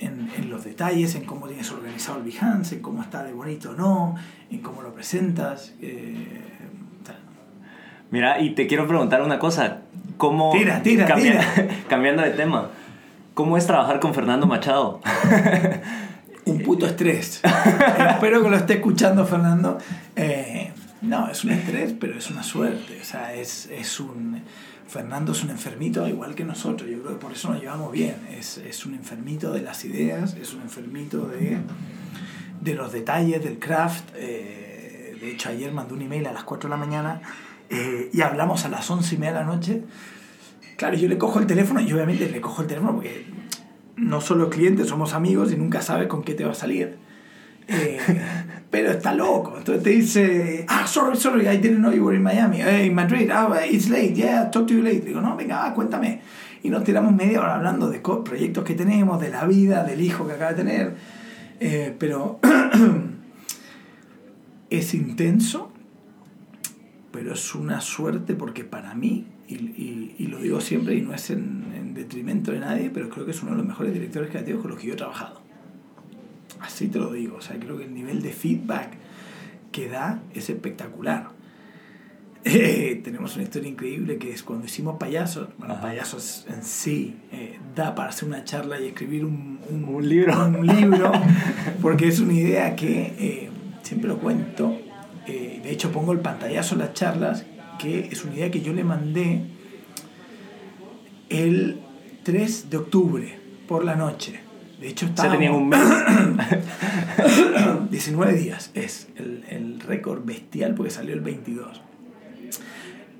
en, 0.00 0.30
en 0.36 0.50
los 0.50 0.64
detalles, 0.64 1.14
en 1.14 1.24
cómo 1.24 1.46
tienes 1.46 1.70
organizado 1.72 2.18
el 2.18 2.24
Behance, 2.24 2.76
en 2.76 2.82
cómo 2.82 3.02
está 3.02 3.22
de 3.24 3.32
bonito 3.32 3.70
o 3.70 3.74
no, 3.74 4.14
en 4.50 4.60
cómo 4.60 4.82
lo 4.82 4.94
presentas. 4.94 5.74
eh. 5.80 6.44
Mira, 8.10 8.40
y 8.40 8.50
te 8.54 8.66
quiero 8.66 8.86
preguntar 8.86 9.22
una 9.22 9.38
cosa. 9.38 9.82
¿Cómo... 10.16 10.50
Tira, 10.52 10.82
tira, 10.82 11.14
tira. 11.14 11.44
Cambiando 11.88 12.22
de 12.22 12.30
tema. 12.30 12.70
¿Cómo 13.34 13.56
es 13.56 13.66
trabajar 13.66 14.00
con 14.00 14.14
Fernando 14.14 14.46
Machado? 14.46 15.00
un 16.46 16.62
puto 16.62 16.86
estrés. 16.86 17.42
Espero 18.10 18.42
que 18.42 18.48
lo 18.48 18.56
esté 18.56 18.74
escuchando 18.74 19.26
Fernando. 19.26 19.78
Eh, 20.16 20.72
no, 21.02 21.28
es 21.28 21.44
un 21.44 21.50
estrés, 21.50 21.94
pero 22.00 22.16
es 22.18 22.30
una 22.30 22.42
suerte. 22.42 22.98
O 23.00 23.04
sea, 23.04 23.34
es, 23.34 23.66
es 23.66 24.00
un... 24.00 24.42
Fernando 24.88 25.32
es 25.32 25.44
un 25.44 25.50
enfermito 25.50 26.08
igual 26.08 26.34
que 26.34 26.44
nosotros. 26.44 26.88
Yo 26.90 27.02
creo 27.02 27.12
que 27.12 27.20
por 27.20 27.32
eso 27.32 27.52
nos 27.52 27.60
llevamos 27.60 27.92
bien. 27.92 28.16
Es, 28.30 28.56
es 28.56 28.86
un 28.86 28.94
enfermito 28.94 29.52
de 29.52 29.60
las 29.60 29.84
ideas, 29.84 30.34
es 30.34 30.54
un 30.54 30.62
enfermito 30.62 31.28
de, 31.28 31.58
de 32.62 32.74
los 32.74 32.90
detalles, 32.90 33.44
del 33.44 33.58
craft. 33.58 34.10
Eh, 34.16 35.16
de 35.20 35.30
hecho, 35.30 35.50
ayer 35.50 35.70
mandó 35.72 35.94
un 35.94 36.00
email 36.00 36.26
a 36.26 36.32
las 36.32 36.44
4 36.44 36.70
de 36.70 36.74
la 36.74 36.78
mañana 36.78 37.20
eh, 37.68 38.08
y 38.14 38.22
hablamos 38.22 38.64
a 38.64 38.70
las 38.70 38.90
11 38.90 39.14
y 39.14 39.18
media 39.18 39.34
de 39.34 39.40
la 39.40 39.44
noche. 39.44 39.82
Claro, 40.76 40.96
yo 40.96 41.06
le 41.06 41.18
cojo 41.18 41.38
el 41.38 41.46
teléfono 41.46 41.80
y 41.80 41.92
obviamente 41.92 42.30
le 42.30 42.40
cojo 42.40 42.62
el 42.62 42.68
teléfono 42.68 42.94
porque 42.94 43.26
no 43.96 44.22
solo 44.22 44.48
clientes, 44.48 44.88
somos 44.88 45.12
amigos 45.12 45.52
y 45.52 45.56
nunca 45.56 45.82
sabes 45.82 46.08
con 46.08 46.22
qué 46.22 46.32
te 46.32 46.44
va 46.44 46.52
a 46.52 46.54
salir. 46.54 46.96
Eh, 47.68 47.98
pero 48.70 48.90
está 48.92 49.14
loco. 49.14 49.56
Entonces 49.58 49.82
te 49.82 49.90
dice, 49.90 50.64
ah, 50.68 50.86
sorry, 50.86 51.16
sorry, 51.16 51.46
I 51.46 51.58
didn't 51.58 51.78
know 51.80 51.92
you 51.92 52.04
were 52.04 52.16
in 52.16 52.22
Miami. 52.22 52.58
Hey, 52.62 52.86
in 52.86 52.94
Madrid, 52.94 53.30
ah, 53.30 53.54
it's 53.64 53.88
late, 53.88 54.14
yeah, 54.14 54.50
talk 54.50 54.66
to 54.66 54.74
you 54.74 54.82
later. 54.82 55.04
Digo, 55.06 55.20
no, 55.20 55.36
venga, 55.36 55.64
ah, 55.66 55.74
cuéntame. 55.74 56.20
Y 56.62 56.70
nos 56.70 56.82
tiramos 56.84 57.14
media 57.14 57.40
hora 57.40 57.56
hablando 57.56 57.88
de 57.90 58.00
proyectos 58.00 58.64
que 58.64 58.74
tenemos, 58.74 59.20
de 59.20 59.30
la 59.30 59.44
vida, 59.46 59.84
del 59.84 60.00
hijo 60.00 60.26
que 60.26 60.32
acaba 60.32 60.52
de 60.52 60.56
tener. 60.64 60.96
Eh, 61.60 61.94
pero 61.98 62.40
es 64.70 64.94
intenso, 64.94 65.72
pero 67.12 67.32
es 67.34 67.54
una 67.54 67.80
suerte 67.80 68.34
porque 68.34 68.64
para 68.64 68.94
mí, 68.94 69.26
y, 69.48 69.54
y- 69.54 70.14
y 70.18 70.26
lo 70.26 70.38
digo 70.40 70.60
siempre 70.60 70.94
y 70.94 71.00
no 71.00 71.14
es 71.14 71.30
en, 71.30 71.64
en 71.76 71.94
detrimento 71.94 72.52
de 72.52 72.60
nadie, 72.60 72.90
pero 72.92 73.08
creo 73.08 73.24
que 73.24 73.30
es 73.32 73.42
uno 73.42 73.52
de 73.52 73.58
los 73.58 73.66
mejores 73.66 73.92
directores 73.92 74.30
creativos 74.30 74.62
con 74.62 74.70
los 74.72 74.80
que 74.80 74.88
yo 74.88 74.92
he 74.94 74.96
trabajado. 74.96 75.40
Así 76.60 76.88
te 76.88 76.98
lo 76.98 77.12
digo, 77.12 77.36
o 77.36 77.40
sea, 77.40 77.58
creo 77.58 77.76
que 77.78 77.84
el 77.84 77.94
nivel 77.94 78.22
de 78.22 78.32
feedback 78.32 78.92
que 79.72 79.88
da 79.88 80.22
es 80.34 80.50
espectacular. 80.50 81.30
Eh, 82.44 83.00
tenemos 83.04 83.34
una 83.34 83.42
historia 83.44 83.68
increíble 83.68 84.16
que 84.16 84.30
es 84.30 84.42
cuando 84.42 84.64
hicimos 84.64 84.96
payasos, 84.96 85.48
bueno, 85.58 85.74
Ajá. 85.74 85.82
payasos 85.82 86.46
en 86.48 86.62
sí, 86.62 87.16
eh, 87.32 87.58
da 87.74 87.94
para 87.94 88.10
hacer 88.10 88.26
una 88.28 88.44
charla 88.44 88.80
y 88.80 88.86
escribir 88.86 89.24
un, 89.24 89.58
un, 89.68 89.84
Un 89.84 90.08
libro. 90.08 90.46
un 90.46 90.66
libro, 90.66 91.12
porque 91.82 92.06
es 92.08 92.20
una 92.20 92.32
idea 92.32 92.74
que 92.76 93.12
eh, 93.18 93.50
siempre 93.82 94.08
lo 94.08 94.18
cuento, 94.18 94.78
de 95.26 95.70
hecho 95.70 95.90
pongo 95.92 96.12
el 96.12 96.20
pantallazo 96.20 96.76
en 96.76 96.78
las 96.78 96.94
charlas, 96.94 97.44
que 97.78 98.08
es 98.10 98.24
una 98.24 98.34
idea 98.36 98.50
que 98.50 98.62
yo 98.62 98.72
le 98.72 98.84
mandé 98.84 99.42
el 101.28 101.80
3 102.22 102.70
de 102.70 102.76
octubre 102.76 103.38
por 103.66 103.84
la 103.84 103.94
noche. 103.96 104.40
De 104.80 104.88
hecho, 104.88 105.06
Se 105.06 105.10
estábamos... 105.10 105.38
tenían 105.38 105.54
un 105.54 105.68
mes. 105.68 105.80
19 107.90 108.32
días 108.34 108.70
es 108.74 109.08
el, 109.16 109.44
el 109.48 109.80
récord 109.80 110.24
bestial 110.24 110.74
porque 110.74 110.90
salió 110.90 111.14
el 111.14 111.20
22. 111.20 111.80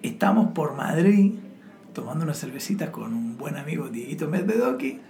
Estamos 0.02 0.52
por 0.52 0.74
Madrid 0.74 1.32
tomando 1.92 2.24
unas 2.24 2.38
cervecitas 2.38 2.90
con 2.90 3.12
un 3.12 3.36
buen 3.36 3.56
amigo 3.56 3.88
Dieguito 3.88 4.28
Medvedoki 4.28 5.00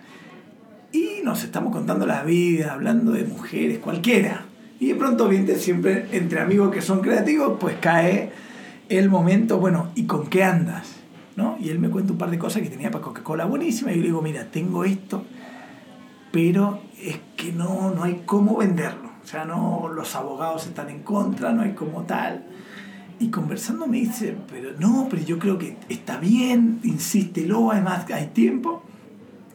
y 0.93 1.21
nos 1.23 1.45
estamos 1.45 1.73
contando 1.73 2.07
la 2.07 2.23
vida, 2.23 2.73
hablando 2.73 3.13
de 3.13 3.25
mujeres, 3.25 3.79
cualquiera. 3.79 4.47
Y 4.81 4.89
de 4.89 4.95
pronto, 4.95 5.29
viene 5.29 5.55
siempre 5.57 6.07
entre 6.13 6.41
amigos 6.41 6.73
que 6.73 6.81
son 6.81 7.01
creativos, 7.01 7.59
pues 7.61 7.77
cae 7.81 8.31
el 8.89 9.11
momento, 9.11 9.59
bueno, 9.59 9.91
¿y 9.95 10.05
con 10.05 10.29
qué 10.29 10.45
andas? 10.45 10.95
¿No? 11.37 11.59
Y 11.61 11.69
él 11.69 11.79
me 11.79 11.91
cuenta 11.91 12.13
un 12.13 12.19
par 12.19 12.31
de 12.31 12.39
cosas 12.39 12.63
que 12.63 12.71
tenía 12.71 12.91
para 12.91 13.05
Coca-Cola 13.05 13.45
buenísima 13.45 13.93
y 13.93 13.97
yo 13.97 14.01
le 14.01 14.07
digo, 14.07 14.23
mira, 14.23 14.47
tengo 14.51 14.85
esto, 14.85 15.25
pero 16.31 16.83
es 17.03 17.19
que 17.37 17.53
no, 17.53 17.93
no 17.95 18.05
hay 18.05 18.23
cómo 18.27 18.57
venderlo. 18.57 19.11
O 19.23 19.27
sea, 19.27 19.45
no, 19.45 19.91
los 19.95 20.15
abogados 20.17 20.67
están 20.67 20.89
en 20.89 21.03
contra, 21.03 21.53
no 21.53 21.63
hay 21.63 21.73
como 21.73 22.03
tal. 22.03 22.45
Y 23.21 23.31
conversando 23.31 23.87
me 23.87 23.99
dice, 23.99 24.37
pero 24.51 24.71
no, 24.79 25.09
pero 25.11 25.23
yo 25.23 25.39
creo 25.39 25.59
que 25.59 25.77
está 25.89 26.19
bien, 26.19 26.81
insístelo, 26.85 27.73
además 27.73 28.07
hay 28.13 28.29
tiempo. 28.29 28.83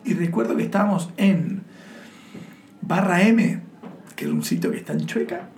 Y 0.04 0.14
recuerdo 0.14 0.58
que 0.58 0.64
estábamos 0.64 1.10
en 1.16 1.64
Barra 2.82 3.22
M, 3.22 3.62
que 4.16 4.26
es 4.26 4.32
un 4.32 4.44
sitio 4.44 4.70
que 4.70 4.78
está 4.78 4.94
en 4.94 5.06
Chueca. 5.06 5.50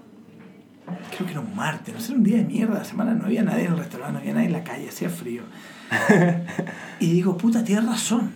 Creo 1.15 1.25
que 1.25 1.31
era 1.31 1.41
un 1.41 1.55
martes, 1.55 1.95
no 1.95 1.99
sé, 1.99 2.11
era 2.11 2.17
un 2.19 2.23
día 2.23 2.37
de 2.37 2.43
mierda, 2.43 2.75
la 2.75 2.85
semana 2.85 3.15
no 3.15 3.25
había 3.25 3.41
nadie 3.41 3.65
en 3.65 3.71
el 3.71 3.77
restaurante, 3.79 4.13
no 4.13 4.19
había 4.19 4.33
nadie 4.33 4.47
en 4.47 4.53
la 4.53 4.63
calle, 4.63 4.87
hacía 4.87 5.09
frío. 5.09 5.41
y 6.99 7.11
digo, 7.11 7.37
puta, 7.37 7.63
tienes 7.63 7.85
razón. 7.85 8.33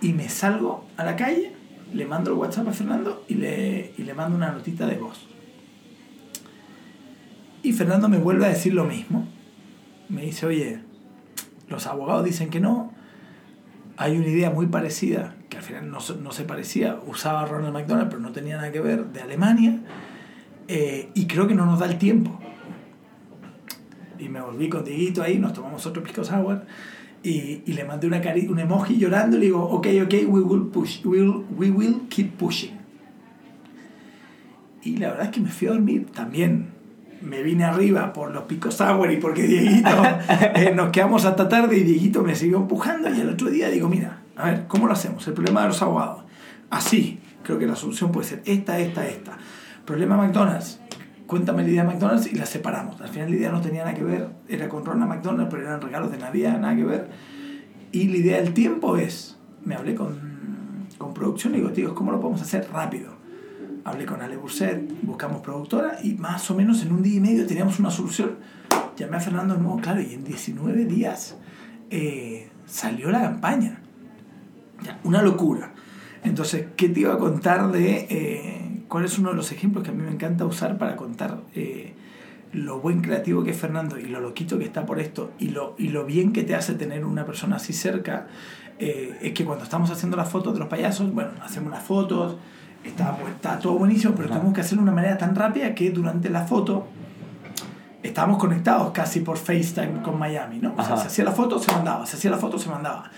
Y 0.00 0.12
me 0.12 0.28
salgo 0.28 0.86
a 0.96 1.04
la 1.04 1.16
calle, 1.16 1.55
le 1.96 2.04
mando 2.04 2.30
el 2.30 2.36
WhatsApp 2.36 2.68
a 2.68 2.72
Fernando 2.72 3.24
y 3.26 3.34
le, 3.34 3.92
y 3.96 4.02
le 4.02 4.14
mando 4.14 4.36
una 4.36 4.52
notita 4.52 4.86
de 4.86 4.96
voz. 4.96 5.26
Y 7.62 7.72
Fernando 7.72 8.08
me 8.08 8.18
vuelve 8.18 8.44
a 8.44 8.48
decir 8.50 8.74
lo 8.74 8.84
mismo. 8.84 9.26
Me 10.08 10.22
dice, 10.22 10.46
oye, 10.46 10.80
los 11.68 11.86
abogados 11.86 12.24
dicen 12.24 12.50
que 12.50 12.60
no. 12.60 12.92
Hay 13.96 14.18
una 14.18 14.28
idea 14.28 14.50
muy 14.50 14.66
parecida, 14.66 15.34
que 15.48 15.56
al 15.56 15.62
final 15.62 15.90
no, 15.90 15.98
no 16.22 16.32
se 16.32 16.44
parecía, 16.44 17.00
usaba 17.06 17.46
Ronald 17.46 17.72
McDonald, 17.72 18.10
pero 18.10 18.20
no 18.20 18.30
tenía 18.30 18.56
nada 18.56 18.70
que 18.70 18.80
ver, 18.80 19.06
de 19.06 19.22
Alemania. 19.22 19.80
eh, 20.68 21.08
y 21.14 21.26
creo 21.26 21.48
que 21.48 21.54
no 21.54 21.64
nos 21.64 21.78
da 21.78 21.86
el 21.86 21.96
tiempo. 21.96 22.38
Y 24.18 24.28
me 24.28 24.40
volví 24.40 24.68
con 24.68 24.84
Dieguito 24.84 25.22
ahí, 25.22 25.38
nos 25.38 25.54
tomamos 25.54 25.86
otro 25.86 26.02
pisco 26.02 26.24
sour. 26.24 26.66
Y, 27.26 27.62
y 27.66 27.72
le 27.72 27.84
mandé 27.84 28.06
una 28.06 28.20
cari 28.20 28.46
un 28.46 28.60
emoji 28.60 28.98
llorando 28.98 29.36
y 29.36 29.40
le 29.40 29.46
digo, 29.46 29.62
ok, 29.62 29.86
ok, 30.04 30.14
we 30.28 30.40
will, 30.40 30.68
push, 30.68 31.04
we 31.04 31.20
will, 31.20 31.44
we 31.56 31.70
will 31.70 32.02
keep 32.08 32.36
pushing. 32.36 32.78
Y 34.82 34.98
la 34.98 35.08
verdad 35.08 35.26
es 35.26 35.30
que 35.32 35.40
me 35.40 35.48
fui 35.48 35.66
a 35.66 35.72
dormir 35.72 36.06
también 36.14 36.76
me 37.22 37.42
vine 37.42 37.64
arriba 37.64 38.12
por 38.12 38.30
los 38.30 38.44
picos 38.44 38.74
sour 38.74 39.10
y 39.10 39.16
porque 39.16 39.42
Dieguito 39.42 39.88
eh, 40.54 40.72
nos 40.74 40.90
quedamos 40.90 41.24
hasta 41.24 41.48
tarde 41.48 41.78
y 41.78 41.82
Dieguito 41.82 42.22
me 42.22 42.34
siguió 42.34 42.58
empujando 42.58 43.12
y 43.12 43.20
el 43.20 43.28
otro 43.28 43.50
día 43.50 43.68
digo, 43.68 43.88
mira, 43.88 44.20
a 44.36 44.50
ver, 44.50 44.66
¿cómo 44.68 44.86
lo 44.86 44.92
hacemos? 44.92 45.26
El 45.26 45.34
problema 45.34 45.62
de 45.62 45.68
los 45.68 45.82
abogados. 45.82 46.24
Así, 46.70 47.18
creo 47.42 47.58
que 47.58 47.66
la 47.66 47.76
solución 47.76 48.12
puede 48.12 48.28
ser 48.28 48.42
esta, 48.44 48.78
esta, 48.78 49.06
esta. 49.06 49.38
Problema 49.84 50.16
McDonald's. 50.16 50.80
Cuéntame 51.26 51.64
la 51.64 51.68
idea 51.70 51.84
de 51.84 51.88
McDonald's 51.88 52.32
y 52.32 52.36
la 52.36 52.46
separamos. 52.46 53.00
Al 53.00 53.08
final 53.08 53.30
la 53.30 53.36
idea 53.36 53.50
no 53.50 53.60
tenía 53.60 53.84
nada 53.84 53.94
que 53.94 54.04
ver, 54.04 54.28
era 54.48 54.68
con 54.68 54.84
Ronald 54.84 55.10
McDonald, 55.10 55.48
pero 55.50 55.62
eran 55.62 55.80
regalos 55.80 56.12
de 56.12 56.18
Navidad, 56.18 56.60
nada 56.60 56.76
que 56.76 56.84
ver. 56.84 57.08
Y 57.90 58.08
la 58.08 58.16
idea 58.18 58.40
del 58.40 58.54
tiempo 58.54 58.96
es, 58.96 59.36
me 59.64 59.74
hablé 59.74 59.94
con, 59.94 60.18
con 60.98 61.14
producción 61.14 61.54
y 61.54 61.58
digo, 61.58 61.70
tío, 61.70 61.94
¿cómo 61.94 62.12
lo 62.12 62.20
podemos 62.20 62.42
hacer 62.42 62.68
rápido? 62.72 63.16
Hablé 63.84 64.06
con 64.06 64.20
Ale 64.20 64.36
Burset, 64.36 64.82
buscamos 65.02 65.40
productora 65.42 65.98
y 66.02 66.14
más 66.14 66.50
o 66.50 66.54
menos 66.54 66.82
en 66.82 66.92
un 66.92 67.02
día 67.02 67.16
y 67.16 67.20
medio 67.20 67.46
teníamos 67.46 67.80
una 67.80 67.90
solución. 67.90 68.36
Llamé 68.96 69.16
a 69.16 69.20
Fernando 69.20 69.54
de 69.54 69.60
nuevo, 69.60 69.80
claro, 69.80 70.00
y 70.00 70.14
en 70.14 70.24
19 70.24 70.84
días 70.86 71.36
eh, 71.90 72.50
salió 72.66 73.10
la 73.10 73.22
campaña. 73.22 73.80
Una 75.04 75.22
locura. 75.22 75.72
Entonces, 76.22 76.66
¿qué 76.76 76.88
te 76.88 77.00
iba 77.00 77.14
a 77.14 77.18
contar 77.18 77.70
de 77.70 78.06
eh, 78.10 78.65
cuál 78.88 79.04
es 79.04 79.18
uno 79.18 79.30
de 79.30 79.36
los 79.36 79.52
ejemplos 79.52 79.84
que 79.84 79.90
a 79.90 79.94
mí 79.94 80.02
me 80.02 80.10
encanta 80.10 80.44
usar 80.44 80.78
para 80.78 80.96
contar 80.96 81.38
eh, 81.54 81.94
lo 82.52 82.80
buen 82.80 83.02
creativo 83.02 83.44
que 83.44 83.50
es 83.50 83.56
Fernando 83.56 83.98
y 83.98 84.06
lo 84.06 84.20
loquito 84.20 84.58
que 84.58 84.64
está 84.64 84.86
por 84.86 85.00
esto 85.00 85.32
y 85.38 85.48
lo, 85.48 85.74
y 85.78 85.88
lo 85.88 86.04
bien 86.04 86.32
que 86.32 86.44
te 86.44 86.54
hace 86.54 86.74
tener 86.74 87.04
una 87.04 87.26
persona 87.26 87.56
así 87.56 87.72
cerca? 87.72 88.26
eh, 88.78 89.18
es 89.22 89.32
que 89.32 89.44
cuando 89.44 89.64
estamos 89.64 89.90
haciendo 89.90 90.16
las 90.16 90.28
fotos 90.28 90.52
de 90.52 90.60
los 90.60 90.68
payasos, 90.68 91.12
bueno, 91.12 91.30
hacemos 91.42 91.70
las 91.70 91.82
fotos, 91.82 92.36
está, 92.84 93.16
está 93.28 93.58
todo 93.58 93.78
buenísimo, 93.78 94.14
pero 94.14 94.28
tenemos 94.28 94.52
que 94.52 94.60
hacerlo 94.60 94.84
de 94.84 94.90
una 94.90 94.96
manera 94.96 95.18
tan 95.18 95.34
rápida 95.34 95.74
que 95.74 95.90
durante 95.90 96.28
la 96.28 96.42
foto 96.42 96.86
estábamos 98.02 98.38
conectados 98.38 98.90
casi 98.92 99.20
por 99.20 99.36
FaceTime 99.36 100.02
con 100.02 100.18
Miami, 100.18 100.58
¿no? 100.58 100.74
O 100.76 100.84
sea, 100.84 100.96
se 100.96 101.06
hacía 101.08 101.24
la 101.24 101.32
foto, 101.32 101.58
se 101.58 101.72
mandaba, 101.72 102.06
se 102.06 102.16
hacía 102.16 102.30
la 102.30 102.38
foto, 102.38 102.58
se 102.58 102.68
mandaba. 102.68 103.10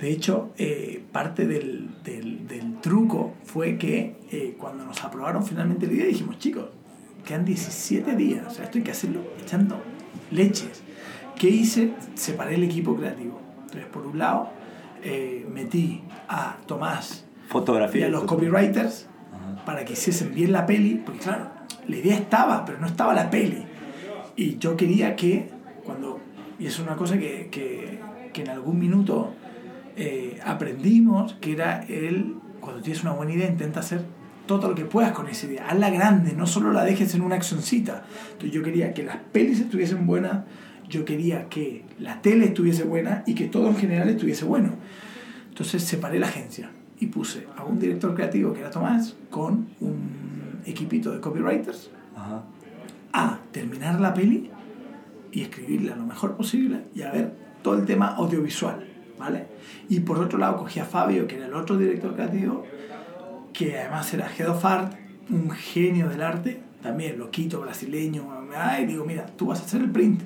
De 0.00 0.10
hecho, 0.10 0.50
eh, 0.56 1.02
parte 1.12 1.46
del, 1.46 1.90
del, 2.02 2.48
del 2.48 2.80
truco 2.80 3.34
fue 3.44 3.76
que 3.76 4.16
eh, 4.30 4.56
cuando 4.58 4.84
nos 4.86 5.04
aprobaron 5.04 5.44
finalmente 5.44 5.86
la 5.86 5.92
idea 5.92 6.06
dijimos, 6.06 6.38
chicos, 6.38 6.66
quedan 7.26 7.44
17 7.44 8.16
días, 8.16 8.46
o 8.46 8.50
sea, 8.50 8.64
esto 8.64 8.78
hay 8.78 8.84
que 8.84 8.90
hacerlo 8.92 9.20
echando 9.42 9.80
leches. 10.30 10.82
¿Qué 11.38 11.48
hice? 11.48 11.92
Separé 12.14 12.54
el 12.54 12.64
equipo 12.64 12.96
creativo. 12.96 13.40
Entonces, 13.62 13.86
por 13.86 14.06
un 14.06 14.18
lado, 14.18 14.48
eh, 15.02 15.46
metí 15.52 16.02
a 16.28 16.56
Tomás 16.66 17.26
y 17.46 17.50
Fotografía. 17.50 18.06
a 18.06 18.08
los 18.08 18.24
copywriters 18.24 19.06
para 19.66 19.84
que 19.84 19.92
hiciesen 19.92 20.34
bien 20.34 20.52
la 20.52 20.64
peli, 20.64 21.02
porque 21.04 21.20
claro, 21.20 21.50
la 21.86 21.96
idea 21.96 22.16
estaba, 22.16 22.64
pero 22.64 22.78
no 22.78 22.86
estaba 22.86 23.12
la 23.12 23.30
peli. 23.30 23.64
Y 24.36 24.56
yo 24.58 24.76
quería 24.76 25.14
que, 25.14 25.50
cuando, 25.84 26.20
y 26.58 26.66
es 26.66 26.78
una 26.78 26.96
cosa 26.96 27.18
que, 27.18 27.48
que, 27.50 28.00
que 28.32 28.42
en 28.42 28.48
algún 28.48 28.78
minuto 28.78 29.34
eh, 30.02 30.40
aprendimos, 30.42 31.34
que 31.42 31.52
era 31.52 31.82
el, 31.82 32.36
cuando 32.58 32.80
tienes 32.80 33.02
una 33.02 33.12
buena 33.12 33.34
idea, 33.34 33.46
intenta 33.46 33.80
hacer 33.80 34.02
todo 34.46 34.68
lo 34.68 34.74
que 34.74 34.86
puedas 34.86 35.12
con 35.12 35.28
esa 35.28 35.46
idea. 35.46 35.68
Hazla 35.68 35.90
grande, 35.90 36.32
no 36.32 36.46
solo 36.46 36.72
la 36.72 36.84
dejes 36.84 37.14
en 37.14 37.20
una 37.20 37.34
accioncita. 37.34 38.04
Entonces 38.32 38.50
yo 38.50 38.62
quería 38.62 38.94
que 38.94 39.02
las 39.02 39.18
pelis 39.30 39.60
estuviesen 39.60 40.06
buenas, 40.06 40.44
yo 40.88 41.04
quería 41.04 41.50
que 41.50 41.84
la 41.98 42.22
tele 42.22 42.46
estuviese 42.46 42.84
buena 42.84 43.24
y 43.26 43.34
que 43.34 43.48
todo 43.48 43.68
en 43.68 43.76
general 43.76 44.08
estuviese 44.08 44.46
bueno. 44.46 44.70
Entonces 45.50 45.84
separé 45.84 46.18
la 46.18 46.28
agencia 46.28 46.70
y 46.98 47.08
puse 47.08 47.46
a 47.54 47.64
un 47.64 47.78
director 47.78 48.14
creativo 48.14 48.54
que 48.54 48.60
era 48.60 48.70
Tomás 48.70 49.16
con 49.28 49.68
un 49.80 50.62
equipito 50.64 51.10
de 51.12 51.20
copywriters 51.20 51.90
Ajá. 52.16 52.42
a 53.12 53.38
terminar 53.52 54.00
la 54.00 54.14
peli 54.14 54.50
y 55.30 55.42
escribirla 55.42 55.94
lo 55.94 56.06
mejor 56.06 56.36
posible 56.36 56.84
y 56.94 57.02
a 57.02 57.10
ver 57.10 57.34
todo 57.62 57.74
el 57.74 57.84
tema 57.84 58.14
audiovisual, 58.14 58.89
¿vale? 59.20 59.46
Y 59.88 60.00
por 60.00 60.18
otro 60.18 60.38
lado 60.38 60.56
cogí 60.56 60.80
a 60.80 60.84
Fabio, 60.84 61.28
que 61.28 61.36
era 61.36 61.46
el 61.46 61.54
otro 61.54 61.76
director 61.76 62.14
creativo, 62.14 62.66
que 63.52 63.78
además 63.78 64.12
era 64.14 64.28
Head 64.36 64.48
of 64.48 64.64
Art, 64.64 64.94
un 65.28 65.50
genio 65.50 66.08
del 66.08 66.22
arte, 66.22 66.60
también 66.82 67.18
loquito, 67.18 67.60
brasileño, 67.60 68.26
y 68.80 68.86
digo, 68.86 69.04
mira, 69.04 69.26
tú 69.26 69.46
vas 69.46 69.60
a 69.60 69.64
hacer 69.64 69.82
el 69.82 69.90
print. 69.90 70.22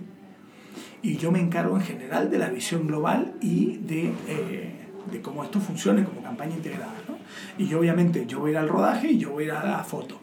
Y 1.02 1.16
yo 1.16 1.30
me 1.30 1.40
encargo 1.40 1.76
en 1.76 1.82
general 1.82 2.30
de 2.30 2.38
la 2.38 2.48
visión 2.48 2.86
global 2.86 3.34
y 3.42 3.76
de, 3.78 4.12
eh, 4.28 4.72
de 5.10 5.20
cómo 5.20 5.44
esto 5.44 5.60
funcione 5.60 6.04
como 6.04 6.22
campaña 6.22 6.54
integrada, 6.54 6.94
¿no? 7.06 7.18
Y 7.58 7.66
yo 7.66 7.80
obviamente, 7.80 8.24
yo 8.26 8.38
voy 8.40 8.50
a 8.50 8.52
ir 8.52 8.58
al 8.58 8.68
rodaje 8.68 9.10
y 9.10 9.18
yo 9.18 9.32
voy 9.32 9.44
a 9.44 9.46
ir 9.46 9.52
a 9.52 9.66
la 9.66 9.84
foto. 9.84 10.18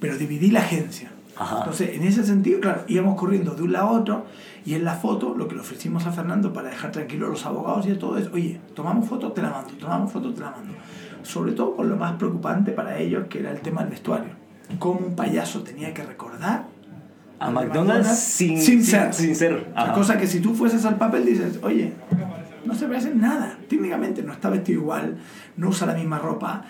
Pero 0.00 0.16
dividí 0.16 0.50
la 0.50 0.60
agencia. 0.60 1.10
Ajá. 1.36 1.58
Entonces, 1.58 1.90
en 1.96 2.04
ese 2.04 2.24
sentido, 2.24 2.60
claro, 2.60 2.84
íbamos 2.88 3.18
corriendo 3.18 3.54
de 3.54 3.62
un 3.62 3.72
lado 3.72 3.88
a 3.88 3.92
otro 3.92 4.26
y 4.66 4.74
en 4.74 4.84
la 4.84 4.94
foto 4.94 5.34
lo 5.36 5.46
que 5.46 5.54
le 5.54 5.60
ofrecimos 5.60 6.06
a 6.06 6.12
Fernando 6.12 6.52
para 6.52 6.68
dejar 6.68 6.90
tranquilos 6.90 7.28
a 7.28 7.30
los 7.30 7.46
abogados 7.46 7.86
y 7.86 7.92
a 7.92 7.98
todo 7.98 8.18
es, 8.18 8.26
oye, 8.32 8.60
tomamos 8.74 9.08
foto, 9.08 9.30
te 9.30 9.40
la 9.40 9.50
mando, 9.50 9.72
tomamos 9.74 10.10
foto, 10.10 10.34
te 10.34 10.40
la 10.40 10.50
mando. 10.50 10.74
Sobre 11.22 11.52
todo 11.52 11.76
con 11.76 11.88
lo 11.88 11.96
más 11.96 12.14
preocupante 12.14 12.72
para 12.72 12.98
ellos, 12.98 13.26
que 13.28 13.38
era 13.38 13.52
el 13.52 13.60
tema 13.60 13.82
del 13.82 13.90
vestuario. 13.90 14.30
Cómo 14.80 15.06
un 15.06 15.14
payaso 15.14 15.62
tenía 15.62 15.94
que 15.94 16.02
recordar 16.02 16.66
A 17.38 17.46
al 17.46 17.54
de 17.54 17.60
McDonald's 17.60 18.18
sin, 18.18 18.60
sin 18.60 18.82
ser. 18.82 19.14
Sin 19.14 19.36
ser. 19.36 19.72
La 19.72 19.92
cosa 19.92 20.18
que 20.18 20.26
si 20.26 20.40
tú 20.40 20.52
fueses 20.52 20.84
al 20.84 20.96
papel 20.96 21.24
dices, 21.24 21.60
oye, 21.62 21.92
no 22.64 22.74
se 22.74 22.88
parece 22.88 23.10
en 23.10 23.20
nada. 23.20 23.56
Técnicamente 23.68 24.24
no 24.24 24.32
está 24.32 24.50
vestido 24.50 24.80
igual, 24.80 25.16
no 25.56 25.68
usa 25.68 25.86
la 25.86 25.94
misma 25.94 26.18
ropa, 26.18 26.64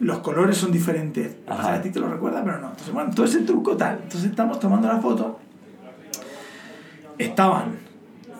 los 0.00 0.18
colores 0.18 0.56
son 0.56 0.72
diferentes. 0.72 1.36
O 1.46 1.54
sea, 1.54 1.74
a 1.74 1.80
ti 1.80 1.90
te 1.90 2.00
lo 2.00 2.08
recuerda, 2.08 2.42
pero 2.44 2.58
no. 2.58 2.70
Entonces, 2.70 2.92
bueno, 2.92 3.10
todo 3.14 3.24
ese 3.24 3.42
truco 3.42 3.76
tal. 3.76 4.00
Entonces 4.02 4.30
estamos 4.30 4.58
tomando 4.58 4.88
la 4.88 4.98
foto. 4.98 5.38
Estaban 7.18 7.78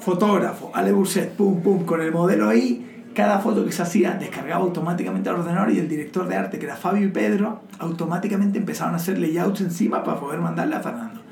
fotógrafo, 0.01 0.71
Ale 0.75 0.93
Burset, 0.93 1.33
pum, 1.33 1.63
pum, 1.63 1.85
con 1.85 2.01
el 2.01 2.13
modelo 2.13 2.49
ahí. 2.49 3.05
Cada 3.15 3.39
foto 3.39 3.65
que 3.65 3.73
se 3.73 3.83
hacía 3.83 4.13
descargaba 4.13 4.63
automáticamente 4.63 5.31
al 5.31 5.37
ordenador 5.37 5.73
y 5.73 5.79
el 5.79 5.89
director 5.89 6.29
de 6.29 6.37
arte, 6.37 6.59
que 6.59 6.67
era 6.67 6.77
Fabio 6.77 7.07
y 7.07 7.11
Pedro, 7.11 7.63
automáticamente 7.79 8.59
empezaron 8.59 8.93
a 8.93 8.99
hacer 8.99 9.19
layouts 9.19 9.63
encima 9.63 10.05
para 10.05 10.21
poder 10.21 10.41
mandarle 10.41 10.77
a 10.77 10.81
Fernando. 10.81 11.23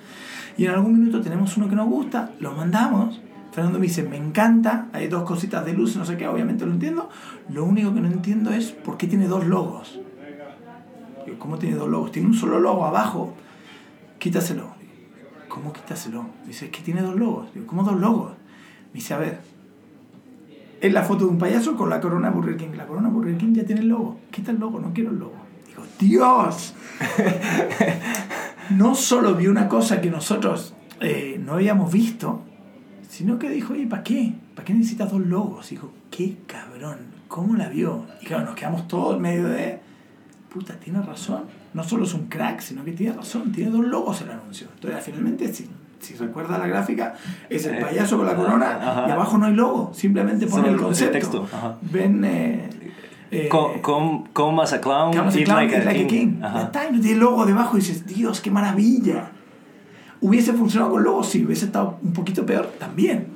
Y 0.57 0.65
en 0.65 0.71
algún 0.71 0.99
minuto 0.99 1.21
tenemos 1.21 1.57
uno 1.59 1.69
que 1.69 1.77
nos 1.77 1.87
gusta, 1.87 2.31
lo 2.41 2.53
mandamos. 2.53 3.21
Fernando 3.53 3.79
me 3.79 3.87
dice, 3.87 4.03
me 4.03 4.17
encanta, 4.17 4.89
hay 4.93 5.09
dos 5.09 5.25
cositas 5.25 5.65
de 5.67 5.75
luz, 5.75 5.95
no 5.97 6.05
sé 6.07 6.17
qué, 6.17 6.27
obviamente 6.27 6.65
lo 6.65 6.73
entiendo. 6.73 7.11
Lo 7.51 7.65
único 7.65 7.93
que 7.95 8.01
no 8.01 8.09
entiendo 8.09 8.51
es 8.51 8.73
por 8.73 8.97
qué 8.97 9.07
tiene 9.07 9.29
dos 9.29 9.47
logos. 9.47 10.01
¿cómo 11.39 11.59
tiene 11.59 11.77
dos 11.77 11.89
logos? 11.89 12.13
Tiene 12.13 12.29
un 12.29 12.35
solo 12.35 12.61
logo 12.61 12.85
abajo. 12.85 13.35
Quítaselo. 14.19 14.74
¿Cómo 15.55 15.73
quítaselo? 15.73 16.27
Dice, 16.45 16.65
es 16.65 16.73
que 16.73 16.83
tiene 16.83 17.01
dos 17.01 17.15
logos. 17.15 17.55
Digo, 17.55 17.69
¿cómo 17.69 17.85
dos 17.85 18.01
logos? 18.01 18.33
Me 18.89 18.95
dice, 18.95 19.15
a 19.15 19.19
ver, 19.19 19.41
es 20.81 20.93
la 20.93 21.05
foto 21.05 21.27
de 21.27 21.31
un 21.31 21.39
payaso 21.39 21.77
con 21.77 21.89
la 21.89 22.01
corona 22.01 22.31
Burger 22.31 22.57
King. 22.57 22.73
La 22.77 22.89
corona 22.89 23.09
Burger 23.09 23.37
King 23.37 23.55
ya 23.55 23.65
tiene 23.65 23.83
el 23.83 23.89
logo. 23.89 24.19
Quita 24.33 24.51
el 24.51 24.59
logo, 24.59 24.81
no 24.81 24.93
quiero 24.93 25.11
el 25.11 25.21
logo. 25.21 25.37
Digo, 25.69 25.85
Dios. 26.01 26.75
no 28.71 28.97
solo 28.97 29.37
vio 29.37 29.53
una 29.53 29.69
cosa 29.69 30.01
que 30.01 30.11
nosotros 30.11 30.75
eh, 31.01 31.41
no 31.45 31.53
habíamos 31.53 31.93
visto, 31.93 32.43
sino 33.09 33.39
que 33.39 33.49
dijo, 33.49 33.75
oye, 33.75 33.87
¿para 33.87 34.03
qué? 34.03 34.35
¿Para 34.57 34.67
qué 34.67 34.75
necesitas 34.75 35.13
dos 35.13 35.25
logos? 35.25 35.71
Dijo, 35.71 35.93
qué 36.11 36.37
cabrón, 36.49 36.99
¿cómo 37.29 37.55
la 37.55 37.69
vio? 37.69 38.07
Y 38.21 38.27
claro, 38.27 38.47
nos 38.47 38.57
quedamos 38.57 38.89
todos 38.89 39.15
en 39.15 39.23
medio 39.23 39.49
de, 39.49 39.79
puta, 40.53 40.75
tiene 40.81 41.01
razón. 41.01 41.45
No 41.75 41.83
solo 41.85 42.05
es 42.05 42.15
un 42.15 42.27
crack, 42.29 42.61
sino 42.61 42.85
que 42.85 42.93
tiene 42.93 43.13
razón, 43.15 43.53
tiene 43.53 43.71
dos 43.71 43.85
logos 43.85 44.21
el 44.23 44.31
anuncio. 44.31 44.69
Entonces, 44.75 45.05
finalmente, 45.05 45.53
si, 45.53 45.69
si 46.01 46.15
recuerda 46.15 46.57
la 46.57 46.67
gráfica, 46.69 47.15
es 47.51 47.67
el 47.67 47.75
Eh, 47.77 47.81
payaso 47.81 48.17
con 48.17 48.27
la 48.27 48.35
corona 48.37 48.79
ajá. 48.81 49.09
y 49.09 49.11
abajo 49.11 49.37
no 49.39 49.47
hay 49.47 49.55
logo, 49.55 49.91
simplemente 49.93 50.47
pone 50.47 50.69
el 50.69 50.75
el 50.75 50.81
concepto. 50.81 51.13
texto. 51.13 51.49
Ven... 51.83 52.25
Eh, 52.25 52.71
eh, 53.31 53.49
Come, 53.49 54.63
as 54.63 54.73
a 54.73 54.81
clown, 54.81 55.11
que 55.11 55.19
vamos 55.19 55.35
a 55.35 55.39
eat 55.39 55.45
clown, 55.47 55.59
like, 55.63 55.75
eat 55.77 55.83
a 55.83 55.85
like 55.87 56.05
a 56.05 56.07
king. 56.07 56.41
king. 56.41 57.01
Tiene 57.03 57.17
logo 57.19 57.45
debajo 57.45 57.77
y 57.77 57.81
dices, 57.81 58.07
Dios, 58.07 58.41
qué 58.41 58.51
maravilla. 58.53 59.33
¿Hubiese 60.21 60.53
funcionado 60.53 60.93
con 60.93 61.03
logo? 61.03 61.25
Sí, 61.25 61.45
hubiese 61.45 61.65
estado 61.67 61.99
un 62.03 62.13
poquito 62.13 62.47
peor 62.47 62.73
también. 62.79 63.27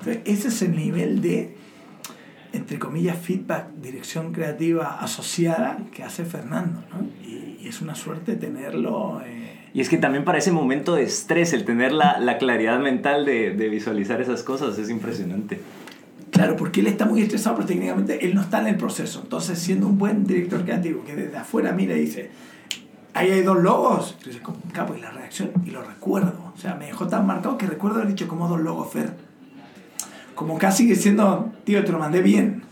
Entonces, 0.00 0.18
ese 0.24 0.48
es 0.48 0.62
el 0.62 0.74
nivel 0.76 1.20
de, 1.22 1.55
entre 2.52 2.78
comillas, 2.78 3.16
feedback, 3.18 3.68
dirección 3.82 4.32
creativa 4.32 4.98
asociada 5.00 5.78
que 5.94 6.02
hace 6.02 6.24
Fernando. 6.24 6.82
¿no? 6.92 7.06
Y, 7.26 7.58
y 7.62 7.68
es 7.68 7.80
una 7.80 7.94
suerte 7.94 8.36
tenerlo. 8.36 9.20
eh, 9.24 9.68
Y 9.74 9.80
es 9.80 9.88
que 9.88 9.98
también 9.98 10.24
para 10.24 10.38
ese 10.38 10.52
momento 10.52 10.94
de 10.94 11.02
estrés, 11.04 11.52
el 11.52 11.64
tener 11.64 11.92
la, 11.92 12.18
la 12.20 12.38
claridad 12.38 12.78
mental 12.80 13.24
de, 13.24 13.54
de 13.54 13.68
visualizar 13.68 14.20
esas 14.20 14.42
cosas 14.42 14.78
es 14.78 14.88
impresionante. 14.90 15.60
Claro, 16.30 16.56
porque 16.56 16.80
él 16.80 16.86
está 16.88 17.06
muy 17.06 17.22
estresado, 17.22 17.56
pero 17.56 17.68
técnicamente 17.68 18.24
él 18.26 18.34
no 18.34 18.42
está 18.42 18.60
en 18.60 18.66
el 18.66 18.76
proceso. 18.76 19.20
Entonces, 19.22 19.58
siendo 19.58 19.86
un 19.86 19.96
buen 19.96 20.24
director 20.24 20.64
creativo 20.64 21.02
que 21.04 21.14
desde 21.16 21.36
afuera 21.38 21.72
mira 21.72 21.96
y 21.96 22.00
dice, 22.00 22.30
ahí 23.14 23.30
hay 23.30 23.42
dos 23.42 23.62
logos, 23.62 24.16
"¿Cómo? 24.42 24.58
capo, 24.72 24.94
y 24.94 25.00
la 25.00 25.10
reacción, 25.10 25.50
y 25.64 25.70
lo 25.70 25.82
recuerdo. 25.82 26.52
O 26.54 26.58
sea, 26.58 26.74
me 26.74 26.86
dejó 26.86 27.06
tan 27.08 27.26
marcado 27.26 27.56
que 27.56 27.66
recuerdo 27.66 27.98
haber 27.98 28.08
dicho, 28.08 28.28
como 28.28 28.48
dos 28.48 28.60
logos, 28.60 28.92
Fer? 28.92 29.14
Como 30.36 30.58
casi 30.58 30.86
diciendo, 30.86 31.50
tío, 31.64 31.82
te 31.82 31.90
lo 31.90 31.98
mandé 31.98 32.20
bien. 32.20 32.62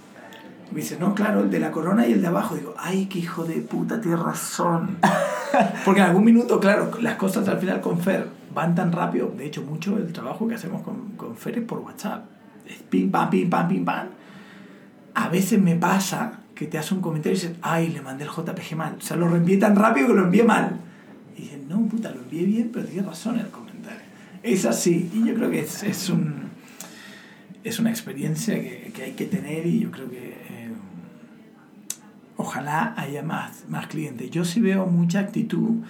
Y 0.71 0.75
me 0.75 0.83
dice, 0.83 0.99
no, 1.01 1.15
claro, 1.15 1.41
el 1.41 1.51
de 1.51 1.59
la 1.59 1.73
corona 1.73 2.07
y 2.07 2.12
el 2.12 2.21
de 2.21 2.29
abajo. 2.29 2.55
Digo, 2.55 2.75
ay, 2.79 3.07
qué 3.07 3.19
hijo 3.19 3.45
de 3.45 3.55
puta, 3.55 4.01
tienes 4.01 4.21
razón. 4.21 4.99
Porque 5.85 6.01
en 6.01 6.09
algún 6.09 6.25
minuto, 6.25 6.61
claro, 6.61 6.91
las 7.01 7.17
cosas 7.17 7.49
al 7.49 7.59
final 7.59 7.81
con 7.81 7.99
Fer 7.99 8.29
van 8.55 8.75
tan 8.75 8.93
rápido. 8.93 9.33
De 9.37 9.47
hecho, 9.47 9.62
mucho 9.62 9.97
del 9.97 10.12
trabajo 10.12 10.47
que 10.47 10.57
hacemos 10.57 10.83
con, 10.83 11.12
con 11.17 11.37
Fer 11.37 11.59
es 11.59 11.65
por 11.65 11.79
WhatsApp. 11.79 12.27
Es 12.67 12.83
pim, 12.83 13.11
pam, 13.11 13.31
pim, 13.31 13.49
pam, 13.49 13.67
pim, 13.67 13.85
pam. 13.85 14.09
A 15.15 15.29
veces 15.31 15.59
me 15.59 15.75
pasa 15.77 16.41
que 16.55 16.67
te 16.67 16.77
hace 16.77 16.93
un 16.93 17.01
comentario 17.01 17.39
y 17.39 17.41
dices, 17.41 17.57
ay, 17.62 17.89
le 17.89 18.03
mandé 18.03 18.25
el 18.25 18.31
JPG 18.31 18.77
mal. 18.77 18.97
O 18.99 19.01
sea, 19.01 19.17
lo 19.17 19.27
reenvié 19.27 19.57
tan 19.57 19.75
rápido 19.75 20.09
que 20.09 20.15
lo 20.15 20.25
envié 20.25 20.45
mal. 20.45 20.77
Y 21.35 21.43
dices, 21.43 21.61
no, 21.67 21.81
puta, 21.87 22.11
lo 22.11 22.21
envié 22.21 22.45
bien, 22.45 22.71
pero 22.71 22.87
tienes 22.87 23.07
razón 23.07 23.37
en 23.37 23.43
el 23.43 23.51
comentario. 23.51 24.03
Es 24.43 24.67
así. 24.67 25.11
Y 25.15 25.27
yo 25.27 25.35
creo 25.35 25.51
que 25.51 25.61
es, 25.61 25.83
es 25.83 26.11
un, 26.11 26.43
es 27.65 27.79
una 27.79 27.91
experiencia 27.91 28.55
que, 28.61 28.93
que 28.95 29.03
hay 29.03 29.12
que 29.12 29.25
tener 29.25 29.67
y 29.67 29.81
yo 29.81 29.91
creo 29.91 30.11
que 30.11 30.29
eh, 30.29 30.71
ojalá 32.37 32.95
haya 32.97 33.23
más, 33.23 33.65
más 33.69 33.87
clientes. 33.87 34.31
Yo 34.31 34.45
sí 34.45 34.61
veo 34.61 34.87
mucha 34.87 35.21
actitud 35.21 35.83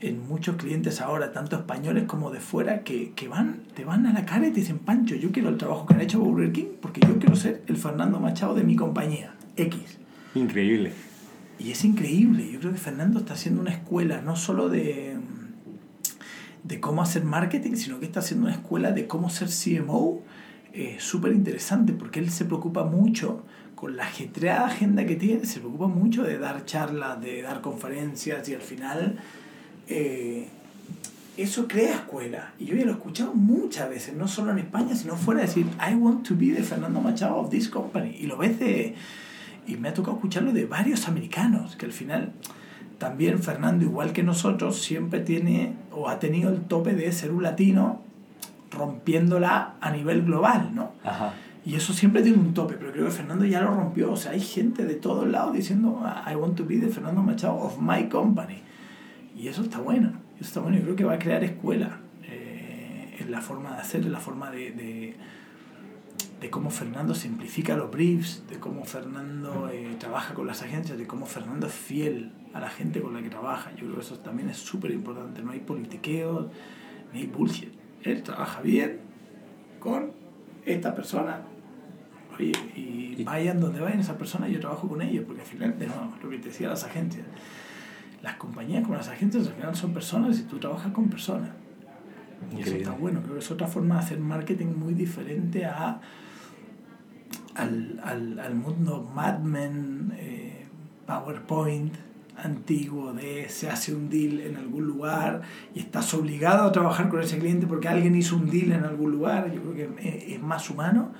en 0.00 0.28
muchos 0.28 0.56
clientes 0.56 1.00
ahora, 1.00 1.32
tanto 1.32 1.56
españoles 1.56 2.04
como 2.04 2.30
de 2.30 2.40
fuera, 2.40 2.82
que, 2.82 3.12
que 3.12 3.28
van, 3.28 3.60
te 3.74 3.84
van 3.84 4.04
a 4.06 4.12
la 4.12 4.26
cara 4.26 4.48
y 4.48 4.50
te 4.50 4.60
dicen, 4.60 4.78
Pancho, 4.78 5.14
yo 5.14 5.32
quiero 5.32 5.48
el 5.48 5.56
trabajo 5.56 5.86
que 5.86 5.94
han 5.94 6.00
hecho 6.00 6.18
Burger 6.20 6.52
King 6.52 6.66
porque 6.82 7.00
yo 7.00 7.18
quiero 7.18 7.36
ser 7.36 7.62
el 7.66 7.76
Fernando 7.76 8.20
Machado 8.20 8.54
de 8.54 8.64
mi 8.64 8.76
compañía, 8.76 9.34
X. 9.56 9.98
Increíble. 10.34 10.92
Y 11.58 11.70
es 11.70 11.84
increíble. 11.84 12.50
Yo 12.52 12.58
creo 12.58 12.72
que 12.72 12.78
Fernando 12.78 13.20
está 13.20 13.32
haciendo 13.32 13.62
una 13.62 13.70
escuela 13.70 14.20
no 14.20 14.36
solo 14.36 14.68
de, 14.68 15.16
de 16.64 16.80
cómo 16.80 17.00
hacer 17.00 17.24
marketing, 17.24 17.76
sino 17.76 17.98
que 17.98 18.06
está 18.06 18.20
haciendo 18.20 18.46
una 18.46 18.56
escuela 18.56 18.90
de 18.90 19.06
cómo 19.06 19.30
ser 19.30 19.48
CMO 19.48 20.22
eh, 20.78 20.96
súper 20.98 21.32
interesante, 21.32 21.94
porque 21.94 22.20
él 22.20 22.30
se 22.30 22.44
preocupa 22.44 22.84
mucho 22.84 23.42
con 23.74 23.96
la 23.96 24.02
ajetreada 24.04 24.66
agenda 24.66 25.06
que 25.06 25.16
tiene, 25.16 25.46
se 25.46 25.60
preocupa 25.60 25.86
mucho 25.86 26.22
de 26.22 26.36
dar 26.36 26.66
charlas, 26.66 27.18
de 27.18 27.40
dar 27.40 27.62
conferencias 27.62 28.46
y 28.50 28.54
al 28.54 28.60
final 28.60 29.18
eh, 29.88 30.48
eso 31.38 31.66
crea 31.66 31.94
escuela. 31.94 32.52
Y 32.58 32.66
yo 32.66 32.76
ya 32.76 32.84
lo 32.84 32.90
he 32.90 32.94
escuchado 32.94 33.32
muchas 33.32 33.88
veces, 33.88 34.14
no 34.14 34.28
solo 34.28 34.52
en 34.52 34.58
España, 34.58 34.94
sino 34.94 35.16
fuera, 35.16 35.40
decir, 35.40 35.64
I 35.80 35.94
want 35.94 36.28
to 36.28 36.36
be 36.36 36.52
the 36.52 36.62
Fernando 36.62 37.00
Machado 37.00 37.36
of 37.36 37.48
this 37.48 37.70
company. 37.70 38.14
Y 38.20 38.26
lo 38.26 38.36
ves 38.36 38.58
de... 38.58 38.94
Y 39.66 39.76
me 39.76 39.88
ha 39.88 39.94
tocado 39.94 40.16
escucharlo 40.16 40.52
de 40.52 40.66
varios 40.66 41.08
americanos, 41.08 41.76
que 41.76 41.86
al 41.86 41.92
final 41.92 42.32
también 42.98 43.38
Fernando, 43.38 43.86
igual 43.86 44.12
que 44.12 44.22
nosotros, 44.22 44.78
siempre 44.82 45.20
tiene 45.20 45.72
o 45.90 46.10
ha 46.10 46.18
tenido 46.18 46.50
el 46.50 46.60
tope 46.60 46.92
de 46.92 47.10
ser 47.12 47.30
un 47.30 47.42
latino 47.42 48.04
rompiéndola 48.70 49.74
a 49.80 49.90
nivel 49.90 50.22
global, 50.22 50.74
¿no? 50.74 50.92
Ajá. 51.04 51.34
Y 51.66 51.74
eso 51.74 51.92
siempre 51.92 52.22
tiene 52.22 52.38
un 52.38 52.54
tope, 52.54 52.74
pero 52.74 52.92
creo 52.92 53.06
que 53.06 53.10
Fernando 53.10 53.44
ya 53.44 53.60
lo 53.60 53.74
rompió. 53.74 54.12
O 54.12 54.16
sea, 54.16 54.30
hay 54.30 54.40
gente 54.40 54.84
de 54.84 54.94
todos 54.94 55.26
lados 55.26 55.52
diciendo, 55.52 56.00
I 56.24 56.36
want 56.36 56.56
to 56.56 56.64
be 56.64 56.78
the 56.78 56.86
Fernando 56.86 57.22
Machado 57.22 57.56
of 57.56 57.78
my 57.80 58.08
company. 58.08 58.62
Y 59.36 59.48
eso 59.48 59.62
está 59.62 59.80
bueno. 59.80 60.12
Eso 60.36 60.44
está 60.44 60.60
bueno. 60.60 60.78
Yo 60.78 60.84
creo 60.84 60.96
que 60.96 61.04
va 61.04 61.14
a 61.14 61.18
crear 61.18 61.42
escuela 61.42 61.98
eh, 62.22 63.16
en 63.18 63.32
la 63.32 63.40
forma 63.40 63.74
de 63.74 63.80
hacer, 63.80 64.02
en 64.02 64.12
la 64.12 64.20
forma 64.20 64.52
de, 64.52 64.70
de, 64.70 65.16
de 66.40 66.50
cómo 66.50 66.70
Fernando 66.70 67.16
simplifica 67.16 67.76
los 67.76 67.90
briefs, 67.90 68.44
de 68.48 68.60
cómo 68.60 68.84
Fernando 68.84 69.68
eh, 69.68 69.96
trabaja 69.98 70.34
con 70.34 70.46
las 70.46 70.62
agencias, 70.62 70.96
de 70.96 71.08
cómo 71.08 71.26
Fernando 71.26 71.66
es 71.66 71.72
fiel 71.72 72.30
a 72.54 72.60
la 72.60 72.68
gente 72.68 73.00
con 73.00 73.12
la 73.12 73.22
que 73.22 73.28
trabaja. 73.28 73.72
Yo 73.72 73.86
creo 73.86 73.96
que 73.96 74.02
eso 74.02 74.20
también 74.20 74.50
es 74.50 74.58
súper 74.58 74.92
importante. 74.92 75.42
No 75.42 75.50
hay 75.50 75.58
politiqueo, 75.58 76.48
ni 77.12 77.22
hay 77.22 77.26
bullshit. 77.26 77.74
Él 78.02 78.22
trabaja 78.22 78.60
bien 78.60 78.98
con 79.80 80.12
esta 80.64 80.94
persona. 80.94 81.40
Oye, 82.38 82.52
y 82.74 83.24
vayan 83.24 83.60
donde 83.60 83.80
vayan 83.80 84.00
esas 84.00 84.16
personas, 84.16 84.50
yo 84.50 84.60
trabajo 84.60 84.88
con 84.88 85.00
ellos, 85.00 85.24
porque 85.26 85.40
al 85.40 85.46
final, 85.46 85.78
de 85.78 85.86
nuevo, 85.86 86.12
lo 86.22 86.30
que 86.30 86.38
te 86.38 86.48
decía 86.48 86.68
las 86.68 86.84
agencias, 86.84 87.24
las 88.22 88.34
compañías 88.36 88.82
como 88.82 88.96
las 88.96 89.08
agencias 89.08 89.46
al 89.46 89.54
final 89.54 89.74
son 89.74 89.92
personas 89.92 90.38
y 90.38 90.42
tú 90.42 90.58
trabajas 90.58 90.92
con 90.92 91.08
personas. 91.08 91.50
Y 92.42 92.44
eso 92.46 92.58
Increíble. 92.58 92.82
está 92.82 92.92
bueno, 92.92 93.20
creo 93.22 93.34
que 93.34 93.40
es 93.40 93.50
otra 93.50 93.66
forma 93.66 93.94
de 93.94 94.00
hacer 94.00 94.20
marketing 94.20 94.66
muy 94.76 94.92
diferente 94.92 95.64
a, 95.64 96.00
al, 97.54 98.00
al, 98.04 98.38
al 98.38 98.54
mundo 98.54 99.10
Mad 99.14 99.38
Men, 99.38 100.12
eh, 100.18 100.66
PowerPoint 101.06 101.94
antiguo 102.36 103.12
de 103.12 103.48
se 103.48 103.68
hace 103.68 103.94
un 103.94 104.08
deal 104.10 104.40
en 104.40 104.56
algún 104.56 104.86
lugar 104.86 105.42
y 105.74 105.80
estás 105.80 106.12
obligado 106.14 106.64
a 106.64 106.72
trabajar 106.72 107.08
con 107.08 107.20
ese 107.20 107.38
cliente 107.38 107.66
porque 107.66 107.88
alguien 107.88 108.14
hizo 108.14 108.36
un 108.36 108.50
deal 108.50 108.72
en 108.72 108.84
algún 108.84 109.12
lugar. 109.12 109.52
Yo 109.52 109.62
creo 109.62 109.74
que 109.74 110.34
es, 110.34 110.42
más 110.42 110.68
humano 110.70 111.12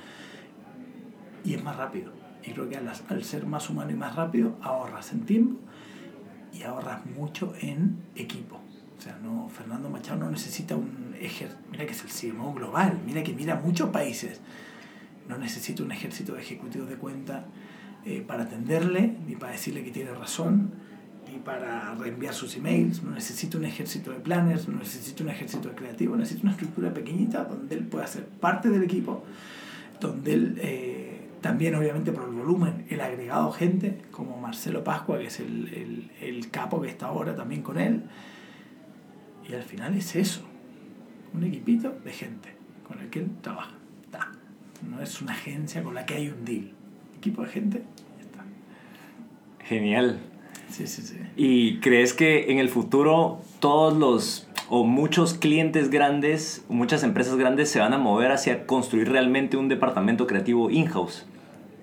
y 1.44 1.54
es 1.54 1.62
más 1.62 1.76
rápido. 1.76 2.12
Y 2.44 2.52
creo 2.52 2.68
que 2.68 2.76
al, 2.76 2.88
al 3.08 3.24
ser 3.24 3.46
más 3.46 3.68
humano 3.70 3.90
y 3.90 3.94
más 3.94 4.14
rápido 4.14 4.56
ahorras 4.62 5.12
en 5.12 5.20
tiempo 5.26 5.58
y 6.52 6.62
ahorras 6.62 7.04
mucho 7.06 7.54
en 7.60 7.96
equipo. 8.14 8.60
O 8.98 9.00
sea, 9.00 9.18
no, 9.22 9.48
Fernando 9.48 9.90
Machado 9.90 10.20
no 10.20 10.30
necesita 10.30 10.76
un 10.76 11.14
ejército, 11.20 11.60
mira 11.70 11.84
que 11.84 11.92
es 11.92 12.02
el 12.02 12.32
CMO 12.32 12.54
global, 12.54 12.98
mira 13.04 13.22
que 13.22 13.34
mira 13.34 13.56
muchos 13.56 13.90
países. 13.90 14.40
No 15.28 15.36
necesita 15.38 15.82
un 15.82 15.92
ejército 15.92 16.34
de 16.34 16.40
ejecutivos 16.40 16.88
de 16.88 16.96
cuenta 16.96 17.46
eh, 18.04 18.24
para 18.26 18.44
atenderle, 18.44 19.16
ni 19.26 19.34
para 19.34 19.52
decirle 19.52 19.82
que 19.82 19.90
tiene 19.90 20.12
razón, 20.12 20.72
para 21.45 21.95
reenviar 21.95 22.34
sus 22.34 22.57
emails. 22.57 23.03
No 23.03 23.12
necesita 23.12 23.59
un 23.59 23.64
ejército 23.64 24.11
de 24.11 24.18
planners, 24.18 24.68
no 24.68 24.78
necesita 24.78 25.22
un 25.22 25.30
ejército 25.30 25.68
de 25.68 25.74
creativos, 25.74 26.18
necesita 26.18 26.43
una 26.43 26.53
estructura 26.53 26.93
pequeñita 26.93 27.45
donde 27.45 27.74
él 27.74 27.84
pueda 27.84 28.07
ser 28.07 28.24
parte 28.26 28.68
del 28.68 28.82
equipo, 28.82 29.24
donde 30.01 30.32
él 30.32 30.59
eh, 30.62 31.28
también 31.41 31.74
obviamente 31.74 32.12
por 32.12 32.24
el 32.24 32.34
volumen, 32.34 32.87
el 32.89 33.01
agregado 33.01 33.53
gente, 33.53 34.03
como 34.11 34.39
Marcelo 34.39 34.82
Pascua, 34.82 35.18
que 35.18 35.26
es 35.26 35.41
el, 35.41 35.72
el, 35.72 36.11
el 36.20 36.51
capo 36.51 36.80
que 36.80 36.89
está 36.89 37.07
ahora 37.07 37.34
también 37.34 37.62
con 37.62 37.78
él. 37.78 38.03
Y 39.49 39.55
al 39.55 39.62
final 39.62 39.95
es 39.95 40.16
eso, 40.16 40.43
un 41.32 41.45
equipito 41.45 41.97
de 42.05 42.12
gente 42.12 42.57
con 42.87 43.01
el 43.01 43.11
que 43.11 43.20
él 43.20 43.30
trabaja. 43.43 43.74
Ta. 44.11 44.32
No 44.89 45.01
es 45.01 45.22
una 45.22 45.32
agencia 45.32 45.82
con 45.82 45.95
la 45.95 46.05
que 46.05 46.14
hay 46.14 46.28
un 46.28 46.45
deal. 46.45 46.72
Equipo 47.16 47.43
de 47.43 47.49
gente. 47.49 47.82
Genial. 49.66 50.20
Sí, 50.70 50.86
sí. 50.86 51.16
¿Y 51.36 51.78
crees 51.80 52.12
que 52.12 52.50
en 52.50 52.58
el 52.58 52.68
futuro 52.68 53.40
todos 53.60 53.96
los 53.96 54.48
o 54.68 54.84
muchos 54.84 55.34
clientes 55.34 55.90
grandes, 55.90 56.64
muchas 56.68 57.04
empresas 57.04 57.36
grandes 57.36 57.70
se 57.70 57.78
van 57.78 57.92
a 57.92 57.98
mover 57.98 58.32
hacia 58.32 58.66
construir 58.66 59.10
realmente 59.10 59.56
un 59.56 59.68
departamento 59.68 60.26
creativo 60.26 60.70
in-house? 60.70 61.26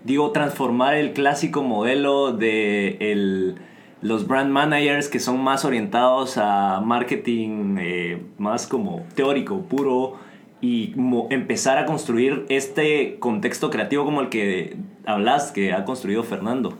Digo, 0.04 0.32
transformar 0.32 0.96
el 0.96 1.14
clásico 1.14 1.64
modelo 1.64 2.34
de 2.34 2.98
el, 3.00 3.56
los 4.02 4.28
brand 4.28 4.52
managers 4.52 5.08
que 5.08 5.20
son 5.20 5.42
más 5.42 5.64
orientados 5.64 6.38
a 6.38 6.82
marketing 6.82 7.78
eh, 7.80 8.22
más 8.38 8.68
como 8.68 9.06
teórico, 9.16 9.62
puro, 9.62 10.18
y 10.60 10.94
empezar 11.30 11.78
a 11.78 11.86
construir 11.86 12.46
este 12.48 13.18
contexto 13.20 13.70
creativo 13.70 14.06
como 14.06 14.22
el 14.22 14.30
que 14.30 14.78
hablas, 15.06 15.52
que 15.52 15.74
ha 15.74 15.84
construido 15.84 16.24
Fernando. 16.24 16.78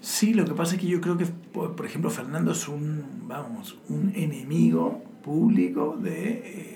Sí, 0.00 0.32
lo 0.32 0.46
que 0.46 0.54
pasa 0.54 0.76
es 0.76 0.80
que 0.80 0.86
yo 0.86 1.00
creo 1.00 1.18
que, 1.18 1.26
por 1.26 1.84
ejemplo, 1.84 2.10
Fernando 2.10 2.52
es 2.52 2.68
un, 2.68 3.04
vamos, 3.26 3.78
un 3.88 4.12
enemigo 4.14 5.02
público 5.22 5.98
de 6.00 6.32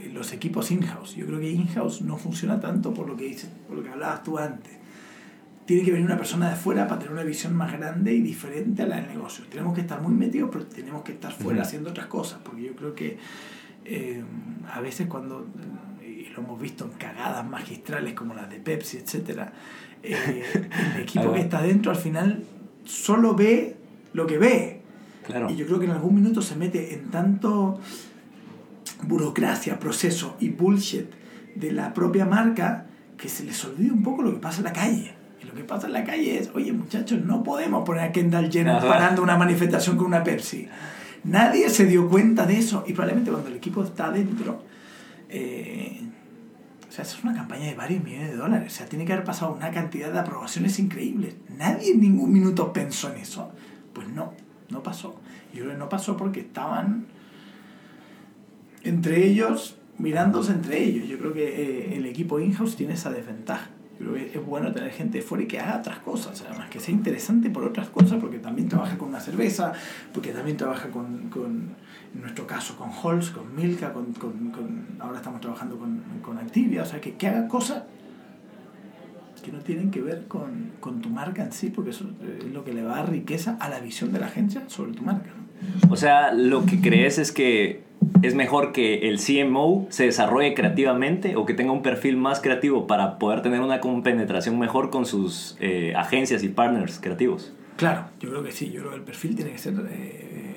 eh, 0.06 0.10
los 0.12 0.32
equipos 0.32 0.70
in-house. 0.70 1.16
Yo 1.16 1.26
creo 1.26 1.40
que 1.40 1.50
in-house 1.50 2.02
no 2.02 2.18
funciona 2.18 2.60
tanto 2.60 2.92
por 2.92 3.08
lo 3.08 3.16
que 3.16 3.24
dices, 3.24 3.50
por 3.66 3.78
lo 3.78 3.82
que 3.82 3.88
hablabas 3.88 4.22
tú 4.22 4.38
antes. 4.38 4.72
Tiene 5.64 5.82
que 5.82 5.92
venir 5.92 6.04
una 6.04 6.18
persona 6.18 6.50
de 6.50 6.56
fuera 6.56 6.86
para 6.86 7.00
tener 7.00 7.14
una 7.14 7.22
visión 7.22 7.56
más 7.56 7.72
grande 7.72 8.12
y 8.12 8.20
diferente 8.20 8.82
a 8.82 8.86
la 8.86 8.96
del 8.96 9.08
negocio. 9.08 9.46
Tenemos 9.48 9.74
que 9.74 9.80
estar 9.80 10.02
muy 10.02 10.12
metidos, 10.12 10.50
pero 10.52 10.66
tenemos 10.66 11.02
que 11.02 11.12
estar 11.12 11.32
fuera 11.32 11.62
haciendo 11.62 11.90
otras 11.90 12.06
cosas, 12.06 12.40
porque 12.44 12.64
yo 12.64 12.76
creo 12.76 12.94
que 12.94 13.16
eh, 13.86 14.22
a 14.70 14.80
veces 14.80 15.06
cuando, 15.06 15.46
y 16.06 16.26
lo 16.26 16.42
hemos 16.42 16.60
visto 16.60 16.84
en 16.84 16.90
cagadas 16.98 17.48
magistrales 17.48 18.12
como 18.12 18.34
las 18.34 18.50
de 18.50 18.60
Pepsi, 18.60 18.98
etc., 18.98 19.48
el 20.02 21.00
equipo 21.00 21.32
que 21.32 21.40
está 21.40 21.62
dentro 21.62 21.90
al 21.90 21.96
final 21.96 22.44
solo 22.84 23.34
ve 23.34 23.76
lo 24.12 24.26
que 24.26 24.38
ve. 24.38 24.80
Claro. 25.26 25.50
Y 25.50 25.56
yo 25.56 25.66
creo 25.66 25.78
que 25.78 25.86
en 25.86 25.92
algún 25.92 26.14
minuto 26.14 26.42
se 26.42 26.56
mete 26.56 26.94
en 26.94 27.10
tanto 27.10 27.80
burocracia, 29.02 29.78
proceso 29.78 30.36
y 30.40 30.50
bullshit 30.50 31.06
de 31.54 31.72
la 31.72 31.94
propia 31.94 32.26
marca 32.26 32.86
que 33.16 33.28
se 33.28 33.44
les 33.44 33.64
olvida 33.64 33.92
un 33.92 34.02
poco 34.02 34.22
lo 34.22 34.32
que 34.32 34.38
pasa 34.38 34.58
en 34.58 34.64
la 34.64 34.72
calle. 34.72 35.14
Y 35.42 35.46
lo 35.46 35.54
que 35.54 35.64
pasa 35.64 35.86
en 35.86 35.92
la 35.92 36.04
calle 36.04 36.38
es, 36.38 36.50
oye 36.54 36.72
muchachos, 36.72 37.24
no 37.24 37.42
podemos 37.42 37.84
poner 37.84 38.04
a 38.04 38.12
Kendall 38.12 38.50
Jenner 38.50 38.76
Ajá. 38.76 38.88
parando 38.88 39.22
una 39.22 39.36
manifestación 39.36 39.96
con 39.96 40.06
una 40.06 40.22
Pepsi. 40.22 40.68
Nadie 41.24 41.70
se 41.70 41.86
dio 41.86 42.08
cuenta 42.08 42.44
de 42.44 42.58
eso. 42.58 42.84
Y 42.86 42.92
probablemente 42.92 43.30
cuando 43.30 43.48
el 43.48 43.56
equipo 43.56 43.82
está 43.82 44.10
dentro, 44.10 44.62
eh, 45.28 46.00
o 46.94 46.96
sea, 46.96 47.02
eso 47.04 47.18
es 47.18 47.24
una 47.24 47.34
campaña 47.34 47.66
de 47.66 47.74
varios 47.74 48.04
millones 48.04 48.30
de 48.30 48.36
dólares. 48.36 48.72
O 48.72 48.76
sea, 48.76 48.86
tiene 48.86 49.04
que 49.04 49.12
haber 49.12 49.24
pasado 49.24 49.52
una 49.52 49.72
cantidad 49.72 50.12
de 50.12 50.18
aprobaciones 50.20 50.78
increíbles. 50.78 51.34
Nadie 51.58 51.90
en 51.90 52.00
ningún 52.00 52.32
minuto 52.32 52.72
pensó 52.72 53.12
en 53.12 53.20
eso. 53.20 53.50
Pues 53.92 54.06
no, 54.10 54.32
no 54.70 54.80
pasó. 54.80 55.20
Yo 55.52 55.62
creo 55.62 55.72
que 55.72 55.78
no 55.78 55.88
pasó 55.88 56.16
porque 56.16 56.38
estaban 56.38 57.06
entre 58.84 59.26
ellos, 59.26 59.76
mirándose 59.98 60.52
entre 60.52 60.84
ellos. 60.84 61.08
Yo 61.08 61.18
creo 61.18 61.32
que 61.32 61.48
eh, 61.48 61.96
el 61.96 62.06
equipo 62.06 62.38
in-house 62.38 62.76
tiene 62.76 62.94
esa 62.94 63.10
desventaja. 63.10 63.70
Yo 63.98 64.12
creo 64.12 64.14
que 64.14 64.38
es 64.38 64.46
bueno 64.46 64.72
tener 64.72 64.92
gente 64.92 65.18
de 65.18 65.24
fuera 65.24 65.42
y 65.42 65.48
que 65.48 65.58
haga 65.58 65.78
otras 65.78 65.98
cosas, 65.98 66.44
además, 66.48 66.70
que 66.70 66.78
sea 66.78 66.94
interesante 66.94 67.50
por 67.50 67.64
otras 67.64 67.88
cosas, 67.88 68.20
porque 68.20 68.38
también 68.38 68.68
trabaja 68.68 68.96
con 68.96 69.08
una 69.08 69.20
cerveza, 69.20 69.72
porque 70.12 70.30
también 70.30 70.56
trabaja 70.56 70.90
con, 70.90 71.28
con 71.28 71.74
en 72.14 72.20
nuestro 72.22 72.46
caso, 72.46 72.76
con 72.76 72.90
Halls, 72.90 73.30
con 73.30 73.54
Milka, 73.56 73.92
con, 73.92 74.12
con, 74.14 74.50
con- 74.50 74.86
ahora 75.00 75.16
estamos 75.18 75.40
trabajando 75.40 75.76
con, 75.78 76.00
con 76.22 76.38
Activia, 76.38 76.82
o 76.82 76.86
sea, 76.86 77.00
que, 77.00 77.14
que 77.14 77.26
haga 77.26 77.48
cosas 77.48 77.82
que 79.44 79.52
no 79.52 79.58
tienen 79.58 79.90
que 79.90 80.00
ver 80.00 80.24
con, 80.26 80.70
con 80.80 81.02
tu 81.02 81.10
marca 81.10 81.42
en 81.44 81.52
sí, 81.52 81.68
porque 81.68 81.90
eso 81.90 82.06
es 82.40 82.50
lo 82.52 82.64
que 82.64 82.72
le 82.72 82.82
va 82.82 82.94
a 82.94 82.96
dar 83.02 83.10
riqueza 83.10 83.58
a 83.60 83.68
la 83.68 83.78
visión 83.80 84.10
de 84.12 84.18
la 84.20 84.26
agencia 84.26 84.62
sobre 84.68 84.92
tu 84.92 85.02
marca. 85.02 85.28
¿no? 85.36 85.92
O 85.92 85.96
sea, 85.96 86.32
lo 86.32 86.64
que 86.64 86.80
crees 86.80 87.18
es 87.18 87.30
que 87.30 87.82
es 88.22 88.34
mejor 88.34 88.72
que 88.72 89.08
el 89.10 89.18
CMO 89.18 89.86
se 89.90 90.04
desarrolle 90.04 90.54
creativamente 90.54 91.36
o 91.36 91.44
que 91.44 91.52
tenga 91.52 91.72
un 91.72 91.82
perfil 91.82 92.16
más 92.16 92.40
creativo 92.40 92.86
para 92.86 93.18
poder 93.18 93.42
tener 93.42 93.60
una 93.60 93.80
compenetración 93.80 94.58
mejor 94.58 94.88
con 94.88 95.04
sus 95.04 95.56
eh, 95.60 95.92
agencias 95.94 96.42
y 96.42 96.48
partners 96.48 96.98
creativos. 96.98 97.52
Claro, 97.76 98.04
yo 98.20 98.30
creo 98.30 98.42
que 98.42 98.52
sí, 98.52 98.70
yo 98.70 98.80
creo 98.80 98.90
que 98.92 98.96
el 98.98 99.02
perfil 99.02 99.34
tiene 99.36 99.50
que 99.52 99.58
ser 99.58 99.74
eh, 99.90 100.53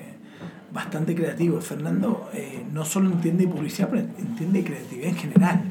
bastante 0.72 1.14
creativo. 1.14 1.60
Fernando 1.60 2.28
eh, 2.32 2.64
no 2.72 2.84
solo 2.84 3.10
entiende 3.10 3.46
publicidad, 3.46 3.88
pero 3.90 4.02
entiende 4.18 4.64
creatividad 4.64 5.08
en 5.08 5.16
general. 5.16 5.62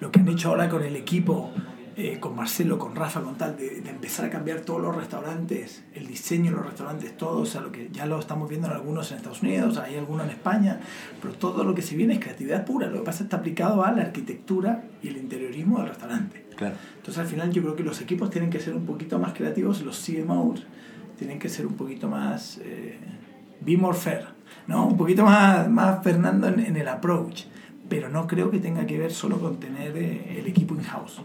Lo 0.00 0.10
que 0.12 0.20
han 0.20 0.28
hecho 0.28 0.50
ahora 0.50 0.68
con 0.68 0.82
el 0.82 0.94
equipo, 0.94 1.50
eh, 1.96 2.20
con 2.20 2.36
Marcelo, 2.36 2.78
con 2.78 2.94
Rafa, 2.94 3.20
con 3.20 3.36
tal, 3.36 3.56
de, 3.56 3.80
de 3.80 3.90
empezar 3.90 4.26
a 4.26 4.30
cambiar 4.30 4.60
todos 4.60 4.80
los 4.80 4.94
restaurantes, 4.94 5.82
el 5.94 6.06
diseño 6.06 6.52
de 6.52 6.58
los 6.58 6.66
restaurantes, 6.66 7.16
todo, 7.16 7.40
o 7.40 7.46
sea, 7.46 7.60
lo 7.60 7.72
que 7.72 7.88
ya 7.90 8.06
lo 8.06 8.20
estamos 8.20 8.48
viendo 8.48 8.68
en 8.68 8.74
algunos 8.74 9.10
en 9.10 9.16
Estados 9.16 9.42
Unidos, 9.42 9.78
hay 9.78 9.96
algunos 9.96 10.24
en 10.26 10.30
España, 10.30 10.78
pero 11.20 11.34
todo 11.34 11.64
lo 11.64 11.74
que 11.74 11.82
se 11.82 11.96
viene 11.96 12.14
es 12.14 12.20
creatividad 12.20 12.64
pura. 12.64 12.86
Lo 12.86 13.00
que 13.00 13.04
pasa 13.04 13.16
es 13.16 13.18
que 13.18 13.24
está 13.24 13.38
aplicado 13.38 13.84
a 13.84 13.90
la 13.90 14.02
arquitectura 14.02 14.84
y 15.02 15.08
el 15.08 15.16
interiorismo 15.16 15.78
del 15.78 15.88
restaurante. 15.88 16.46
Claro. 16.54 16.76
Entonces 16.96 17.18
al 17.18 17.26
final 17.26 17.50
yo 17.50 17.62
creo 17.62 17.74
que 17.74 17.82
los 17.82 18.00
equipos 18.00 18.30
tienen 18.30 18.50
que 18.50 18.60
ser 18.60 18.74
un 18.74 18.86
poquito 18.86 19.18
más 19.18 19.32
creativos, 19.32 19.82
los 19.82 19.98
CMOs 20.04 20.64
tienen 21.18 21.38
que 21.40 21.48
ser 21.48 21.66
un 21.66 21.74
poquito 21.74 22.08
más 22.08 22.58
eh, 22.62 22.96
be 23.60 23.76
more 23.76 23.96
fair, 23.96 24.26
¿no? 24.66 24.86
Un 24.86 24.96
poquito 24.96 25.24
más, 25.24 25.68
más 25.68 26.02
Fernando 26.02 26.48
en, 26.48 26.60
en 26.60 26.76
el 26.76 26.88
approach, 26.88 27.42
pero 27.88 28.08
no 28.08 28.26
creo 28.26 28.50
que 28.50 28.58
tenga 28.58 28.86
que 28.86 28.98
ver 28.98 29.10
solo 29.12 29.38
con 29.38 29.58
tener 29.58 29.96
eh, 29.96 30.38
el 30.40 30.46
equipo 30.46 30.74
in-house. 30.74 31.20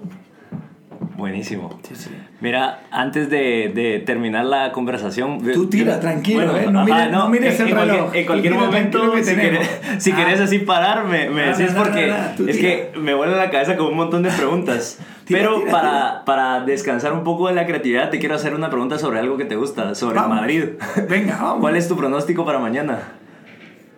Buenísimo. 1.17 1.79
Sí, 1.87 1.95
sí. 1.95 2.09
Mira, 2.41 2.83
antes 2.91 3.29
de, 3.29 3.71
de 3.73 3.99
terminar 3.99 4.45
la 4.45 4.71
conversación... 4.71 5.39
Tú 5.53 5.67
tira, 5.67 5.95
yo- 5.95 5.99
tranquilo, 5.99 6.57
¿eh? 6.57 6.67
No 6.71 6.85
mires- 6.85 7.11
no 7.11 7.29
mires 7.29 7.59
el 7.59 7.67
en 7.69 7.75
cualquier- 7.75 7.95
reloj. 7.97 8.15
En 8.15 8.25
cualquier 8.25 8.53
momento, 8.55 9.11
que 9.13 9.23
si, 9.23 9.35
querés, 9.35 9.69
si 9.99 10.11
Ah. 10.11 10.15
querés 10.15 10.39
así 10.39 10.59
parar, 10.59 11.05
me, 11.05 11.29
me 11.29 11.45
No, 11.51 11.57
decís 11.57 11.73
no, 11.73 11.77
no, 11.79 11.83
porque 11.83 12.07
no, 12.07 12.15
no, 12.39 12.47
es 12.49 12.57
que 12.57 12.91
me 12.99 13.13
vuelve 13.13 13.35
la 13.35 13.49
cabeza 13.51 13.75
con 13.77 13.87
un 13.87 13.95
montón 13.97 14.23
de 14.23 14.29
preguntas. 14.31 14.99
Pero 15.27 15.59
tira, 15.59 15.71
para, 15.71 15.89
tira. 15.89 16.25
para 16.25 16.59
descansar 16.65 17.13
un 17.13 17.23
poco 17.23 17.47
de 17.47 17.53
la 17.53 17.65
creatividad, 17.65 18.09
te 18.09 18.19
quiero 18.19 18.35
hacer 18.35 18.53
una 18.55 18.69
pregunta 18.69 18.97
sobre 18.99 19.19
algo 19.19 19.37
que 19.37 19.45
te 19.45 19.55
gusta, 19.55 19.95
sobre 19.95 20.15
Vamos. 20.15 20.37
Madrid. 20.37 20.65
Venga, 21.09 21.37
vamos. 21.41 21.59
¿Cuál 21.61 21.75
es 21.77 21.87
tu 21.87 21.95
pronóstico 21.95 22.45
para 22.45 22.59
mañana? 22.59 22.99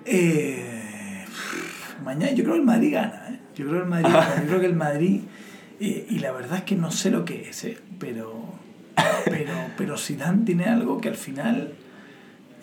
Eh, 0.05 1.25
mañana 2.03 2.31
yo 2.33 2.43
creo 2.43 2.53
que 2.55 2.59
el 2.59 2.65
Madrid 2.65 2.93
gana. 2.93 3.27
¿eh? 3.29 3.39
Yo 3.55 3.65
creo 3.67 3.77
que 3.79 3.83
el 3.83 3.89
Madrid 3.89 4.07
gana. 4.13 4.35
Yo 4.41 4.47
creo 4.47 4.59
que 4.59 4.65
el 4.67 4.75
Madrid. 4.75 5.21
eh, 5.79 6.07
y 6.09 6.19
la 6.19 6.31
verdad 6.31 6.57
es 6.57 6.63
que 6.63 6.75
no 6.75 6.91
sé 6.91 7.09
lo 7.11 7.25
que 7.25 7.49
es, 7.49 7.63
¿eh? 7.65 7.77
pero, 7.99 8.43
pero, 9.25 9.53
pero 9.77 9.97
Zidane 9.97 10.45
tiene 10.45 10.65
algo 10.65 11.01
que 11.01 11.09
al 11.09 11.15
final 11.15 11.73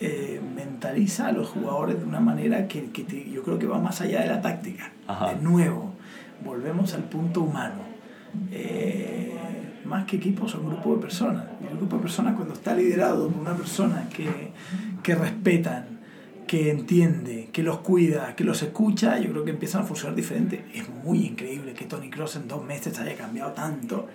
eh, 0.00 0.40
mentaliza 0.54 1.26
a 1.28 1.32
los 1.32 1.48
jugadores 1.48 1.98
de 1.98 2.04
una 2.04 2.20
manera 2.20 2.68
que, 2.68 2.90
que 2.90 3.02
te- 3.04 3.30
yo 3.30 3.42
creo 3.42 3.58
que 3.58 3.66
va 3.66 3.78
más 3.78 4.00
allá 4.00 4.20
de 4.22 4.28
la 4.28 4.40
táctica. 4.40 4.92
De 5.28 5.42
nuevo, 5.42 5.92
volvemos 6.44 6.94
al 6.94 7.02
punto 7.04 7.42
humano. 7.42 7.91
Eh, 8.50 9.32
más 9.84 10.04
que 10.06 10.16
equipos, 10.16 10.50
son 10.50 10.64
un 10.64 10.70
grupo 10.70 10.94
de 10.96 11.02
personas. 11.02 11.44
Y 11.62 11.70
el 11.70 11.76
grupo 11.76 11.96
de 11.96 12.02
personas 12.02 12.34
cuando 12.34 12.54
está 12.54 12.74
liderado 12.74 13.28
por 13.28 13.40
una 13.40 13.54
persona 13.54 14.08
que, 14.08 14.52
que 15.02 15.14
respetan, 15.14 16.00
que 16.46 16.70
entiende, 16.70 17.48
que 17.52 17.62
los 17.62 17.78
cuida, 17.78 18.34
que 18.36 18.44
los 18.44 18.62
escucha, 18.62 19.18
yo 19.18 19.30
creo 19.30 19.44
que 19.44 19.50
empiezan 19.50 19.82
a 19.82 19.84
funcionar 19.84 20.14
diferente. 20.14 20.64
Es 20.74 20.88
muy 20.88 21.26
increíble 21.26 21.72
que 21.72 21.84
Tony 21.84 22.10
Cross 22.10 22.36
en 22.36 22.48
dos 22.48 22.64
meses 22.64 22.98
haya 22.98 23.16
cambiado 23.16 23.52
tanto. 23.52 24.08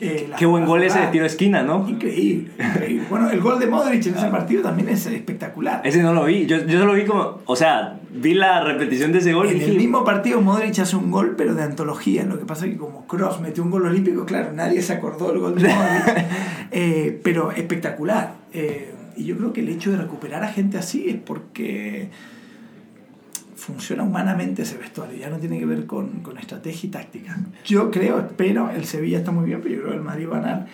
Eh, 0.00 0.30
Qué 0.38 0.46
buen 0.46 0.64
gol 0.64 0.82
ese 0.82 1.00
de 1.00 1.06
tiro 1.08 1.24
de 1.24 1.28
esquina, 1.28 1.62
¿no? 1.62 1.88
Increíble, 1.88 2.50
increíble. 2.58 3.06
Bueno, 3.10 3.30
el 3.30 3.40
gol 3.40 3.58
de 3.58 3.66
Modric 3.66 4.06
en 4.06 4.16
ese 4.16 4.28
partido 4.28 4.62
también 4.62 4.88
es 4.88 5.06
espectacular. 5.06 5.80
Ese 5.84 6.02
no 6.02 6.12
lo 6.12 6.24
vi. 6.24 6.46
Yo, 6.46 6.64
yo 6.66 6.84
lo 6.84 6.94
vi 6.94 7.04
como. 7.04 7.40
O 7.44 7.56
sea, 7.56 7.98
vi 8.10 8.34
la 8.34 8.62
repetición 8.62 9.12
de 9.12 9.18
ese 9.18 9.32
gol 9.32 9.48
En 9.48 9.60
el 9.60 9.76
mismo 9.76 10.04
partido 10.04 10.40
Modric 10.40 10.78
hace 10.78 10.96
un 10.96 11.10
gol, 11.10 11.34
pero 11.36 11.54
de 11.54 11.62
antología. 11.62 12.24
Lo 12.24 12.38
que 12.38 12.44
pasa 12.44 12.66
es 12.66 12.72
que 12.72 12.78
como 12.78 13.06
Cross 13.06 13.40
metió 13.40 13.62
un 13.62 13.70
gol 13.70 13.86
olímpico, 13.86 14.24
claro, 14.24 14.52
nadie 14.52 14.80
se 14.82 14.92
acordó 14.92 15.32
del 15.32 15.40
gol 15.40 15.60
de 15.60 15.68
Modric. 15.68 16.26
Eh, 16.72 17.20
pero 17.24 17.50
espectacular. 17.50 18.34
Eh, 18.52 18.94
y 19.16 19.24
yo 19.24 19.36
creo 19.36 19.52
que 19.52 19.60
el 19.60 19.68
hecho 19.70 19.90
de 19.90 19.96
recuperar 19.96 20.44
a 20.44 20.48
gente 20.48 20.78
así 20.78 21.10
es 21.10 21.16
porque 21.16 22.10
funciona 23.60 24.02
humanamente 24.02 24.62
ese 24.62 24.78
vestuario. 24.78 25.18
Ya 25.18 25.28
no 25.28 25.36
tiene 25.36 25.58
que 25.58 25.66
ver 25.66 25.84
con, 25.86 26.20
con 26.22 26.38
estrategia 26.38 26.86
y 26.88 26.90
táctica. 26.90 27.36
Yo 27.64 27.90
creo, 27.90 28.18
espero, 28.20 28.70
el 28.70 28.84
Sevilla 28.86 29.18
está 29.18 29.30
muy 29.32 29.44
bien, 29.44 29.60
pero 29.62 29.74
yo 29.74 29.80
creo 29.82 29.90
que 29.92 29.96
el 29.98 30.02
Madrid 30.04 30.28
va 30.32 30.38
a 30.38 30.40
ganar. 30.40 30.66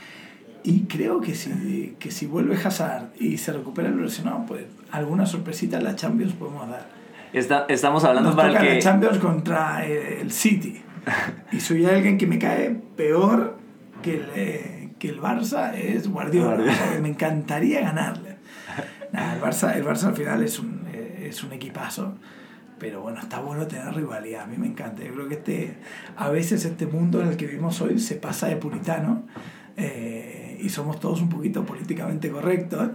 Y 0.62 0.80
creo 0.84 1.20
que 1.20 1.34
si, 1.34 1.94
que 1.98 2.10
si 2.10 2.26
vuelve 2.26 2.56
Hazard 2.56 3.08
y 3.18 3.38
se 3.38 3.52
recupera 3.52 3.88
el 3.88 4.00
lesionado, 4.00 4.44
pues 4.46 4.64
alguna 4.92 5.26
sorpresita 5.26 5.78
en 5.78 5.84
la 5.84 5.96
Champions 5.96 6.32
podemos 6.34 6.68
dar. 6.68 6.88
Está- 7.32 7.66
estamos 7.68 8.04
hablando 8.04 8.30
Nos 8.30 8.36
para 8.36 8.48
toca 8.50 8.60
el 8.62 8.66
la 8.68 8.72
que. 8.74 8.78
Champions 8.80 9.18
contra 9.18 9.86
eh, 9.86 10.20
el 10.20 10.30
City. 10.30 10.80
Y 11.52 11.60
soy 11.60 11.84
alguien 11.86 12.18
que 12.18 12.26
me 12.26 12.38
cae 12.38 12.70
peor 12.96 13.56
que 14.02 14.14
el, 14.16 14.26
eh, 14.34 14.90
que 14.98 15.08
el 15.08 15.20
Barça, 15.20 15.72
es 15.74 16.08
Guardiola. 16.08 16.56
Guardiola. 16.56 16.72
O 16.72 16.76
sea, 16.92 17.00
me 17.00 17.08
encantaría 17.08 17.80
ganarle. 17.80 18.36
Nah, 19.12 19.34
el, 19.34 19.40
Barça, 19.40 19.76
el 19.76 19.84
Barça 19.84 20.04
al 20.08 20.16
final 20.16 20.42
es 20.42 20.58
un, 20.58 20.80
eh, 20.92 21.28
es 21.30 21.42
un 21.44 21.52
equipazo. 21.52 22.14
Pero 22.78 23.00
bueno, 23.00 23.20
está 23.20 23.40
bueno 23.40 23.66
tener 23.66 23.94
rivalidad. 23.94 24.42
A 24.42 24.46
mí 24.46 24.56
me 24.58 24.66
encanta. 24.66 25.02
Yo 25.02 25.12
creo 25.14 25.28
que 25.28 25.34
este, 25.34 25.74
a 26.16 26.28
veces 26.30 26.64
este 26.64 26.86
mundo 26.86 27.22
en 27.22 27.28
el 27.28 27.36
que 27.36 27.46
vivimos 27.46 27.80
hoy 27.80 27.98
se 27.98 28.16
pasa 28.16 28.48
de 28.48 28.56
puritano. 28.56 29.24
eh, 29.78 30.58
y 30.62 30.70
somos 30.70 30.98
todos 31.00 31.20
un 31.20 31.28
poquito 31.28 31.64
políticamente 31.66 32.30
correctos. 32.30 32.88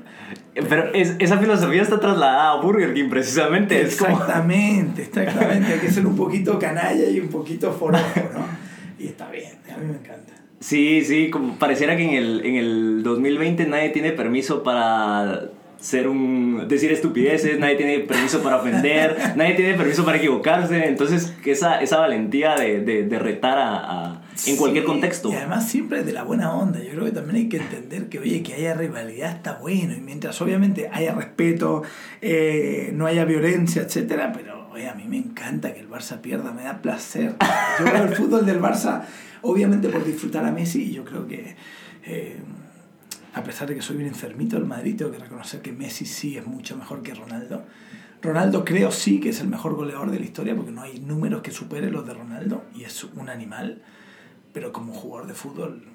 Pero 0.67 0.91
es- 0.95 1.15
esa 1.19 1.37
filosofía 1.37 1.83
está 1.83 1.99
trasladada 1.99 2.53
a 2.53 2.61
Burger 2.61 2.93
King, 2.95 3.07
precisamente. 3.09 3.79
Exactamente, 3.81 5.03
exactamente. 5.03 5.73
Hay 5.73 5.79
que 5.79 5.91
ser 5.91 6.07
un 6.07 6.15
poquito 6.15 6.57
canalla 6.57 7.07
y 7.07 7.19
un 7.19 7.27
poquito 7.27 7.71
forojo, 7.71 8.19
¿no? 8.33 8.45
Y 8.97 9.07
está 9.09 9.29
bien, 9.29 9.53
a 9.71 9.77
mí 9.77 9.85
me 9.91 9.97
encanta. 9.99 10.33
Sí, 10.59 11.03
sí, 11.05 11.29
como 11.29 11.55
pareciera 11.59 11.95
que 11.95 12.03
en 12.03 12.13
el, 12.15 12.45
en 12.45 12.55
el 12.55 13.03
2020 13.03 13.67
nadie 13.67 13.89
tiene 13.89 14.11
permiso 14.11 14.63
para 14.63 15.49
ser 15.81 16.07
un 16.07 16.67
decir 16.69 16.91
estupideces, 16.91 17.59
nadie 17.59 17.75
tiene 17.75 17.99
permiso 17.99 18.41
para 18.41 18.57
ofender, 18.57 19.17
nadie 19.35 19.55
tiene 19.55 19.73
permiso 19.73 20.05
para 20.05 20.17
equivocarse, 20.17 20.87
entonces 20.87 21.33
esa, 21.43 21.81
esa 21.81 21.97
valentía 21.97 22.55
de, 22.55 22.79
de, 22.81 23.03
de 23.03 23.19
retar 23.19 23.57
a, 23.57 23.75
a- 24.13 24.21
en 24.47 24.55
cualquier 24.55 24.83
Sí, 24.85 24.87
contexto. 24.89 25.29
Y 25.29 25.35
además 25.35 25.67
siempre 25.67 26.03
de 26.03 26.13
la 26.13 26.23
buena 26.23 26.53
onda. 26.55 26.79
Yo 26.79 26.91
creo 26.91 27.05
que 27.05 27.11
también 27.11 27.35
hay 27.35 27.49
que 27.49 27.57
entender 27.57 28.07
que, 28.09 28.19
oye, 28.19 28.41
que 28.41 28.53
haya 28.53 28.73
rivalidad 28.73 29.31
está 29.35 29.55
bueno. 29.55 29.93
Y 29.93 29.99
mientras 30.01 30.39
obviamente 30.41 30.89
haya 30.91 31.13
respeto, 31.13 31.83
eh, 32.21 32.91
no 32.93 33.05
haya 33.07 33.25
violencia, 33.25 33.81
etcétera, 33.81 34.31
pero 34.33 34.69
oye, 34.71 34.87
a 34.87 34.93
mí 34.95 35.03
me 35.07 35.17
encanta 35.17 35.73
que 35.73 35.79
el 35.81 35.89
Barça 35.89 36.21
pierda, 36.21 36.53
me 36.53 36.63
da 36.63 36.81
placer. 36.81 37.35
Yo 37.79 37.85
veo 37.91 38.03
el 38.05 38.15
fútbol 38.15 38.45
del 38.45 38.59
Barça, 38.61 39.01
obviamente 39.41 39.89
por 39.89 40.05
disfrutar 40.05 40.45
a 40.45 40.51
Messi, 40.51 40.83
y 40.83 40.93
yo 40.93 41.03
creo 41.03 41.27
que. 41.27 41.55
eh, 42.05 42.37
a 43.33 43.43
pesar 43.43 43.67
de 43.67 43.75
que 43.75 43.81
soy 43.81 43.97
un 43.97 44.03
enfermito 44.05 44.55
del 44.57 44.65
Madrid, 44.65 44.95
tengo 44.97 45.11
que 45.11 45.19
reconocer 45.19 45.61
que 45.61 45.71
Messi 45.71 46.05
sí 46.05 46.37
es 46.37 46.45
mucho 46.45 46.75
mejor 46.77 47.01
que 47.01 47.13
Ronaldo. 47.13 47.63
Ronaldo 48.21 48.63
creo 48.65 48.91
sí 48.91 49.19
que 49.19 49.29
es 49.29 49.39
el 49.41 49.47
mejor 49.47 49.73
goleador 49.75 50.11
de 50.11 50.19
la 50.19 50.25
historia 50.25 50.55
porque 50.55 50.71
no 50.71 50.81
hay 50.81 50.99
números 50.99 51.41
que 51.41 51.51
superen 51.51 51.91
los 51.91 52.05
de 52.05 52.13
Ronaldo 52.13 52.63
y 52.75 52.83
es 52.83 53.03
un 53.03 53.29
animal. 53.29 53.81
Pero 54.53 54.73
como 54.73 54.93
jugador 54.93 55.27
de 55.27 55.33
fútbol, 55.33 55.85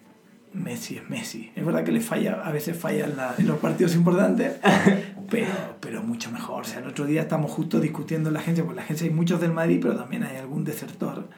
Messi 0.55 0.97
es 0.97 1.09
Messi. 1.11 1.53
Es 1.55 1.65
verdad 1.65 1.85
que 1.85 1.93
le 1.93 2.01
falla, 2.01 2.41
a 2.43 2.51
veces 2.51 2.77
falla 2.77 3.05
en, 3.05 3.17
la- 3.17 3.35
en 3.37 3.47
los 3.47 3.59
partidos 3.59 3.95
importantes, 3.95 4.55
pero, 5.31 5.47
pero 5.81 6.03
mucho 6.03 6.31
mejor. 6.31 6.63
O 6.63 6.65
sea, 6.65 6.79
el 6.81 6.87
otro 6.89 7.05
día 7.05 7.21
estamos 7.23 7.51
justo 7.51 7.79
discutiendo 7.81 8.31
en 8.31 8.35
la 8.35 8.41
agencia, 8.41 8.65
porque 8.65 8.73
en 8.73 8.77
la 8.77 8.83
agencia 8.85 9.07
hay 9.07 9.13
muchos 9.13 9.41
del 9.41 9.53
Madrid, 9.53 9.79
pero 9.83 9.95
también 9.95 10.23
hay 10.25 10.39
algún 10.39 10.65
desertor, 10.65 11.29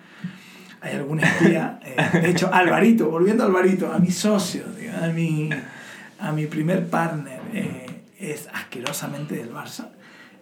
hay 0.81 0.95
algún 0.95 1.19
espía. 1.21 1.81
eh, 1.85 1.97
de 2.21 2.31
hecho, 2.31 2.49
Alvarito, 2.55 3.11
volviendo 3.11 3.43
a 3.43 3.47
Alvarito, 3.47 3.93
a 3.93 3.99
mi 3.99 4.13
socio, 4.13 4.63
a 5.03 5.09
mi, 5.09 5.51
a 6.21 6.33
mi 6.33 6.47
primer 6.47 6.89
partner, 6.89 7.41
eh, 7.53 7.87
es 8.19 8.49
asquerosamente 8.53 9.37
del 9.37 9.53
Barça. 9.53 9.91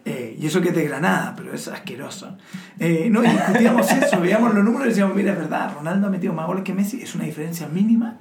Eh, 0.05 0.37
y 0.39 0.47
eso 0.47 0.61
que 0.61 0.69
es 0.69 0.75
de 0.75 0.85
Granada, 0.85 1.33
pero 1.35 1.53
es 1.53 1.67
asqueroso. 1.67 2.37
Eh, 2.79 3.09
no, 3.11 3.23
y 3.23 3.27
discutíamos 3.27 3.91
eso, 3.91 4.21
veíamos 4.21 4.53
los 4.53 4.63
números 4.63 4.87
y 4.87 4.89
decíamos, 4.89 5.15
mira, 5.15 5.33
es 5.33 5.37
verdad, 5.37 5.73
Ronaldo 5.73 6.07
ha 6.07 6.09
metido 6.09 6.33
más 6.33 6.47
goles 6.47 6.63
que 6.63 6.73
Messi, 6.73 7.01
es 7.01 7.13
una 7.13 7.25
diferencia 7.25 7.67
mínima, 7.67 8.17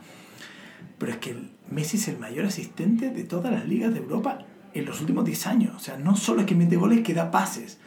pero 0.98 1.12
es 1.12 1.18
que 1.18 1.36
Messi 1.70 1.96
es 1.96 2.08
el 2.08 2.18
mayor 2.18 2.46
asistente 2.46 3.10
de 3.10 3.22
todas 3.22 3.52
las 3.52 3.68
ligas 3.68 3.92
de 3.94 4.00
Europa 4.00 4.38
en 4.74 4.84
los 4.84 5.00
últimos 5.00 5.24
10 5.24 5.46
años. 5.46 5.76
O 5.76 5.78
sea, 5.78 5.96
no 5.96 6.16
solo 6.16 6.40
es 6.40 6.46
que 6.46 6.56
mete 6.56 6.76
goles, 6.76 7.02
que 7.02 7.14
da 7.14 7.30
pases. 7.30 7.78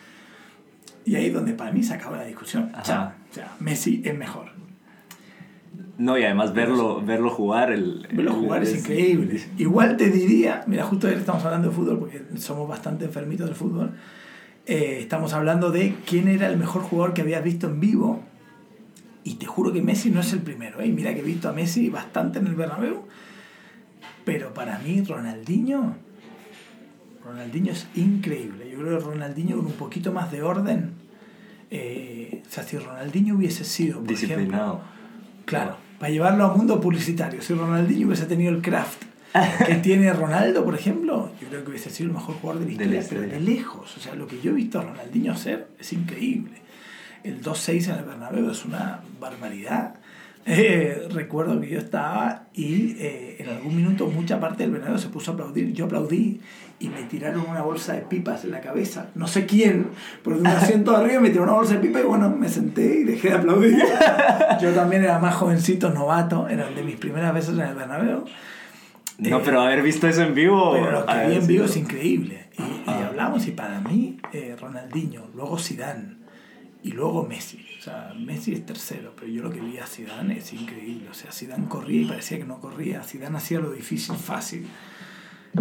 Y 1.06 1.16
ahí 1.16 1.28
es 1.28 1.34
donde 1.34 1.54
para 1.54 1.72
mí 1.72 1.84
se 1.84 1.94
acaba 1.94 2.18
la 2.18 2.26
discusión. 2.26 2.72
O 2.80 2.86
sea, 2.86 3.18
Messi 3.60 4.02
es 4.06 4.18
mejor. 4.18 4.52
No, 6.00 6.18
y 6.18 6.24
además 6.24 6.54
verlo, 6.54 7.02
verlo 7.06 7.30
jugar. 7.30 7.72
El, 7.72 8.08
Verlo 8.12 8.34
jugar 8.34 8.64
es 8.64 8.74
increíble. 8.80 9.42
Igual 9.58 9.98
te 9.98 10.10
diría, 10.10 10.64
mira, 10.66 10.86
justo 10.86 11.08
ayer 11.08 11.20
estamos 11.20 11.44
hablando 11.44 11.68
de 11.70 11.76
fútbol 11.76 12.00
porque 12.00 12.22
somos 12.38 12.68
bastante 12.70 13.04
enfermitos 13.06 13.46
del 13.48 13.56
fútbol. 13.56 13.92
Eh, 14.66 15.00
estamos 15.02 15.34
hablando 15.34 15.72
de 15.72 15.96
quién 16.08 16.30
era 16.30 16.48
el 16.48 16.56
mejor 16.58 16.84
jugador 16.84 17.14
que 17.14 17.22
habías 17.22 17.44
visto 17.44 17.68
en 17.68 17.82
vivo. 17.82 18.22
Y 19.26 19.36
te 19.36 19.46
juro 19.46 19.74
que 19.74 19.82
Messi 19.82 20.10
no 20.10 20.22
es 20.22 20.32
el 20.32 20.40
primero. 20.40 20.80
¿eh? 20.80 20.88
Mira 20.88 21.14
que 21.14 21.20
he 21.20 21.24
visto 21.24 21.50
a 21.50 21.52
Messi 21.52 21.90
bastante 21.90 22.40
en 22.40 22.48
el 22.48 22.56
Bernabéu. 22.56 23.04
Pero 24.24 24.54
para 24.54 24.80
mí, 24.80 25.02
Ronaldinho. 25.04 25.96
Ronaldinho 27.26 27.74
es 27.74 27.88
increíble. 27.96 28.70
Yo 28.72 28.80
creo 28.80 28.98
que 29.00 29.04
Ronaldinho 29.06 29.58
con 29.58 29.66
un 29.66 29.74
poquito 29.74 30.14
más 30.14 30.32
de 30.32 30.42
orden. 30.44 30.94
eh, 31.72 32.42
o 32.48 32.50
sea, 32.52 32.64
si 32.64 32.78
Ronaldinho 32.78 33.36
hubiese 33.36 33.66
sido, 33.66 34.00
por 34.00 34.08
Disciplinado. 34.08 34.76
ejemplo, 34.76 35.00
Claro, 35.46 35.78
para 36.00 36.12
llevarlo 36.12 36.46
a 36.46 36.56
mundo 36.56 36.80
publicitario. 36.80 37.42
Si 37.42 37.54
Ronaldinho 37.54 38.08
hubiese 38.08 38.26
tenido 38.26 38.52
el 38.52 38.62
craft 38.62 39.04
que 39.66 39.76
tiene 39.84 40.12
Ronaldo, 40.14 40.64
por 40.64 40.74
ejemplo, 40.74 41.32
yo 41.42 41.48
creo 41.50 41.64
que 41.64 41.70
hubiese 41.72 41.90
sido 41.90 42.10
el 42.10 42.16
mejor 42.16 42.36
jugador 42.36 42.64
de 42.64 42.72
la 42.72 42.78
De 42.78 42.98
historia, 42.98 43.28
pero 43.28 43.34
de 43.34 43.40
lejos. 43.40 43.98
O 43.98 44.00
sea, 44.00 44.16
lo 44.16 44.26
que 44.28 44.40
yo 44.42 44.52
he 44.52 44.56
visto 44.56 44.80
a 44.80 44.84
Ronaldinho 44.84 45.34
hacer 45.34 45.68
es 45.78 45.94
increíble. 45.94 46.58
El 47.24 47.44
2-6 47.44 47.90
en 47.90 48.00
el 48.00 48.06
Bernabéu 48.06 48.50
es 48.50 48.66
una 48.66 49.02
barbaridad. 49.20 49.96
Eh, 50.46 51.08
recuerdo 51.12 51.60
que 51.60 51.70
yo 51.70 51.80
estaba 51.80 52.46
y 52.54 52.96
eh, 52.98 53.36
en 53.40 53.50
algún 53.50 53.76
minuto 53.76 54.08
mucha 54.08 54.40
parte 54.40 54.64
del 54.64 54.72
Bernabéu 54.72 54.98
se 54.98 55.10
puso 55.10 55.32
a 55.32 55.34
aplaudir. 55.34 55.74
Yo 55.74 55.86
aplaudí 55.86 56.40
y 56.80 56.90
me 56.90 57.04
tiraron 57.04 57.46
una 57.50 57.62
bolsa 57.62 57.94
de 57.94 58.02
pipas 58.02 58.46
en 58.46 58.52
la 58.52 58.62
cabeza. 58.62 59.08
No 59.16 59.28
sé 59.28 59.46
quién, 59.46 59.88
pero 60.24 60.38
de 60.38 60.42
un 60.42 60.48
asiento 60.48 60.96
arriba 60.96 61.20
me 61.20 61.30
tiraron 61.30 61.50
una 61.50 61.58
bolsa 61.58 61.74
de 61.74 61.80
pipas 61.80 62.02
y 62.02 62.06
bueno, 62.06 62.30
me 62.30 62.48
senté 62.50 63.02
y 63.02 63.04
dejé 63.04 63.30
de 63.30 63.36
aplaudir. 63.36 63.78
Yo 64.62 64.72
también 64.74 65.04
era 65.04 65.20
más 65.20 65.36
jovencito, 65.36 65.90
novato, 65.90 66.48
era 66.48 66.70
de 66.70 66.84
mis 66.84 66.96
primeras 66.96 67.34
veces 67.34 67.54
en 67.56 67.62
el 67.62 67.76
Bernabéu. 67.76 68.24
No, 69.18 69.38
Eh, 69.40 69.42
pero 69.44 69.62
haber 69.62 69.82
visto 69.82 70.08
eso 70.08 70.22
en 70.24 70.34
vivo. 70.34 70.72
Pero 70.74 70.92
lo 70.92 71.06
que 71.06 71.28
vi 71.28 71.36
en 71.36 71.48
vivo 71.48 71.66
es 71.66 71.76
increíble. 71.76 72.48
Y, 72.58 72.62
y 72.62 72.84
Ajá. 72.88 73.08
hablamos, 73.08 73.46
y 73.48 73.52
para 73.52 73.82
mí, 73.82 74.18
eh, 74.32 74.56
Ronaldinho, 74.60 75.28
luego 75.36 75.60
Zidane, 75.60 76.16
y 76.82 76.92
luego 76.94 77.26
Messi. 77.28 77.66
O 77.78 77.82
sea, 77.82 78.14
Messi 78.18 78.54
es 78.54 78.66
tercero, 78.66 79.12
pero 79.18 79.30
yo 79.30 79.44
lo 79.44 79.50
que 79.52 79.60
vi 79.60 79.78
a 79.80 79.86
Zidane 79.86 80.38
es 80.38 80.54
increíble. 80.54 81.10
O 81.10 81.14
sea, 81.14 81.34
Zidane 81.34 81.68
corría 81.68 82.04
y 82.04 82.06
parecía 82.06 82.38
que 82.38 82.46
no 82.46 82.62
corría. 82.62 83.04
Zidane 83.04 83.36
hacía 83.36 83.60
lo 83.60 83.72
difícil 83.72 84.16
fácil. 84.16 84.66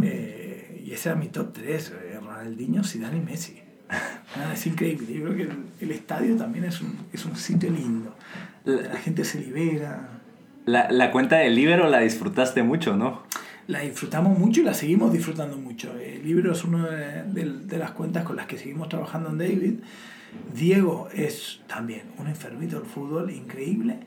Eh, 0.03 0.48
y 0.89 0.93
ese 0.95 1.11
era 1.11 1.18
mi 1.18 1.28
top 1.28 1.53
3, 1.53 1.93
Ronaldinho, 2.22 2.82
Zidane 2.84 3.18
y 3.18 3.20
Messi. 3.20 3.59
Nada, 4.36 4.55
es 4.55 4.66
increíble. 4.66 5.12
Yo 5.12 5.24
creo 5.24 5.36
que 5.36 5.43
el, 5.43 5.51
el 5.80 5.91
estadio 5.93 6.36
también 6.36 6.64
es 6.66 6.80
un, 6.80 6.97
es 7.12 7.24
un 7.24 7.36
sitio 7.36 7.70
lindo. 7.70 8.14
La 8.64 8.97
gente 8.97 9.24
se 9.24 9.41
libera. 9.41 10.09
La, 10.66 10.91
la 10.91 11.11
cuenta 11.11 11.36
del 11.36 11.55
Libero 11.55 11.89
la 11.89 12.01
disfrutaste 12.01 12.62
mucho, 12.62 12.97
¿no? 12.97 13.22
La 13.66 13.80
disfrutamos 13.80 14.39
mucho 14.39 14.61
y 14.61 14.64
la 14.64 14.74
seguimos 14.74 15.12
disfrutando 15.12 15.57
mucho. 15.57 15.95
El 15.99 16.22
libro 16.24 16.53
es 16.53 16.64
una 16.64 16.86
de, 16.89 17.22
de- 17.24 17.59
de 17.66 17.78
las 17.78 17.93
cuentas 17.93 18.24
con 18.24 18.36
las 18.36 18.47
que 18.47 18.59
seguimos 18.59 18.89
trabajando 18.91 19.30
en 19.30 19.39
David. 19.39 19.74
Diego 20.55 21.09
es 21.14 21.61
también 21.66 22.03
un 22.18 22.26
enfermito 22.26 22.78
del 22.78 22.86
fútbol 22.89 23.30
increíble. 23.30 24.01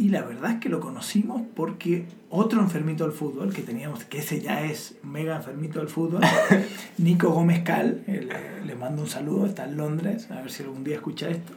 Y 0.00 0.08
la 0.08 0.22
verdad 0.22 0.52
es 0.52 0.60
que 0.60 0.70
lo 0.70 0.80
conocimos 0.80 1.42
porque 1.54 2.06
otro 2.30 2.62
enfermito 2.62 3.04
del 3.04 3.12
fútbol 3.12 3.52
que 3.52 3.60
teníamos, 3.60 4.04
que 4.04 4.20
ese 4.20 4.40
ya 4.40 4.64
es 4.64 4.96
mega 5.02 5.36
enfermito 5.36 5.78
del 5.78 5.88
fútbol, 5.88 6.22
Nico 6.96 7.28
Gómez 7.28 7.62
Cal, 7.64 8.02
le, 8.06 8.64
le 8.64 8.74
mando 8.76 9.02
un 9.02 9.08
saludo, 9.08 9.44
está 9.44 9.66
en 9.66 9.76
Londres, 9.76 10.30
a 10.30 10.40
ver 10.40 10.50
si 10.50 10.62
algún 10.62 10.84
día 10.84 10.94
escucha 10.94 11.28
esto. 11.28 11.52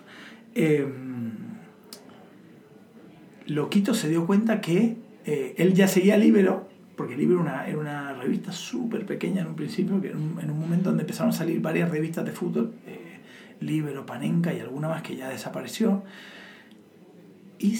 Eh, 0.55 0.85
Loquito 3.45 3.93
se 3.93 4.09
dio 4.09 4.27
cuenta 4.27 4.59
que 4.59 4.97
eh, 5.23 5.55
él 5.57 5.73
ya 5.73 5.87
seguía 5.87 6.17
Libero, 6.17 6.67
porque 6.97 7.15
Libero 7.15 7.43
era 7.43 7.49
una, 7.49 7.67
era 7.67 7.77
una 7.77 8.13
revista 8.13 8.51
súper 8.51 9.05
pequeña 9.05 9.43
en 9.43 9.47
un 9.47 9.55
principio, 9.55 10.01
que 10.01 10.09
en 10.09 10.17
un, 10.17 10.39
en 10.41 10.51
un 10.51 10.59
momento 10.59 10.89
donde 10.89 11.03
empezaron 11.03 11.29
a 11.29 11.33
salir 11.33 11.61
varias 11.61 11.89
revistas 11.89 12.25
de 12.25 12.33
fútbol, 12.33 12.73
eh, 12.87 13.19
Libero, 13.61 14.05
Panenka 14.05 14.53
y 14.53 14.59
alguna 14.59 14.89
más 14.89 15.01
que 15.01 15.15
ya 15.15 15.29
desapareció. 15.29 16.03
Y 17.57 17.77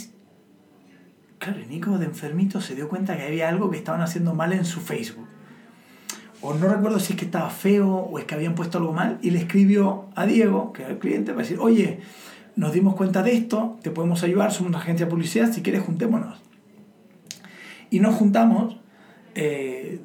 claro, 1.44 1.60
y 1.60 1.66
Nico 1.66 1.98
de 1.98 2.06
enfermito 2.06 2.62
se 2.62 2.74
dio 2.74 2.88
cuenta 2.88 3.18
que 3.18 3.24
había 3.24 3.50
algo 3.50 3.70
que 3.70 3.78
estaban 3.78 4.02
haciendo 4.02 4.34
mal 4.34 4.54
en 4.54 4.66
su 4.66 4.80
Facebook. 4.80 5.28
O 6.42 6.54
no 6.54 6.68
recuerdo 6.68 7.00
si 7.00 7.14
es 7.14 7.20
que 7.20 7.26
estaba 7.26 7.50
feo 7.50 7.90
o 7.90 8.20
es 8.20 8.26
que 8.26 8.36
habían 8.36 8.56
puesto 8.56 8.78
algo 8.78 8.94
mal 8.94 9.20
y 9.22 9.32
le 9.32 9.40
escribió 9.40 10.10
a 10.16 10.26
Diego, 10.26 10.74
que 10.74 10.84
era 10.84 10.92
el 10.92 11.00
cliente, 11.00 11.32
para 11.32 11.44
decir, 11.44 11.58
oye, 11.60 12.00
nos 12.56 12.74
dimos 12.74 12.96
cuenta 12.96 13.24
de 13.24 13.34
esto, 13.34 13.78
te 13.82 13.92
podemos 13.92 14.24
ayudar, 14.24 14.52
somos 14.52 14.70
una 14.70 14.80
agencia 14.80 15.06
de 15.06 15.10
publicidad, 15.10 15.52
si 15.52 15.62
quieres 15.62 15.84
juntémonos. 15.84 16.42
Y 17.90 18.00
nos 18.00 18.16
juntamos, 18.16 18.78
eh, 19.36 20.00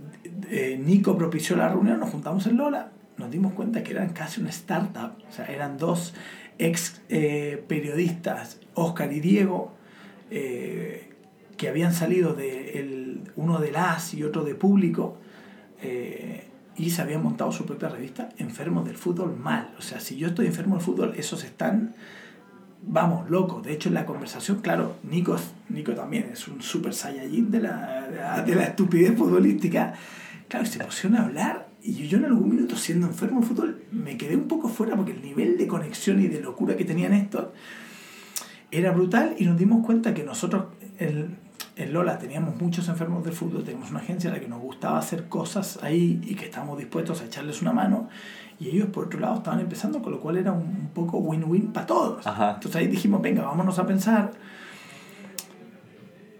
eh, 0.50 0.80
Nico 0.84 1.16
propició 1.16 1.56
la 1.56 1.68
reunión, 1.68 2.00
nos 2.00 2.10
juntamos 2.10 2.46
en 2.46 2.56
Lola, 2.56 2.90
nos 3.16 3.30
dimos 3.30 3.52
cuenta 3.52 3.82
que 3.82 3.92
eran 3.92 4.10
casi 4.12 4.40
una 4.40 4.50
startup, 4.50 5.12
o 5.28 5.32
sea, 5.32 5.46
eran 5.46 5.76
dos 5.76 6.14
ex 6.58 7.00
eh, 7.08 7.62
periodistas, 7.66 8.60
Oscar 8.74 9.12
y 9.12 9.20
Diego, 9.20 9.74
que 11.58 11.68
habían 11.68 11.92
salido 11.92 12.32
de 12.32 12.78
el, 12.80 13.20
uno 13.36 13.58
de 13.58 13.70
las 13.70 14.14
y 14.14 14.24
otro 14.24 14.44
de 14.44 14.54
público, 14.54 15.18
eh, 15.82 16.46
y 16.76 16.90
se 16.90 17.02
habían 17.02 17.22
montado 17.22 17.52
su 17.52 17.66
propia 17.66 17.88
revista, 17.88 18.30
Enfermos 18.38 18.86
del 18.86 18.96
Fútbol 18.96 19.36
Mal. 19.36 19.74
O 19.78 19.82
sea, 19.82 20.00
si 20.00 20.16
yo 20.16 20.28
estoy 20.28 20.46
enfermo 20.46 20.76
del 20.76 20.84
fútbol, 20.84 21.12
esos 21.16 21.42
están, 21.44 21.94
vamos, 22.82 23.28
locos. 23.28 23.64
De 23.64 23.72
hecho, 23.72 23.88
en 23.88 23.96
la 23.96 24.06
conversación, 24.06 24.60
claro, 24.60 24.96
Nico, 25.02 25.36
Nico 25.68 25.92
también 25.92 26.30
es 26.32 26.46
un 26.46 26.62
super 26.62 26.94
saiyajin 26.94 27.50
de 27.50 27.60
la, 27.60 28.08
de 28.08 28.16
la, 28.16 28.42
de 28.42 28.54
la 28.54 28.64
estupidez 28.64 29.18
futbolística. 29.18 29.94
Claro, 30.46 30.64
se 30.64 30.78
pusieron 30.84 31.18
a 31.18 31.24
hablar 31.24 31.68
y 31.82 32.06
yo, 32.06 32.18
en 32.18 32.26
algún 32.26 32.50
minuto, 32.50 32.76
siendo 32.76 33.06
enfermo 33.06 33.40
del 33.40 33.48
fútbol, 33.48 33.82
me 33.90 34.16
quedé 34.16 34.36
un 34.36 34.46
poco 34.46 34.68
fuera 34.68 34.94
porque 34.94 35.12
el 35.12 35.22
nivel 35.22 35.58
de 35.58 35.66
conexión 35.66 36.20
y 36.22 36.28
de 36.28 36.40
locura 36.40 36.76
que 36.76 36.84
tenían 36.84 37.12
estos 37.12 37.48
era 38.70 38.92
brutal 38.92 39.34
y 39.38 39.44
nos 39.44 39.58
dimos 39.58 39.84
cuenta 39.84 40.14
que 40.14 40.24
nosotros 40.24 40.66
en, 40.98 41.36
en 41.78 41.92
Lola 41.92 42.18
teníamos 42.18 42.60
muchos 42.60 42.88
enfermos 42.88 43.22
del 43.24 43.32
fútbol, 43.32 43.62
teníamos 43.62 43.90
una 43.90 44.00
agencia 44.00 44.30
a 44.30 44.32
la 44.34 44.40
que 44.40 44.48
nos 44.48 44.60
gustaba 44.60 44.98
hacer 44.98 45.28
cosas 45.28 45.78
ahí 45.80 46.20
y 46.24 46.34
que 46.34 46.46
estábamos 46.46 46.76
dispuestos 46.76 47.22
a 47.22 47.26
echarles 47.26 47.62
una 47.62 47.72
mano 47.72 48.08
y 48.58 48.68
ellos 48.70 48.88
por 48.88 49.06
otro 49.06 49.20
lado 49.20 49.36
estaban 49.36 49.60
empezando, 49.60 50.02
con 50.02 50.12
lo 50.12 50.18
cual 50.18 50.38
era 50.38 50.50
un, 50.50 50.90
poco 50.92 51.18
win-win 51.18 51.72
para 51.72 51.86
todos. 51.86 52.26
Ajá. 52.26 52.54
Entonces 52.54 52.80
ahí 52.80 52.88
dijimos, 52.88 53.22
venga, 53.22 53.42
vámonos 53.42 53.78
a 53.78 53.86
pensar. 53.86 54.32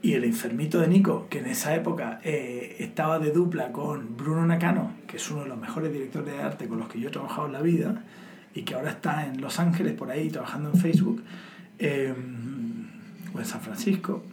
Y 0.02 0.14
el 0.14 0.24
enfermito 0.24 0.80
de 0.80 0.88
Nico, 0.88 1.28
que 1.30 1.38
en 1.38 1.46
esa 1.46 1.72
época 1.76 2.18
eh, 2.24 2.74
estaba 2.80 3.20
de 3.20 3.30
dupla 3.30 3.70
con 3.70 4.16
Bruno 4.16 4.44
Nakano, 4.44 4.92
que 5.06 5.18
es 5.18 5.30
uno 5.30 5.42
de 5.42 5.48
los 5.48 5.58
mejores 5.58 5.92
directores 5.92 6.34
de 6.34 6.42
arte 6.42 6.66
con 6.66 6.80
los 6.80 6.88
que 6.88 6.98
yo 6.98 7.08
he 7.08 7.12
trabajado 7.12 7.46
en 7.46 7.52
la 7.52 7.62
vida, 7.62 8.04
y 8.54 8.62
que 8.62 8.74
ahora 8.74 8.90
está 8.90 9.26
en 9.26 9.40
Los 9.40 9.60
Ángeles 9.60 9.92
por 9.94 10.10
ahí 10.10 10.30
trabajando 10.30 10.70
en 10.70 10.80
Facebook, 10.80 11.22
eh, 11.78 12.12
o 13.32 13.38
en 13.38 13.44
San 13.44 13.60
Francisco, 13.60 14.24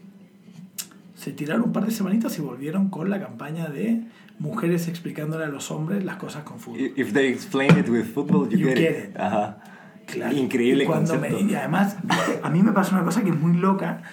se 1.26 1.32
tiraron 1.32 1.64
un 1.64 1.72
par 1.74 1.86
de 1.88 1.92
semanitas 1.92 2.38
y 2.38 2.42
volvieron 2.44 2.90
con 2.90 3.10
la 3.10 3.20
campaña 3.20 3.66
de 3.68 4.04
mujeres 4.38 4.88
explicándole 4.88 5.46
a 5.46 5.48
los 5.48 5.72
hombres 5.72 6.06
las 6.06 6.18
cosas 6.18 6.44
con 6.44 6.60
fútbol. 6.60 6.82
If 6.96 7.14
they 7.14 7.30
explain 7.32 7.76
it 7.80 7.90
with 7.90 8.04
football, 8.04 8.48
you, 8.48 8.60
You 8.60 8.68
get, 8.68 8.78
get 8.78 8.92
it. 8.92 9.10
it. 9.10 9.18
Ajá. 9.20 9.58
Claro. 10.06 10.36
Increíble 10.36 10.84
y 10.84 10.86
cuando 10.88 11.14
concepto. 11.16 11.44
me- 11.44 11.52
y 11.52 11.56
además, 11.56 11.96
a 12.44 12.50
mí 12.52 12.62
me 12.62 12.74
pasa 12.74 12.94
una 12.96 13.04
cosa 13.04 13.24
que 13.24 13.32
es 13.32 13.36
muy 13.40 13.58
loca, 13.58 14.04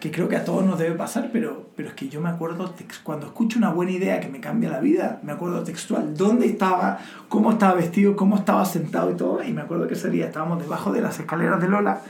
que 0.00 0.10
creo 0.10 0.30
que 0.30 0.36
a 0.36 0.46
todos 0.46 0.64
nos 0.64 0.78
debe 0.78 0.94
pasar, 0.94 1.28
pero, 1.30 1.68
pero 1.76 1.90
es 1.90 1.94
que 1.94 2.08
yo 2.08 2.22
me 2.22 2.30
acuerdo, 2.30 2.74
cuando 3.04 3.26
escucho 3.26 3.58
una 3.58 3.68
buena 3.68 3.92
idea 3.92 4.18
que 4.20 4.28
me 4.30 4.40
cambia 4.40 4.70
la 4.70 4.80
vida, 4.80 5.20
me 5.22 5.32
acuerdo 5.32 5.62
textual 5.62 6.16
dónde 6.16 6.46
estaba, 6.46 7.00
cómo 7.28 7.50
estaba 7.52 7.74
vestido, 7.74 8.16
cómo 8.16 8.36
estaba 8.36 8.64
sentado 8.64 9.10
y 9.10 9.14
todo, 9.14 9.44
y 9.44 9.52
me 9.52 9.60
acuerdo 9.60 9.86
que 9.88 9.92
ese 9.94 10.08
día 10.08 10.24
estábamos 10.24 10.58
debajo 10.62 10.90
de 10.90 11.02
las 11.02 11.20
escaleras 11.20 11.60
de 11.60 11.68
Lola 11.68 12.00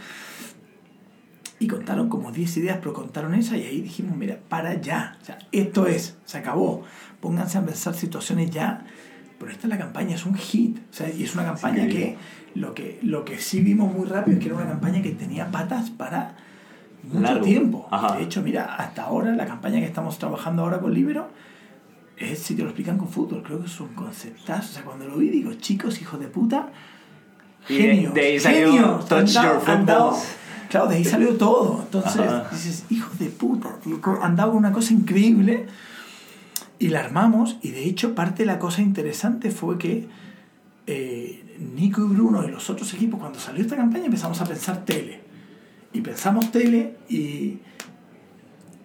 y 1.63 1.69
contaron 1.69 2.09
como 2.09 2.33
10 2.33 2.57
ideas, 2.57 2.79
pero 2.81 2.93
contaron 2.93 3.35
esa 3.35 3.57
y 3.57 3.63
ahí 3.63 3.81
dijimos, 3.83 4.17
mira, 4.17 4.39
para 4.49 4.81
ya, 4.81 5.17
o 5.23 5.25
sea, 5.25 5.39
esto 5.53 5.87
es, 5.87 6.17
se 6.25 6.39
acabó, 6.39 6.83
pónganse 7.21 7.59
a 7.59 7.65
pensar 7.65 7.95
situaciones 7.95 8.51
ya, 8.51 8.85
pero 9.39 9.53
esta 9.53 9.67
es 9.67 9.71
la 9.71 9.79
campaña, 9.79 10.17
es 10.17 10.27
un 10.27 10.35
hit, 10.35 10.79
o 10.79 10.93
sea, 10.93 11.09
y 11.09 11.23
es 11.23 11.35
una 11.35 11.45
campaña 11.45 11.85
increíble. 11.85 12.17
que 12.55 12.61
lo, 12.61 12.75
que 12.75 12.99
lo 13.03 13.25
que 13.25 13.39
sí 13.39 13.61
vimos 13.61 13.93
muy 13.95 14.07
rápido 14.09 14.37
es 14.39 14.41
que 14.43 14.49
era 14.51 14.57
una 14.57 14.67
campaña 14.69 15.03
que 15.03 15.11
tenía 15.13 15.51
patas 15.53 15.91
para 15.91 16.35
mucho 17.05 17.21
Largo. 17.21 17.45
tiempo. 17.45 17.89
Ajá. 17.91 18.17
de 18.17 18.25
hecho, 18.25 18.43
mira, 18.43 18.75
hasta 18.77 19.05
ahora 19.05 19.33
la 19.37 19.47
campaña 19.47 19.79
que 19.79 19.87
estamos 19.87 20.19
trabajando 20.19 20.63
ahora 20.63 20.81
con 20.81 20.93
Libero 20.93 21.29
es 22.17 22.41
si 22.41 22.55
te 22.57 22.63
lo 22.63 22.69
explican 22.71 22.99
con 22.99 23.09
fútbol, 23.09 23.43
creo 23.45 23.61
que 23.61 23.67
es 23.67 23.81
un 23.81 23.95
conceptazo, 23.95 24.69
o 24.71 24.73
sea, 24.75 24.83
cuando 24.85 25.07
lo 25.07 25.17
vi 25.17 25.29
digo, 25.29 25.53
chicos, 25.55 26.01
hijos 26.03 26.19
de 26.19 26.27
puta, 26.27 26.71
genios, 27.67 28.15
de 28.15 28.21
ahí 28.21 28.41
salió 28.41 28.73
genios, 28.73 29.09
Touch 29.09 29.37
han 29.37 29.87
dado- 29.87 30.11
Your. 30.13 30.21
Claro, 30.73 30.87
de 30.87 30.97
ahí 30.97 31.05
salió 31.05 31.37
todo. 31.37 31.83
Entonces 31.83 32.23
Ajá. 32.23 32.49
dices, 32.51 32.87
hijos 32.89 33.18
de 33.18 33.27
puta, 33.27 33.77
dado 34.35 34.53
una 34.53 34.73
cosa 34.73 34.95
increíble 34.95 35.66
y 36.79 36.89
la 36.89 37.01
armamos. 37.01 37.59
Y 37.61 37.73
de 37.73 37.85
hecho, 37.85 38.14
parte 38.14 38.45
de 38.45 38.47
la 38.47 38.59
cosa 38.59 38.81
interesante 38.81 39.51
fue 39.51 39.77
que 39.77 40.09
eh, 40.87 41.59
Nico 41.77 42.01
y 42.01 42.09
Bruno 42.09 42.43
y 42.49 42.51
los 42.51 42.70
otros 42.70 42.95
equipos, 42.95 43.20
cuando 43.20 43.39
salió 43.39 43.61
esta 43.61 43.77
campaña, 43.77 44.07
empezamos 44.07 44.41
a 44.41 44.47
pensar 44.47 44.83
tele. 44.87 45.20
Y 45.93 46.01
pensamos 46.01 46.51
tele 46.51 46.97
y, 47.07 47.59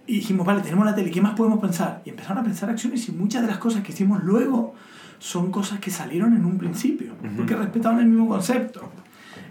y 0.08 0.16
dijimos, 0.16 0.46
vale, 0.46 0.60
tenemos 0.60 0.86
la 0.86 0.94
tele, 0.94 1.10
¿qué 1.10 1.22
más 1.22 1.36
podemos 1.36 1.60
pensar? 1.60 2.02
Y 2.04 2.10
empezaron 2.10 2.40
a 2.40 2.44
pensar 2.44 2.70
acciones 2.70 3.08
y 3.08 3.14
muchas 3.14 3.44
de 3.44 3.48
las 3.48 3.60
cosas 3.60 3.82
que 3.82 3.94
hicimos 3.94 4.22
luego 4.26 4.76
son 5.20 5.54
cosas 5.54 5.80
que 5.80 5.90
salieron 5.90 6.36
en 6.36 6.44
un 6.44 6.58
principio, 6.58 7.14
porque 7.38 7.56
respetaban 7.56 8.00
el 8.00 8.08
mismo 8.08 8.28
concepto. 8.28 8.92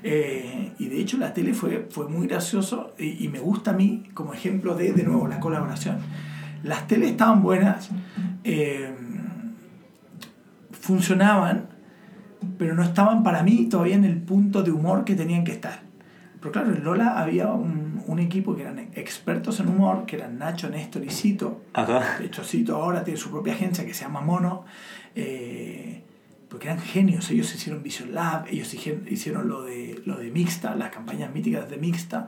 Eh, 0.09 0.73
y 0.79 0.87
de 0.87 1.01
hecho 1.01 1.19
la 1.19 1.35
tele 1.35 1.53
fue, 1.53 1.89
fue 1.91 2.07
muy 2.09 2.29
gracioso 2.29 2.95
y, 2.97 3.25
y 3.25 3.29
me 3.29 3.41
gusta 3.41 3.73
a 3.73 3.75
mí 3.75 4.05
como 4.15 4.33
ejemplo 4.35 4.77
de, 4.77 4.93
de 4.93 5.03
nuevo, 5.03 5.27
la 5.27 5.41
colaboración. 5.41 5.99
Las 6.63 6.87
teles 6.87 7.11
estaban 7.11 7.43
buenas, 7.43 7.91
eh, 8.45 8.95
funcionaban, 10.71 11.67
pero 12.57 12.75
no 12.77 12.85
estaban 12.85 13.25
para 13.25 13.43
mí 13.43 13.69
todavía 13.69 13.97
en 13.97 14.05
el 14.05 14.19
punto 14.23 14.63
de 14.63 14.71
humor 14.71 15.05
que 15.05 15.17
tenían 15.17 15.43
que 15.43 15.53
estar. 15.53 15.83
Pero 16.39 16.53
claro, 16.53 16.73
en 16.73 16.85
Lola 16.85 17.19
había 17.19 17.49
un, 17.49 18.01
un 18.07 18.19
equipo 18.21 18.55
que 18.55 18.63
eran 18.63 18.79
expertos 18.95 19.59
en 19.59 19.67
humor, 19.69 20.07
que 20.07 20.15
eran 20.17 20.39
Nacho, 20.39 20.71
Néstor 20.71 21.03
y 21.05 21.11
Cito. 21.11 21.65
Ajá. 21.73 22.19
De 22.21 22.27
hecho, 22.27 22.45
Cito 22.45 22.77
ahora 22.77 23.03
tiene 23.03 23.19
su 23.19 23.31
propia 23.33 23.55
agencia 23.55 23.85
que 23.85 23.93
se 23.93 24.05
llama 24.05 24.21
Mono. 24.21 24.65
eh, 25.17 26.05
porque 26.57 26.69
eran 26.69 26.81
genios. 26.81 27.31
Ellos 27.31 27.55
hicieron 27.55 27.83
Vision 27.83 28.15
Lab, 28.15 28.47
ellos 28.51 28.73
hicieron, 28.73 29.47
lo, 29.49 29.63
de, 29.63 30.01
lo 30.07 30.17
de 30.17 30.31
Mixta, 30.31 30.75
las 30.75 30.91
campañas 30.91 31.33
míticas 31.35 31.69
de 31.69 31.77
Mixta. 31.77 32.27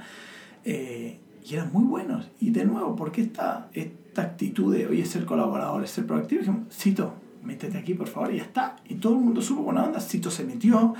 eh, 0.64 1.18
y 1.48 1.54
eran 1.54 1.70
muy 1.72 1.84
buenos. 1.84 2.28
Y 2.40 2.50
de 2.50 2.66
nuevo, 2.66 2.94
porque 2.94 3.22
esta, 3.22 3.70
esta 3.72 4.20
actitud 4.20 4.74
de, 4.74 4.86
oye, 4.86 5.06
ser 5.06 5.24
colaborador, 5.24 5.86
ser 5.88 6.04
proactivo, 6.06 6.40
dijimos, 6.40 6.66
Cito, 6.70 7.14
métete 7.42 7.78
aquí, 7.78 7.94
por 7.94 8.06
favor, 8.06 8.34
y 8.34 8.36
ya 8.36 8.42
está. 8.42 8.76
Y 8.86 8.96
todo 8.96 9.14
el 9.14 9.20
mundo 9.20 9.40
supo 9.40 9.62
buena 9.62 9.84
onda. 9.84 9.98
Cito 9.98 10.30
se 10.30 10.44
metió, 10.44 10.94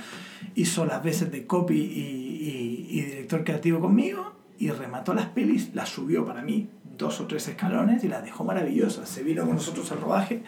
hizo 0.55 0.85
las 0.85 1.03
veces 1.03 1.31
de 1.31 1.45
copy 1.45 1.75
y, 1.75 1.79
y- 1.79 2.87
y 2.89 3.01
director 3.03 3.43
creativo 3.43 3.79
conmigo, 3.79 4.33
y 4.57 4.71
remató 4.71 5.13
las 5.13 5.27
pelis, 5.27 5.69
las 5.75 5.89
subió 5.89 6.25
para 6.25 6.41
mí 6.41 6.67
dos 6.97 7.21
o 7.21 7.27
tres 7.27 7.47
escalones 7.47 8.03
y 8.03 8.07
las 8.07 8.23
dejó 8.23 8.43
maravillosas. 8.43 9.07
Se 9.07 9.21
vino 9.21 9.45
con 9.45 9.53
nosotros 9.55 9.91
al 9.91 10.01
rodaje. 10.01 10.41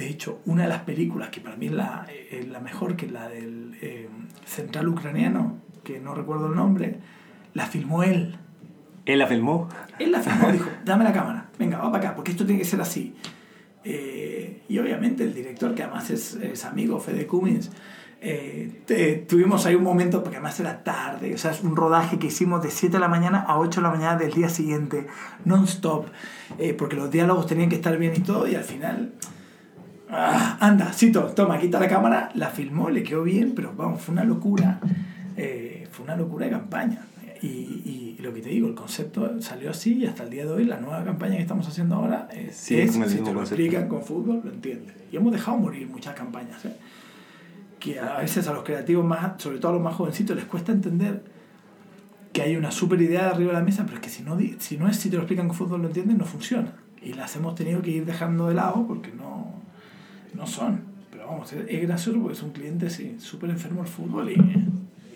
De 0.00 0.08
hecho, 0.08 0.40
una 0.46 0.62
de 0.62 0.70
las 0.70 0.80
películas 0.84 1.28
que 1.28 1.42
para 1.42 1.56
mí 1.56 1.66
es 1.66 1.72
la, 1.72 2.06
es 2.30 2.48
la 2.48 2.60
mejor, 2.60 2.96
que 2.96 3.04
es 3.04 3.12
la 3.12 3.28
del 3.28 3.76
eh, 3.82 4.08
central 4.46 4.88
ucraniano, 4.88 5.58
que 5.84 6.00
no 6.00 6.14
recuerdo 6.14 6.46
el 6.46 6.54
nombre, 6.54 6.96
la 7.52 7.66
filmó 7.66 8.02
él. 8.02 8.38
¿Él 9.04 9.18
la 9.18 9.26
filmó? 9.26 9.68
Él 9.98 10.10
la 10.12 10.20
filmó, 10.20 10.50
dijo, 10.52 10.70
dame 10.86 11.04
la 11.04 11.12
cámara, 11.12 11.50
venga, 11.58 11.76
va 11.78 11.92
para 11.92 12.04
acá, 12.06 12.16
porque 12.16 12.30
esto 12.30 12.46
tiene 12.46 12.60
que 12.62 12.64
ser 12.66 12.80
así. 12.80 13.14
Eh, 13.84 14.62
y 14.68 14.78
obviamente 14.78 15.22
el 15.24 15.34
director, 15.34 15.74
que 15.74 15.82
además 15.82 16.08
es, 16.08 16.34
es 16.36 16.64
amigo, 16.64 16.98
Fede 16.98 17.26
Cummins, 17.26 17.70
eh, 18.22 18.82
te- 18.86 19.16
tuvimos 19.16 19.66
ahí 19.66 19.74
un 19.74 19.84
momento, 19.84 20.22
porque 20.22 20.36
además 20.36 20.58
era 20.60 20.82
tarde, 20.82 21.34
o 21.34 21.38
sea, 21.38 21.50
es 21.50 21.62
un 21.62 21.76
rodaje 21.76 22.18
que 22.18 22.28
hicimos 22.28 22.62
de 22.62 22.70
7 22.70 22.94
de 22.94 23.00
la 23.00 23.08
mañana 23.08 23.40
a 23.40 23.58
8 23.58 23.80
de 23.80 23.84
la 23.86 23.90
mañana 23.92 24.16
del 24.16 24.32
día 24.32 24.48
siguiente, 24.48 25.06
non-stop, 25.44 26.06
eh, 26.58 26.72
porque 26.72 26.96
los 26.96 27.10
diálogos 27.10 27.46
tenían 27.46 27.68
que 27.68 27.76
estar 27.76 27.98
bien 27.98 28.14
y 28.16 28.20
todo, 28.20 28.46
y 28.48 28.54
al 28.54 28.64
final... 28.64 29.12
ah, 30.10 30.56
anda, 30.60 30.92
Cito, 30.92 31.22
toma, 31.34 31.58
quita 31.58 31.78
la 31.80 31.88
cámara, 31.88 32.30
la 32.34 32.48
filmó, 32.50 32.90
le 32.90 33.02
quedó 33.02 33.22
bien, 33.22 33.52
pero 33.54 33.72
vamos, 33.76 34.00
fue 34.02 34.12
una 34.12 34.24
locura, 34.24 34.80
eh, 35.36 35.86
fue 35.90 36.04
una 36.04 36.16
locura 36.16 36.46
de 36.46 36.52
campaña. 36.52 37.06
Y, 37.42 37.46
y- 37.46 38.16
y 38.18 38.22
lo 38.22 38.34
que 38.34 38.42
te 38.42 38.50
digo, 38.50 38.68
el 38.68 38.74
concepto 38.74 39.40
salió 39.40 39.70
así 39.70 39.94
y 39.94 40.04
hasta 40.06 40.24
el 40.24 40.30
día 40.30 40.44
de 40.44 40.50
hoy 40.52 40.64
la 40.66 40.78
nueva 40.78 41.02
campaña 41.04 41.36
que 41.36 41.42
estamos 41.42 41.66
haciendo 41.66 41.94
ahora 41.94 42.28
es, 42.32 42.54
Sí, 42.54 42.78
es, 42.78 42.92
si 43.08 43.16
te 43.24 43.32
lo 43.32 43.40
explican 43.40 43.88
con 43.88 44.02
fútbol, 44.04 44.42
lo 44.44 44.50
entiendes. 44.52 44.94
Y 45.10 45.16
hemos 45.16 45.32
dejado 45.32 45.56
morir 45.56 45.88
muchas 45.88 46.14
campañas, 46.14 46.62
¿eh? 46.66 46.76
que 47.78 47.98
a 47.98 48.18
veces 48.18 48.46
a 48.46 48.52
los 48.52 48.62
creativos 48.62 49.06
más, 49.06 49.40
sobre 49.42 49.58
todo 49.58 49.70
a 49.72 49.74
los 49.76 49.82
más 49.82 49.94
jovencitos, 49.94 50.36
les 50.36 50.44
cuesta 50.44 50.70
entender 50.70 51.22
que 52.34 52.42
hay 52.42 52.56
una 52.56 52.70
super 52.70 53.00
idea 53.00 53.30
arriba 53.30 53.52
de 53.52 53.58
la 53.58 53.64
mesa, 53.64 53.84
pero 53.84 53.96
es 53.96 54.02
que 54.02 54.10
si 54.10 54.22
no, 54.22 54.38
si 54.58 54.76
no 54.76 54.86
es 54.86 54.96
si 54.98 55.08
te 55.08 55.16
lo 55.16 55.22
explican 55.22 55.48
con 55.48 55.56
fútbol, 55.56 55.80
lo 55.80 55.88
entienden, 55.88 56.18
no 56.18 56.26
funciona. 56.26 56.74
Y 57.00 57.14
las 57.14 57.34
hemos 57.36 57.54
tenido 57.54 57.80
que 57.80 57.90
ir 57.90 58.04
dejando 58.04 58.48
de 58.48 58.54
lado 58.54 58.86
porque 58.86 59.10
no, 59.12 59.59
no 60.34 60.46
son. 60.46 60.82
Pero 61.10 61.26
vamos, 61.26 61.52
es, 61.52 61.82
gracioso 61.82 62.18
porque 62.20 62.34
es 62.34 62.42
un 62.42 62.50
cliente 62.50 62.90
sí, 62.90 63.16
súper 63.18 63.50
enfermo 63.50 63.82
al 63.82 63.88
fútbol 63.88 64.30
y... 64.30 64.36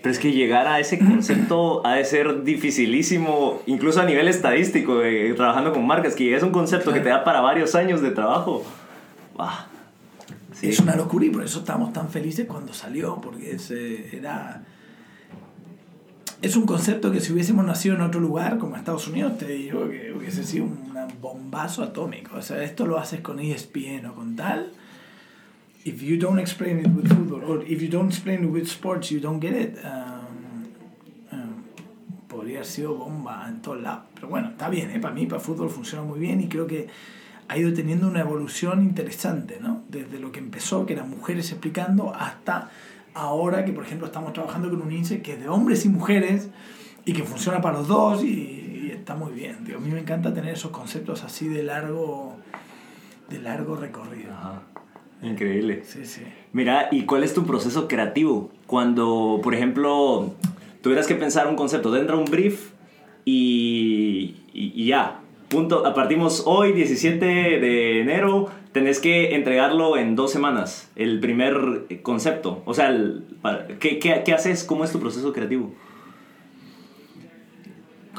Pero 0.03 0.13
es 0.13 0.19
que 0.19 0.33
llegar 0.33 0.67
a 0.67 0.81
ese 0.81 0.99
concepto 0.99 1.87
ha 1.87 1.95
de 1.95 2.05
ser 2.05 2.45
dificilísimo, 2.45 3.63
incluso 3.65 4.03
a 4.03 4.05
nivel 4.05 4.29
estadístico, 4.29 4.99
de- 4.99 5.33
trabajando 5.33 5.73
con 5.73 5.87
marcas, 5.87 6.15
que 6.15 6.37
es 6.37 6.43
un 6.43 6.51
concepto 6.51 6.93
que 6.93 7.01
te 7.01 7.09
da 7.09 7.25
para 7.25 7.41
varios 7.41 7.75
años 7.75 8.03
de 8.03 8.11
trabajo. 8.11 8.63
Bah. 9.35 9.69
Sí. 10.53 10.69
Es 10.69 10.79
una 10.79 10.95
locura 10.95 11.25
y 11.25 11.31
por 11.31 11.43
eso 11.43 11.61
estamos 11.61 11.93
tan 11.95 12.11
felices 12.11 12.47
cuando 12.47 12.75
salió, 12.75 13.19
porque 13.21 13.53
es, 13.53 13.71
eh, 13.71 14.11
era... 14.13 14.63
Es 16.43 16.55
un 16.55 16.67
concepto 16.67 17.11
que 17.11 17.21
si 17.21 17.33
hubiésemos 17.33 17.65
nacido 17.65 17.95
en 17.95 18.03
otro 18.03 18.21
lugar, 18.21 18.59
como 18.59 18.77
Estados 18.77 19.09
Unidos, 19.09 19.39
te 19.39 19.47
digo 19.47 19.89
que 19.89 20.13
hubiese 20.13 20.45
sido 20.45 20.67
un 20.67 20.93
bombazo 21.23 21.83
atómico. 21.83 22.37
O 22.37 22.43
sea, 22.43 22.63
esto 22.63 22.87
lo 22.87 22.99
haces 22.99 23.21
con 23.21 23.41
ESPN 23.41 24.05
o 24.05 24.15
con 24.15 24.37
tal. 24.37 24.71
If 25.85 26.03
you 26.03 26.17
don't 26.17 26.39
explain 26.39 26.79
it 26.79 26.89
with 26.89 27.09
football, 27.09 27.45
or 27.45 27.63
if 27.63 27.83
you 27.83 27.89
don't 27.89 28.09
explain 28.09 28.45
it 28.45 28.51
with 28.51 28.67
sports, 28.67 29.11
you 29.11 29.21
don't 29.21 29.39
get 29.39 29.53
it. 29.53 29.77
Um, 29.85 30.73
um, 31.31 31.65
podría 32.27 32.61
haber 32.61 32.67
sido 32.67 32.95
bomba 32.95 33.47
en 33.49 33.61
todos 33.61 33.83
lados. 33.83 34.05
Pero 34.15 34.29
bueno, 34.29 34.49
está 34.49 34.71
bien, 34.71 34.91
¿eh? 34.93 34.99
para 34.99 35.13
mí, 35.15 35.27
para 35.27 35.41
fútbol 35.41 35.69
funciona 35.69 36.03
muy 36.03 36.19
bien 36.19 36.41
y 36.41 36.49
creo 36.49 36.67
que 36.67 36.89
ha 37.49 37.59
ido 37.59 37.75
teniendo 37.75 38.09
una 38.09 38.21
evolución 38.21 38.83
interesante, 38.83 39.59
¿no? 39.61 39.83
Desde 39.91 40.19
lo 40.19 40.33
que 40.33 40.39
empezó, 40.39 40.87
que 40.87 40.95
eran 40.95 41.11
mujeres 41.11 41.51
explicando, 41.51 42.15
hasta 42.15 42.71
ahora 43.13 43.67
que, 43.67 43.73
por 43.73 43.85
ejemplo, 43.85 44.07
estamos 44.07 44.33
trabajando 44.33 44.71
con 44.71 44.81
un 44.81 44.91
índice 44.91 45.21
que 45.21 45.35
es 45.35 45.41
de 45.41 45.51
hombres 45.51 45.85
y 45.85 45.91
mujeres 45.91 46.49
y 47.05 47.13
que 47.13 47.25
funciona 47.25 47.61
para 47.61 47.81
los 47.81 47.89
dos 47.89 48.25
y, 48.25 48.87
y 48.87 48.91
está 48.91 49.15
muy 49.17 49.35
bien. 49.35 49.65
Digo, 49.65 49.77
a 49.77 49.81
mí 49.83 49.91
me 49.91 50.01
encanta 50.01 50.33
tener 50.33 50.55
esos 50.55 50.71
conceptos 50.71 51.23
así 51.25 51.47
de 51.47 51.63
largo, 51.63 52.37
de 53.29 53.39
largo 53.39 53.77
recorrido. 53.77 54.33
Ajá. 54.33 54.63
Increíble. 55.25 55.83
Sí, 55.87 56.05
sí. 56.05 56.21
Mira, 56.53 56.89
¿y 56.91 57.05
cuál 57.05 57.25
es 57.25 57.33
tu 57.35 57.45
proceso 57.47 57.89
creativo? 57.89 58.51
Cuando, 58.67 59.41
por 59.43 59.55
ejemplo, 59.55 60.35
tuvieras 60.83 61.07
que 61.07 61.15
pensar 61.15 61.47
un 61.49 61.57
concepto, 61.57 61.93
te 61.93 61.99
entra 61.99 62.17
un 62.17 62.27
brief 62.27 62.71
y, 63.25 64.37
y- 64.53 64.73
y 64.75 64.87
ya. 64.87 65.21
Punto, 65.49 65.83
partimos 65.95 66.43
hoy, 66.47 66.73
17 66.73 67.25
de 67.25 68.01
enero, 68.01 68.51
tenés 68.73 68.99
que 68.99 69.35
entregarlo 69.35 69.97
en 69.97 70.17
dos 70.17 70.31
semanas, 70.33 70.91
el 70.97 71.21
primer 71.21 71.87
concepto. 72.03 72.63
O 72.67 72.75
sea, 72.75 72.89
el- 72.91 73.25
¿qué, 73.81 73.99
qué, 73.99 74.23
qué 74.25 74.33
haces? 74.33 74.65
¿Cómo 74.65 74.85
es 74.85 74.93
tu 74.93 75.01
proceso 75.01 75.33
creativo? 75.33 75.73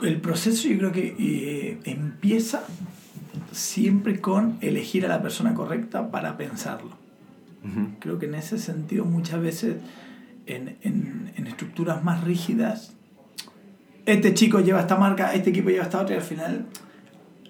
El 0.03 0.19
proceso 0.21 0.67
yo 0.67 0.77
creo 0.77 0.91
que 0.91 1.15
eh, 1.17 1.77
empieza 1.85 2.63
siempre 3.51 4.19
con 4.21 4.57
elegir 4.61 5.05
a 5.05 5.09
la 5.09 5.21
persona 5.21 5.53
correcta 5.53 6.11
para 6.11 6.37
pensarlo. 6.37 6.91
Creo 7.99 8.19
que 8.19 8.27
en 8.27 8.35
ese 8.35 8.59
sentido 8.59 9.05
muchas 9.05 9.41
veces 9.41 9.77
en, 10.45 10.77
en- 10.81 11.31
en 11.35 11.47
estructuras 11.47 12.03
más 12.03 12.23
rígidas, 12.23 12.93
este 14.05 14.33
chico 14.35 14.59
lleva 14.59 14.81
esta 14.81 14.97
marca, 14.97 15.33
este 15.33 15.49
equipo 15.49 15.69
lleva 15.69 15.83
esta 15.85 15.99
otra 16.01 16.15
y 16.15 16.19
al 16.19 16.23
final, 16.23 16.67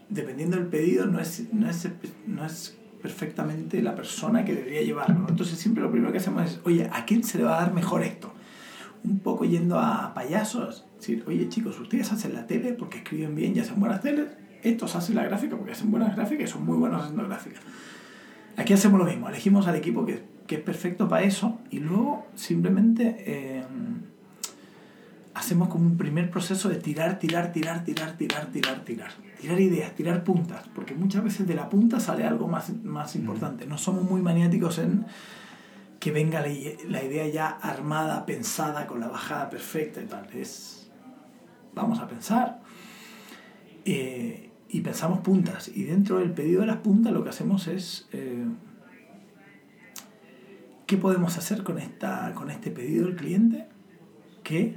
dependiendo 0.10 0.56
del 0.58 0.68
pedido, 0.68 1.06
no 1.06 1.20
es, 1.20 1.52
no 1.54 1.70
es, 1.70 1.90
no 2.28 2.46
es 2.46 2.78
perfectamente 3.02 3.82
la 3.82 3.94
persona 3.94 4.46
que 4.46 4.56
debería 4.56 4.82
llevarlo. 4.84 5.20
¿no? 5.20 5.30
Entonces 5.30 5.60
siempre 5.60 5.84
lo 5.84 5.92
primero 5.92 6.12
que 6.14 6.20
hacemos 6.20 6.44
es, 6.50 6.60
oye, 6.64 6.90
¿a 6.94 7.04
quién 7.06 7.24
se 7.24 7.38
le 7.38 7.44
va 7.44 7.58
a 7.58 7.62
dar 7.66 7.74
mejor 7.74 8.02
esto? 8.04 8.32
Un 9.04 9.20
poco 9.20 9.44
yendo 9.46 9.78
a 9.80 10.14
payasos, 10.14 10.86
decir, 10.98 11.24
oye 11.28 11.50
chicos, 11.50 11.78
ustedes 11.80 12.12
hacen 12.14 12.34
la 12.34 12.48
tele 12.48 12.72
porque 12.74 13.00
escriben 13.00 13.36
bien 13.36 13.54
y 13.56 13.60
hacen 13.60 13.80
buenas 13.80 14.02
teles, 14.02 14.28
estos 14.70 14.96
hacen 14.96 15.16
la 15.16 15.24
gráfica 15.24 15.56
porque 15.56 15.74
hacen 15.74 15.92
buenas 15.92 16.16
gráficas 16.16 16.50
y 16.50 16.54
son 16.54 16.66
muy 16.66 16.78
buenos 16.78 17.02
haciendo 17.02 17.28
gráficas. 17.28 17.62
Aquí 18.58 18.74
hacemos 18.74 19.00
lo 19.00 19.06
mismo, 19.06 19.30
elegimos 19.30 19.68
al 19.68 19.76
equipo 19.76 20.06
que, 20.06 20.24
que 20.48 20.56
es 20.56 20.62
perfecto 20.62 21.08
para 21.08 21.24
eso 21.24 21.60
y 21.72 21.80
luego 21.80 22.28
simplemente 22.36 23.16
eh, 23.26 23.64
hacemos 25.34 25.68
como 25.68 25.86
un 25.86 25.98
primer 25.98 26.32
proceso 26.32 26.70
de 26.70 26.78
tirar, 26.78 27.20
tirar, 27.20 27.52
tirar, 27.52 27.84
tirar, 27.84 28.18
tirar, 28.18 28.48
tirar, 28.48 28.80
tirar. 28.86 29.12
Tirar 29.40 29.60
ideas, 29.60 29.94
tirar 29.94 30.24
puntas, 30.24 30.64
porque 30.74 30.96
muchas 30.96 31.24
veces 31.24 31.46
de 31.46 31.54
la 31.54 31.70
punta 31.70 32.00
sale 32.00 32.24
algo 32.24 32.48
más, 32.48 32.72
más 32.84 33.16
importante. 33.16 33.68
No 33.68 33.78
somos 33.78 34.10
muy 34.10 34.22
maniáticos 34.22 34.80
en 34.80 35.06
que 36.00 36.12
venga 36.12 36.40
la, 36.40 36.48
la 36.88 37.04
idea 37.04 37.28
ya 37.28 37.48
armada, 37.48 38.26
pensada, 38.26 38.88
con 38.88 39.02
la 39.02 39.10
bajada 39.10 39.50
perfecta 39.50 40.02
y 40.02 40.06
tal. 40.06 40.28
Es, 40.34 40.90
vamos 41.74 42.00
a 42.00 42.08
pensar. 42.08 42.62
Eh, 43.84 44.50
y 44.76 44.82
pensamos 44.82 45.20
puntas. 45.20 45.72
Y 45.74 45.84
dentro 45.84 46.20
del 46.20 46.32
pedido 46.32 46.60
de 46.60 46.68
las 46.68 46.78
puntas 46.78 47.14
lo 47.14 47.24
que 47.24 47.30
hacemos 47.30 47.68
es... 47.68 48.10
eh, 48.12 48.46
¿Qué 50.86 50.98
podemos 50.98 51.38
hacer 51.38 51.64
con, 51.64 51.80
esta, 51.80 52.34
con 52.36 52.52
este 52.52 52.72
pedido 52.72 53.08
del 53.08 53.16
cliente 53.16 53.68
que 54.44 54.76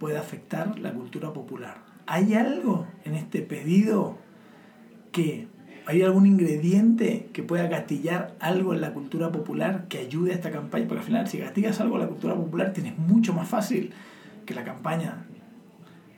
pueda 0.00 0.18
afectar 0.18 0.78
la 0.80 0.92
cultura 0.92 1.32
popular? 1.32 1.84
¿Hay 2.06 2.34
algo 2.34 2.86
en 3.04 3.14
este 3.14 3.42
pedido 3.42 4.18
que 5.12 5.46
hay 5.86 6.02
algún 6.02 6.26
ingrediente 6.26 7.30
que 7.32 7.44
pueda 7.44 7.68
gatillar 7.68 8.34
algo 8.40 8.74
en 8.74 8.80
la 8.80 8.92
cultura 8.92 9.30
popular 9.30 9.86
que 9.88 9.98
ayude 9.98 10.32
a 10.32 10.34
esta 10.34 10.50
campaña? 10.50 10.86
Porque 10.88 11.00
al 11.00 11.06
final, 11.06 11.28
si 11.28 11.38
gatillas 11.38 11.80
algo 11.80 11.94
en 11.94 12.02
la 12.02 12.08
cultura 12.08 12.34
popular, 12.34 12.72
tienes 12.72 12.98
mucho 12.98 13.32
más 13.32 13.48
fácil 13.48 13.92
que 14.44 14.54
la 14.54 14.64
campaña 14.64 15.26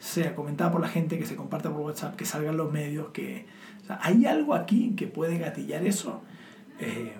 sea 0.03 0.35
comentada 0.35 0.69
por 0.69 0.81
la 0.81 0.89
gente, 0.89 1.17
que 1.17 1.25
se 1.25 1.37
comparta 1.37 1.71
por 1.71 1.79
WhatsApp, 1.79 2.17
que 2.17 2.25
salgan 2.25 2.57
los 2.57 2.69
medios, 2.71 3.11
que... 3.11 3.45
o 3.83 3.85
sea, 3.85 3.99
hay 4.01 4.25
algo 4.25 4.53
aquí 4.53 4.95
que 4.97 5.07
puede 5.07 5.37
gatillar 5.37 5.85
eso. 5.85 6.21
Eh, 6.79 7.13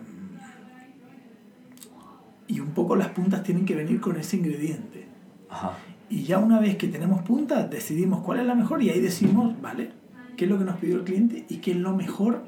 y 2.50 2.60
un 2.60 2.72
poco 2.72 2.98
las 2.98 3.08
puntas 3.10 3.42
tienen 3.42 3.64
que 3.66 3.74
venir 3.74 4.02
con 4.02 4.18
ese 4.18 4.36
ingrediente. 4.36 5.08
Ajá. 5.50 5.78
Y 6.10 6.24
ya 6.24 6.40
una 6.40 6.60
vez 6.60 6.76
que 6.76 6.90
tenemos 6.90 7.22
puntas, 7.22 7.70
decidimos 7.70 8.22
cuál 8.22 8.42
es 8.42 8.46
la 8.46 8.54
mejor 8.54 8.84
y 8.84 8.90
ahí 8.90 9.00
decimos, 9.00 9.60
vale, 9.62 9.92
qué 10.36 10.44
es 10.44 10.52
lo 10.52 10.60
que 10.60 10.66
nos 10.66 10.76
pidió 10.76 10.98
el 10.98 11.04
cliente 11.06 11.46
y 11.48 11.58
qué 11.58 11.72
es 11.72 11.78
lo 11.78 11.96
mejor 11.96 12.44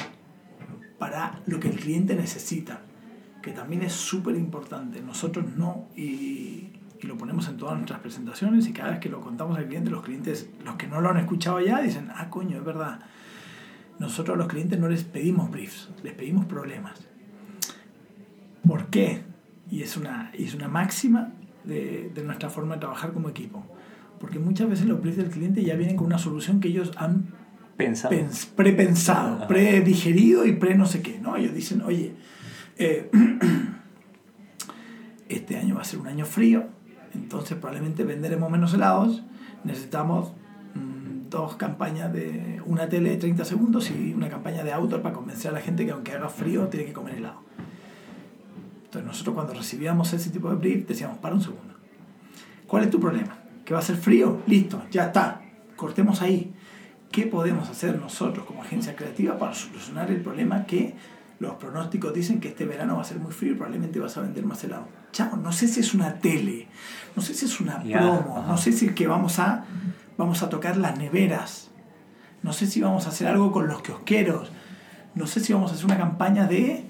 para 0.99 1.41
lo 1.45 1.61
que 1.61 1.69
el 1.69 1.79
cliente 1.79 2.13
necesita, 2.15 2.81
que 3.41 3.51
también 3.51 3.83
es 3.83 3.93
súper 3.93 4.35
importante. 4.35 5.01
Nosotros 5.01 5.45
no, 5.55 5.87
y, 5.95 6.64
y 7.01 7.07
lo 7.07 7.17
ponemos 7.17 7.47
en 7.49 7.57
todas 7.57 7.75
nuestras 7.75 7.99
presentaciones 7.99 8.67
y 8.67 8.73
cada 8.73 8.91
vez 8.91 8.99
que 8.99 9.09
lo 9.09 9.21
contamos 9.21 9.57
al 9.57 9.67
cliente, 9.67 9.89
los 9.91 10.03
clientes, 10.03 10.49
los 10.63 10.75
que 10.75 10.87
no 10.87 11.01
lo 11.01 11.09
han 11.09 11.17
escuchado 11.17 11.59
ya, 11.59 11.81
dicen, 11.81 12.09
ah, 12.15 12.29
coño, 12.29 12.57
es 12.57 12.65
verdad. 12.65 12.99
Nosotros 13.99 14.35
a 14.35 14.37
los 14.37 14.47
clientes 14.47 14.79
no 14.79 14.87
les 14.89 15.03
pedimos 15.03 15.49
briefs, 15.51 15.89
les 16.03 16.13
pedimos 16.13 16.45
problemas. 16.45 17.05
¿Por 18.67 18.87
qué? 18.87 19.21
Y 19.69 19.81
es 19.81 19.97
una, 19.97 20.31
y 20.37 20.45
es 20.45 20.55
una 20.55 20.67
máxima 20.67 21.31
de, 21.63 22.11
de 22.13 22.23
nuestra 22.23 22.49
forma 22.49 22.75
de 22.75 22.81
trabajar 22.81 23.13
como 23.13 23.29
equipo. 23.29 23.65
Porque 24.19 24.39
muchas 24.39 24.69
veces 24.69 24.85
los 24.87 25.01
briefs 25.01 25.17
del 25.17 25.29
cliente 25.29 25.63
ya 25.63 25.75
vienen 25.75 25.95
con 25.97 26.07
una 26.07 26.17
solución 26.17 26.59
que 26.59 26.69
ellos 26.69 26.91
han 26.97 27.25
Pensado. 27.77 28.15
pens- 28.15 28.47
prepensado, 28.55 29.47
predigerido 29.47 30.45
y 30.45 30.53
pre 30.53 30.75
no 30.75 30.85
sé 30.85 31.01
qué, 31.01 31.19
¿no? 31.19 31.35
Ellos 31.35 31.53
dicen, 31.53 31.81
oye, 31.81 32.15
eh, 32.77 33.09
este 35.29 35.57
año 35.57 35.75
va 35.75 35.81
a 35.81 35.85
ser 35.85 35.99
un 35.99 36.07
año 36.07 36.25
frío, 36.25 36.67
entonces 37.15 37.57
probablemente 37.57 38.03
venderemos 38.03 38.51
menos 38.51 38.73
helados, 38.73 39.23
necesitamos 39.63 40.31
mm, 40.75 41.29
dos 41.29 41.55
campañas 41.55 42.13
de 42.13 42.61
una 42.65 42.87
tele 42.89 43.11
de 43.11 43.17
30 43.17 43.45
segundos 43.45 43.89
y 43.89 44.13
una 44.13 44.29
campaña 44.29 44.63
de 44.63 44.73
outdoor 44.73 45.01
para 45.01 45.15
convencer 45.15 45.51
a 45.51 45.53
la 45.53 45.61
gente 45.61 45.85
que 45.85 45.91
aunque 45.91 46.11
haga 46.11 46.29
frío 46.29 46.67
tiene 46.67 46.85
que 46.85 46.93
comer 46.93 47.15
helado. 47.15 47.39
Entonces 48.85 49.07
nosotros 49.07 49.35
cuando 49.35 49.53
recibíamos 49.53 50.13
ese 50.13 50.29
tipo 50.29 50.49
de 50.49 50.55
brief 50.55 50.87
decíamos, 50.87 51.17
para 51.17 51.35
un 51.35 51.41
segundo, 51.41 51.73
¿cuál 52.67 52.83
es 52.83 52.89
tu 52.89 52.99
problema? 52.99 53.37
¿Que 53.63 53.73
va 53.73 53.79
a 53.79 53.83
ser 53.83 53.97
frío? 53.97 54.41
Listo, 54.47 54.83
ya 54.91 55.05
está, 55.07 55.41
cortemos 55.75 56.21
ahí. 56.21 56.53
¿Qué 57.11 57.25
podemos 57.25 57.69
hacer 57.69 57.99
nosotros 57.99 58.45
como 58.45 58.61
agencia 58.61 58.95
creativa 58.95 59.37
para 59.37 59.53
solucionar 59.53 60.11
el 60.11 60.21
problema 60.21 60.65
que 60.65 60.95
los 61.39 61.53
pronósticos 61.55 62.13
dicen 62.13 62.39
que 62.39 62.49
este 62.49 62.65
verano 62.65 62.95
va 62.95 63.01
a 63.01 63.05
ser 63.05 63.19
muy 63.19 63.31
frío 63.31 63.53
y 63.53 63.55
probablemente 63.55 63.99
vas 63.99 64.17
a 64.17 64.21
vender 64.21 64.45
más 64.45 64.63
helado? 64.63 64.87
Chao, 65.15 65.37
no 65.37 65.53
sé 65.53 65.69
si 65.69 65.79
es 65.79 65.93
una 65.93 66.15
tele, 66.15 66.67
no 67.15 67.21
sé 67.21 67.33
si 67.33 67.45
es 67.45 67.61
una 67.61 67.81
promo, 67.81 68.43
no 68.45 68.57
sé 68.57 68.73
si 68.73 68.87
es 68.87 68.91
que 68.91 69.07
vamos 69.07 69.39
a, 69.39 69.63
vamos 70.17 70.43
a 70.43 70.49
tocar 70.49 70.75
las 70.75 70.97
neveras, 70.97 71.69
no 72.43 72.51
sé 72.51 72.67
si 72.67 72.81
vamos 72.81 73.05
a 73.05 73.09
hacer 73.11 73.27
algo 73.27 73.49
con 73.53 73.65
los 73.67 73.81
kiosqueros, 73.81 74.51
no 75.15 75.25
sé 75.25 75.39
si 75.39 75.53
vamos 75.53 75.71
a 75.71 75.75
hacer 75.75 75.85
una 75.85 75.97
campaña 75.97 76.47
de 76.47 76.83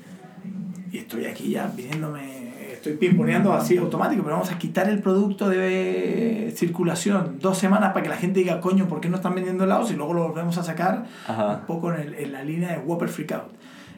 y 0.92 0.98
estoy 0.98 1.26
aquí 1.26 1.52
ya 1.52 1.68
viniéndome, 1.68 2.72
estoy 2.74 2.94
pimponeando 2.94 3.54
así 3.54 3.78
automático, 3.78 4.24
pero 4.24 4.38
vamos 4.38 4.52
a 4.52 4.58
quitar 4.58 4.90
el 4.90 5.04
producto 5.04 5.48
de 5.48 6.52
circulación 6.58 7.38
dos 7.40 7.60
semanas 7.60 7.92
para 7.94 8.02
que 8.02 8.10
la 8.10 8.18
gente 8.18 8.40
diga, 8.40 8.60
coño, 8.60 8.88
¿por 8.88 9.02
qué 9.02 9.10
no 9.10 9.18
están 9.18 9.36
vendiendo 9.36 9.66
helados? 9.66 9.92
Y 9.92 9.96
luego 9.96 10.16
lo 10.16 10.28
volvemos 10.30 10.58
a 10.58 10.64
sacar 10.64 11.06
Ajá. 11.28 11.58
un 11.60 11.66
poco 11.68 11.94
en, 11.94 12.02
el- 12.02 12.14
en 12.16 12.32
la 12.32 12.44
línea 12.44 12.72
de 12.72 12.80
Whopper 12.80 13.10
Freak 13.10 13.34
Out. 13.34 13.52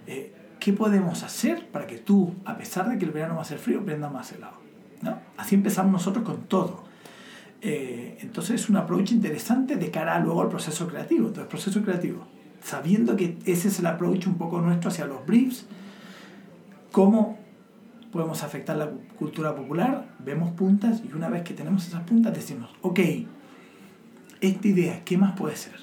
Eh, 0.07 0.33
¿Qué 0.59 0.73
podemos 0.73 1.23
hacer 1.23 1.67
para 1.67 1.87
que 1.87 1.97
tú, 1.97 2.33
a 2.45 2.57
pesar 2.57 2.89
de 2.89 2.97
que 2.97 3.05
el 3.05 3.11
verano 3.11 3.35
va 3.35 3.41
a 3.41 3.45
ser 3.45 3.59
frío, 3.59 3.83
vendas 3.83 4.11
más 4.11 4.31
helado? 4.31 4.57
¿No? 5.01 5.19
Así 5.37 5.55
empezamos 5.55 5.91
nosotros 5.91 6.25
con 6.25 6.43
todo. 6.43 6.83
Eh, 7.61 8.17
entonces 8.21 8.61
es 8.61 8.69
un 8.69 8.77
approach 8.77 9.11
interesante 9.11 9.75
de 9.75 9.91
cara 9.91 10.19
luego 10.19 10.41
al 10.41 10.49
proceso 10.49 10.87
creativo. 10.87 11.27
Entonces, 11.27 11.49
proceso 11.49 11.81
creativo, 11.83 12.25
sabiendo 12.61 13.15
que 13.15 13.37
ese 13.45 13.67
es 13.67 13.79
el 13.79 13.85
approach 13.85 14.27
un 14.27 14.35
poco 14.35 14.61
nuestro 14.61 14.89
hacia 14.89 15.05
los 15.05 15.25
briefs, 15.25 15.65
cómo 16.91 17.37
podemos 18.11 18.43
afectar 18.43 18.77
la 18.77 18.89
cultura 19.19 19.55
popular, 19.55 20.15
vemos 20.19 20.51
puntas 20.51 21.01
y 21.07 21.13
una 21.13 21.29
vez 21.29 21.43
que 21.43 21.53
tenemos 21.53 21.85
esas 21.87 22.03
puntas 22.03 22.33
decimos, 22.33 22.69
ok, 22.81 22.99
esta 24.41 24.67
idea, 24.67 25.03
¿qué 25.03 25.17
más 25.17 25.37
puede 25.37 25.55
ser? 25.55 25.75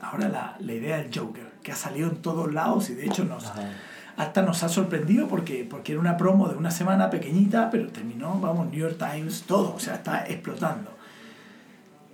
Ahora 0.00 0.28
la, 0.28 0.56
la 0.60 0.72
idea 0.72 0.98
del 0.98 1.16
Joker, 1.16 1.52
que 1.64 1.72
ha 1.72 1.76
salido 1.76 2.08
en 2.08 2.16
todos 2.16 2.52
lados 2.52 2.90
y 2.90 2.94
de 2.94 3.06
hecho 3.06 3.24
nos, 3.24 3.46
Ajá. 3.46 3.62
hasta 4.16 4.42
nos 4.42 4.62
ha 4.62 4.68
sorprendido 4.68 5.26
porque, 5.26 5.66
porque 5.68 5.92
era 5.92 6.00
una 6.00 6.16
promo 6.16 6.46
de 6.48 6.56
una 6.56 6.70
semana 6.70 7.10
pequeñita, 7.10 7.70
pero 7.70 7.88
terminó, 7.88 8.38
vamos, 8.38 8.70
New 8.70 8.78
York 8.78 8.98
Times, 8.98 9.42
todo, 9.42 9.74
o 9.74 9.80
sea, 9.80 9.94
está 9.94 10.26
explotando. 10.28 10.92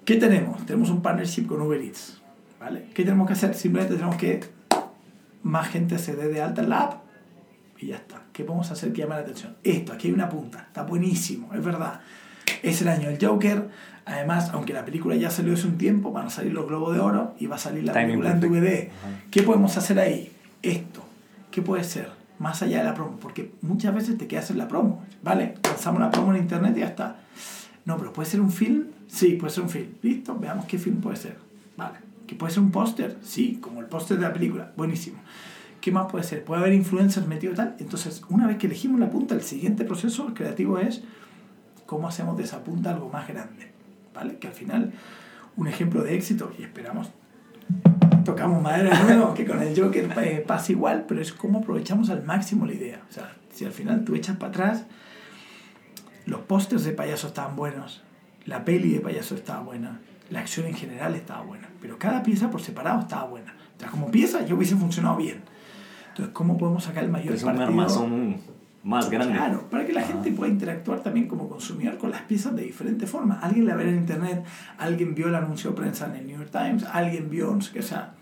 ¿Qué 0.07 0.17
tenemos? 0.17 0.65
Tenemos 0.65 0.89
un 0.89 1.03
partnership 1.03 1.47
con 1.47 1.61
Uber 1.61 1.81
Eats, 1.83 2.23
¿vale? 2.59 2.87
¿Qué 2.95 3.03
tenemos 3.05 3.27
que 3.27 3.35
hacer? 3.35 3.55
Simplemente 3.55 3.97
tenemos 3.97 4.17
que 4.17 4.41
más 5.43 5.69
gente 5.69 5.99
se 5.99 6.15
dé 6.15 6.29
de 6.29 6.41
alta 6.41 6.63
en 6.63 6.71
la 6.71 6.81
app 6.83 7.03
y 7.79 7.89
ya 7.89 7.97
está. 7.97 8.23
¿Qué 8.33 8.45
podemos 8.45 8.71
hacer 8.71 8.93
que 8.93 9.03
llame 9.03 9.17
la 9.17 9.23
atención? 9.23 9.57
Esto, 9.65 9.93
aquí 9.93 10.09
hay 10.09 10.15
una 10.15 10.29
punta, 10.29 10.61
está 10.61 10.85
buenísimo, 10.85 11.53
es 11.53 11.65
verdad. 11.65 12.01
Es 12.63 12.81
el 12.83 12.89
año 12.89 13.09
del 13.09 13.19
Joker, 13.21 13.69
además, 14.11 14.51
aunque 14.53 14.73
la 14.73 14.85
película 14.85 15.17
ya 15.17 15.31
salió 15.31 15.55
hace 15.55 15.67
un 15.67 15.79
tiempo, 15.79 16.13
van 16.13 16.27
a 16.27 16.31
salir 16.31 16.53
los 16.53 16.67
Globos 16.67 16.95
de 16.95 17.01
Oro 17.01 17.35
y 17.39 17.47
va 17.47 17.57
a 17.57 17.59
salir 17.59 17.85
la 17.85 17.93
Timing 17.93 18.21
película 18.21 18.31
en. 18.33 18.41
DVD. 18.41 18.89
Ajá. 18.89 19.23
¿Qué 19.31 19.43
podemos 19.43 19.77
hacer 19.77 19.99
ahí? 19.99 20.33
Esto. 20.63 21.05
¿Qué 21.51 21.63
puede 21.63 21.85
ser? 21.85 22.11
Más 22.39 22.63
allá 22.63 22.79
de 22.79 22.85
la 22.85 22.95
promo, 22.95 23.19
porque 23.21 23.53
muchas 23.63 23.95
veces 23.95 24.17
te 24.17 24.27
quedas 24.27 24.51
en 24.51 24.59
la 24.59 24.69
promo. 24.69 25.05
Vale, 25.23 25.55
lanzamos 25.63 26.01
la 26.01 26.11
promo 26.11 26.35
en 26.35 26.43
internet 26.43 26.75
y 26.77 26.81
ya 26.81 26.87
está. 26.87 27.21
No, 27.85 27.97
pero 27.99 28.13
puede 28.13 28.29
ser 28.29 28.41
un 28.41 28.51
film. 28.51 28.87
Sí, 29.09 29.33
puede 29.33 29.53
ser 29.53 29.65
un 29.65 29.71
film. 29.71 29.89
Listo, 30.03 30.37
veamos 30.39 30.65
qué 30.65 30.79
film 30.79 31.01
puede 31.01 31.17
ser. 31.17 31.37
Vale. 31.77 31.99
¿Que 32.27 32.35
puede 32.35 32.53
ser 32.53 32.63
un 32.63 32.71
póster? 32.71 33.19
Sí, 33.23 33.59
como 33.61 33.81
el 33.81 33.87
póster 33.87 34.17
de 34.17 34.23
la 34.23 34.33
película. 34.33 34.73
Buenísimo. 34.77 35.19
¿Qué 35.81 35.91
más 35.91 36.11
puede 36.11 36.25
ser? 36.25 36.45
¿Puede 36.45 36.61
haber 36.61 36.75
influencers 36.75 37.27
metidos 37.27 37.55
y 37.55 37.57
tal? 37.57 37.77
Entonces, 37.79 38.23
una 38.29 38.47
vez 38.47 38.59
que 38.59 38.67
elegimos 38.67 39.01
la 39.01 39.11
punta, 39.11 39.35
el 39.35 39.43
siguiente 39.43 39.85
proceso 39.85 40.33
creativo 40.35 40.79
es 40.79 41.03
cómo 41.87 42.07
hacemos 42.07 42.37
de 42.37 42.45
esa 42.45 42.63
punta 42.63 42.91
algo 42.91 43.09
más 43.09 43.27
grande. 43.27 43.70
¿Vale? 44.15 44.39
Que 44.39 44.49
al 44.49 44.55
final, 44.55 44.93
un 45.57 45.69
ejemplo 45.69 46.03
de 46.03 46.15
éxito, 46.15 46.53
y 46.59 46.63
esperamos 46.63 47.11
tocamos 48.25 48.63
madera 48.63 48.97
de 48.97 49.05
nuevo, 49.05 49.35
que 49.35 49.47
con 49.47 49.63
el 49.63 49.79
Joker 49.79 50.11
eh, 50.23 50.45
pasa 50.47 50.73
igual, 50.73 51.05
pero 51.09 51.21
es 51.21 51.33
cómo 51.33 51.61
aprovechamos 51.61 52.11
al 52.11 52.23
máximo 52.25 52.67
la 52.67 52.75
idea. 52.75 53.01
O 53.09 53.13
sea, 53.13 53.37
si 53.53 53.65
al 53.65 53.73
final 53.73 54.05
tú 54.05 54.15
echas 54.15 54.37
para 54.37 54.51
atrás, 54.51 54.87
los 56.27 56.41
pósters 56.43 56.85
de 56.85 56.93
payaso 56.93 57.29
estaban 57.29 57.57
buenos, 57.57 58.03
la 58.45 58.65
peli 58.65 58.93
de 58.93 59.01
payaso 59.01 59.35
estaba 59.35 59.63
buena, 59.63 60.01
la 60.31 60.41
acción 60.41 60.67
en 60.67 60.75
general 60.75 61.15
estaba 61.15 61.43
buena, 61.43 61.69
pero 61.81 61.99
cada 61.99 62.23
pieza 62.23 62.51
por 62.51 62.61
separado 62.61 63.01
estaba 63.01 63.25
buena. 63.25 63.55
O 63.77 63.81
sea, 63.81 63.91
como 63.91 64.11
pieza 64.11 64.45
ya 64.45 64.55
hubiese 64.55 64.77
funcionado 64.77 65.17
bien. 65.17 65.43
Entonces, 66.11 66.33
¿cómo 66.35 66.59
podemos 66.59 66.85
sacar 66.85 67.05
el 67.05 67.11
mayor 67.11 67.35
Es 67.35 67.43
un 67.43 67.49
partido? 67.49 67.69
armazón 67.69 68.37
más 68.83 69.11
grande. 69.11 69.35
Claro, 69.35 69.69
para 69.71 69.87
que 69.87 69.93
la 69.93 70.03
gente 70.03 70.33
pueda 70.33 70.51
interactuar 70.51 71.01
también 71.01 71.29
como 71.29 71.49
consumidor 71.49 71.99
con 71.99 72.11
las 72.11 72.23
piezas 72.23 72.57
de 72.57 72.63
diferente 72.63 73.07
forma. 73.07 73.39
Alguien 73.41 73.67
la 73.67 73.77
verá 73.77 73.91
en 73.91 73.97
internet, 73.97 74.45
alguien 74.79 75.15
vio 75.15 75.29
el 75.29 75.35
anuncio 75.35 75.71
de 75.71 75.77
prensa 75.77 76.07
en 76.07 76.17
el 76.17 76.27
New 76.27 76.39
York 76.39 76.51
Times, 76.51 76.85
alguien 76.85 77.29
vio, 77.29 77.55
no 77.55 77.61
sé 77.61 77.73
qué, 77.73 77.81
o 77.81 77.83
sea, 77.83 78.15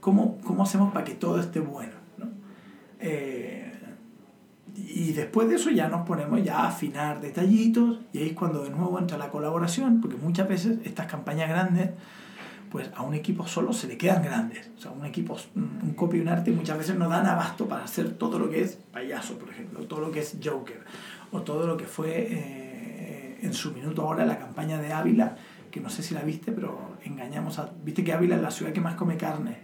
¿cómo, 0.00 0.38
cómo 0.44 0.62
hacemos 0.62 0.92
para 0.92 1.04
que 1.04 1.14
todo 1.14 1.40
esté 1.40 1.60
bueno? 1.60 1.92
¿no? 2.18 2.26
Eh, 3.00 3.72
y 4.76 5.12
después 5.12 5.48
de 5.48 5.54
eso 5.56 5.70
ya 5.70 5.88
nos 5.88 6.06
ponemos 6.06 6.42
ya 6.42 6.60
a 6.60 6.68
afinar 6.68 7.20
detallitos 7.20 8.00
y 8.12 8.18
ahí 8.18 8.28
es 8.30 8.32
cuando 8.34 8.64
de 8.64 8.70
nuevo 8.70 8.98
entra 8.98 9.16
la 9.16 9.30
colaboración, 9.30 10.00
porque 10.00 10.16
muchas 10.16 10.48
veces 10.48 10.78
estas 10.84 11.06
campañas 11.06 11.48
grandes, 11.48 11.90
pues 12.74 12.90
a 12.96 13.02
un 13.02 13.14
equipo 13.14 13.46
solo 13.46 13.72
se 13.72 13.86
le 13.86 13.96
quedan 13.96 14.20
grandes. 14.20 14.68
O 14.76 14.80
sea, 14.80 14.90
un 14.90 15.04
equipo, 15.04 15.36
un 15.54 15.94
copy 15.94 16.16
y 16.16 16.20
un 16.22 16.26
arte 16.26 16.50
muchas 16.50 16.76
veces 16.76 16.96
no 16.96 17.08
dan 17.08 17.24
abasto 17.24 17.68
para 17.68 17.84
hacer 17.84 18.14
todo 18.14 18.36
lo 18.36 18.50
que 18.50 18.62
es 18.62 18.76
payaso, 18.92 19.38
por 19.38 19.48
ejemplo, 19.50 19.84
todo 19.86 20.00
lo 20.00 20.10
que 20.10 20.18
es 20.18 20.38
Joker, 20.42 20.80
o 21.30 21.42
todo 21.42 21.68
lo 21.68 21.76
que 21.76 21.84
fue 21.84 22.26
eh, 22.28 23.38
en 23.42 23.52
su 23.52 23.70
minuto 23.70 24.02
ahora 24.02 24.26
la 24.26 24.40
campaña 24.40 24.78
de 24.78 24.92
Ávila, 24.92 25.36
que 25.70 25.78
no 25.78 25.88
sé 25.88 26.02
si 26.02 26.14
la 26.14 26.22
viste, 26.22 26.50
pero 26.50 26.96
engañamos 27.04 27.60
a... 27.60 27.70
Viste 27.84 28.02
que 28.02 28.12
Ávila 28.12 28.34
es 28.34 28.42
la 28.42 28.50
ciudad 28.50 28.72
que 28.72 28.80
más 28.80 28.96
come 28.96 29.16
carne. 29.16 29.56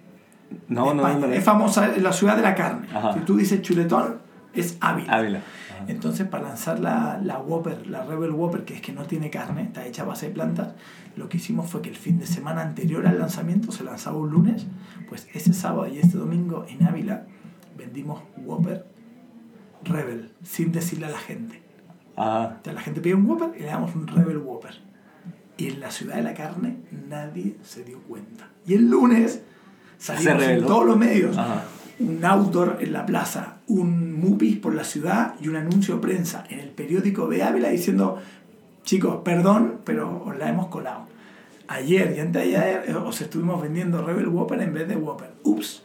No, 0.68 0.94
no, 0.94 1.12
no. 1.18 1.26
Es 1.32 1.42
famosa, 1.42 1.92
es 1.92 2.00
la 2.00 2.12
ciudad 2.12 2.36
de 2.36 2.42
la 2.42 2.54
carne. 2.54 2.86
Ajá. 2.94 3.14
Si 3.14 3.20
tú 3.22 3.36
dices 3.36 3.60
chuletón, 3.60 4.18
es 4.54 4.76
Ávila. 4.80 5.12
Ávila. 5.12 5.42
Entonces, 5.86 6.26
para 6.26 6.48
lanzar 6.48 6.78
la, 6.80 7.20
la 7.22 7.38
Whopper, 7.38 7.86
la 7.86 8.04
Rebel 8.04 8.30
Whopper, 8.30 8.64
que 8.64 8.74
es 8.74 8.80
que 8.80 8.92
no 8.92 9.04
tiene 9.04 9.30
carne, 9.30 9.62
está 9.62 9.86
hecha 9.86 10.02
a 10.02 10.06
base 10.06 10.28
de 10.28 10.34
plantas, 10.34 10.74
lo 11.16 11.28
que 11.28 11.38
hicimos 11.38 11.70
fue 11.70 11.82
que 11.82 11.88
el 11.88 11.96
fin 11.96 12.18
de 12.18 12.26
semana 12.26 12.62
anterior 12.62 13.06
al 13.06 13.18
lanzamiento, 13.18 13.72
se 13.72 13.84
lanzaba 13.84 14.18
un 14.18 14.30
lunes, 14.30 14.66
pues 15.08 15.28
ese 15.32 15.52
sábado 15.52 15.88
y 15.88 15.98
este 15.98 16.18
domingo 16.18 16.66
en 16.68 16.86
Ávila 16.86 17.26
vendimos 17.76 18.22
Whopper 18.36 18.86
Rebel, 19.84 20.32
sin 20.42 20.72
decirle 20.72 21.06
a 21.06 21.10
la 21.10 21.18
gente. 21.18 21.62
Ajá. 22.16 22.58
O 22.60 22.64
sea, 22.64 22.72
la 22.72 22.80
gente 22.80 23.00
pide 23.00 23.14
un 23.14 23.26
Whopper 23.26 23.52
y 23.56 23.60
le 23.60 23.66
damos 23.66 23.94
un 23.94 24.06
Rebel 24.06 24.38
Whopper. 24.38 24.74
Y 25.56 25.68
en 25.68 25.80
la 25.80 25.90
ciudad 25.90 26.16
de 26.16 26.22
la 26.22 26.34
carne 26.34 26.78
nadie 27.08 27.56
se 27.62 27.84
dio 27.84 27.98
cuenta. 28.00 28.48
Y 28.66 28.74
el 28.74 28.88
lunes 28.88 29.42
salimos 29.98 30.42
en 30.42 30.66
todos 30.66 30.86
los 30.86 30.96
medios. 30.96 31.36
Ajá. 31.36 31.64
Un 32.00 32.24
outdoor 32.24 32.78
en 32.80 32.92
la 32.92 33.04
plaza, 33.06 33.58
un 33.66 34.18
movie 34.20 34.56
por 34.56 34.74
la 34.74 34.84
ciudad 34.84 35.34
y 35.40 35.48
un 35.48 35.56
anuncio 35.56 35.96
de 35.96 36.00
prensa 36.00 36.44
en 36.48 36.58
el 36.60 36.70
periódico 36.70 37.28
de 37.28 37.42
Ávila 37.42 37.68
diciendo, 37.68 38.18
chicos, 38.84 39.18
perdón, 39.24 39.76
pero 39.84 40.22
os 40.26 40.36
la 40.38 40.48
hemos 40.48 40.66
colado. 40.68 41.02
ayer 41.68 42.14
y 42.16 42.20
antes 42.20 42.42
de 42.46 42.56
ayer 42.56 42.96
os 42.96 43.20
estuvimos 43.20 43.60
vendiendo 43.62 44.02
Rebel 44.04 44.28
Whopper 44.28 44.60
en 44.62 44.72
vez 44.74 44.88
de 44.88 44.96
Whopper. 44.96 45.30
Ups, 45.44 45.82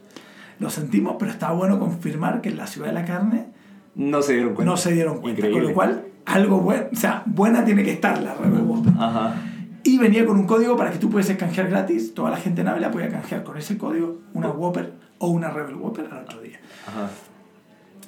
lo 0.59 0.69
sentimos, 0.69 1.17
pero 1.19 1.31
está 1.31 1.51
bueno 1.51 1.79
confirmar 1.79 2.41
que 2.41 2.49
en 2.49 2.57
la 2.57 2.65
ciudad 2.67 2.87
de 2.87 2.93
la 2.93 3.05
carne 3.05 3.47
No 3.93 4.21
se 4.21 4.33
dieron 4.33 4.53
cuenta. 4.55 4.71
no 4.71 4.77
se 4.77 4.93
dieron 4.93 5.19
cuenta. 5.21 5.41
Increíble. 5.41 5.61
Con 5.61 5.69
lo 5.69 5.75
cual, 5.75 6.05
algo 6.25 6.59
bueno, 6.61 6.85
o 6.91 6.95
sea, 6.95 7.23
buena 7.25 7.63
tiene 7.65 7.83
que 7.83 7.91
estar 7.91 8.21
la 8.21 8.33
Rebel 8.35 8.61
Whopper. 8.61 8.93
Ajá. 8.97 9.35
Y 9.83 9.97
venía 9.99 10.25
con 10.25 10.37
un 10.39 10.47
código 10.47 10.75
para 10.77 10.91
que 10.91 10.97
tú 10.97 11.09
puedes 11.11 11.29
canjear 11.37 11.69
gratis. 11.69 12.13
Toda 12.15 12.31
la 12.31 12.37
gente 12.37 12.61
en 12.61 12.69
Ávila 12.69 12.89
podía 12.89 13.09
canjear 13.09 13.43
con 13.43 13.57
ese 13.57 13.77
código 13.77 14.17
una 14.33 14.49
Whopper 14.49 14.93
o 15.19 15.27
una 15.27 15.49
Rebel 15.49 15.75
Whopper 15.75 16.07
al 16.11 16.23
otro 16.23 16.41
día. 16.41 16.59
Ajá. 16.87 17.09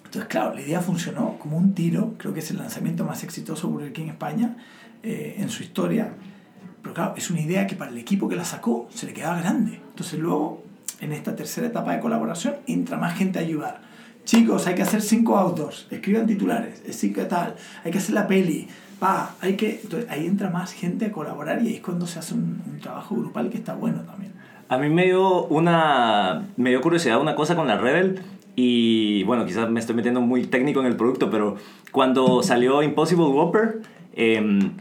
Entonces, 0.06 0.30
claro, 0.30 0.54
la 0.54 0.62
idea 0.62 0.82
funcionó 0.82 1.38
como 1.38 1.58
un 1.58 1.74
tiro. 1.74 2.16
Creo 2.18 2.34
que 2.34 2.40
es 2.40 2.50
el 2.52 2.58
lanzamiento 2.58 3.04
más 3.04 3.24
exitoso 3.24 3.68
de 3.68 3.74
Burger 3.74 3.94
King 3.94 4.04
en 4.04 4.10
España 4.10 4.58
eh, 5.04 5.36
en 5.38 5.50
su 5.50 5.64
historia. 5.64 6.14
Pero 6.82 6.94
claro, 6.94 7.14
es 7.18 7.30
una 7.30 7.42
idea 7.42 7.68
que 7.68 7.76
para 7.76 7.92
el 7.92 7.98
equipo 7.98 8.30
que 8.30 8.36
la 8.36 8.46
sacó 8.46 8.88
se 8.94 9.06
le 9.06 9.14
quedaba 9.14 9.40
grande. 9.42 9.82
Entonces 9.90 10.18
luego, 10.20 10.64
en 11.02 11.12
esta 11.12 11.36
tercera 11.36 11.68
etapa 11.68 11.94
de 11.94 12.00
colaboración, 12.00 12.56
entra 12.68 12.98
más 12.98 13.18
gente 13.18 13.40
a 13.40 13.42
ayudar. 13.42 13.82
Chicos, 14.24 14.68
hay 14.68 14.76
que 14.76 14.82
hacer 14.82 15.02
cinco 15.02 15.38
outdoors, 15.38 15.88
escriban 15.90 16.26
titulares, 16.28 16.82
es 16.86 16.98
cinco 16.98 17.22
tal, 17.28 17.56
hay 17.84 17.92
que 17.92 17.98
hacer 17.98 18.14
la 18.14 18.28
peli, 18.28 18.68
va, 19.02 19.36
hay 19.40 19.56
que... 19.56 19.80
Entonces 19.82 20.10
ahí 20.10 20.26
entra 20.26 20.50
más 20.50 20.74
gente 20.74 21.06
a 21.06 21.12
colaborar 21.14 21.62
y 21.64 21.68
ahí 21.68 21.76
es 21.76 21.82
cuando 21.82 22.06
se 22.06 22.20
hace 22.20 22.34
un, 22.34 22.62
un 22.66 22.80
trabajo 22.80 23.16
grupal 23.16 23.50
que 23.50 23.58
está 23.58 23.76
bueno 23.76 24.02
también. 24.02 24.34
A 24.69 24.77
mí 24.77 24.89
me 24.89 25.06
dio 25.06 25.45
una 25.45 26.48
me 26.57 26.69
dio 26.72 26.81
curiosidad 26.81 27.19
una 27.22 27.35
cosa 27.35 27.56
con 27.56 27.68
la 27.68 27.77
Rebel 27.77 28.19
y 28.56 29.23
bueno, 29.23 29.45
quizás 29.45 29.69
me 29.69 29.80
estoy 29.80 29.95
metiendo 29.95 30.19
muy 30.22 30.45
técnico 30.45 30.80
en 30.81 30.88
el 30.88 30.95
producto, 30.95 31.30
pero 31.30 31.56
cuando 31.91 32.41
salió 32.44 32.81
Impossible 32.84 33.26
Whopper, 33.27 33.81
em, 34.15 34.72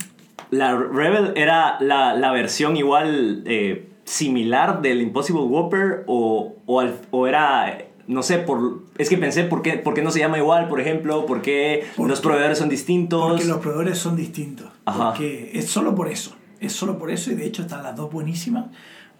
la 0.50 0.74
Rebel 0.76 1.32
era 1.36 1.76
la, 1.80 2.14
la 2.14 2.32
versión 2.32 2.76
igual 2.76 3.42
eh, 3.46 3.88
similar 4.04 4.80
del 4.82 5.02
Impossible 5.02 5.42
Whopper 5.42 6.04
o, 6.06 6.54
o, 6.66 6.80
al- 6.80 6.98
o 7.10 7.26
era 7.26 7.78
no 8.08 8.22
sé, 8.22 8.38
por, 8.38 8.82
es 8.98 9.08
que 9.08 9.18
pensé 9.18 9.42
por 9.44 9.62
qué, 9.62 9.72
por 9.78 9.92
qué 9.92 10.00
no 10.02 10.12
se 10.12 10.20
llama 10.20 10.38
igual, 10.38 10.68
por 10.68 10.80
ejemplo, 10.80 11.26
por 11.26 11.42
qué 11.42 11.84
Porque- 11.96 12.08
los 12.08 12.20
proveedores 12.20 12.56
son 12.58 12.68
distintos. 12.68 13.28
Porque 13.28 13.44
los 13.44 13.58
proveedores 13.58 13.98
son 13.98 14.14
distintos. 14.16 14.68
Ajá. 14.84 15.08
Porque 15.10 15.50
es 15.54 15.66
solo 15.66 15.94
por 15.96 16.08
eso. 16.08 16.34
Es 16.60 16.72
solo 16.72 16.98
por 16.98 17.10
eso 17.10 17.30
y 17.32 17.34
de 17.34 17.44
hecho 17.46 17.62
están 17.62 17.82
las 17.82 17.96
dos 17.96 18.10
buenísimas. 18.12 18.66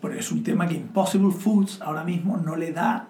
Porque 0.01 0.19
es 0.19 0.31
un 0.31 0.43
tema 0.43 0.67
que 0.67 0.75
Impossible 0.75 1.33
Foods 1.33 1.81
ahora 1.81 2.05
mismo 2.05 2.37
no 2.37 2.57
le 2.57 2.73
da 2.73 3.09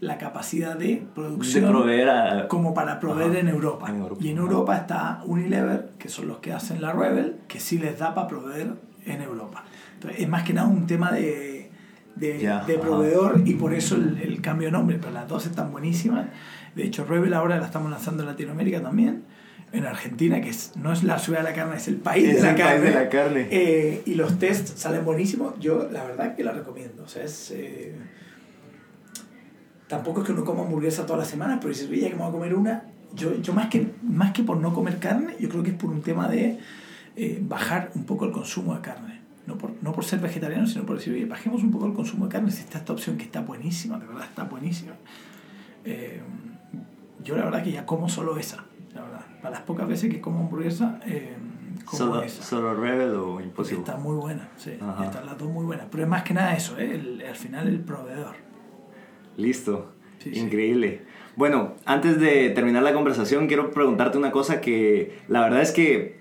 la 0.00 0.16
capacidad 0.16 0.76
de 0.76 0.86
de 0.86 1.06
producción 1.14 1.70
proveer 1.70 2.08
a... 2.08 2.48
como 2.48 2.72
para 2.72 3.00
proveer 3.00 3.30
Ajá. 3.30 3.40
en 3.40 3.48
Europa. 3.48 3.88
En 3.88 3.96
Europa, 3.96 4.24
Y 4.24 4.30
en. 4.30 4.38
Europa 4.38 4.76
está 4.76 5.22
Unilever, 5.26 5.90
que 5.98 6.08
son 6.08 6.28
los 6.28 6.38
que 6.38 6.52
hacen 6.52 6.80
la 6.80 6.92
Rebel, 6.92 7.36
que 7.48 7.58
sí 7.58 7.78
les 7.78 7.98
da 7.98 8.14
para 8.14 8.28
proveer 8.28 8.74
en 9.04 9.22
Europa. 9.22 9.64
Entonces, 9.94 10.20
es 10.20 10.28
más 10.28 10.44
que 10.44 10.52
nada 10.52 10.68
un 10.68 10.86
tema 10.86 11.10
de, 11.10 11.70
de, 12.14 12.38
Ya, 12.38 12.64
de 12.64 12.78
proveedor 12.78 13.42
y 13.44 13.54
por 13.54 13.74
eso 13.74 13.96
el, 13.96 14.18
el 14.22 14.40
cambio 14.40 14.68
de 14.68 14.72
nombre. 14.72 14.98
Pero 15.00 15.12
las 15.12 15.26
dos 15.26 15.46
están 15.46 15.72
buenísimas. 15.72 16.26
De 16.76 16.84
hecho, 16.84 17.04
Rebel 17.04 17.34
ahora 17.34 17.58
la 17.58 17.66
estamos 17.66 17.90
lanzando 17.90 18.22
en 18.22 18.28
Latinoamérica 18.28 18.80
también. 18.80 19.24
En 19.70 19.84
Argentina, 19.84 20.40
que 20.40 20.48
es, 20.48 20.72
no 20.76 20.92
es 20.92 21.04
la 21.04 21.18
ciudad 21.18 21.40
de 21.40 21.44
la 21.44 21.52
carne, 21.54 21.76
es 21.76 21.88
el 21.88 21.96
país, 21.96 22.26
Es 22.28 22.36
de, 22.36 22.42
la 22.42 22.50
el 22.50 22.56
país 22.56 22.66
carne. 22.68 22.84
de 22.86 22.94
la 22.94 23.08
carne. 23.10 23.48
Eh, 23.50 24.02
y 24.06 24.14
los 24.14 24.38
tests 24.38 24.80
salen 24.80 25.04
buenísimos. 25.04 25.58
Yo, 25.60 25.88
la 25.92 26.04
verdad, 26.04 26.34
que 26.34 26.42
la 26.42 26.52
recomiendo. 26.52 27.02
O 27.02 27.08
sea, 27.08 27.22
es. 27.24 27.50
eh, 27.50 27.94
tampoco 29.86 30.20
es 30.22 30.26
que 30.26 30.32
uno 30.32 30.44
coma 30.44 30.62
hamburguesa 30.62 31.04
todas 31.04 31.20
las 31.20 31.28
semanas, 31.28 31.58
pero 31.60 31.68
dices, 31.70 31.88
oye, 31.90 32.08
que 32.08 32.14
me 32.14 32.20
voy 32.22 32.28
a 32.28 32.32
comer 32.32 32.54
una. 32.54 32.84
Yo, 33.14 33.34
yo 33.40 33.52
más, 33.52 33.68
que, 33.68 33.86
más 34.02 34.32
que 34.32 34.42
por 34.42 34.56
no 34.58 34.72
comer 34.74 34.98
carne, 34.98 35.34
yo 35.38 35.48
creo 35.48 35.62
que 35.62 35.70
es 35.70 35.76
por 35.76 35.90
un 35.90 36.02
tema 36.02 36.28
de 36.28 36.58
eh, 37.16 37.38
bajar 37.42 37.90
un 37.94 38.04
poco 38.04 38.24
el 38.24 38.32
consumo 38.32 38.74
de 38.74 38.80
carne. 38.80 39.20
No 39.46 39.56
por, 39.58 39.72
no 39.82 39.92
por 39.92 40.04
ser 40.04 40.18
vegetariano, 40.20 40.66
sino 40.66 40.84
por 40.84 40.96
decir, 40.98 41.12
oye, 41.14 41.24
bajemos 41.24 41.62
un 41.62 41.70
poco 41.70 41.86
el 41.86 41.92
consumo 41.94 42.26
de 42.26 42.32
carne. 42.32 42.50
Si 42.50 42.60
está 42.60 42.78
esta 42.78 42.92
opción 42.92 43.16
que 43.16 43.24
está 43.24 43.40
buenísima, 43.40 43.98
de 43.98 44.06
verdad 44.06 44.24
está 44.24 44.44
buenísima. 44.44 44.92
Yo 47.24 47.36
la 47.36 47.44
verdad 47.44 47.62
que 47.62 47.72
ya 47.72 47.84
como 47.86 48.08
solo 48.08 48.36
esa. 48.38 48.64
Para 49.42 49.50
las 49.56 49.62
pocas 49.62 49.88
veces 49.88 50.10
que 50.10 50.20
como 50.20 50.40
hamburguesa, 50.40 50.98
eh, 51.06 51.34
como 51.84 51.98
Solo, 51.98 52.22
esa. 52.22 52.42
solo 52.42 52.74
Rebel 52.74 53.14
o 53.14 53.26
Porque 53.34 53.44
Impossible. 53.44 53.80
está 53.80 53.96
muy 53.96 54.16
buena, 54.16 54.48
sí. 54.56 54.72
Ajá. 54.80 55.04
Están 55.06 55.26
las 55.26 55.38
dos 55.38 55.48
muy 55.48 55.64
buenas. 55.64 55.86
Pero 55.90 56.02
es 56.02 56.08
más 56.08 56.22
que 56.22 56.34
nada 56.34 56.54
eso, 56.56 56.78
¿eh? 56.78 56.90
El- 56.94 57.24
al 57.26 57.36
final 57.36 57.68
el 57.68 57.80
proveedor. 57.80 58.34
Listo. 59.36 59.92
Sí, 60.18 60.30
sí. 60.34 60.40
Increíble. 60.40 61.02
Bueno, 61.36 61.74
antes 61.84 62.18
de 62.18 62.50
terminar 62.50 62.82
la 62.82 62.92
conversación, 62.92 63.46
quiero 63.46 63.70
preguntarte 63.70 64.18
una 64.18 64.32
cosa 64.32 64.60
que 64.60 65.18
la 65.28 65.42
verdad 65.42 65.62
es 65.62 65.70
que 65.70 66.18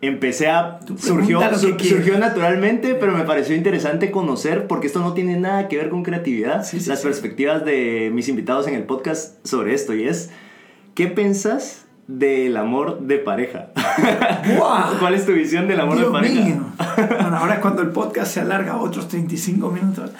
empecé 0.00 0.48
a... 0.48 0.80
Surgió, 0.96 1.40
sur- 1.58 1.78
surgió 1.82 2.18
naturalmente, 2.18 2.94
pero 2.94 3.12
me 3.12 3.24
pareció 3.24 3.54
interesante 3.54 4.10
conocer, 4.10 4.66
porque 4.66 4.86
esto 4.86 5.00
no 5.00 5.12
tiene 5.12 5.38
nada 5.38 5.68
que 5.68 5.76
ver 5.76 5.90
con 5.90 6.02
creatividad, 6.02 6.64
Sí, 6.64 6.80
sí, 6.80 6.88
las 6.88 7.00
sí. 7.00 7.06
perspectivas 7.06 7.64
de 7.66 8.10
mis 8.12 8.28
invitados 8.28 8.66
en 8.68 8.74
el 8.74 8.84
podcast 8.84 9.44
sobre 9.46 9.74
esto, 9.74 9.94
y 9.94 10.04
es, 10.08 10.30
¿qué 10.94 11.06
pensas 11.08 11.85
del 12.08 12.56
amor 12.56 13.00
de 13.00 13.18
pareja? 13.18 13.68
¿Cuál 15.00 15.14
es 15.14 15.26
tu 15.26 15.32
visión 15.32 15.66
del 15.68 15.80
amor 15.80 15.96
Dios 15.96 16.08
de 16.08 16.12
pareja? 16.12 16.34
mío. 16.44 16.56
Bueno, 17.20 17.36
ahora 17.36 17.54
es 17.54 17.60
cuando 17.60 17.82
el 17.82 17.88
podcast 17.90 18.32
se 18.34 18.40
alarga 18.40 18.76
otros 18.76 19.08
35 19.08 19.70
minutos. 19.70 20.10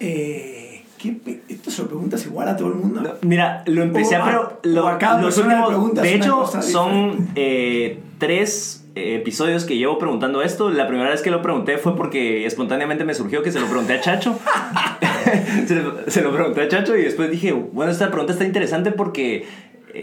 Eh, 0.00 0.82
¿qué 0.98 1.16
¿Esto 1.48 1.70
se 1.70 1.82
lo 1.82 1.88
preguntas 1.88 2.24
igual 2.26 2.48
a 2.48 2.56
todo 2.56 2.68
el 2.68 2.74
mundo? 2.74 3.00
No, 3.02 3.10
Mira, 3.22 3.62
lo 3.66 3.82
empecé 3.82 4.16
a... 4.16 4.24
Pero, 4.24 4.60
lo- 4.64 4.86
a 4.88 5.20
los 5.20 5.38
últimos- 5.38 5.68
preguntas 5.68 6.02
de 6.04 6.14
hecho, 6.14 6.46
son 6.62 7.28
eh, 7.36 8.00
tres 8.18 8.84
eh, 8.94 9.16
episodios 9.16 9.64
que 9.64 9.76
llevo 9.76 9.98
preguntando 9.98 10.42
esto. 10.42 10.70
La 10.70 10.86
primera 10.88 11.10
vez 11.10 11.22
que 11.22 11.30
lo 11.30 11.40
pregunté 11.42 11.78
fue 11.78 11.96
porque 11.96 12.46
espontáneamente 12.46 13.04
me 13.04 13.14
surgió 13.14 13.42
que 13.42 13.52
se 13.52 13.60
lo 13.60 13.66
pregunté 13.66 13.94
a 13.94 14.00
Chacho. 14.00 14.38
se, 15.66 15.74
lo, 15.76 15.94
se 16.10 16.22
lo 16.22 16.32
pregunté 16.32 16.62
a 16.62 16.68
Chacho 16.68 16.96
y 16.96 17.02
después 17.02 17.30
dije, 17.30 17.52
bueno, 17.52 17.92
esta 17.92 18.08
pregunta 18.10 18.32
está 18.32 18.44
interesante 18.44 18.90
porque 18.92 19.46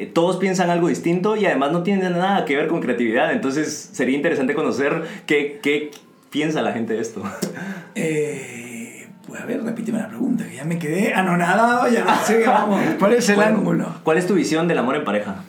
eh, 0.03 0.11
todos 0.13 0.37
piensan 0.37 0.69
algo 0.69 0.87
distinto 0.87 1.35
y 1.35 1.45
además 1.45 1.71
no 1.71 1.83
tiene 1.83 2.09
nada 2.09 2.45
que 2.45 2.55
ver 2.55 2.67
con 2.67 2.81
creatividad. 2.81 3.31
Entonces 3.31 3.89
sería 3.93 4.15
interesante 4.15 4.53
conocer 4.53 5.03
qué, 5.25 5.59
qué 5.61 5.91
piensa 6.29 6.61
la 6.61 6.73
gente 6.73 6.93
de 6.93 7.01
esto. 7.01 7.23
Eh, 7.97 9.07
pues 9.25 9.41
a 9.41 9.45
ver, 9.45 9.63
repíteme 9.63 9.99
la 9.99 10.09
pregunta, 10.09 10.45
que 10.45 10.57
ya 10.57 10.65
me 10.65 10.77
quedé 10.77 11.13
anonadado, 11.13 11.87
ya 11.89 12.03
no 12.03 12.13
sé 12.25 12.39
qué 12.39 12.47
vamos. 12.47 12.81
¿Cuál 12.99 13.13
es 13.13 13.29
el 13.29 13.37
Bueno, 13.37 13.57
ángulo? 13.57 13.95
¿Cuál 14.03 14.17
es 14.17 14.27
tu 14.27 14.33
visión 14.33 14.67
del 14.67 14.77
amor 14.79 14.97
en 14.97 15.05
pareja? 15.05 15.43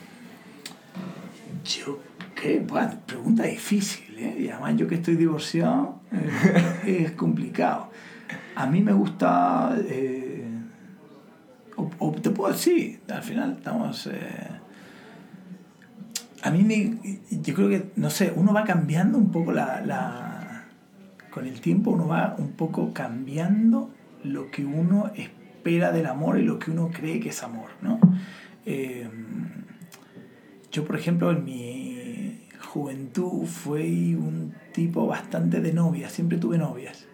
Yo, 1.64 1.98
qué 2.40 2.60
buah, 2.60 2.89
pregunta 3.05 3.43
difícil, 3.43 4.16
¿eh? 4.16 4.36
Y 4.39 4.48
además 4.48 4.77
yo 4.77 4.86
que 4.86 4.94
estoy 4.94 5.16
divorciado, 5.16 5.98
eh, 6.12 7.02
es 7.05 7.10
complicado. 7.12 7.90
A 8.55 8.66
mí 8.66 8.81
me 8.81 8.93
gusta, 8.93 9.77
eh, 9.89 10.25
o, 11.76 11.90
o 11.98 12.12
te 12.12 12.30
puedo 12.30 12.52
decir, 12.52 13.00
al 13.08 13.22
final 13.22 13.52
estamos... 13.58 14.06
eh, 14.06 14.48
a 16.42 16.50
mí 16.50 16.98
yo 17.30 17.54
creo 17.54 17.68
que, 17.68 17.90
no 17.96 18.08
sé, 18.10 18.32
uno 18.34 18.52
va 18.52 18.64
cambiando 18.64 19.18
un 19.18 19.32
poco 19.32 19.52
la, 19.52 19.80
la... 19.80 20.66
Con 21.30 21.46
el 21.46 21.60
tiempo 21.60 21.90
uno 21.90 22.06
va 22.06 22.36
un 22.38 22.52
poco 22.52 22.92
cambiando 22.92 23.90
lo 24.22 24.50
que 24.50 24.64
uno 24.64 25.10
espera 25.16 25.92
del 25.92 26.06
amor 26.06 26.38
y 26.38 26.44
lo 26.44 26.58
que 26.58 26.70
uno 26.70 26.90
cree 26.92 27.20
que 27.20 27.30
es 27.30 27.42
amor, 27.42 27.70
¿no? 27.82 27.98
Eh, 28.64 29.08
yo, 30.70 30.84
por 30.84 30.96
ejemplo, 30.96 31.30
en 31.30 31.44
mi 31.44 32.46
juventud 32.60 33.44
fui 33.46 34.14
un 34.14 34.54
tipo 34.72 35.06
bastante 35.06 35.60
de 35.60 35.72
novias, 35.72 36.12
siempre 36.12 36.38
tuve 36.38 36.58
novias. 36.58 37.05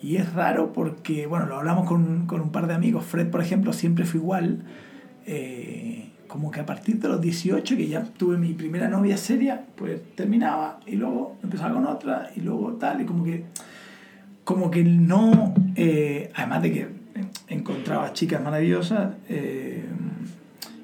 Y 0.00 0.16
es 0.16 0.32
raro 0.32 0.72
porque, 0.72 1.26
bueno, 1.26 1.46
lo 1.46 1.56
hablamos 1.56 1.86
con, 1.86 2.26
con 2.26 2.40
un 2.40 2.50
par 2.50 2.66
de 2.68 2.74
amigos, 2.74 3.04
Fred, 3.04 3.28
por 3.30 3.40
ejemplo, 3.40 3.72
siempre 3.72 4.04
fue 4.04 4.20
igual. 4.20 4.62
eh, 5.26 6.04
como 6.28 6.50
que 6.50 6.60
a 6.60 6.66
partir 6.66 6.98
de 7.00 7.08
los 7.08 7.20
18, 7.22 7.74
que 7.76 7.88
ya 7.88 8.02
tuve 8.04 8.36
mi 8.36 8.52
primera 8.52 8.86
novia 8.88 9.16
seria, 9.16 9.64
pues 9.76 9.98
terminaba 10.14 10.78
y 10.86 10.96
luego 10.96 11.36
empezaba 11.42 11.72
con 11.72 11.86
otra 11.86 12.30
y 12.36 12.40
luego 12.40 12.74
tal, 12.74 13.00
y 13.00 13.06
como 13.06 13.24
que, 13.24 13.44
como 14.44 14.70
que 14.70 14.84
no, 14.84 15.54
eh, 15.74 16.30
además 16.34 16.62
de 16.62 16.72
que 16.72 16.88
encontraba 17.48 18.12
chicas 18.12 18.42
maravillosas 18.42 19.14
eh, 19.30 19.86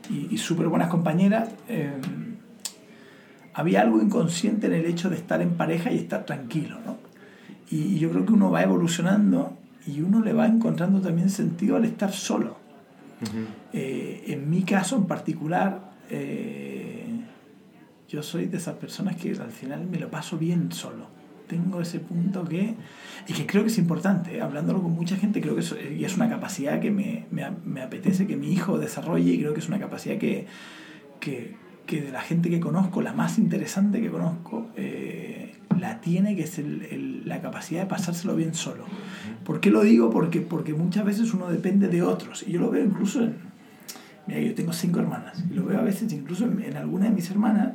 y, 0.08 0.34
y 0.34 0.38
súper 0.38 0.68
buenas 0.68 0.88
compañeras, 0.88 1.50
había 3.52 3.82
algo 3.82 4.00
inconsciente 4.00 4.66
en 4.66 4.72
el 4.72 4.86
hecho 4.86 5.10
de 5.10 5.16
estar 5.16 5.42
en 5.42 5.50
pareja 5.50 5.92
y 5.92 5.98
estar 5.98 6.24
tranquilo, 6.24 6.78
¿no? 6.86 6.96
Y 7.70 7.98
yo 7.98 8.10
creo 8.10 8.26
que 8.26 8.32
uno 8.32 8.50
va 8.50 8.62
evolucionando 8.62 9.56
y 9.86 10.00
uno 10.00 10.20
le 10.22 10.32
va 10.32 10.46
encontrando 10.46 11.00
también 11.00 11.30
sentido 11.30 11.76
al 11.76 11.84
estar 11.84 12.12
solo. 12.12 12.56
Eh, 13.72 14.24
en 14.28 14.50
mi 14.50 14.62
caso 14.62 14.96
en 14.96 15.06
particular, 15.06 15.92
eh, 16.10 17.06
yo 18.08 18.22
soy 18.22 18.46
de 18.46 18.58
esas 18.58 18.76
personas 18.76 19.16
que 19.16 19.30
al 19.30 19.50
final 19.50 19.86
me 19.86 19.98
lo 19.98 20.10
paso 20.10 20.36
bien 20.38 20.72
solo. 20.72 21.06
Tengo 21.46 21.80
ese 21.80 22.00
punto 22.00 22.44
que, 22.44 22.74
y 23.28 23.32
que 23.32 23.46
creo 23.46 23.62
que 23.62 23.68
es 23.68 23.78
importante, 23.78 24.36
¿eh? 24.36 24.40
hablándolo 24.40 24.82
con 24.82 24.92
mucha 24.92 25.16
gente, 25.16 25.40
creo 25.40 25.54
que 25.54 25.60
es, 25.60 25.74
y 25.96 26.04
es 26.04 26.16
una 26.16 26.28
capacidad 26.28 26.80
que 26.80 26.90
me, 26.90 27.26
me, 27.30 27.44
me 27.64 27.82
apetece 27.82 28.26
que 28.26 28.36
mi 28.36 28.52
hijo 28.52 28.78
desarrolle 28.78 29.32
y 29.32 29.38
creo 29.38 29.52
que 29.52 29.60
es 29.60 29.68
una 29.68 29.78
capacidad 29.78 30.16
que, 30.16 30.46
que, 31.20 31.54
que 31.86 32.00
de 32.00 32.10
la 32.12 32.20
gente 32.22 32.48
que 32.50 32.60
conozco, 32.60 33.02
la 33.02 33.12
más 33.12 33.38
interesante 33.38 34.00
que 34.00 34.10
conozco, 34.10 34.68
eh, 34.76 35.54
la 35.78 36.00
tiene, 36.00 36.34
que 36.36 36.44
es 36.44 36.58
el- 36.58 36.82
el- 36.90 37.28
la 37.28 37.40
capacidad 37.42 37.82
de 37.82 37.86
pasárselo 37.86 38.34
bien 38.36 38.54
solo. 38.54 38.84
¿Por 39.44 39.60
qué 39.60 39.70
lo 39.70 39.82
digo? 39.82 40.10
Porque, 40.10 40.40
porque 40.40 40.72
muchas 40.72 41.04
veces 41.04 41.34
uno 41.34 41.50
depende 41.50 41.88
de 41.88 42.02
otros. 42.02 42.44
Y 42.46 42.52
yo 42.52 42.60
lo 42.60 42.70
veo 42.70 42.84
incluso 42.84 43.22
en... 43.22 43.34
Mira, 44.26 44.40
yo 44.40 44.54
tengo 44.54 44.72
cinco 44.72 45.00
hermanas. 45.00 45.44
Y 45.50 45.54
lo 45.54 45.66
veo 45.66 45.78
a 45.78 45.82
veces 45.82 46.10
incluso 46.12 46.46
en, 46.46 46.62
en 46.62 46.76
alguna 46.78 47.06
de 47.06 47.10
mis 47.12 47.30
hermanas 47.30 47.74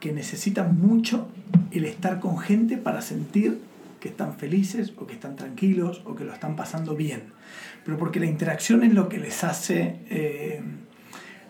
que 0.00 0.12
necesitan 0.12 0.78
mucho 0.80 1.28
el 1.72 1.84
estar 1.84 2.20
con 2.20 2.38
gente 2.38 2.76
para 2.76 3.02
sentir 3.02 3.58
que 4.00 4.08
están 4.08 4.34
felices 4.34 4.92
o 4.96 5.06
que 5.06 5.14
están 5.14 5.34
tranquilos 5.34 6.02
o 6.04 6.14
que 6.14 6.24
lo 6.24 6.32
están 6.32 6.54
pasando 6.54 6.94
bien. 6.94 7.22
Pero 7.84 7.98
porque 7.98 8.20
la 8.20 8.26
interacción 8.26 8.84
es 8.84 8.94
lo 8.94 9.08
que 9.08 9.18
les 9.18 9.42
hace, 9.42 9.96
eh, 10.08 10.62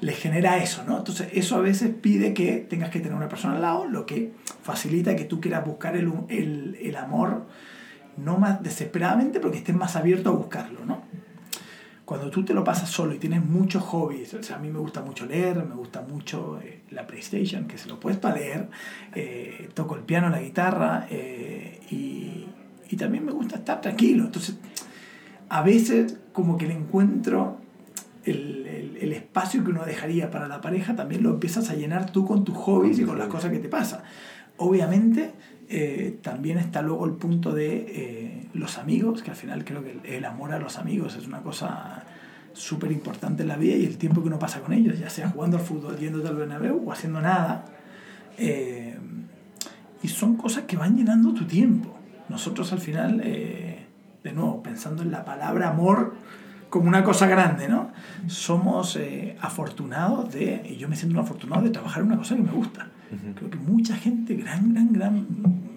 les 0.01 0.17
genera 0.19 0.59
eso, 0.63 0.85
¿no? 0.85 0.99
Entonces 0.99 1.29
eso 1.33 1.57
a 1.57 1.61
veces 1.61 1.91
pide 2.01 2.35
que 2.35 2.59
tengas 2.69 2.91
que 2.91 3.01
tener 3.01 3.17
una 3.17 3.29
persona 3.29 3.57
al 3.57 3.63
lado, 3.63 3.87
lo 3.87 4.07
que 4.07 4.33
facilita 4.63 5.17
que 5.17 5.25
tú 5.25 5.41
quieras 5.41 5.65
buscar 5.67 5.97
el, 5.97 6.13
el, 6.29 6.77
el 6.81 6.97
amor 6.97 7.47
no 8.17 8.39
más 8.39 8.63
desesperadamente, 8.63 9.41
porque 9.41 9.59
estés 9.59 9.75
más 9.77 9.97
abierto 9.97 10.31
a 10.31 10.33
buscarlo, 10.33 10.85
¿no? 10.85 11.03
cuando 12.05 12.31
tú 12.31 12.43
te 12.43 12.55
lo 12.55 12.65
pasas 12.65 12.89
solo 12.89 13.13
y 13.13 13.19
tienes 13.19 13.45
muchos 13.45 13.83
hobbies, 13.83 14.33
o 14.33 14.43
sea, 14.43 14.57
a 14.57 14.59
mí 14.59 14.71
me 14.71 14.79
gusta 14.79 15.03
mucho 15.03 15.27
leer, 15.27 15.63
me 15.67 15.75
gusta 15.75 16.01
mucho 16.01 16.59
eh, 16.65 16.81
la 16.91 17.07
PlayStation, 17.07 17.67
que 17.67 17.77
se 17.77 17.87
lo 17.87 18.01
puedes 18.01 18.19
para 18.19 18.37
leer, 18.37 18.69
eh, 19.15 19.69
toco 19.75 19.95
el 19.95 20.01
piano, 20.05 20.31
la 20.31 20.41
guitarra, 20.41 21.07
eh, 21.11 21.81
y, 21.91 22.47
y 22.89 22.97
también 22.97 23.27
me 23.27 23.33
gusta 23.33 23.57
estar 23.57 23.83
tranquilo. 23.83 24.25
Entonces, 24.25 24.57
a 25.51 25.61
veces 25.61 26.17
como 26.33 26.57
que 26.57 26.67
le 26.67 26.73
encuentro 26.73 27.59
el- 28.25 28.67
el 29.01 29.13
espacio 29.13 29.65
que 29.65 29.71
uno 29.71 29.85
dejaría 29.85 30.31
para 30.31 30.49
la 30.49 30.61
pareja, 30.61 30.97
también 30.97 31.23
lo 31.23 31.31
empiezas 31.31 31.71
a 31.71 31.75
llenar 31.75 32.11
tú 32.11 32.27
con 32.27 32.45
tus 32.45 32.57
hobbies 32.57 32.99
y 32.99 33.05
con 33.05 33.19
las 33.19 33.29
cosas 33.29 33.51
que 33.51 33.59
te 33.59 33.69
pasan. 33.69 34.01
Obviamente, 34.57 35.33
eh, 35.69 36.19
también 36.23 36.59
está 36.59 36.83
luego 36.83 37.05
el 37.07 37.13
punto 37.13 37.53
de 37.53 37.87
eh, 37.89 38.47
los 38.55 38.79
amigos, 38.79 39.23
que 39.23 39.31
al 39.31 39.37
final 39.37 39.65
creo 39.65 39.83
que 39.85 39.93
el, 39.93 40.01
el 40.07 40.25
amor 40.25 40.53
a 40.53 40.59
los 40.59 40.79
amigos 40.79 41.17
es 41.17 41.27
una 41.27 41.43
cosa 41.43 42.05
súper 42.55 42.91
importante 42.91 43.43
en 43.43 43.49
la 43.49 43.57
vida 43.57 43.77
y 43.77 43.85
el 43.85 43.99
tiempo 43.99 44.21
que 44.23 44.29
uno 44.29 44.39
pasa 44.39 44.61
con 44.61 44.73
ellos, 44.73 44.99
ya 44.99 45.11
sea 45.11 45.29
jugando 45.31 45.59
al 45.59 45.63
fútbol, 45.63 45.97
yéndote 45.97 46.29
al 46.29 46.37
Bernabéu 46.37 46.83
o 46.87 46.93
haciendo 46.93 47.21
nada. 47.21 47.65
eh, 48.39 48.97
y 50.01 50.09
son 50.09 50.37
cosas 50.37 50.65
que 50.65 50.77
van 50.77 50.97
llenando 50.97 51.35
tu 51.35 51.45
tiempo. 51.45 51.93
Nosotros 52.29 52.73
al 52.73 52.79
final, 52.79 53.19
de 53.19 54.33
nuevo, 54.33 54.63
pensando 54.63 55.03
en 55.03 55.11
la 55.11 55.25
palabra 55.25 55.71
amor 55.71 56.15
como 56.71 56.89
una 56.89 57.03
cosa 57.05 57.27
grande, 57.27 57.69
¿no? 57.69 57.91
Somos 58.27 58.97
eh, 58.97 59.37
afortunados 59.41 60.33
de, 60.33 60.63
y 60.69 60.77
yo 60.77 60.89
me 60.89 60.97
siento 60.97 61.19
un 61.19 61.25
afortunado 61.25 61.63
de 61.63 61.71
trabajar 61.71 62.03
en 62.03 62.09
una 62.09 62.19
cosa 62.19 62.37
que 62.37 62.43
me 62.43 62.53
gusta. 62.53 62.89
Creo 63.37 63.49
que 63.49 63.57
mucha 63.57 63.97
gente, 63.97 64.35
gran, 64.35 64.75
gran, 64.75 64.93
gran 64.93 65.27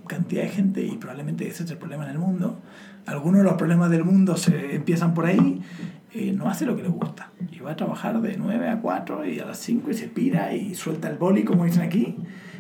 cantidad 0.06 0.44
de 0.44 0.50
gente, 0.50 0.86
y 0.86 0.98
probablemente 0.98 1.48
ese 1.48 1.64
es 1.64 1.72
el 1.72 1.78
problema 1.78 2.04
en 2.04 2.12
el 2.12 2.20
mundo, 2.20 2.60
algunos 3.06 3.40
de 3.40 3.44
los 3.46 3.54
problemas 3.54 3.90
del 3.90 4.04
mundo 4.04 4.36
se 4.36 4.76
empiezan 4.76 5.14
por 5.14 5.26
ahí, 5.26 5.62
eh, 6.14 6.34
no 6.34 6.50
hace 6.50 6.66
lo 6.66 6.76
que 6.76 6.84
le 6.84 6.90
gusta. 6.90 7.32
Y 7.52 7.60
va 7.60 7.72
a 7.72 7.76
trabajar 7.76 8.22
de 8.22 8.36
9 8.38 8.70
a 8.70 8.82
4 8.82 9.26
y 9.26 9.40
a 9.40 9.46
las 9.46 9.60
5 9.60 9.92
y 9.92 9.94
se 9.94 10.08
pira 10.08 10.54
y 10.54 10.76
suelta 10.76 11.10
el 11.10 11.18
boli, 11.18 11.44
como 11.44 11.66
dicen 11.66 11.84
aquí, 11.84 12.18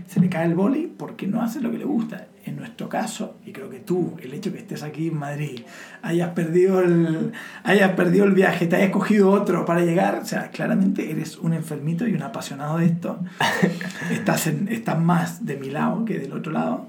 se 0.08 0.22
le 0.22 0.30
cae 0.30 0.46
el 0.46 0.56
boli 0.56 0.88
porque 0.88 1.28
no 1.28 1.42
hace 1.42 1.60
lo 1.60 1.70
que 1.70 1.78
le 1.78 1.86
gusta. 1.86 2.28
En 2.44 2.56
nuestro 2.56 2.90
caso, 2.90 3.36
y 3.46 3.52
creo 3.52 3.70
que 3.70 3.80
tú, 3.80 4.18
el 4.22 4.34
hecho 4.34 4.52
que 4.52 4.58
estés 4.58 4.82
aquí 4.82 5.10
en 5.10 5.18
Madrid, 5.18 5.62
hayas 6.02 6.30
perdido 6.30 6.82
el, 6.82 7.32
hayas 7.64 7.92
perdido 7.92 8.26
el 8.26 8.32
viaje, 8.34 8.66
te 8.66 8.78
hayas 8.78 8.90
cogido 8.90 9.30
otro 9.30 9.64
para 9.64 9.82
llegar, 9.82 10.16
o 10.24 10.26
sea, 10.26 10.50
claramente 10.50 11.12
eres 11.12 11.38
un 11.38 11.54
enfermito 11.54 12.08
y 12.08 12.14
un 12.16 12.24
apasionado 12.24 12.80
de 12.80 12.88
esto. 12.88 13.20
estás, 14.12 14.48
en- 14.48 14.68
estás 14.70 15.00
más 15.00 15.46
de 15.46 15.56
mi 15.58 15.70
lado 15.70 16.04
que 16.04 16.18
del 16.18 16.34
otro 16.34 16.52
lado, 16.52 16.88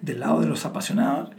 del 0.00 0.20
lado 0.20 0.40
de 0.40 0.46
los 0.46 0.64
apasionados, 0.64 1.30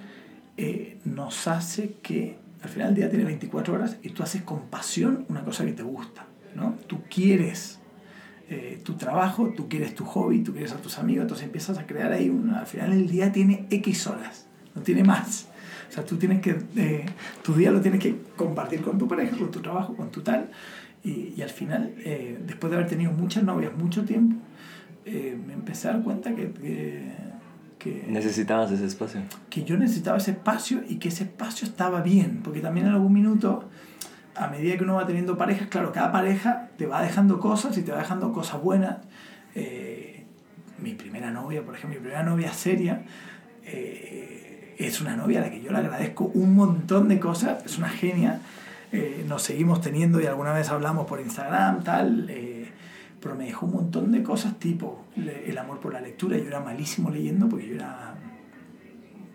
eh, 0.57 0.97
nos 1.05 1.47
hace 1.47 1.95
que 2.03 2.37
al 2.61 2.69
final 2.69 2.89
del 2.89 2.95
día 2.97 3.09
tiene 3.09 3.25
24 3.25 3.73
horas 3.73 3.97
y 4.03 4.09
tú 4.09 4.23
haces 4.23 4.41
con 4.43 4.61
pasión 4.67 5.25
una 5.29 5.41
cosa 5.43 5.65
que 5.65 5.73
te 5.73 5.83
gusta, 5.83 6.25
¿no? 6.55 6.75
Tú 6.87 6.99
quieres 7.09 7.79
eh, 8.49 8.79
tu 8.83 8.93
trabajo, 8.93 9.53
tú 9.55 9.67
quieres 9.67 9.95
tu 9.95 10.05
hobby, 10.05 10.41
tú 10.43 10.51
quieres 10.51 10.71
a 10.71 10.77
tus 10.77 10.99
amigos, 10.99 11.23
entonces 11.23 11.45
empiezas 11.45 11.77
a 11.77 11.85
crear 11.87 12.11
ahí 12.11 12.29
una... 12.29 12.59
Al 12.59 12.67
final 12.67 12.93
el 12.93 13.09
día 13.09 13.31
tiene 13.31 13.65
X 13.69 14.07
horas, 14.07 14.45
no 14.75 14.81
tiene 14.81 15.03
más. 15.03 15.47
O 15.89 15.91
sea, 15.91 16.05
tú 16.05 16.17
tienes 16.17 16.41
que... 16.41 16.57
eh, 16.75 17.05
tu 17.43 17.53
día 17.53 17.71
lo 17.71 17.81
tienes 17.81 18.01
que 18.01 18.15
compartir 18.35 18.81
con 18.81 18.97
tu 18.97 19.07
pareja, 19.07 19.37
con 19.37 19.51
tu 19.51 19.61
trabajo, 19.61 19.95
con 19.95 20.11
tu 20.11 20.21
tal. 20.21 20.49
Y, 21.03 21.33
y 21.35 21.41
al 21.41 21.49
final, 21.49 21.93
eh, 21.99 22.39
después 22.45 22.71
de 22.71 22.77
haber 22.77 22.89
tenido 22.89 23.11
muchas 23.11 23.43
novias, 23.43 23.71
mucho 23.77 24.03
tiempo, 24.05 24.35
me 25.05 25.53
empecé 25.53 25.87
a 25.89 25.93
dar 25.93 26.03
cuenta 26.03 26.35
que... 26.35 26.51
que 26.51 27.35
que, 27.77 28.05
Necesitabas 28.07 28.71
ese 28.71 28.85
espacio. 28.85 29.21
que 29.49 29.63
yo 29.63 29.77
necesitaba 29.77 30.17
ese 30.17 30.31
espacio 30.31 30.81
y 30.89 30.95
que 30.95 31.09
ese 31.09 31.25
espacio 31.25 31.67
estaba 31.67 32.01
bien, 32.01 32.39
porque 32.43 32.59
también 32.59 32.87
en 32.87 32.93
algún 32.93 33.13
minuto, 33.13 33.69
a 34.35 34.47
medida 34.47 34.77
que 34.77 34.83
uno 34.83 34.95
va 34.95 35.05
teniendo 35.05 35.37
parejas, 35.37 35.67
claro, 35.67 35.91
cada 35.91 36.11
pareja 36.11 36.69
te 36.77 36.85
va 36.85 37.01
dejando 37.01 37.39
cosas 37.39 37.77
y 37.77 37.81
te 37.81 37.91
va 37.91 37.99
dejando 37.99 38.31
cosas 38.33 38.61
buenas. 38.61 38.97
Eh, 39.55 40.25
mi 40.79 40.93
primera 40.93 41.31
novia, 41.31 41.63
por 41.63 41.75
ejemplo, 41.75 41.99
mi 41.99 42.01
primera 42.01 42.23
novia 42.23 42.51
seria, 42.51 43.03
eh, 43.63 44.75
es 44.77 44.99
una 44.99 45.15
novia 45.15 45.39
a 45.39 45.43
la 45.43 45.51
que 45.51 45.61
yo 45.61 45.71
le 45.71 45.77
agradezco 45.77 46.25
un 46.33 46.53
montón 46.53 47.07
de 47.07 47.19
cosas, 47.19 47.65
es 47.65 47.77
una 47.77 47.89
genia. 47.89 48.41
Eh, 48.91 49.25
nos 49.27 49.41
seguimos 49.41 49.81
teniendo 49.81 50.21
y 50.21 50.25
alguna 50.25 50.53
vez 50.53 50.69
hablamos 50.69 51.07
por 51.07 51.19
Instagram, 51.19 51.83
tal. 51.83 52.29
pero 53.21 53.35
me 53.35 53.45
dejó 53.45 53.65
un 53.65 53.73
montón 53.73 54.11
de 54.11 54.21
cosas 54.21 54.59
tipo 54.59 55.05
el 55.15 55.57
amor 55.57 55.79
por 55.79 55.93
la 55.93 56.01
lectura. 56.01 56.37
Yo 56.37 56.47
era 56.47 56.59
malísimo 56.59 57.09
leyendo 57.09 57.47
porque 57.47 57.67
yo 57.67 57.75
era 57.75 58.14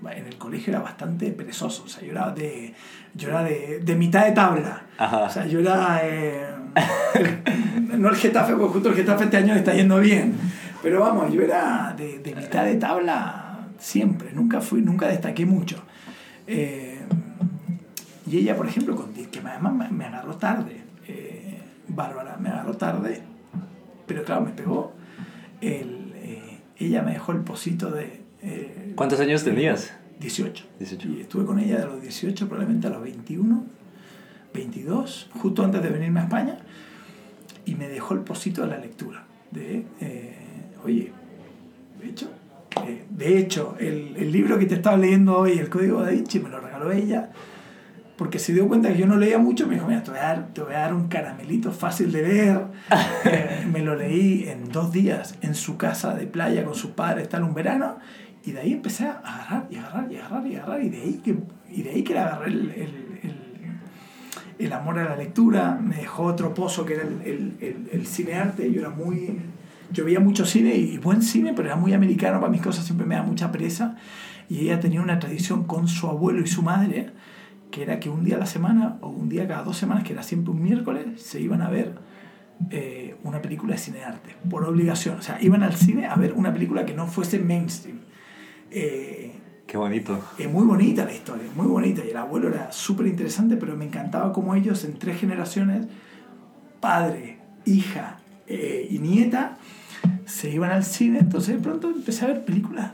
en 0.09 0.27
el 0.27 0.37
colegio 0.37 0.73
era 0.73 0.83
bastante 0.83 1.31
perezoso, 1.31 1.85
o 1.85 1.89
sea, 1.89 2.03
yo 2.03 2.13
era 2.13 2.31
de, 2.31 2.75
yo 3.15 3.29
era 3.29 3.43
de, 3.43 3.81
de 3.81 3.95
mitad 3.97 4.25
de 4.25 4.33
tabla, 4.33 4.83
Ajá. 4.99 5.19
o 5.19 5.31
sea, 5.31 5.47
yo 5.47 5.61
era, 5.61 6.01
eh, 6.03 6.47
no 7.97 8.09
el 8.09 8.17
Getafe, 8.17 8.55
porque 8.55 8.73
justo 8.75 8.89
el 8.91 8.95
Getafe 8.95 9.25
este 9.25 9.37
año 9.37 9.53
le 9.55 9.61
está 9.61 9.75
yendo 9.75 9.99
bien, 10.01 10.35
pero 10.83 11.01
vamos, 11.01 11.33
yo 11.33 11.43
era 11.43 11.95
de, 11.97 12.19
de 12.21 12.35
mitad 12.35 12.65
de 12.65 12.77
tabla 12.77 13.51
siempre, 13.79 14.33
nunca 14.33 14.61
fui, 14.61 14.83
nunca 14.83 15.09
destaqué 15.09 15.47
mucho. 15.47 15.83
Eh, 16.47 17.01
y 18.27 18.39
ella, 18.39 18.57
por 18.57 18.67
ejemplo, 18.67 18.95
con, 18.95 19.13
que 19.13 19.41
además 19.41 19.73
me, 19.73 19.89
me 19.89 20.05
agarró 20.05 20.37
tarde, 20.37 20.81
eh, 21.09 21.59
Bárbara, 21.89 22.37
me 22.39 22.49
agarró 22.51 22.77
tarde, 22.77 23.23
pero 24.07 24.23
claro, 24.25 24.43
me 24.43 24.51
pegó, 24.51 24.93
el, 25.61 26.13
eh, 26.17 26.59
ella 26.79 27.03
me 27.03 27.13
dejó 27.13 27.33
el 27.33 27.41
pocito 27.41 27.91
de... 27.91 28.20
eh, 28.43 28.93
¿Cuántos 28.97 29.21
años 29.21 29.45
tenías? 29.45 29.93
18. 30.21 30.67
18. 30.79 31.09
Y 31.09 31.21
estuve 31.21 31.45
con 31.45 31.59
ella 31.59 31.79
de 31.79 31.87
los 31.87 32.03
18 32.03 32.49
probablemente 32.49 32.87
a 32.87 32.91
los 32.91 33.03
21, 33.03 33.65
22, 34.53 35.31
justo 35.41 35.65
antes 35.65 35.83
de 35.83 35.89
venirme 35.89 36.21
a 36.21 36.25
España, 36.25 36.59
y 37.65 37.75
me 37.75 37.89
dejó 37.89 38.15
el 38.15 38.21
pocito 38.21 38.63
de 38.63 38.69
la 38.69 38.79
lectura. 38.79 39.25
De, 39.51 39.85
eh, 40.01 40.37
oye, 40.85 41.13
de 42.01 42.09
hecho, 42.09 42.31
eh, 42.87 43.05
de 43.11 43.39
hecho 43.39 43.77
el, 43.79 44.15
el 44.17 44.31
libro 44.31 44.59
que 44.59 44.67
te 44.67 44.75
estaba 44.75 44.97
leyendo 44.97 45.39
hoy, 45.39 45.59
El 45.59 45.69
Código 45.69 46.03
da 46.03 46.11
Vinci, 46.11 46.41
me 46.41 46.49
lo 46.49 46.61
regaló 46.61 46.93
ella, 46.93 47.31
porque 48.21 48.39
se 48.39 48.53
dio 48.53 48.69
cuenta 48.69 48.93
que 48.93 48.99
yo 48.99 49.07
no 49.07 49.17
leía 49.17 49.39
mucho, 49.39 49.67
me 49.67 49.77
dijo, 49.77 49.87
mira, 49.87 50.03
te 50.03 50.11
voy 50.11 50.21
a 50.21 50.25
dar, 50.25 50.49
te 50.53 50.61
voy 50.61 50.75
a 50.75 50.81
dar 50.81 50.93
un 50.93 51.09
caramelito 51.09 51.73
fácil 51.73 52.13
de 52.13 52.23
leer. 52.23 52.61
Eh, 53.25 53.67
me 53.71 53.81
lo 53.81 53.97
leí 53.97 54.49
en 54.49 54.71
dos 54.71 54.93
días 54.93 55.35
en 55.43 55.55
su 55.55 55.77
casa 55.77 56.15
de 56.15 56.27
playa 56.27 56.65
con 56.65 56.75
sus 56.75 56.93
padres, 56.93 57.29
tal, 57.29 57.45
un 57.45 57.55
verano, 57.55 57.99
y 58.45 58.53
de 58.53 58.61
ahí 58.61 58.73
empecé 58.73 59.07
a 59.07 59.13
agarrar 59.19 59.67
y 59.71 59.77
agarrar 59.77 60.11
y 60.13 60.17
agarrar 60.17 60.47
y 60.47 60.57
agarrar, 60.57 60.83
y 60.83 60.89
de 60.89 61.01
ahí 61.03 61.21
que, 61.25 61.37
y 61.71 61.83
de 61.83 61.91
ahí 61.91 62.03
que 62.03 62.15
le 62.15 62.21
agarré 62.21 62.49
el, 62.49 62.71
el, 62.71 62.71
el- 63.23 63.51
el 64.59 64.73
amor 64.75 64.99
a 64.99 65.05
la 65.05 65.17
lectura, 65.17 65.79
me 65.83 65.97
dejó 65.97 66.25
otro 66.25 66.53
pozo 66.53 66.85
que 66.85 66.95
era 66.95 67.03
el, 67.05 68.07
cinearte, 68.07 68.71
yo 68.71 68.81
era 68.81 68.91
muy... 68.91 69.39
Yo 69.93 70.05
veía 70.05 70.21
mucho 70.21 70.45
cine 70.45 70.77
y 70.77 70.99
buen 70.99 71.21
cine, 71.23 71.53
pero 71.57 71.67
era 71.69 71.77
muy 71.77 71.95
americano, 71.95 72.39
para 72.41 72.53
mis 72.53 72.61
cosas 72.61 72.85
siempre 72.85 73.07
me 73.07 73.15
da 73.17 73.23
mucha 73.23 73.51
presa. 73.51 73.97
Y 74.51 74.61
ella 74.61 74.79
tenía 74.79 75.01
una 75.01 75.19
tradición 75.19 75.65
con 75.65 75.89
su 75.89 76.07
abuelo 76.09 76.43
y 76.43 76.47
su 76.47 76.63
madre, 76.63 77.11
que 77.71 77.83
era 77.83 77.99
que 78.01 78.11
un 78.11 78.23
día 78.23 78.37
a 78.37 78.39
la 78.39 78.47
semana, 78.47 78.99
o 79.01 79.09
un 79.09 79.29
día 79.31 79.49
cada 79.49 79.63
dos 79.65 79.79
semanas, 79.79 80.05
que 80.05 80.13
era 80.13 80.23
siempre 80.23 80.53
un 80.53 80.63
miércoles, 80.63 81.21
se 81.23 81.41
iban 81.41 81.63
a 81.63 81.71
ver 81.71 81.95
eh, 82.71 83.17
una 83.25 83.41
película 83.43 83.73
de 83.77 83.79
cinearte, 83.81 84.37
por 84.51 84.65
obligación. 84.65 85.19
O 85.19 85.23
sea, 85.23 85.39
iban 85.41 85.63
al 85.63 85.73
cine 85.75 86.07
a 86.07 86.15
ver 86.17 86.35
una 86.35 86.53
película 86.53 86.85
que 86.85 86.93
no 86.95 87.07
fuese 87.07 87.39
mainstream. 87.39 88.00
Eh, 88.71 89.33
Qué 89.67 89.77
bonito. 89.77 90.19
es 90.39 90.51
muy 90.51 90.67
bonita 90.67 91.05
la 91.05 91.13
historia, 91.13 91.45
muy 91.55 91.67
bonita. 91.67 92.03
Y 92.05 92.11
el 92.11 92.17
abuelo 92.17 92.49
era 92.49 92.73
súper 92.73 93.07
interesante, 93.07 93.57
pero 93.57 93.77
me 93.77 93.85
encantaba 93.85 94.33
cómo 94.33 94.55
ellos 94.55 94.85
en 94.85 94.99
tres 94.99 95.21
generaciones, 95.21 95.87
padre, 96.81 97.39
hija 97.65 98.19
eh, 98.47 98.89
y 98.91 98.99
nieta, 98.99 99.59
se 100.27 100.51
iban 100.51 100.71
al 100.73 100.85
cine. 100.85 101.21
Entonces 101.21 101.57
de 101.57 101.63
pronto 101.63 101.91
empecé 101.91 102.25
a 102.25 102.29
ver 102.29 102.45
películas 102.45 102.93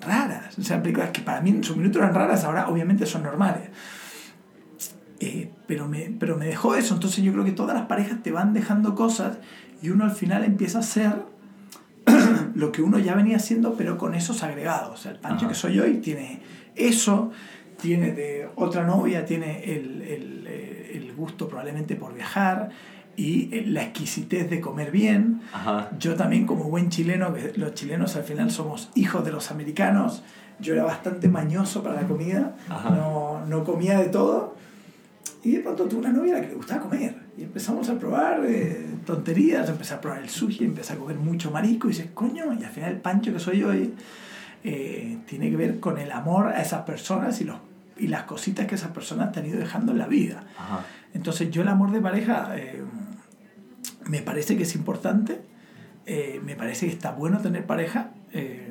raras. 0.00 0.58
O 0.58 0.62
sea, 0.62 0.82
películas 0.82 1.10
que 1.10 1.22
para 1.22 1.40
mí 1.40 1.50
en 1.50 1.64
su 1.64 1.76
minuto 1.76 1.98
eran 1.98 2.14
raras, 2.14 2.44
ahora 2.44 2.68
obviamente 2.68 3.06
son 3.06 3.22
normales. 3.22 3.68
Eh, 5.20 5.50
pero 5.66 5.86
me, 5.86 6.14
pero 6.18 6.36
me 6.36 6.46
dejó 6.46 6.74
eso. 6.74 6.94
Entonces 6.94 7.22
yo 7.22 7.32
creo 7.32 7.44
que 7.44 7.52
todas 7.52 7.76
las 7.76 7.86
parejas 7.86 8.22
te 8.22 8.32
van 8.32 8.52
dejando 8.52 8.94
cosas 8.94 9.38
y 9.82 9.90
uno 9.90 10.04
al 10.04 10.12
final 10.12 10.44
empieza 10.44 10.78
a 10.78 10.80
hacer 10.80 11.14
lo 12.54 12.72
que 12.72 12.82
uno 12.82 12.98
ya 12.98 13.14
venía 13.14 13.36
haciendo, 13.36 13.74
pero 13.74 13.98
con 13.98 14.14
esos 14.14 14.42
agregados. 14.42 14.98
O 14.98 15.02
sea, 15.02 15.12
el 15.12 15.18
Pancho 15.18 15.46
Ajá. 15.46 15.48
que 15.48 15.54
soy 15.54 15.78
hoy 15.78 15.98
tiene 15.98 16.40
eso, 16.76 17.30
tiene 17.80 18.12
de 18.12 18.48
otra 18.56 18.84
novia, 18.84 19.24
tiene 19.24 19.64
el, 19.64 20.02
el, 20.02 20.46
eh, 20.48 20.92
el 20.94 21.12
gusto 21.14 21.48
probablemente 21.48 21.96
por 21.96 22.14
viajar 22.14 22.70
y 23.16 23.54
eh, 23.54 23.64
la 23.66 23.82
exquisitez 23.82 24.48
de 24.50 24.60
comer 24.60 24.90
bien. 24.90 25.42
Ajá. 25.52 25.90
Yo 25.98 26.14
también 26.14 26.46
como 26.46 26.64
buen 26.64 26.90
chileno, 26.90 27.32
que 27.34 27.52
los 27.56 27.74
chilenos 27.74 28.16
al 28.16 28.24
final 28.24 28.50
somos 28.50 28.90
hijos 28.94 29.24
de 29.24 29.32
los 29.32 29.50
americanos, 29.50 30.22
yo 30.60 30.74
era 30.74 30.84
bastante 30.84 31.28
mañoso 31.28 31.82
para 31.82 32.02
la 32.02 32.06
comida, 32.06 32.54
no, 32.68 33.44
no 33.46 33.64
comía 33.64 33.98
de 33.98 34.08
todo. 34.08 34.56
Y 35.42 35.52
de 35.52 35.60
pronto 35.60 35.84
tuve 35.84 36.00
una 36.00 36.12
novia 36.12 36.34
a 36.34 36.36
la 36.36 36.42
que 36.42 36.48
le 36.48 36.54
gustaba 36.54 36.82
comer. 36.82 37.14
Y 37.38 37.44
empezamos 37.44 37.88
a 37.88 37.98
probar 37.98 38.44
eh, 38.46 38.86
tonterías, 39.06 39.68
empecé 39.68 39.94
a 39.94 40.00
probar 40.00 40.22
el 40.22 40.28
sushi, 40.28 40.64
empecé 40.64 40.92
a 40.92 40.96
comer 40.96 41.16
mucho 41.16 41.50
marisco 41.50 41.88
y 41.88 41.92
dices, 41.92 42.08
coño, 42.12 42.52
y 42.52 42.64
al 42.64 42.70
final 42.70 42.92
el 42.92 43.00
pancho 43.00 43.32
que 43.32 43.38
soy 43.38 43.62
hoy 43.62 43.94
eh, 44.64 45.18
tiene 45.26 45.50
que 45.50 45.56
ver 45.56 45.80
con 45.80 45.98
el 45.98 46.12
amor 46.12 46.48
a 46.48 46.60
esas 46.60 46.82
personas 46.82 47.40
y, 47.40 47.44
los, 47.44 47.56
y 47.96 48.08
las 48.08 48.24
cositas 48.24 48.66
que 48.66 48.74
esas 48.74 48.90
personas 48.90 49.32
te 49.32 49.40
han 49.40 49.46
ido 49.46 49.58
dejando 49.58 49.92
en 49.92 49.98
la 49.98 50.06
vida. 50.06 50.44
Ajá. 50.58 50.84
Entonces 51.14 51.50
yo 51.50 51.62
el 51.62 51.68
amor 51.68 51.90
de 51.90 52.00
pareja 52.00 52.56
eh, 52.56 52.82
me 54.08 54.22
parece 54.22 54.56
que 54.56 54.62
es 54.64 54.74
importante, 54.74 55.40
eh, 56.06 56.40
me 56.44 56.56
parece 56.56 56.86
que 56.86 56.92
está 56.92 57.12
bueno 57.12 57.38
tener 57.40 57.66
pareja, 57.66 58.10
eh, 58.32 58.69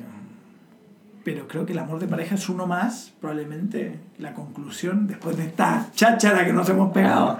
pero 1.24 1.48
creo 1.48 1.66
que 1.66 1.72
el 1.72 1.78
amor 1.78 2.00
de 2.00 2.06
pareja 2.06 2.34
es 2.34 2.48
uno 2.48 2.66
más, 2.66 3.12
probablemente 3.20 4.00
la 4.18 4.34
conclusión 4.34 5.06
después 5.06 5.36
de 5.36 5.44
esta 5.44 5.90
cháchara 5.94 6.44
que 6.44 6.52
nos 6.52 6.68
hemos 6.68 6.92
pegado. 6.92 7.38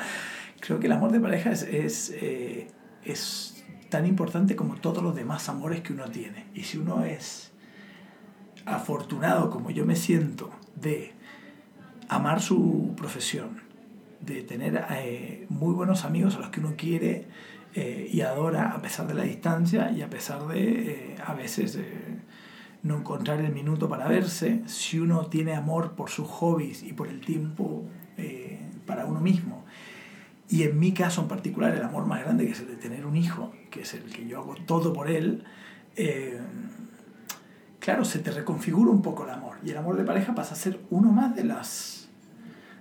Creo 0.60 0.78
que 0.78 0.86
el 0.86 0.92
amor 0.92 1.12
de 1.12 1.20
pareja 1.20 1.50
es, 1.50 1.62
es, 1.62 2.14
eh, 2.20 2.68
es 3.04 3.64
tan 3.88 4.06
importante 4.06 4.56
como 4.56 4.76
todos 4.76 5.02
los 5.02 5.14
demás 5.14 5.48
amores 5.48 5.80
que 5.80 5.92
uno 5.92 6.04
tiene. 6.10 6.46
Y 6.54 6.64
si 6.64 6.78
uno 6.78 7.04
es 7.04 7.52
afortunado 8.66 9.50
como 9.50 9.70
yo 9.70 9.86
me 9.86 9.96
siento 9.96 10.50
de 10.76 11.14
amar 12.08 12.40
su 12.40 12.94
profesión, 12.96 13.62
de 14.20 14.42
tener 14.42 14.84
eh, 14.90 15.46
muy 15.48 15.72
buenos 15.72 16.04
amigos 16.04 16.36
a 16.36 16.40
los 16.40 16.50
que 16.50 16.60
uno 16.60 16.74
quiere 16.76 17.26
eh, 17.74 18.10
y 18.12 18.22
adora 18.22 18.72
a 18.72 18.82
pesar 18.82 19.06
de 19.06 19.14
la 19.14 19.22
distancia 19.22 19.92
y 19.92 20.02
a 20.02 20.10
pesar 20.10 20.44
de 20.48 20.90
eh, 20.90 21.16
a 21.24 21.34
veces 21.34 21.76
eh, 21.76 22.18
no 22.82 22.96
encontrar 22.96 23.40
el 23.40 23.52
minuto 23.52 23.88
para 23.88 24.08
verse, 24.08 24.62
si 24.66 24.98
uno 24.98 25.26
tiene 25.26 25.54
amor 25.54 25.92
por 25.92 26.10
sus 26.10 26.26
hobbies 26.26 26.82
y 26.82 26.92
por 26.92 27.08
el 27.08 27.20
tiempo 27.20 27.84
eh, 28.16 28.58
para 28.86 29.06
uno 29.06 29.20
mismo, 29.20 29.64
y 30.48 30.64
en 30.64 30.78
mi 30.78 30.92
caso 30.92 31.22
en 31.22 31.28
particular 31.28 31.74
el 31.74 31.82
amor 31.82 32.06
más 32.06 32.20
grande 32.20 32.46
que 32.46 32.52
es 32.52 32.60
el 32.60 32.68
de 32.68 32.76
tener 32.76 33.06
un 33.06 33.16
hijo, 33.16 33.52
que 33.70 33.82
es 33.82 33.94
el 33.94 34.04
que 34.04 34.26
yo 34.26 34.38
hago 34.38 34.54
todo 34.66 34.92
por 34.92 35.08
él, 35.08 35.44
eh, 35.96 36.40
claro, 37.78 38.04
se 38.04 38.18
te 38.18 38.30
reconfigura 38.30 38.90
un 38.90 39.02
poco 39.02 39.24
el 39.24 39.30
amor. 39.30 39.56
Y 39.64 39.70
el 39.70 39.76
amor 39.76 39.96
de 39.96 40.04
pareja 40.04 40.34
pasa 40.34 40.54
a 40.54 40.56
ser 40.56 40.80
uno 40.90 41.12
más 41.12 41.36
de 41.36 41.44
las 41.44 42.00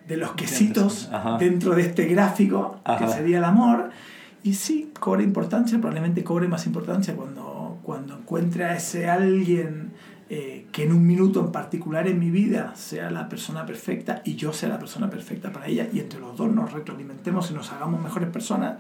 de 0.07 0.17
los 0.17 0.31
quesitos 0.31 1.07
dentro 1.39 1.76
de 1.76 1.84
este 1.84 2.05
gráfico 2.05 2.80
Ajá. 2.84 3.05
que 3.05 3.11
sería 3.11 3.38
el 3.38 3.43
amor. 3.43 3.91
Y 4.41 4.55
sí, 4.55 4.91
cobra 4.99 5.21
importancia, 5.21 5.77
probablemente 5.77 6.23
cobre 6.23 6.47
más 6.47 6.65
importancia 6.65 7.15
cuando, 7.15 7.59
cuando 7.90 8.16
encuentre 8.16 8.66
a 8.66 8.76
ese 8.76 9.10
alguien 9.10 9.94
eh, 10.30 10.68
que 10.72 10.84
en 10.84 10.91
un 10.91 11.07
minuto 11.07 11.44
en 11.44 11.52
particular 11.52 12.07
en 12.07 12.20
mi 12.20 12.30
vida 12.30 12.76
sea 12.76 13.10
la 13.10 13.28
persona 13.28 13.66
perfecta 13.66 14.22
y 14.24 14.36
yo 14.36 14.53
sea 14.53 14.70
la 14.70 14.78
persona 14.78 15.10
perfecta 15.10 15.52
para 15.52 15.66
ella 15.66 15.88
y 15.91 15.99
entre 15.99 16.20
los 16.20 16.38
dos 16.38 16.53
nos 16.53 16.72
retroalimentemos 16.72 17.49
y 17.49 17.56
nos 17.56 17.72
hagamos 17.72 17.99
mejores 17.99 18.30
personas. 18.30 18.78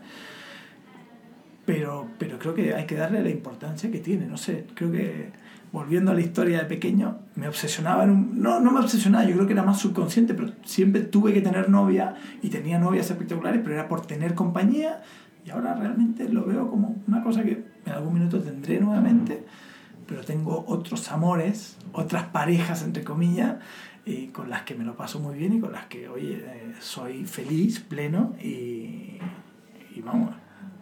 Pero, 1.65 2.07
pero 2.19 2.37
creo 2.37 2.53
que 2.53 2.75
hay 2.75 2.85
que 2.85 2.93
darle 2.93 3.23
la 3.23 3.31
importancia 3.31 3.89
que 3.89 3.97
tiene. 3.97 4.27
No 4.27 4.37
sé, 4.37 4.67
creo 4.75 4.91
que 4.91 5.31
volviendo 5.71 6.11
a 6.11 6.13
la 6.13 6.21
historia 6.21 6.59
de 6.59 6.65
pequeño, 6.65 7.17
me 7.33 7.47
obsesionaba 7.47 8.03
en 8.03 8.11
un... 8.11 8.39
No, 8.39 8.59
no 8.59 8.69
me 8.69 8.79
obsesionaba, 8.79 9.25
yo 9.25 9.33
creo 9.33 9.47
que 9.47 9.53
era 9.53 9.63
más 9.63 9.79
subconsciente, 9.79 10.35
pero 10.35 10.51
siempre 10.65 11.01
tuve 11.01 11.33
que 11.33 11.41
tener 11.41 11.67
novia 11.67 12.13
y 12.43 12.49
tenía 12.49 12.77
novias 12.77 13.09
espectaculares, 13.09 13.61
pero 13.63 13.73
era 13.73 13.87
por 13.87 14.05
tener 14.05 14.35
compañía 14.35 15.01
y 15.47 15.49
ahora 15.49 15.73
realmente 15.73 16.29
lo 16.29 16.45
veo 16.45 16.69
como 16.69 16.95
una 17.07 17.23
cosa 17.23 17.41
que 17.41 17.68
en 17.85 17.91
algún 17.93 18.13
minuto 18.13 18.39
tendré 18.41 18.79
nuevamente, 18.79 19.43
pero 20.07 20.21
tengo 20.23 20.63
otros 20.67 21.11
amores, 21.11 21.77
otras 21.93 22.25
parejas, 22.25 22.83
entre 22.83 23.03
comillas, 23.03 23.55
y 24.05 24.27
con 24.27 24.49
las 24.49 24.63
que 24.63 24.75
me 24.75 24.83
lo 24.83 24.95
paso 24.95 25.19
muy 25.19 25.37
bien 25.37 25.53
y 25.53 25.59
con 25.59 25.71
las 25.71 25.85
que, 25.85 26.07
oye, 26.09 26.43
eh, 26.45 26.73
soy 26.79 27.25
feliz, 27.25 27.79
pleno 27.79 28.33
y, 28.41 29.17
y 29.95 30.01
vamos, 30.03 30.31
no- 30.31 30.37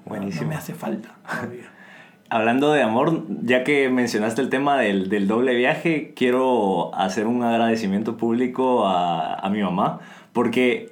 Buenísimo. 0.06 0.44
no 0.44 0.49
me 0.49 0.56
hace 0.56 0.74
falta 0.74 1.15
todavía. 1.30 1.72
Hablando 2.30 2.74
de 2.74 2.82
amor, 2.84 3.26
ya 3.44 3.64
que 3.64 3.90
mencionaste 3.90 4.41
el 4.41 4.49
tema 4.49 4.78
del, 4.78 5.07
del 5.10 5.28
doble 5.30 5.56
viaje, 5.56 6.14
quiero 6.15 6.94
hacer 6.94 7.26
un 7.26 7.41
agradecimiento 7.44 8.18
público 8.18 8.86
a, 8.86 9.36
a 9.36 9.49
mi 9.49 9.61
mamá, 9.64 9.99
porque 10.34 10.91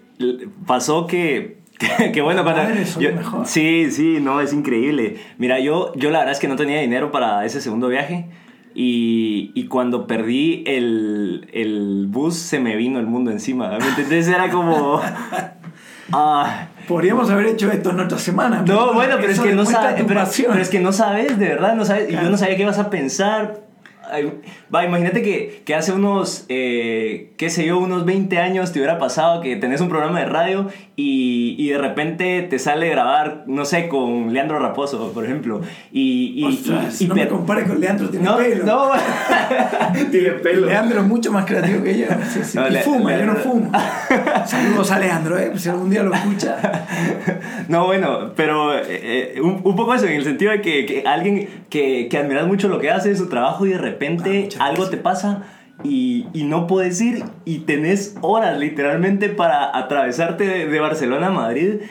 pasó 0.65 1.07
que, 1.07 1.59
que 2.13 2.21
bueno, 2.21 2.43
yo- 2.99 3.13
mejor. 3.13 3.45
sí, 3.45 3.91
sí, 3.91 4.19
no, 4.21 4.39
es 4.41 4.53
increíble. 4.53 5.17
Mira, 5.37 5.59
yo, 5.59 5.91
yo 5.95 6.09
la 6.11 6.19
verdad 6.19 6.33
es 6.33 6.39
que 6.39 6.47
no 6.47 6.55
tenía 6.55 6.79
dinero 6.79 7.11
para 7.11 7.45
ese 7.45 7.61
segundo 7.61 7.87
viaje. 7.87 8.27
Y, 8.77 9.51
y 9.55 9.67
cuando 9.67 10.05
perdí 10.05 10.63
el, 10.67 11.49
el 11.53 12.07
bus, 12.09 12.35
se 12.35 12.59
me 12.59 12.75
vino 12.75 12.99
el 12.99 13.05
mundo 13.07 13.31
encima. 13.31 13.69
¿me 13.77 13.87
entiendes? 13.87 14.27
Era 14.27 14.49
como... 14.49 15.01
Ah, 16.13 16.67
Podríamos 16.87 17.31
haber 17.31 17.47
hecho 17.47 17.71
esto 17.71 17.89
en 17.89 17.99
otra 17.99 18.19
semana. 18.19 18.61
no, 18.61 18.93
bueno, 18.93 19.15
pero 19.19 19.31
es 19.31 19.39
que 19.39 19.53
no 19.55 19.65
sabes, 19.65 20.03
pero, 20.07 20.21
es 20.61 20.69
que 20.69 20.79
no 20.79 20.91
sabes, 20.91 21.39
de 21.39 21.47
verdad, 21.47 21.75
no 21.75 21.83
sabes, 21.83 22.11
y 22.11 22.13
yo 22.13 22.29
no 22.29 22.37
sabía 22.37 22.55
qué 22.55 22.61
ibas 22.61 22.77
a 22.77 22.91
pensar. 22.91 23.64
Va, 24.73 24.85
imagínate 24.85 25.21
que, 25.21 25.61
que 25.65 25.75
hace 25.75 25.91
unos, 25.91 26.45
eh, 26.49 27.31
qué 27.37 27.49
sé 27.49 27.65
yo, 27.65 27.77
unos 27.77 28.05
20 28.05 28.37
años 28.39 28.71
te 28.71 28.79
hubiera 28.79 28.97
pasado 28.97 29.41
que 29.41 29.55
tenés 29.55 29.81
un 29.81 29.89
programa 29.89 30.19
de 30.19 30.25
radio 30.25 30.67
y, 30.95 31.55
y 31.57 31.69
de 31.69 31.77
repente 31.77 32.41
te 32.43 32.59
sale 32.59 32.89
grabar, 32.89 33.43
no 33.47 33.65
sé, 33.65 33.87
con 33.87 34.33
Leandro 34.33 34.59
Raposo, 34.59 35.11
por 35.13 35.25
ejemplo. 35.25 35.61
Y, 35.91 36.33
y, 36.37 36.43
Ostras, 36.45 37.01
y- 37.01 37.05
y 37.05 37.07
no 37.07 37.15
me 37.15 37.27
compares 37.27 37.67
con 37.67 37.79
Leandro, 37.79 38.09
tiene 38.09 38.25
no, 38.25 38.37
pelo. 38.37 38.65
no, 38.65 38.91
tiene 40.11 40.29
pelo. 40.31 40.67
Leandro 40.67 41.01
es 41.01 41.07
mucho 41.07 41.31
más 41.31 41.45
creativo 41.45 41.83
que 41.83 41.97
yo. 41.99 42.05
Sí, 42.31 42.39
sí. 42.43 42.57
No, 42.57 42.67
y 42.67 42.71
Le- 42.71 42.81
fuma, 42.81 43.11
yo 43.17 43.25
no 43.25 43.33
Leandro- 43.33 43.43
fumo. 43.43 43.71
Saludos 44.45 44.91
a 44.91 44.99
Leandro, 44.99 45.37
¿eh? 45.37 45.51
si 45.55 45.69
algún 45.69 45.89
día 45.89 46.03
lo 46.03 46.13
escucha. 46.13 46.85
No, 47.67 47.85
bueno, 47.85 48.31
pero 48.35 48.77
eh, 48.77 48.83
eh, 49.35 49.41
un, 49.41 49.61
un 49.63 49.75
poco 49.75 49.93
eso, 49.93 50.05
en 50.05 50.13
el 50.13 50.23
sentido 50.23 50.51
de 50.51 50.61
que, 50.61 50.85
que 50.85 51.03
alguien 51.05 51.65
que, 51.69 52.07
que 52.09 52.17
admiras 52.17 52.47
mucho 52.47 52.67
lo 52.67 52.79
que 52.79 52.91
hace, 52.91 53.15
su 53.15 53.27
trabajo, 53.27 53.65
y 53.65 53.69
de 53.69 53.75
Ah, 53.75 53.94
repente 53.95 54.41
muchas 54.43 54.61
algo 54.61 54.87
te 54.89 54.97
pasa 54.97 55.43
y, 55.83 56.27
y 56.33 56.43
no 56.43 56.67
puedes 56.67 57.01
ir 57.01 57.23
y 57.43 57.59
tenés 57.59 58.15
horas 58.21 58.57
literalmente 58.59 59.29
para 59.29 59.75
atravesarte 59.77 60.45
de, 60.45 60.67
de 60.67 60.79
Barcelona 60.79 61.27
a 61.27 61.31
Madrid 61.31 61.81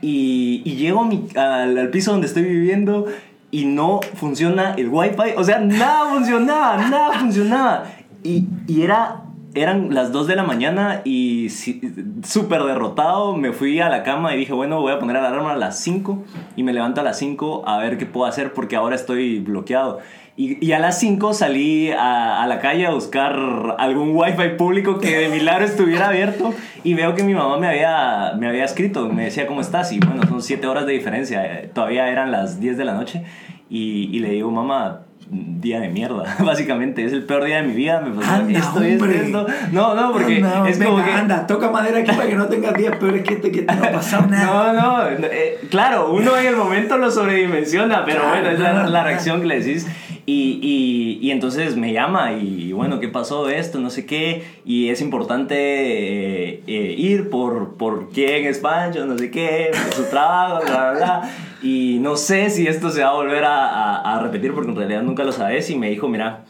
y, 0.00 0.62
y 0.64 0.76
llego 0.76 1.00
a 1.02 1.04
mi- 1.06 1.26
al, 1.36 1.76
al 1.76 1.90
piso 1.90 2.12
donde 2.12 2.26
estoy 2.26 2.42
viviendo 2.44 3.06
y 3.50 3.66
no 3.66 4.00
funciona 4.14 4.74
el 4.76 4.88
wifi, 4.88 5.32
o 5.36 5.44
sea, 5.44 5.58
nada 5.60 6.10
funcionaba, 6.12 6.76
nada 6.88 7.12
funcionaba. 7.20 7.84
Y, 8.24 8.46
y 8.66 8.82
era, 8.82 9.22
eran 9.54 9.94
las 9.94 10.12
2 10.12 10.26
de 10.26 10.36
la 10.36 10.42
mañana 10.42 11.02
y 11.04 11.48
súper 11.50 12.62
derrotado 12.64 13.36
me 13.36 13.52
fui 13.52 13.80
a 13.80 13.88
la 13.88 14.02
cama 14.02 14.34
y 14.34 14.38
dije, 14.38 14.52
bueno, 14.52 14.80
voy 14.80 14.92
a 14.92 14.98
poner 14.98 15.16
la 15.16 15.28
alarma 15.28 15.52
a 15.52 15.56
las 15.56 15.78
5 15.80 16.24
y 16.56 16.62
me 16.62 16.72
levanto 16.72 17.00
a 17.00 17.04
las 17.04 17.18
5 17.18 17.64
a 17.66 17.78
ver 17.78 17.98
qué 17.98 18.06
puedo 18.06 18.26
hacer 18.26 18.52
porque 18.52 18.76
ahora 18.76 18.96
estoy 18.96 19.38
bloqueado. 19.40 20.00
Y, 20.36 20.72
a 20.72 20.80
las 20.80 20.98
5 20.98 21.32
salí 21.32 21.92
a, 21.92 22.42
a 22.42 22.46
la 22.48 22.58
calle 22.58 22.86
a 22.86 22.90
buscar 22.90 23.36
algún 23.78 24.16
wifi 24.16 24.56
público 24.58 24.98
que 24.98 25.16
de 25.16 25.28
milagro 25.28 25.64
estuviera 25.64 26.08
abierto 26.08 26.52
y 26.82 26.94
veo 26.94 27.14
que 27.14 27.22
mi 27.22 27.34
mamá 27.34 27.56
me 27.56 27.68
había, 27.68 28.32
me 28.36 28.48
había 28.48 28.64
escrito, 28.64 29.08
me 29.08 29.26
decía 29.26 29.46
cómo 29.46 29.60
estás 29.60 29.92
y 29.92 30.00
bueno, 30.00 30.26
son 30.26 30.42
7 30.42 30.66
horas 30.66 30.86
de 30.86 30.92
diferencia, 30.92 31.44
eh, 31.44 31.70
todavía 31.72 32.08
eran 32.08 32.32
las 32.32 32.58
10 32.58 32.76
de 32.76 32.84
la 32.84 32.94
noche 32.94 33.22
y, 33.70 34.10
y 34.10 34.18
le 34.18 34.30
digo, 34.30 34.50
mamá, 34.50 35.02
día 35.30 35.80
de 35.80 35.88
mierda, 35.88 36.36
básicamente, 36.44 37.04
es 37.04 37.12
el 37.12 37.24
peor 37.24 37.44
día 37.44 37.56
de 37.56 37.68
mi 37.68 37.74
vida, 37.74 38.00
me 38.00 38.14
pasó 38.14 38.30
Anda, 38.32 38.58
esto, 38.58 38.82
esto, 38.82 39.04
hombre. 39.04 39.24
esto. 39.26 39.46
No, 39.72 39.94
no, 39.94 40.12
porque 40.12 40.36
Anda, 40.36 40.68
es 40.68 40.78
venga, 40.78 40.90
como 40.92 41.04
que... 41.04 41.10
anda, 41.12 41.46
toca 41.46 41.70
madera 41.70 41.98
aquí 41.98 42.12
para 42.12 42.28
que 42.28 42.36
no 42.36 42.46
tengas 42.46 42.74
días 42.74 42.96
peores 42.96 43.22
que 43.22 43.34
este 43.34 43.50
que 43.50 43.62
no 43.62 43.72
ha 43.72 43.90
pasado 43.92 44.26
nada. 44.26 44.72
No, 44.72 44.80
no, 44.80 45.08
eh, 45.08 45.58
claro, 45.70 46.12
uno 46.12 46.36
en 46.36 46.46
el 46.46 46.56
momento 46.56 46.98
lo 46.98 47.10
sobredimensiona, 47.10 48.04
pero 48.04 48.20
Claro, 48.20 48.34
bueno, 48.34 48.50
es 48.50 48.58
la, 48.60 48.86
la 48.86 49.04
reacción 49.04 49.40
que 49.40 49.46
le 49.46 49.60
decís. 49.60 49.86
Y, 50.26 51.18
y, 51.20 51.30
entonces 51.30 51.76
me 51.76 51.92
llama 51.92 52.32
y 52.32 52.72
bueno, 52.72 52.98
¿qué 52.98 53.08
pasó 53.08 53.50
esto? 53.50 53.78
No 53.78 53.90
sé 53.90 54.06
qué. 54.06 54.42
Y 54.64 54.88
es 54.88 55.02
importante 55.02 55.54
eh, 55.58 56.62
eh, 56.66 56.94
ir 56.96 57.28
por, 57.28 57.74
por 57.76 58.08
quién 58.10 58.46
es 58.46 58.58
Pancho, 58.58 59.04
no 59.04 59.18
sé 59.18 59.30
qué, 59.30 59.70
por 59.70 59.92
su 59.92 60.04
trabajo, 60.04 60.64
bla, 60.64 60.74
bla, 60.74 60.92
bla. 60.92 61.30
Y 61.62 61.98
no 62.00 62.16
sé 62.16 62.48
si 62.48 62.66
esto 62.66 62.88
se 62.90 63.02
va 63.02 63.10
a 63.10 63.14
volver 63.14 63.44
a, 63.44 63.96
a- 64.00 64.22
repetir 64.22 64.54
porque 64.54 64.70
en 64.70 64.76
realidad 64.76 65.02
nunca 65.02 65.24
lo 65.24 65.32
sabes. 65.32 65.68
Y 65.68 65.76
me 65.76 65.90
dijo, 65.90 66.08
mira, 66.08 66.44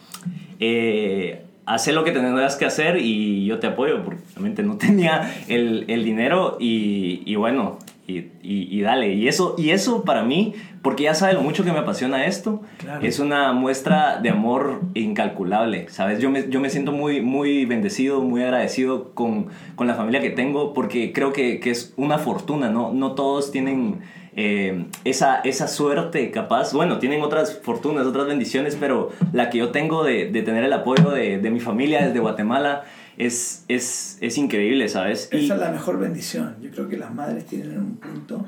eh, 0.61 1.41
haz 1.65 1.87
lo 1.87 2.03
que 2.03 2.11
tengas 2.11 2.55
que 2.55 2.65
hacer 2.65 2.97
y 3.01 3.45
yo 3.45 3.59
te 3.59 3.67
apoyo, 3.67 4.03
porque 4.03 4.21
realmente 4.35 4.63
no 4.63 4.77
tenía 4.77 5.33
el, 5.49 5.85
el 5.89 6.03
dinero 6.05 6.57
y, 6.59 7.23
y 7.25 7.35
bueno, 7.35 7.79
y, 8.07 8.17
y, 8.43 8.67
y, 8.69 8.81
dale. 8.81 9.13
Y 9.13 9.27
eso, 9.27 9.55
y 9.57 9.71
eso 9.71 10.03
para 10.03 10.23
mí, 10.23 10.53
porque 10.83 11.03
ya 11.03 11.15
sabe 11.15 11.33
lo 11.33 11.41
mucho 11.41 11.63
que 11.63 11.71
me 11.71 11.79
apasiona 11.79 12.25
esto, 12.25 12.61
Claro. 12.77 13.05
es 13.05 13.19
una 13.19 13.51
muestra 13.53 14.19
de 14.21 14.29
amor 14.29 14.81
incalculable, 14.93 15.87
¿sabes? 15.89 16.19
Yo 16.19 16.29
me, 16.29 16.47
yo 16.49 16.59
me 16.59 16.69
siento 16.69 16.91
muy, 16.91 17.21
muy 17.21 17.65
bendecido, 17.65 18.21
muy 18.21 18.43
agradecido 18.43 19.11
con, 19.13 19.47
con 19.75 19.87
la 19.87 19.95
familia 19.95 20.21
que 20.21 20.29
tengo, 20.29 20.73
porque 20.73 21.13
creo 21.13 21.33
que, 21.33 21.59
que 21.59 21.71
es 21.71 21.93
una 21.97 22.17
fortuna, 22.19 22.69
¿no? 22.69 22.93
No 22.93 23.13
todos 23.13 23.51
tienen 23.51 24.01
eh, 24.35 24.85
esa, 25.05 25.39
esa 25.39 25.67
suerte 25.67 26.29
capaz, 26.29 26.73
bueno, 26.73 26.99
tienen 26.99 27.21
otras 27.23 27.59
fortunas, 27.63 28.05
otras 28.05 28.27
bendiciones, 28.27 28.77
pero 28.79 29.09
la 29.33 29.49
que 29.49 29.57
yo 29.59 29.69
tengo 29.69 30.03
de, 30.03 30.29
de 30.29 30.41
tener 30.43 30.63
el 30.63 30.73
apoyo 30.73 31.09
de, 31.09 31.39
de 31.39 31.49
mi 31.49 31.59
familia 31.61 32.05
desde 32.05 32.19
Guatemala 32.19 32.83
es, 33.17 33.63
es, 33.67 34.17
es 34.21 34.37
increíble, 34.37 34.89
¿sabes? 34.89 35.29
Y- 35.31 35.45
Esa 35.45 35.55
es 35.55 35.59
la 35.59 35.71
mejor 35.71 35.99
bendición. 35.99 36.55
Yo 36.61 36.69
creo 36.71 36.87
que 36.89 36.97
las 36.97 37.13
madres 37.13 37.45
tienen 37.45 37.77
un 37.79 37.95
punto. 37.97 38.45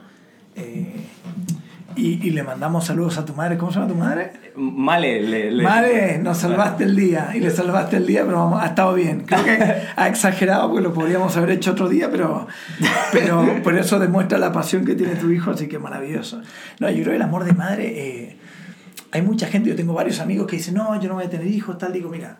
eh, 0.55 0.93
y, 1.95 2.27
y 2.27 2.29
le 2.29 2.43
mandamos 2.43 2.85
saludos 2.85 3.17
a 3.17 3.25
tu 3.25 3.33
madre. 3.33 3.57
¿Cómo 3.57 3.71
se 3.71 3.79
llama 3.79 3.91
tu 3.91 3.97
madre? 3.97 4.31
Male, 4.55 5.19
le, 5.21 5.49
le- 5.51 5.63
Madre, 5.63 6.19
nos 6.19 6.37
salvaste 6.37 6.83
el 6.83 6.95
día. 6.95 7.31
Y 7.33 7.39
le 7.39 7.49
salvaste 7.49 7.97
el 7.97 8.05
día, 8.05 8.23
pero 8.23 8.37
vamos, 8.37 8.61
ha 8.61 8.67
estado 8.67 8.93
bien. 8.93 9.21
Creo 9.21 9.43
que 9.43 9.57
ha 9.95 10.07
exagerado 10.07 10.67
porque 10.69 10.83
lo 10.83 10.93
podríamos 10.93 11.35
haber 11.37 11.51
hecho 11.51 11.71
otro 11.71 11.89
día, 11.89 12.11
pero, 12.11 12.45
pero 13.11 13.61
por 13.63 13.75
eso 13.77 13.97
demuestra 13.97 14.37
la 14.37 14.51
pasión 14.51 14.85
que 14.85 14.93
tiene 14.93 15.15
tu 15.15 15.31
hijo, 15.31 15.49
así 15.51 15.67
que 15.67 15.79
maravilloso. 15.79 16.39
No, 16.79 16.87
yo 16.89 16.97
creo 16.97 17.09
que 17.11 17.15
el 17.15 17.21
amor 17.21 17.45
de 17.45 17.53
madre. 17.53 17.85
eh, 17.87 18.37
hay 19.11 19.21
mucha 19.23 19.47
gente, 19.47 19.69
yo 19.69 19.75
tengo 19.75 19.93
varios 19.93 20.19
amigos 20.19 20.45
que 20.47 20.57
dicen, 20.57 20.75
no, 20.75 21.01
yo 21.01 21.07
no 21.07 21.15
voy 21.15 21.23
a 21.25 21.29
tener 21.29 21.47
hijos, 21.47 21.77
tal. 21.79 21.93
Digo, 21.93 22.09
mira, 22.09 22.37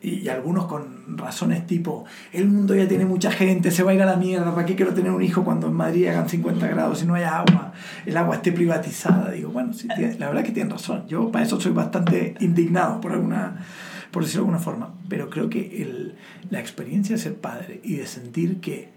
y, 0.00 0.28
algunos 0.28 0.66
con 0.66 1.18
razones 1.18 1.66
tipo, 1.66 2.04
el 2.32 2.46
mundo 2.48 2.74
ya 2.74 2.86
tiene 2.86 3.04
mucha 3.04 3.30
gente, 3.30 3.70
se 3.70 3.82
va 3.82 3.90
a 3.90 3.94
ir 3.94 4.02
a 4.02 4.06
la 4.06 4.16
mierda, 4.16 4.54
¿para 4.54 4.66
qué 4.66 4.76
quiero 4.76 4.94
tener 4.94 5.10
un 5.10 5.22
hijo 5.22 5.44
cuando 5.44 5.66
en 5.66 5.74
Madrid 5.74 6.06
hagan 6.06 6.28
50 6.28 6.66
grados 6.68 7.02
y 7.02 7.06
no 7.06 7.14
haya 7.14 7.38
agua, 7.38 7.72
el 8.06 8.16
agua 8.16 8.36
esté 8.36 8.52
privatizada? 8.52 9.30
Digo, 9.30 9.50
bueno, 9.50 9.72
sí, 9.72 9.88
la 9.88 10.28
verdad 10.28 10.44
que 10.44 10.52
tienen 10.52 10.70
razón. 10.70 11.06
Yo 11.08 11.30
para 11.30 11.44
eso 11.44 11.60
soy 11.60 11.72
bastante 11.72 12.34
indignado 12.40 13.00
por 13.00 13.12
alguna 13.12 13.58
por 14.10 14.22
decirlo 14.24 14.44
de 14.44 14.50
alguna 14.50 14.64
forma, 14.64 14.94
pero 15.08 15.28
creo 15.28 15.50
que 15.50 15.82
el, 15.82 16.14
la 16.50 16.60
experiencia 16.60 17.16
de 17.16 17.22
ser 17.22 17.36
padre 17.36 17.80
y 17.82 17.96
de 17.96 18.06
sentir 18.06 18.60
que 18.60 18.88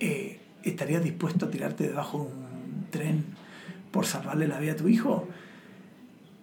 eh, 0.00 0.40
estarías 0.62 1.02
dispuesto 1.02 1.46
a 1.46 1.50
tirarte 1.50 1.88
debajo 1.88 2.18
de 2.18 2.24
un 2.24 2.86
tren 2.90 3.24
por 3.90 4.06
salvarle 4.06 4.48
la 4.48 4.58
vida 4.58 4.72
a 4.72 4.76
tu 4.76 4.88
hijo, 4.88 5.28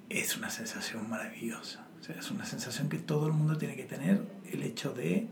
es 0.09 0.37
una 0.37 0.49
sensación 0.49 1.09
maravillosa. 1.09 1.80
Es 2.09 2.31
una 2.31 2.45
sensación 2.45 2.89
que 2.89 2.97
todo 2.97 3.27
el 3.27 3.33
mundo 3.33 3.57
tiene 3.57 3.75
que 3.75 3.83
tener, 3.83 4.21
el 4.51 4.63
hecho 4.63 4.91
de, 4.93 5.27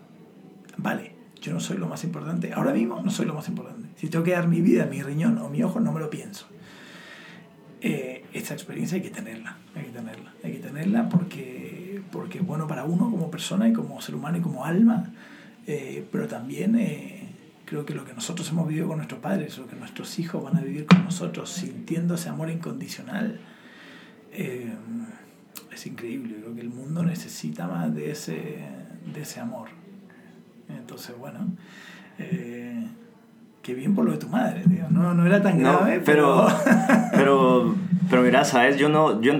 vale, 0.77 1.13
yo 1.41 1.51
no 1.51 1.59
soy 1.59 1.77
lo 1.77 1.87
más 1.87 2.03
importante, 2.03 2.53
ahora 2.53 2.73
mismo 2.73 3.01
no 3.01 3.09
soy 3.09 3.25
lo 3.25 3.33
más 3.33 3.47
importante. 3.47 3.89
Si 3.97 4.07
tengo 4.07 4.23
que 4.23 4.31
dar 4.31 4.47
mi 4.47 4.61
vida, 4.61 4.85
mi 4.85 5.01
riñón 5.01 5.37
o 5.39 5.49
mi 5.49 5.63
ojo, 5.63 5.79
no 5.79 5.91
me 5.91 5.99
lo 5.99 6.09
pienso. 6.09 6.45
Eh, 7.81 8.25
esta 8.33 8.53
experiencia 8.53 8.97
hay 8.97 9.01
que 9.01 9.09
tenerla, 9.09 9.57
hay 9.75 9.85
que 9.85 9.91
tenerla, 9.91 10.33
hay 10.43 10.51
que 10.51 10.59
tenerla 10.59 11.09
porque, 11.09 12.01
porque 12.11 12.39
es 12.39 12.45
bueno 12.45 12.67
para 12.67 12.83
uno 12.83 13.09
como 13.09 13.31
persona 13.31 13.67
y 13.67 13.73
como 13.73 13.99
ser 14.01 14.15
humano 14.15 14.37
y 14.37 14.41
como 14.41 14.63
alma, 14.63 15.11
eh, 15.65 16.05
pero 16.11 16.27
también 16.27 16.75
eh, 16.77 17.29
creo 17.65 17.85
que 17.85 17.95
lo 17.95 18.05
que 18.05 18.13
nosotros 18.13 18.47
hemos 18.49 18.67
vivido 18.67 18.87
con 18.87 18.97
nuestros 18.97 19.21
padres, 19.21 19.57
lo 19.57 19.67
que 19.67 19.75
nuestros 19.75 20.19
hijos 20.19 20.43
van 20.43 20.57
a 20.57 20.61
vivir 20.61 20.85
con 20.85 21.03
nosotros, 21.03 21.49
sintiendo 21.49 22.15
ese 22.15 22.29
amor 22.29 22.51
incondicional, 22.51 23.39
es 25.73 25.85
increíble. 25.85 26.35
Creo 26.41 26.55
que 26.55 26.61
el 26.61 26.69
mundo 26.69 27.03
necesita 27.03 27.67
más 27.67 27.93
de 27.93 28.11
ese, 28.11 28.59
de 29.13 29.21
ese 29.21 29.39
amor. 29.39 29.69
Entonces, 30.69 31.15
bueno, 31.17 31.39
eh, 32.19 32.85
qué 33.61 33.73
bien 33.73 33.95
por 33.95 34.05
lo 34.05 34.11
de 34.11 34.17
tu 34.17 34.27
madre, 34.27 34.63
tío. 34.67 34.85
No, 34.89 35.13
no 35.13 35.25
era 35.25 35.41
tan 35.41 35.61
No, 35.61 35.79
grave, 35.79 36.01
pero, 36.05 36.47
pero, 37.11 37.75
pero 38.09 38.21
mira, 38.21 38.43
sabes, 38.45 38.77
yo 38.77 38.89
no, 38.89 39.21
yo, 39.21 39.33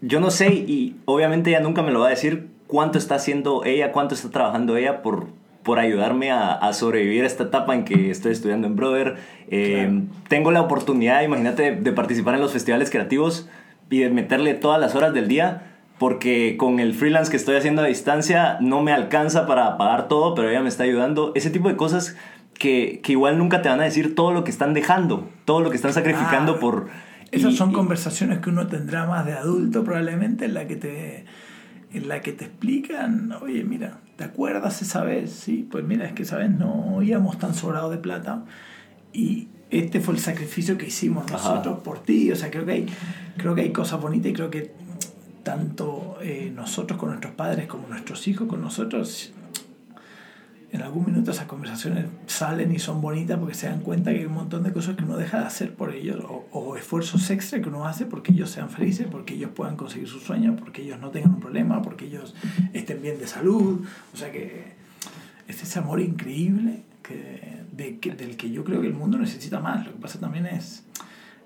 yo 0.00 0.20
no 0.20 0.30
sé 0.30 0.52
y 0.52 0.96
obviamente 1.06 1.50
ella 1.50 1.60
nunca 1.60 1.82
me 1.82 1.90
lo 1.92 2.00
va 2.00 2.08
a 2.08 2.10
decir 2.10 2.48
cuánto 2.66 2.98
está 2.98 3.14
haciendo 3.14 3.64
ella, 3.64 3.92
cuánto 3.92 4.14
está 4.14 4.28
trabajando 4.30 4.76
ella 4.76 5.00
por, 5.02 5.28
por 5.62 5.78
ayudarme 5.78 6.30
a, 6.30 6.52
a 6.52 6.72
sobrevivir 6.74 7.24
a 7.24 7.26
esta 7.26 7.44
etapa 7.44 7.74
en 7.74 7.84
que 7.84 8.10
estoy 8.10 8.32
estudiando 8.32 8.66
en 8.66 8.76
Brother. 8.76 9.16
Eh, 9.48 9.86
Claro. 9.88 10.02
Tengo 10.28 10.50
la 10.50 10.60
oportunidad, 10.60 11.22
imagínate, 11.22 11.62
de, 11.62 11.80
de 11.80 11.92
participar 11.92 12.34
en 12.34 12.40
los 12.42 12.52
festivales 12.52 12.90
creativos 12.90 13.48
y 13.90 14.00
de 14.00 14.10
meterle 14.10 14.54
todas 14.54 14.80
las 14.80 14.94
horas 14.94 15.12
del 15.14 15.28
día. 15.28 15.64
Porque 15.98 16.56
con 16.56 16.78
el 16.78 16.94
freelance 16.94 17.28
que 17.28 17.36
estoy 17.36 17.56
haciendo 17.56 17.82
a 17.82 17.86
distancia 17.86 18.56
no 18.60 18.82
me 18.82 18.92
alcanza 18.92 19.46
para 19.48 19.76
pagar 19.78 20.06
todo, 20.06 20.34
pero 20.36 20.48
ella 20.48 20.60
me 20.62 20.68
está 20.68 20.84
ayudando. 20.84 21.32
Ese 21.34 21.50
tipo 21.50 21.68
de 21.68 21.76
cosas 21.76 22.16
que, 22.54 23.00
que 23.02 23.12
igual 23.12 23.36
nunca 23.36 23.62
te 23.62 23.68
van 23.68 23.80
a 23.80 23.84
decir 23.84 24.14
todo 24.14 24.32
lo 24.32 24.44
que 24.44 24.52
están 24.52 24.74
dejando, 24.74 25.28
todo 25.44 25.60
lo 25.60 25.70
que 25.70 25.76
están 25.76 25.92
sacrificando 25.92 26.54
Ah, 26.56 26.60
por... 26.60 26.86
Esas 27.32 27.52
y- 27.54 27.56
son 27.56 27.70
y- 27.70 27.74
conversaciones 27.74 28.38
que 28.38 28.48
uno 28.50 28.68
tendrá 28.68 29.06
más 29.06 29.26
de 29.26 29.32
adulto 29.32 29.82
probablemente 29.82 30.44
en 30.44 30.54
la 30.54 30.66
que 30.68 30.76
te 30.76 31.24
en 31.92 32.06
la 32.06 32.20
que 32.20 32.32
te 32.32 32.44
explican, 32.44 33.32
oye, 33.42 33.64
mira, 33.64 33.98
¿te 34.16 34.22
acuerdas 34.24 34.82
esa 34.82 35.02
vez? 35.04 35.30
Sí, 35.32 35.66
pues 35.70 35.84
mira, 35.84 36.04
es 36.06 36.12
que 36.12 36.22
esa 36.22 36.36
vez 36.36 36.50
no 36.50 37.02
íbamos 37.02 37.38
tan 37.38 37.54
sobrados 37.54 37.90
de 37.90 37.96
plata 37.98 38.44
y 39.12 39.48
este 39.70 40.00
fue 40.00 40.14
el 40.14 40.20
sacrificio 40.20 40.78
que 40.78 40.86
hicimos 40.86 41.24
Ajá. 41.30 41.32
nosotros 41.32 41.80
por 41.80 42.00
ti. 42.00 42.30
O 42.32 42.36
sea, 42.36 42.50
creo 42.50 42.64
que 42.64 42.72
hay, 42.72 42.86
creo 43.36 43.54
que 43.54 43.62
hay 43.62 43.72
cosas 43.72 44.00
bonitas 44.00 44.30
y 44.30 44.34
creo 44.34 44.50
que 44.50 44.72
tanto 45.42 46.18
eh, 46.22 46.52
nosotros 46.54 46.98
con 46.98 47.10
nuestros 47.10 47.34
padres 47.34 47.66
como 47.66 47.88
nuestros 47.88 48.26
hijos 48.28 48.48
con 48.48 48.60
nosotros, 48.60 49.32
en 50.70 50.82
algún 50.82 51.06
minuto 51.06 51.30
esas 51.30 51.46
conversaciones 51.46 52.04
salen 52.26 52.74
y 52.74 52.78
son 52.78 53.00
bonitas 53.00 53.38
porque 53.38 53.54
se 53.54 53.66
dan 53.66 53.80
cuenta 53.80 54.12
que 54.12 54.18
hay 54.18 54.26
un 54.26 54.34
montón 54.34 54.62
de 54.62 54.72
cosas 54.72 54.96
que 54.96 55.04
uno 55.04 55.16
deja 55.16 55.40
de 55.40 55.46
hacer 55.46 55.74
por 55.74 55.94
ellos 55.94 56.22
o, 56.28 56.46
o 56.52 56.76
esfuerzos 56.76 57.30
extra 57.30 57.62
que 57.62 57.68
uno 57.70 57.86
hace 57.86 58.04
porque 58.04 58.32
ellos 58.32 58.50
sean 58.50 58.68
felices, 58.68 59.06
porque 59.10 59.34
ellos 59.34 59.50
puedan 59.54 59.76
conseguir 59.76 60.08
sus 60.08 60.22
sueños, 60.22 60.60
porque 60.60 60.82
ellos 60.82 61.00
no 61.00 61.10
tengan 61.10 61.34
un 61.34 61.40
problema, 61.40 61.80
porque 61.80 62.04
ellos 62.04 62.34
estén 62.74 63.00
bien 63.00 63.18
de 63.18 63.26
salud. 63.26 63.86
O 64.12 64.16
sea 64.16 64.30
que 64.30 64.74
es 65.46 65.62
ese 65.62 65.78
amor 65.78 66.00
increíble 66.00 66.82
que, 67.02 67.58
de, 67.78 67.98
que- 67.98 68.12
del 68.14 68.36
que 68.36 68.50
yo 68.50 68.62
creo 68.64 68.82
que 68.82 68.88
el 68.88 68.94
mundo 68.94 69.16
necesita 69.16 69.60
más. 69.60 69.86
Lo 69.86 69.92
que 69.94 69.98
pasa 70.00 70.18
también 70.20 70.44
es, 70.46 70.84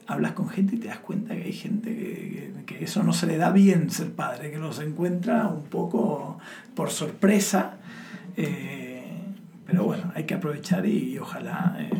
hablas 0.08 0.32
con 0.32 0.48
gente 0.48 0.74
y 0.74 0.78
te 0.78 0.88
das 0.88 0.98
cuenta 0.98 1.34
que 1.36 1.44
hay 1.44 1.52
gente 1.52 1.94
que, 1.94 2.52
que- 2.56 2.74
que 2.78 2.84
eso 2.84 3.02
no 3.04 3.12
se 3.12 3.26
le 3.26 3.36
da 3.36 3.50
bien 3.52 3.90
ser 3.90 4.10
padre, 4.12 4.50
que 4.50 4.58
los 4.58 4.80
encuentra 4.80 5.46
un 5.46 5.64
poco 5.64 6.38
por 6.74 6.90
sorpresa. 6.90 7.76
eh, 8.36 8.98
pero 9.66 9.84
bueno, 9.84 10.10
hay 10.14 10.24
que 10.24 10.34
aprovechar 10.34 10.84
y, 10.86 11.12
y 11.14 11.18
ojalá 11.18 11.76
eh, 11.78 11.90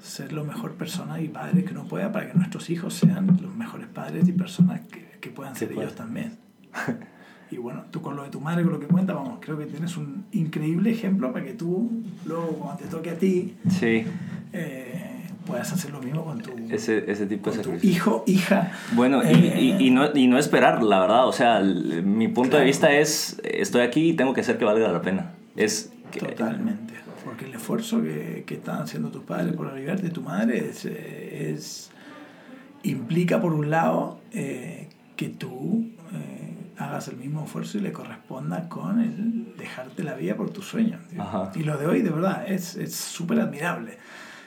ser 0.00 0.32
lo 0.32 0.44
mejor 0.44 0.74
persona 0.74 1.20
y 1.20 1.28
padre 1.28 1.64
que 1.64 1.72
uno 1.72 1.84
pueda 1.84 2.12
para 2.12 2.30
que 2.30 2.34
nuestros 2.38 2.68
hijos 2.70 2.94
sean 2.94 3.38
los 3.42 3.54
mejores 3.56 3.86
padres 3.88 4.28
y 4.28 4.32
personas 4.32 4.80
que, 4.88 5.18
que 5.20 5.30
puedan 5.30 5.56
ser 5.56 5.68
pues. 5.68 5.78
ellos 5.86 5.94
también. 5.96 6.36
Y 7.50 7.58
bueno, 7.58 7.84
tú 7.90 8.02
con 8.02 8.16
lo 8.16 8.24
de 8.24 8.30
tu 8.30 8.40
madre, 8.40 8.64
con 8.64 8.72
lo 8.72 8.80
que 8.80 8.86
cuenta, 8.86 9.12
vamos, 9.14 9.38
creo 9.40 9.56
que 9.56 9.66
tienes 9.66 9.96
un 9.96 10.24
increíble 10.32 10.90
ejemplo 10.90 11.32
para 11.32 11.44
que 11.44 11.52
tú, 11.52 11.90
luego 12.24 12.48
cuando 12.58 12.82
te 12.82 12.88
toque 12.88 13.10
a 13.10 13.18
ti, 13.18 13.54
Sí, 13.70 14.04
eh, 14.52 15.12
puedas 15.46 15.72
hacer 15.72 15.92
lo 15.92 16.00
mismo 16.00 16.24
con 16.24 16.40
tu, 16.40 16.50
ese, 16.70 17.08
ese 17.10 17.26
tipo 17.26 17.50
de 17.50 17.56
con 17.56 17.62
tu 17.64 17.70
sacrificio. 17.70 17.88
hijo, 17.90 18.24
hija. 18.26 18.72
Bueno, 18.94 19.22
y, 19.22 19.26
Eh, 19.28 19.60
y, 19.78 19.86
y 19.86 19.90
no, 19.90 20.08
y 20.12 20.26
no 20.26 20.38
esperar, 20.38 20.82
la 20.82 20.98
verdad. 20.98 21.28
O 21.28 21.32
sea, 21.32 21.58
el- 21.60 22.02
mi 22.02 22.26
punto 22.26 22.50
Claro. 22.50 22.60
de 22.62 22.66
vista 22.66 22.90
es, 22.92 23.40
estoy 23.44 23.82
aquí 23.82 24.10
y 24.10 24.12
tengo 24.14 24.34
que 24.34 24.40
hacer 24.40 24.58
que 24.58 24.64
valga 24.64 24.88
la 24.90 25.02
pena. 25.02 25.30
Es 25.54 25.92
que, 26.10 26.18
Totalmente. 26.18 26.94
Porque 27.24 27.44
el 27.44 27.54
esfuerzo 27.54 28.02
que, 28.02 28.42
que 28.46 28.54
están 28.54 28.82
haciendo 28.82 29.10
tus 29.10 29.22
padres 29.22 29.52
por 29.54 29.68
ayudarte, 29.68 30.10
tu 30.10 30.22
madre, 30.22 30.68
es, 30.68 30.84
eh, 30.84 31.52
es- 31.54 31.90
implica 32.82 33.40
por 33.40 33.52
un 33.52 33.70
lado 33.70 34.18
eh, 34.32 34.88
que 35.16 35.28
tú 35.28 35.86
hagas 36.78 37.08
el 37.08 37.16
mismo 37.16 37.44
esfuerzo 37.44 37.78
y 37.78 37.80
le 37.80 37.92
corresponda 37.92 38.68
con 38.68 39.00
el 39.00 39.54
dejarte 39.56 40.02
la 40.02 40.14
vida 40.14 40.36
por 40.36 40.50
tus 40.50 40.66
sueños. 40.66 41.00
Y 41.54 41.62
lo 41.62 41.76
de 41.78 41.86
hoy, 41.86 42.02
de 42.02 42.10
verdad, 42.10 42.44
es 42.46 42.76
es 42.76 42.94
súper 42.94 43.40
admirable. 43.40 43.98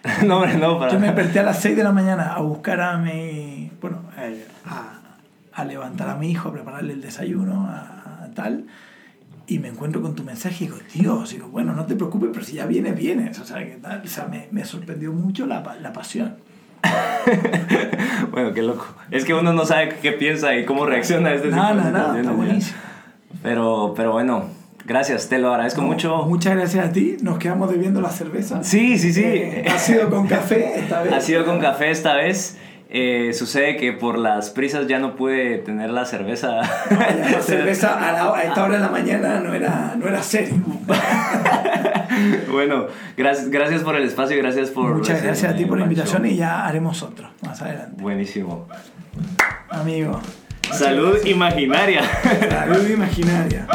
no, 0.26 0.46
no, 0.46 0.80
para 0.80 0.94
Yo 0.94 1.00
me 1.00 1.08
desperté 1.08 1.40
a 1.40 1.44
las 1.44 1.60
6 1.62 1.76
de 1.76 1.84
la 1.84 1.92
mañana 1.92 2.34
a 2.34 2.42
buscar 2.42 2.80
a 2.80 2.98
mi. 2.98 3.72
Bueno, 3.82 4.04
eh, 4.18 4.48
a, 4.66 5.00
a 5.54 5.66
levantar 5.66 6.10
a 6.10 6.16
mi 6.16 6.32
hijo, 6.32 6.50
a 6.50 6.54
prepararle 6.54 6.94
el 6.94 7.02
desayuno, 7.02 7.68
a, 7.68 8.24
a 8.24 8.32
tal. 8.34 8.66
Y 9.48 9.58
me 9.58 9.68
encuentro 9.68 10.02
con 10.02 10.14
tu 10.14 10.24
mensaje 10.24 10.66
y 10.66 10.68
digo, 10.68 10.78
Dios, 10.94 11.32
digo, 11.32 11.48
bueno, 11.50 11.74
no 11.74 11.86
te 11.86 11.96
preocupes, 11.96 12.30
pero 12.32 12.46
si 12.46 12.54
ya 12.54 12.68
vienes, 12.68 12.96
vienes. 12.96 13.40
O 13.40 13.46
sea, 13.46 13.58
¿qué 13.66 13.80
tal? 13.82 14.02
O 14.06 14.08
sea 14.08 14.28
me, 14.28 14.48
me 14.52 14.64
sorprendió 14.64 15.12
mucho 15.12 15.48
la, 15.48 15.76
la 15.82 15.92
pasión. 15.92 16.38
Bueno, 18.32 18.54
qué 18.54 18.62
loco. 18.62 18.86
Es 19.12 19.26
que 19.26 19.34
uno 19.34 19.54
no 19.54 19.66
sabe 19.66 19.90
qué 20.02 20.12
piensa 20.12 20.56
y 20.56 20.66
cómo 20.66 20.86
reacciona 20.86 21.30
a 21.30 21.34
este 21.34 21.50
No, 21.50 21.68
tipo 21.70 21.82
de 21.84 21.92
no, 21.92 22.08
no, 22.14 22.16
situaciones. 22.16 22.76
Pero, 23.44 23.94
pero 23.96 24.12
bueno, 24.12 24.46
gracias, 24.86 25.30
te 25.30 25.40
lo 25.40 25.50
agradezco 25.52 25.82
mucho. 25.82 26.24
Muchas 26.28 26.56
gracias 26.56 26.86
a 26.88 26.92
ti. 26.92 27.18
Nos 27.22 27.38
quedamos 27.40 27.70
debiendo 27.72 28.02
la 28.02 28.10
cerveza. 28.10 28.64
Sí, 28.64 28.98
sí, 29.00 29.14
sí. 29.14 29.24
Eh, 29.26 29.66
ha 29.74 29.78
sido 29.80 30.10
con 30.10 30.28
café 30.28 30.80
esta 30.80 31.02
vez. 31.02 31.14
Ha 31.14 31.22
sido 31.22 31.46
con 31.46 31.60
café 31.60 31.90
esta 31.92 32.16
vez. 32.16 32.58
Eh, 32.92 33.34
sucede 33.34 33.78
que 33.78 33.94
por 33.94 34.18
las 34.18 34.50
prisas 34.50 34.88
ya 34.88 34.98
no 35.00 35.16
pude 35.16 35.60
tener 35.60 35.90
la 35.92 36.06
cerveza. 36.06 36.56
La 36.58 37.42
cerveza 37.42 37.94
a, 37.98 38.12
la- 38.14 38.36
a 38.36 38.42
esta 38.44 38.64
hora 38.64 38.76
de 38.76 38.80
la 38.82 38.90
mañana 38.90 39.40
no 39.40 39.54
era, 39.54 39.96
no 39.98 40.08
era 40.08 40.22
serio. 40.24 40.56
bueno, 42.52 42.88
gracias, 43.18 43.50
gracias 43.50 43.84
por 43.84 43.96
el 43.96 44.04
espacio 44.04 44.38
y 44.38 44.40
gracias 44.40 44.70
por... 44.70 44.96
Muchas 44.96 45.22
gracias 45.24 45.54
a 45.54 45.56
ti 45.56 45.66
por 45.66 45.78
la 45.78 45.84
invitación 45.84 46.26
y 46.26 46.36
ya 46.36 46.66
haremos 46.66 47.02
otro 47.04 47.30
más 47.42 47.62
adelante. 47.62 48.02
Buenísimo. 48.02 48.68
Amigo. 49.70 50.20
Salud 50.72 51.18
imaginaria. 51.26 52.02
Salud 52.50 52.90
imaginaria. 52.90 53.68